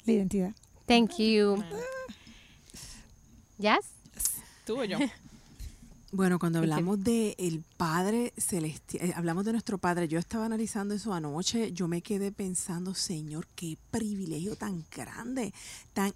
[0.05, 0.53] la identidad.
[0.87, 1.63] Thank you.
[4.67, 4.99] ¿Tú o yo?
[6.15, 10.93] Bueno, cuando hablamos de el Padre Celestial, eh, hablamos de nuestro Padre, yo estaba analizando
[10.93, 15.55] eso anoche, yo me quedé pensando, Señor, qué privilegio tan grande,
[15.95, 16.13] tan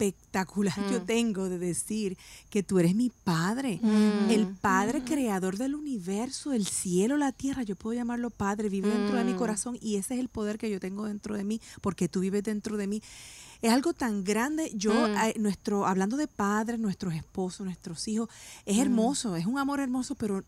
[0.00, 1.06] espectacular yo Mm.
[1.06, 2.16] tengo de decir
[2.50, 3.78] que tú eres mi Padre.
[3.82, 4.30] Mm.
[4.30, 9.16] El Padre creador del universo, el cielo, la tierra, yo puedo llamarlo Padre, vive dentro
[9.16, 9.38] de mi Mm.
[9.38, 12.42] corazón y ese es el poder que yo tengo dentro de mí, porque tú vives
[12.44, 13.02] dentro de mí.
[13.62, 15.16] Es algo tan grande, yo, Mm.
[15.16, 18.28] eh, nuestro, hablando de padres, nuestros esposos, nuestros hijos,
[18.66, 20.44] es hermoso, es un amor hermoso, pero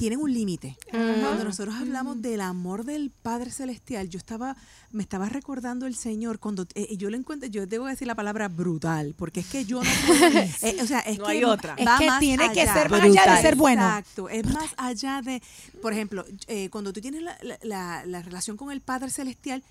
[0.00, 0.78] tienen un límite.
[0.90, 4.56] Cuando nosotros hablamos del amor del Padre Celestial, yo estaba,
[4.92, 8.48] me estaba recordando el Señor cuando eh, yo lo encuentro, yo debo decir la palabra
[8.48, 11.74] brutal, porque es que yo no puedo, eh, o sea, es No que hay otra.
[11.76, 13.82] Es que tiene que ser más allá de ser bueno.
[13.82, 15.42] Exacto, es más allá de,
[15.82, 19.62] por ejemplo, eh, cuando tú tienes la, la- la- la relación con el Padre Celestial,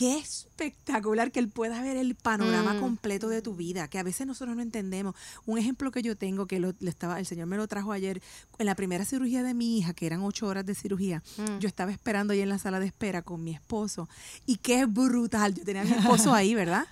[0.00, 2.80] qué espectacular que Él pueda ver el panorama Mm.
[2.80, 5.14] completo de tu vida, que a veces nosotros no entendemos.
[5.44, 8.22] Un ejemplo que yo tengo, que lo, le estaba, el Señor me lo trajo ayer,
[8.58, 11.58] en la primera cirugía de mi hija, que eran ocho horas de cirugía, Mm.
[11.58, 14.08] yo estaba esperando ahí en la sala de espera con mi esposo,
[14.46, 16.86] y qué brutal, yo tenía a mi esposo ahí, ¿verdad?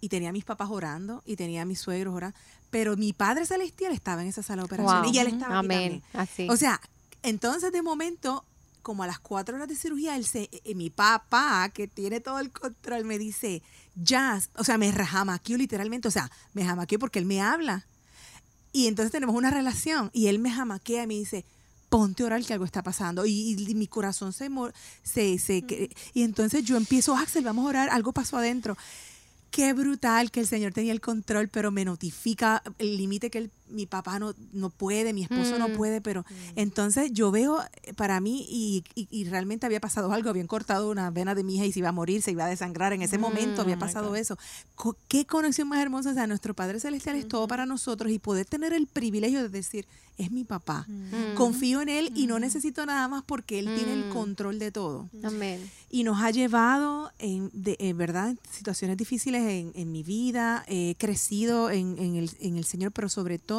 [0.00, 2.38] Y tenía a mis papás orando, y tenía a mis suegros orando,
[2.70, 5.12] pero mi Padre Celestial estaba en esa sala de operaciones, Wow.
[5.14, 6.02] y él estaba aquí Amén.
[6.02, 6.02] también.
[6.14, 6.48] Así.
[6.48, 6.80] O sea,
[7.22, 8.44] entonces de momento,
[8.86, 12.38] como a las cuatro horas de cirugía, él se, eh, mi papá, que tiene todo
[12.38, 13.60] el control, me dice,
[13.96, 17.84] Jazz, o sea, me jamaqueó literalmente, o sea, me jamaqueó porque él me habla.
[18.72, 21.44] Y entonces tenemos una relación y él me jamaquea y me dice,
[21.88, 23.26] ponte a orar que algo está pasando.
[23.26, 24.48] Y, y mi corazón se,
[25.02, 25.64] se, se
[26.14, 28.76] y entonces yo empiezo, Axel, vamos a orar, algo pasó adentro.
[29.50, 33.50] Qué brutal que el Señor tenía el control, pero me notifica el límite que el-
[33.68, 35.72] mi papá no, no puede, mi esposo no Mm.
[35.72, 40.30] puede, pero entonces yo veo eh, para mí y, y- y realmente había pasado algo,
[40.30, 42.48] habían cortado una vena de mi hija y se iba a morir, se iba a
[42.48, 44.38] desangrar, en ese momento había pasado eso.
[45.08, 48.46] Qué conexión más hermosa, o sea, nuestro Padre Celestial es todo para nosotros y poder
[48.46, 49.86] tener el privilegio de decir,
[50.18, 51.34] es mi papá, Mm.
[51.34, 54.10] confío en Él y no necesito nada más porque Él tiene el Mm.
[54.10, 55.60] control de todo Amén.
[55.90, 60.64] y nos ha llevado en, de, en verdad en situaciones difíciles en, en mi vida
[60.68, 63.55] he crecido en, en el, en el Señor pero sobre todo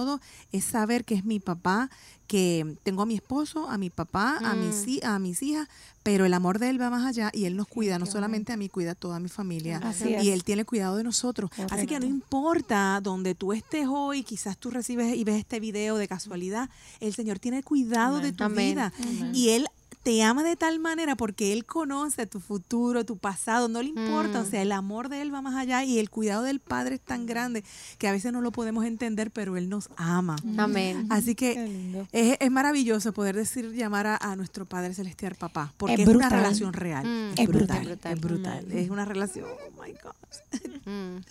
[0.52, 1.90] es saber que es mi papá
[2.28, 5.06] que tengo a mi esposo a mi papá a mis Mm.
[5.06, 5.68] a mis hijas
[6.04, 8.58] pero el amor de él va más allá y él nos cuida no solamente a
[8.58, 10.28] mí cuida a toda mi familia Así y es.
[10.28, 14.70] él tiene cuidado de nosotros así que no importa donde tú estés hoy quizás tú
[14.72, 16.70] recibes y ves este video de casualidad
[17.00, 18.72] el Señor tiene cuidado de tu Amén.
[18.76, 19.32] vida Amén.
[19.34, 19.68] y él
[20.08, 24.40] te ama de tal manera porque Él conoce tu futuro, tu pasado, no le importa,
[24.40, 24.42] Mm.
[24.42, 27.02] o sea, el amor de Él va más allá y el cuidado del Padre es
[27.02, 27.62] tan grande
[27.98, 30.38] que a veces no lo podemos entender, pero Él nos ama.
[30.58, 31.08] Amén.
[31.10, 35.96] Así que es, es maravilloso poder decir, llamar a, a nuestro Padre Celestial papá, porque
[35.96, 36.40] Es es, una brutal.
[36.40, 37.06] relación real.
[37.06, 37.34] Mm.
[37.34, 38.14] Es, Es brutal, brutal.
[38.14, 38.72] es brutal.
[38.72, 40.84] Es una relación, oh my God.
[40.86, 41.22] Mm.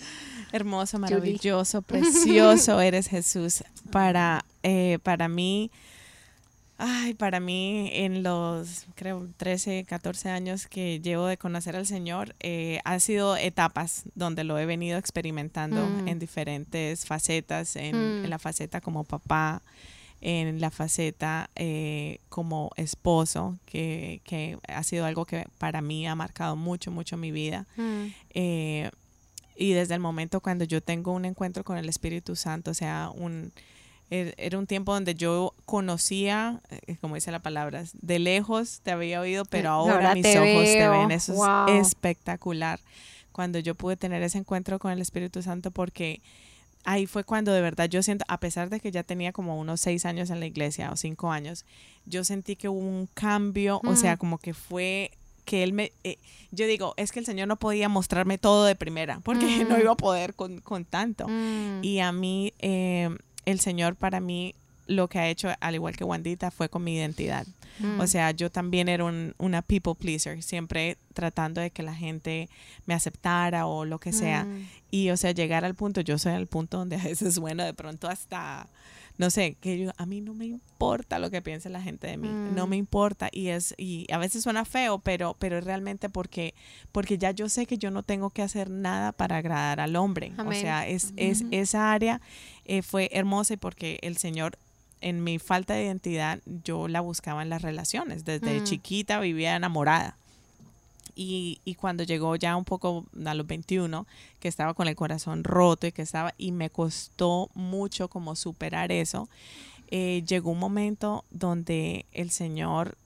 [0.52, 3.64] Hermoso, maravilloso, precioso eres Jesús.
[3.90, 5.70] Para, eh, para mí,
[6.78, 12.34] ay, para mí en los, creo, 13, 14 años que llevo de conocer al Señor,
[12.40, 16.08] eh, han sido etapas donde lo he venido experimentando Mm.
[16.08, 18.24] en diferentes facetas, en, Mm.
[18.24, 19.62] en la faceta como papá,
[20.20, 26.14] en la faceta eh, como esposo, que, que ha sido algo que para mí ha
[26.14, 27.66] marcado mucho, mucho mi vida.
[27.76, 28.06] Mm.
[28.30, 28.90] Eh,
[29.58, 33.10] y desde el momento cuando yo tengo un encuentro con el Espíritu Santo, o sea,
[33.14, 33.52] un,
[34.10, 39.20] era un tiempo donde yo conocía, eh, como dice la palabra, de lejos te había
[39.20, 40.92] oído, pero ahora, ahora mis te ojos te veo.
[40.92, 41.10] ven.
[41.10, 41.68] Eso Wow.
[41.68, 42.80] es espectacular.
[43.32, 46.20] Cuando yo pude tener ese encuentro con el Espíritu Santo, porque
[46.84, 49.80] ahí fue cuando de verdad yo siento, a pesar de que ya tenía como unos
[49.80, 51.64] seis años en la iglesia o cinco años,
[52.06, 54.18] yo sentí que hubo un cambio, o sea, Mm.
[54.18, 55.10] como que fue
[55.44, 56.18] que él me, eh,
[56.50, 59.68] yo digo, es que el Señor no podía mostrarme todo de primera, porque Mm.
[59.68, 61.28] no iba a poder con, con tanto.
[61.28, 61.80] Mm.
[61.84, 63.10] Y a mí, eh,
[63.46, 64.54] el Señor para mí,
[64.86, 67.46] lo que ha hecho, al igual que Wandita, fue con mi identidad.
[67.78, 68.00] Mm.
[68.00, 72.48] O sea, yo también era un, una people pleaser, siempre tratando de que la gente
[72.86, 74.44] me aceptara o lo que sea.
[74.44, 74.68] Mm.
[74.90, 77.74] Y, o sea, llegar al punto, yo soy al punto donde a veces, bueno, de
[77.74, 78.68] pronto hasta,
[79.18, 82.16] no sé, que yo, a mí no me importa lo que piense la gente de
[82.18, 82.70] mí, no Mm.
[82.70, 83.28] me importa.
[83.32, 86.54] Y es, y a veces suena feo, pero, pero es realmente porque,
[86.92, 90.32] porque ya yo sé que yo no tengo que hacer nada para agradar al hombre.
[90.38, 92.20] O sea, es, es, esa área
[92.64, 94.58] eh, fue hermosa y porque el Señor
[95.02, 98.24] en mi falta de identidad yo la buscaba en las relaciones.
[98.24, 98.64] Desde Mm.
[98.64, 100.18] chiquita vivía enamorada.
[101.18, 104.06] Y, y cuando llegó ya un poco a los 21,
[104.38, 108.92] que estaba con el corazón roto y que estaba, y me costó mucho como superar
[108.92, 109.28] eso,
[109.90, 112.98] eh, llegó un momento donde el Señor,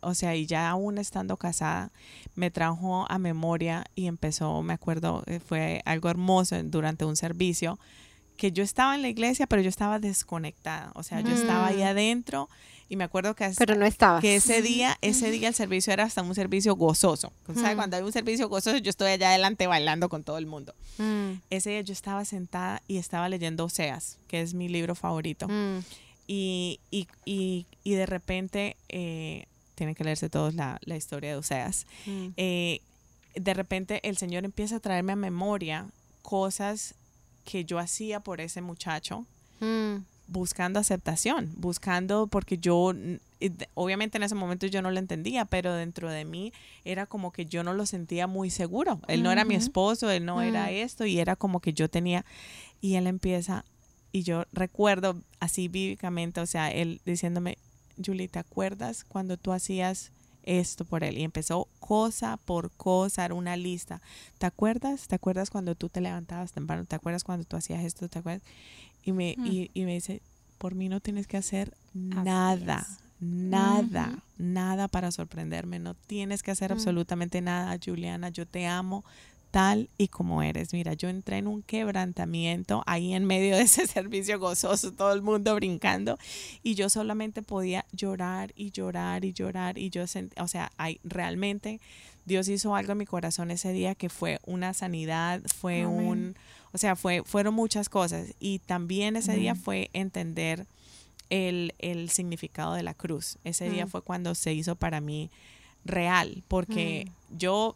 [0.00, 1.90] o sea, y ya aún estando casada,
[2.34, 7.78] me trajo a memoria y empezó, me acuerdo, eh, fue algo hermoso durante un servicio,
[8.36, 11.78] que yo estaba en la iglesia, pero yo estaba desconectada, o sea, yo estaba ahí
[11.78, 11.86] Mm.
[11.86, 12.50] adentro
[12.88, 13.86] y me acuerdo que hasta- Pero no
[14.20, 17.32] que ese día, ese día el servicio era hasta un servicio gozoso.
[17.46, 17.72] ¿Sabes?
[17.72, 17.76] Mm.
[17.76, 20.74] Cuando hay un servicio gozoso, yo estoy allá adelante bailando con todo el mundo.
[20.98, 21.32] Mm.
[21.50, 25.48] Ese día yo estaba sentada y estaba leyendo Oseas, que es mi libro favorito.
[25.48, 25.80] Mm.
[26.28, 31.36] Y, y, y, y de repente, eh, tienen que leerse todos la, la historia de
[31.36, 31.86] Oseas.
[32.06, 32.28] Mm.
[32.36, 32.80] Eh,
[33.34, 35.86] de repente el Señor empieza a traerme a memoria
[36.22, 36.94] cosas
[37.44, 39.24] que yo hacía por ese muchacho
[39.60, 39.96] Mm.
[40.28, 42.92] Buscando aceptación, buscando, porque yo,
[43.74, 46.52] obviamente en ese momento yo no lo entendía, pero dentro de mí
[46.84, 49.00] era como que yo no lo sentía muy seguro.
[49.08, 50.74] Él no era mi esposo, él no era Mm.
[50.74, 52.24] esto, y era como que yo tenía,
[52.80, 53.64] y él empieza,
[54.12, 57.58] y yo recuerdo así vívicamente, o sea, él diciéndome,
[58.04, 61.18] Julie, ¿te acuerdas cuando tú hacías esto por él?
[61.18, 64.02] Y empezó cosa por cosa, era una lista.
[64.38, 65.08] ¿Te acuerdas?
[65.08, 66.84] ¿Te acuerdas cuando tú te levantabas temprano?
[66.84, 68.08] ¿Te acuerdas cuando tú hacías esto?
[68.08, 68.42] ¿Te acuerdas?
[69.06, 69.46] Y me, Mm.
[69.46, 70.20] y, y me dice,
[70.58, 72.98] por mí no tienes que hacer Así nada, es.
[73.20, 75.78] nada, nada para sorprenderme.
[75.78, 76.74] No tienes que hacer Mm.
[76.74, 78.28] absolutamente nada, Juliana.
[78.28, 79.04] Yo te amo
[79.52, 80.72] tal y como eres.
[80.74, 85.22] Mira, yo entré en un quebrantamiento ahí en medio de ese servicio gozoso, todo el
[85.22, 86.18] mundo brincando,
[86.62, 91.00] y yo solamente podía llorar y llorar y llorar, y yo sent- o sea, hay,
[91.04, 91.80] realmente
[92.26, 96.06] Dios hizo algo en mi corazón ese día que fue una sanidad, fue Amén.
[96.06, 96.36] un,
[96.76, 100.66] o sea, fue, fueron muchas cosas, y también ese día fue entender
[101.30, 103.38] el, el significado de la cruz.
[103.44, 103.88] Ese día Mm.
[103.88, 105.30] fue cuando se hizo para mí
[105.86, 107.74] real, porque yo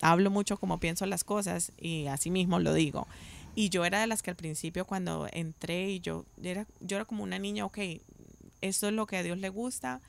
[0.00, 3.08] hablo mucho como pienso las cosas y así mismo lo digo.
[3.56, 7.04] Y yo era de las que al principio cuando entré y yo era, yo era
[7.04, 7.78] como una niña, ok,
[8.60, 10.00] esto es lo que a Dios le gusta,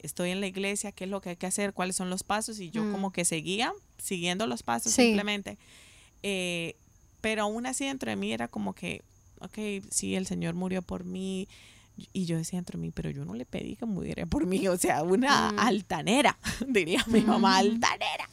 [0.00, 2.60] estoy en la iglesia, qué es lo que hay que hacer, cuáles son los pasos
[2.60, 2.92] y yo Mm.
[2.92, 5.02] como que seguía siguiendo los pasos Sí.
[5.04, 5.56] simplemente.
[6.22, 6.76] Eh,
[7.22, 9.00] pero aún así dentro de mí era como que,
[9.40, 11.48] ok, sí, el Señor murió por mí.
[12.12, 14.66] Y yo decía dentro de mí, pero yo no le pedí que muriera por mí,
[14.68, 15.58] o sea, una Mm.
[15.58, 17.66] altanera, diría mi mamá, Mm.
[17.66, 18.28] altanera.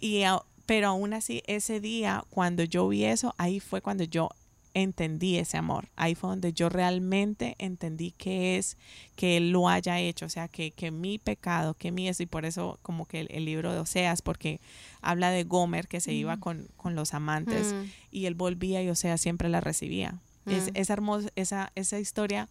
[0.00, 0.22] Y,
[0.66, 4.30] pero aún así, ese día, cuando yo vi eso, ahí fue cuando yo
[4.74, 5.88] entendí ese amor.
[5.96, 8.76] Ahí fue donde yo realmente entendí que es
[9.16, 10.26] que Él lo haya hecho.
[10.26, 13.28] O sea, que, que mi pecado, que mi eso, y por eso como que el,
[13.30, 14.60] el libro de Oseas, porque
[15.00, 17.84] habla de Gomer que se iba con, con los amantes Mm.
[18.10, 20.14] y él volvía y Oseas siempre la recibía.
[20.44, 20.50] Mm.
[20.74, 22.48] es hermosa esa, esa historia.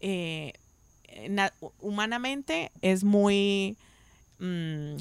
[0.00, 0.52] eh,
[1.28, 3.76] na- humanamente es muy...
[4.38, 4.96] mm,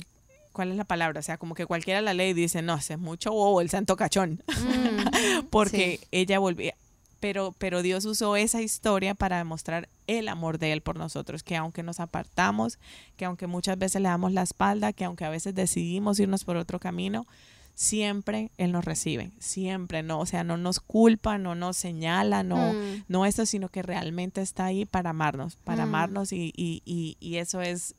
[0.51, 1.21] ¿Cuál es la palabra?
[1.21, 3.69] O sea, como que cualquiera la lee y dice, no, ese es mucho bobo, el
[3.69, 5.05] santo cachón Mm.
[5.51, 6.07] porque Sí.
[6.11, 6.73] ella volvía.
[7.19, 11.55] Pero, pero Dios usó esa historia para demostrar el amor de Él por nosotros, que
[11.55, 12.79] aunque nos apartamos,
[13.15, 16.57] que aunque muchas veces le damos la espalda, que aunque a veces decidimos irnos por
[16.57, 17.27] otro camino,
[17.75, 22.73] siempre Él nos recibe, siempre, no, o sea, no nos culpa, no nos señala, no,
[22.73, 23.03] Mm.
[23.07, 25.89] no eso, sino que realmente está ahí para amarnos, para Mm.
[25.89, 27.93] amarnos y, y, y, y eso es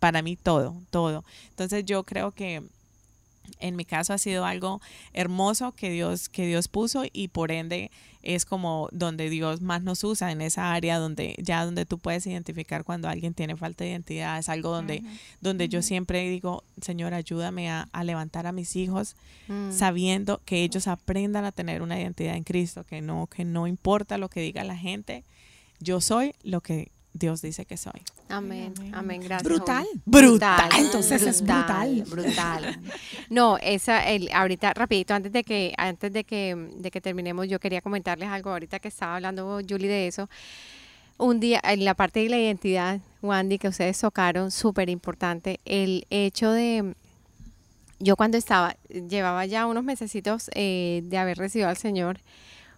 [0.00, 1.24] para mí todo, todo.
[1.50, 2.62] Entonces yo creo que
[3.60, 4.80] en mi caso ha sido algo
[5.12, 7.90] hermoso que Dios, que Dios puso y por ende
[8.22, 12.26] es como donde Dios más nos usa en esa área donde ya donde tú puedes
[12.26, 15.04] identificar cuando alguien tiene falta de identidad, es algo donde,
[15.40, 19.14] donde yo siempre digo, Señor, ayúdame a, a levantar a mis hijos
[19.48, 19.70] Mm.
[19.70, 24.18] sabiendo que ellos aprendan a tener una identidad en Cristo, que no, que no importa
[24.18, 25.22] lo que diga la gente,
[25.78, 28.02] yo soy lo que Dios dice que soy.
[28.28, 28.94] Amén, Amén.
[28.94, 29.42] amén, gracias.
[29.42, 29.86] Brutal.
[29.90, 30.02] Oli.
[30.04, 30.68] Brutal.
[30.78, 32.04] Entonces es brutal.
[32.08, 32.80] Brutal.
[33.30, 37.58] No, esa, el, ahorita, rapidito, antes de que, antes de que, de que terminemos, yo
[37.58, 40.28] quería comentarles algo ahorita que estaba hablando Julie de eso.
[41.18, 46.06] Un día, en la parte de la identidad, Wandy, que ustedes tocaron, súper importante, el
[46.10, 46.94] hecho de,
[47.98, 52.20] yo cuando estaba, llevaba ya unos mesecitos eh, de haber recibido al Señor,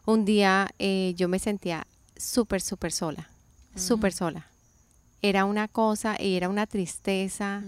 [0.06, 1.84] un día eh, yo me sentía
[2.16, 3.28] súper, súper sola,
[3.74, 4.46] súper sola.
[5.22, 7.62] Era una cosa y era una tristeza.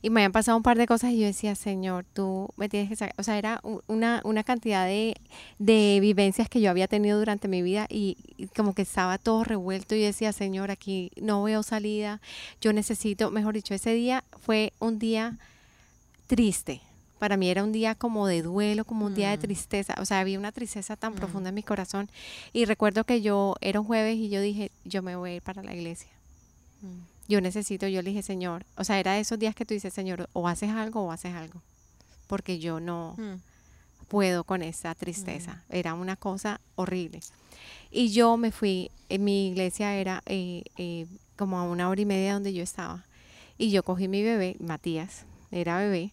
[0.00, 2.90] Y me habían pasado un par de cosas y yo decía, Señor, tú me tienes
[2.90, 3.14] que sacar.
[3.18, 5.16] O sea, era una, una cantidad de,
[5.58, 9.44] de vivencias que yo había tenido durante mi vida y, y como que estaba todo
[9.44, 9.94] revuelto.
[9.94, 12.20] Y yo decía, Señor, aquí no veo salida.
[12.60, 15.38] Yo necesito, mejor dicho, ese día fue un día
[16.26, 16.82] triste.
[17.18, 19.40] Para mí era un día como de duelo, como un día de Mm.
[19.40, 19.94] tristeza.
[19.98, 21.16] O sea, había una tristeza tan Mm.
[21.16, 22.10] profunda en mi corazón.
[22.52, 25.42] Y recuerdo que yo era un jueves y yo dije, yo me voy a ir
[25.42, 26.08] para la iglesia.
[27.28, 29.94] Yo necesito, yo le dije, Señor, o sea, era de esos días que tú dices,
[29.94, 31.62] Señor, o haces algo o haces algo.
[32.26, 33.16] Porque yo no
[34.08, 35.62] puedo con esa tristeza.
[35.70, 37.20] Era una cosa horrible.
[37.90, 42.04] Y yo me fui, en mi iglesia era eh, eh, como a una hora y
[42.04, 43.04] media donde yo estaba.
[43.56, 46.12] Y yo cogí mi bebé, Matías, era bebé,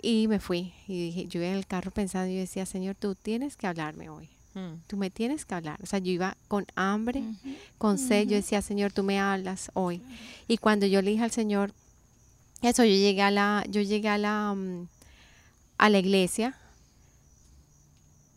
[0.00, 0.72] y me fui.
[0.86, 3.66] Y dije, yo iba en el carro pensando, y yo decía, Señor, tú tienes que
[3.66, 4.28] hablarme hoy.
[4.88, 5.78] Tú me tienes que hablar.
[5.82, 7.22] O sea, yo iba con hambre,
[7.78, 8.26] con sed.
[8.28, 10.00] Yo decía, Señor, tú me hablas hoy.
[10.48, 11.72] Y cuando yo le dije al Señor,
[12.62, 14.88] eso, yo llegué a la, yo llegué a la, mm,
[15.78, 16.56] a la iglesia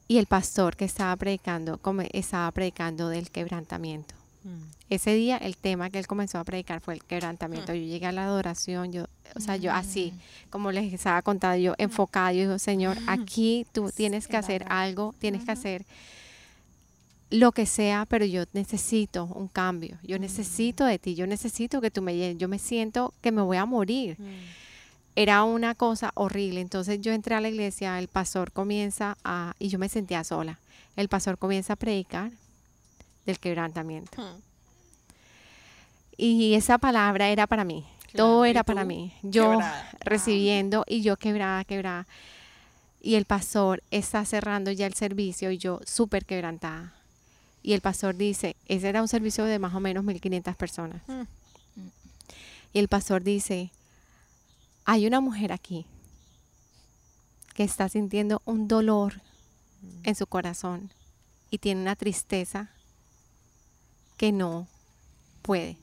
[0.07, 4.13] y el pastor que estaba predicando, come- estaba predicando del quebrantamiento.
[4.91, 7.73] Ese día el tema que él comenzó a predicar fue el quebrantamiento.
[7.73, 10.13] Yo llegué a la adoración, yo, o sea, yo así,
[10.49, 15.15] como les estaba contando, yo enfocada, yo digo, Señor, aquí tú tienes que hacer algo,
[15.17, 15.85] tienes que hacer
[17.29, 21.89] lo que sea, pero yo necesito un cambio, yo necesito de ti, yo necesito que
[21.89, 24.17] tú me llenes, yo me siento que me voy a morir.
[25.15, 29.69] Era una cosa horrible, entonces yo entré a la iglesia, el pastor comienza a, y
[29.69, 30.59] yo me sentía sola,
[30.97, 32.29] el pastor comienza a predicar
[33.25, 34.21] del quebrantamiento.
[36.17, 39.13] Y esa palabra era para mí, todo Claro, era para mí.
[39.23, 39.89] Yo quebrada.
[40.01, 42.07] recibiendo y yo quebrada, quebrada.
[43.01, 46.93] Y el pastor está cerrando ya el servicio y yo súper quebrantada.
[47.63, 51.01] Y el pastor dice, ese era un servicio de más o menos 1500 personas.
[51.07, 51.23] Mm.
[52.73, 53.71] Y el pastor dice,
[54.85, 55.85] hay una mujer aquí
[57.53, 59.21] que está sintiendo un dolor
[60.03, 60.91] en su corazón
[61.49, 62.69] y tiene una tristeza
[64.17, 64.67] que no
[65.41, 65.77] puede.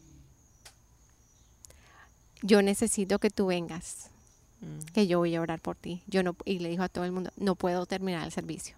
[2.42, 4.10] Yo necesito que tú vengas,
[4.92, 6.02] que yo voy a orar por ti.
[6.06, 8.76] Yo no y le dijo a todo el mundo, no puedo terminar el servicio.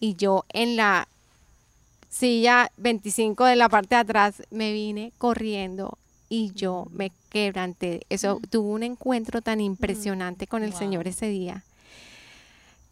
[0.00, 1.08] Y yo en la
[2.08, 5.98] silla 25 de la parte de atrás, me vine corriendo
[6.28, 8.06] y yo me quebranté.
[8.08, 11.64] Eso tuvo un encuentro tan impresionante con el Señor ese día.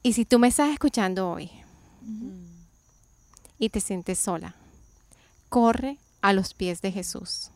[0.03, 1.51] Y si tú me estás escuchando hoy
[3.59, 4.55] y te sientes sola,
[5.49, 7.51] corre a los pies de Jesús.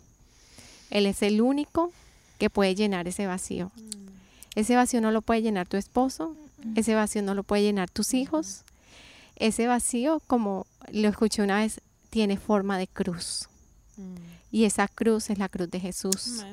[0.90, 1.92] Él es el único
[2.38, 3.70] que puede llenar ese vacío.
[4.54, 6.36] Ese vacío no lo puede llenar tu esposo,
[6.74, 8.64] ese vacío no lo puede llenar tus hijos.
[9.36, 13.48] Ese vacío, como lo escuché una vez, tiene forma de cruz.
[14.50, 16.44] Y esa cruz es la cruz de Jesús.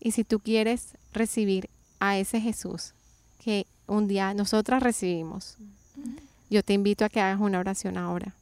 [0.00, 1.70] Y si tú quieres recibir
[2.00, 2.92] a ese Jesús
[3.42, 5.56] que un día nosotras recibimos,
[6.50, 8.34] yo te invito a que hagas una oración ahora.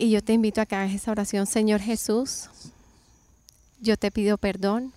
[0.00, 2.48] Y yo te invito a que hagas esa oración, Señor Jesús,
[3.82, 4.94] yo te pido perdón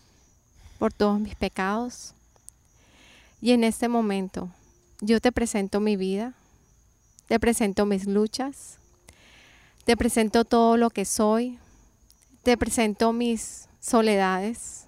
[0.79, 2.13] por todos mis pecados.
[3.41, 4.49] Y en este momento
[5.01, 6.35] yo te presento mi vida,
[7.27, 8.77] te presento mis luchas,
[9.83, 11.59] te presento todo lo que soy,
[12.41, 14.85] te presento mis soledades,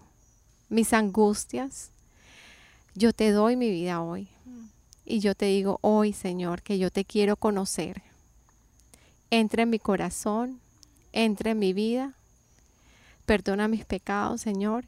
[0.70, 1.92] mis angustias.
[2.94, 4.30] Yo te doy mi vida hoy.
[5.04, 8.05] Y yo te digo hoy, Señor, que yo te quiero conocer.
[9.32, 10.60] Entra en mi corazón,
[11.12, 12.14] entra en mi vida.
[13.26, 14.86] Perdona mis pecados, Señor.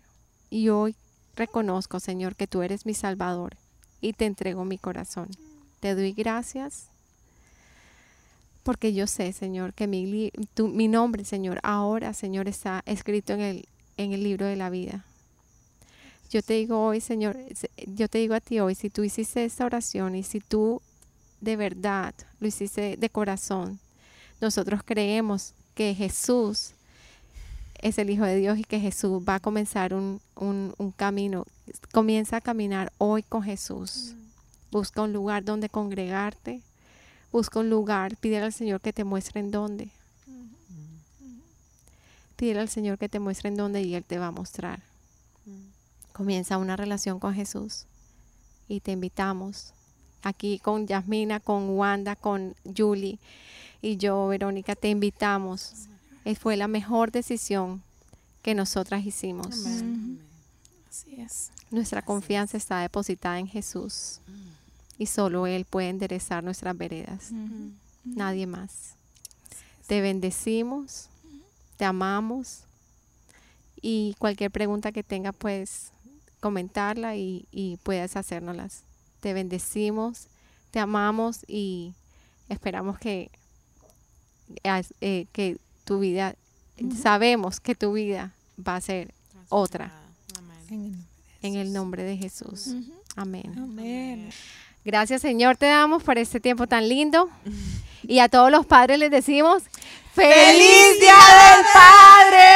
[0.49, 0.95] Y hoy
[1.35, 3.57] reconozco, Señor, que tú eres mi Salvador
[4.01, 5.29] y te entrego mi corazón.
[5.79, 6.87] Te doy gracias
[8.63, 10.31] porque yo sé, Señor, que mi,
[10.89, 15.05] nombre, Señor, ahora, Señor, está escrito en el, en el libro de la vida.
[16.29, 19.45] Yo te digo hoy, Señor, se- yo te digo a ti hoy, si tú hiciste
[19.45, 20.81] esta oración y si tú
[21.39, 23.79] de verdad lo hiciste de corazón,
[24.41, 26.71] nosotros creemos que Jesús
[27.81, 31.45] es el Hijo de Dios y que Jesús va a comenzar un, un- un camino.
[31.93, 34.13] Comienza a caminar hoy con Jesús.
[34.71, 36.61] Busca un lugar donde congregarte.
[37.31, 38.15] Busca un lugar.
[38.17, 39.89] Pídele al Señor que te muestre en dónde.
[42.35, 44.81] Pídele al Señor que te muestre en dónde y Él te va a mostrar.
[46.13, 47.85] Comienza una relación con Jesús.
[48.67, 49.73] Y te invitamos
[50.23, 53.17] aquí con Yasmina, con Wanda, con Julie
[53.81, 55.87] y yo, Verónica, te invitamos.
[56.39, 57.81] Fue la mejor decisión
[58.41, 59.65] que nosotras hicimos.
[60.89, 61.51] Así es.
[61.69, 64.19] Nuestra confianza está depositada en Jesús
[64.97, 67.31] y solo Él puede enderezar nuestras veredas.
[68.03, 68.95] Nadie más.
[69.85, 71.07] Te bendecimos,
[71.77, 72.63] te amamos
[73.81, 75.91] y cualquier pregunta que tenga puedes
[76.39, 78.83] comentarla y, y puedes hacérnoslas.
[79.21, 80.27] Te bendecimos,
[80.71, 81.93] te amamos y
[82.49, 83.31] esperamos que,
[85.01, 86.35] eh, que tu vida,
[87.01, 88.33] sabemos que tu vida
[88.65, 89.13] va a ser
[89.49, 89.91] otra
[90.69, 91.05] Amén.
[91.41, 92.73] En el nombre de Jesús.
[93.15, 93.53] Amén.
[93.57, 94.29] Amén.
[94.83, 97.29] Gracias Señor te damos por este tiempo tan lindo.
[98.03, 99.63] Y a todos los padres les decimos,
[100.13, 102.47] ¡Feliz Día del Padre!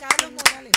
[0.00, 0.72] Carlos Morales.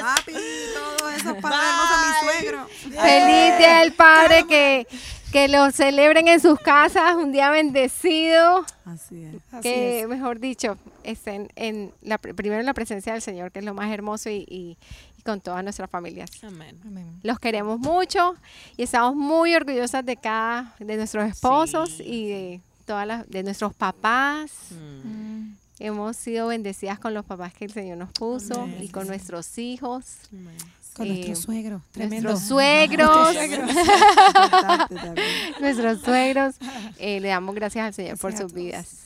[0.00, 0.32] Papi,
[0.74, 2.68] todo eso es para hermoso a mi suegro.
[3.00, 4.44] ¡Feliz Día del Padre!
[4.48, 4.86] Que,
[5.32, 8.64] que lo celebren en sus casas, un día bendecido.
[8.84, 9.34] Así es.
[9.52, 10.08] Así que, es.
[10.08, 13.90] mejor dicho, estén en la, primero en la presencia del Señor, que es lo más
[13.92, 14.76] hermoso, y, y-
[15.18, 16.30] y con todas nuestras familias.
[16.42, 16.80] Amén.
[16.86, 17.06] Amén.
[17.22, 18.34] Los queremos mucho
[18.78, 22.02] y estamos muy orgullosas de cada de nuestros esposos Sí.
[22.04, 24.50] y de todas las de nuestros papás.
[24.70, 25.52] Mm.
[25.78, 28.78] Hemos sido bendecidas con los papás que el Señor nos puso Amén.
[28.82, 30.56] y con nuestros hijos, Amén.
[31.00, 31.80] Con Eh, nuestro suegro.
[31.92, 32.28] Tremendo.
[32.30, 33.34] nuestros suegros,
[35.60, 36.56] nuestros suegros.
[36.98, 38.96] Eh, le damos gracias al Señor por Gracias a sus vidas.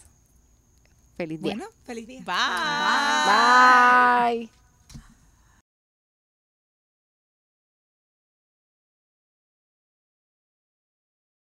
[1.17, 1.55] Feliz día.
[1.55, 2.21] Bueno, feliz día.
[2.27, 2.35] Bye.
[4.49, 4.64] Bye.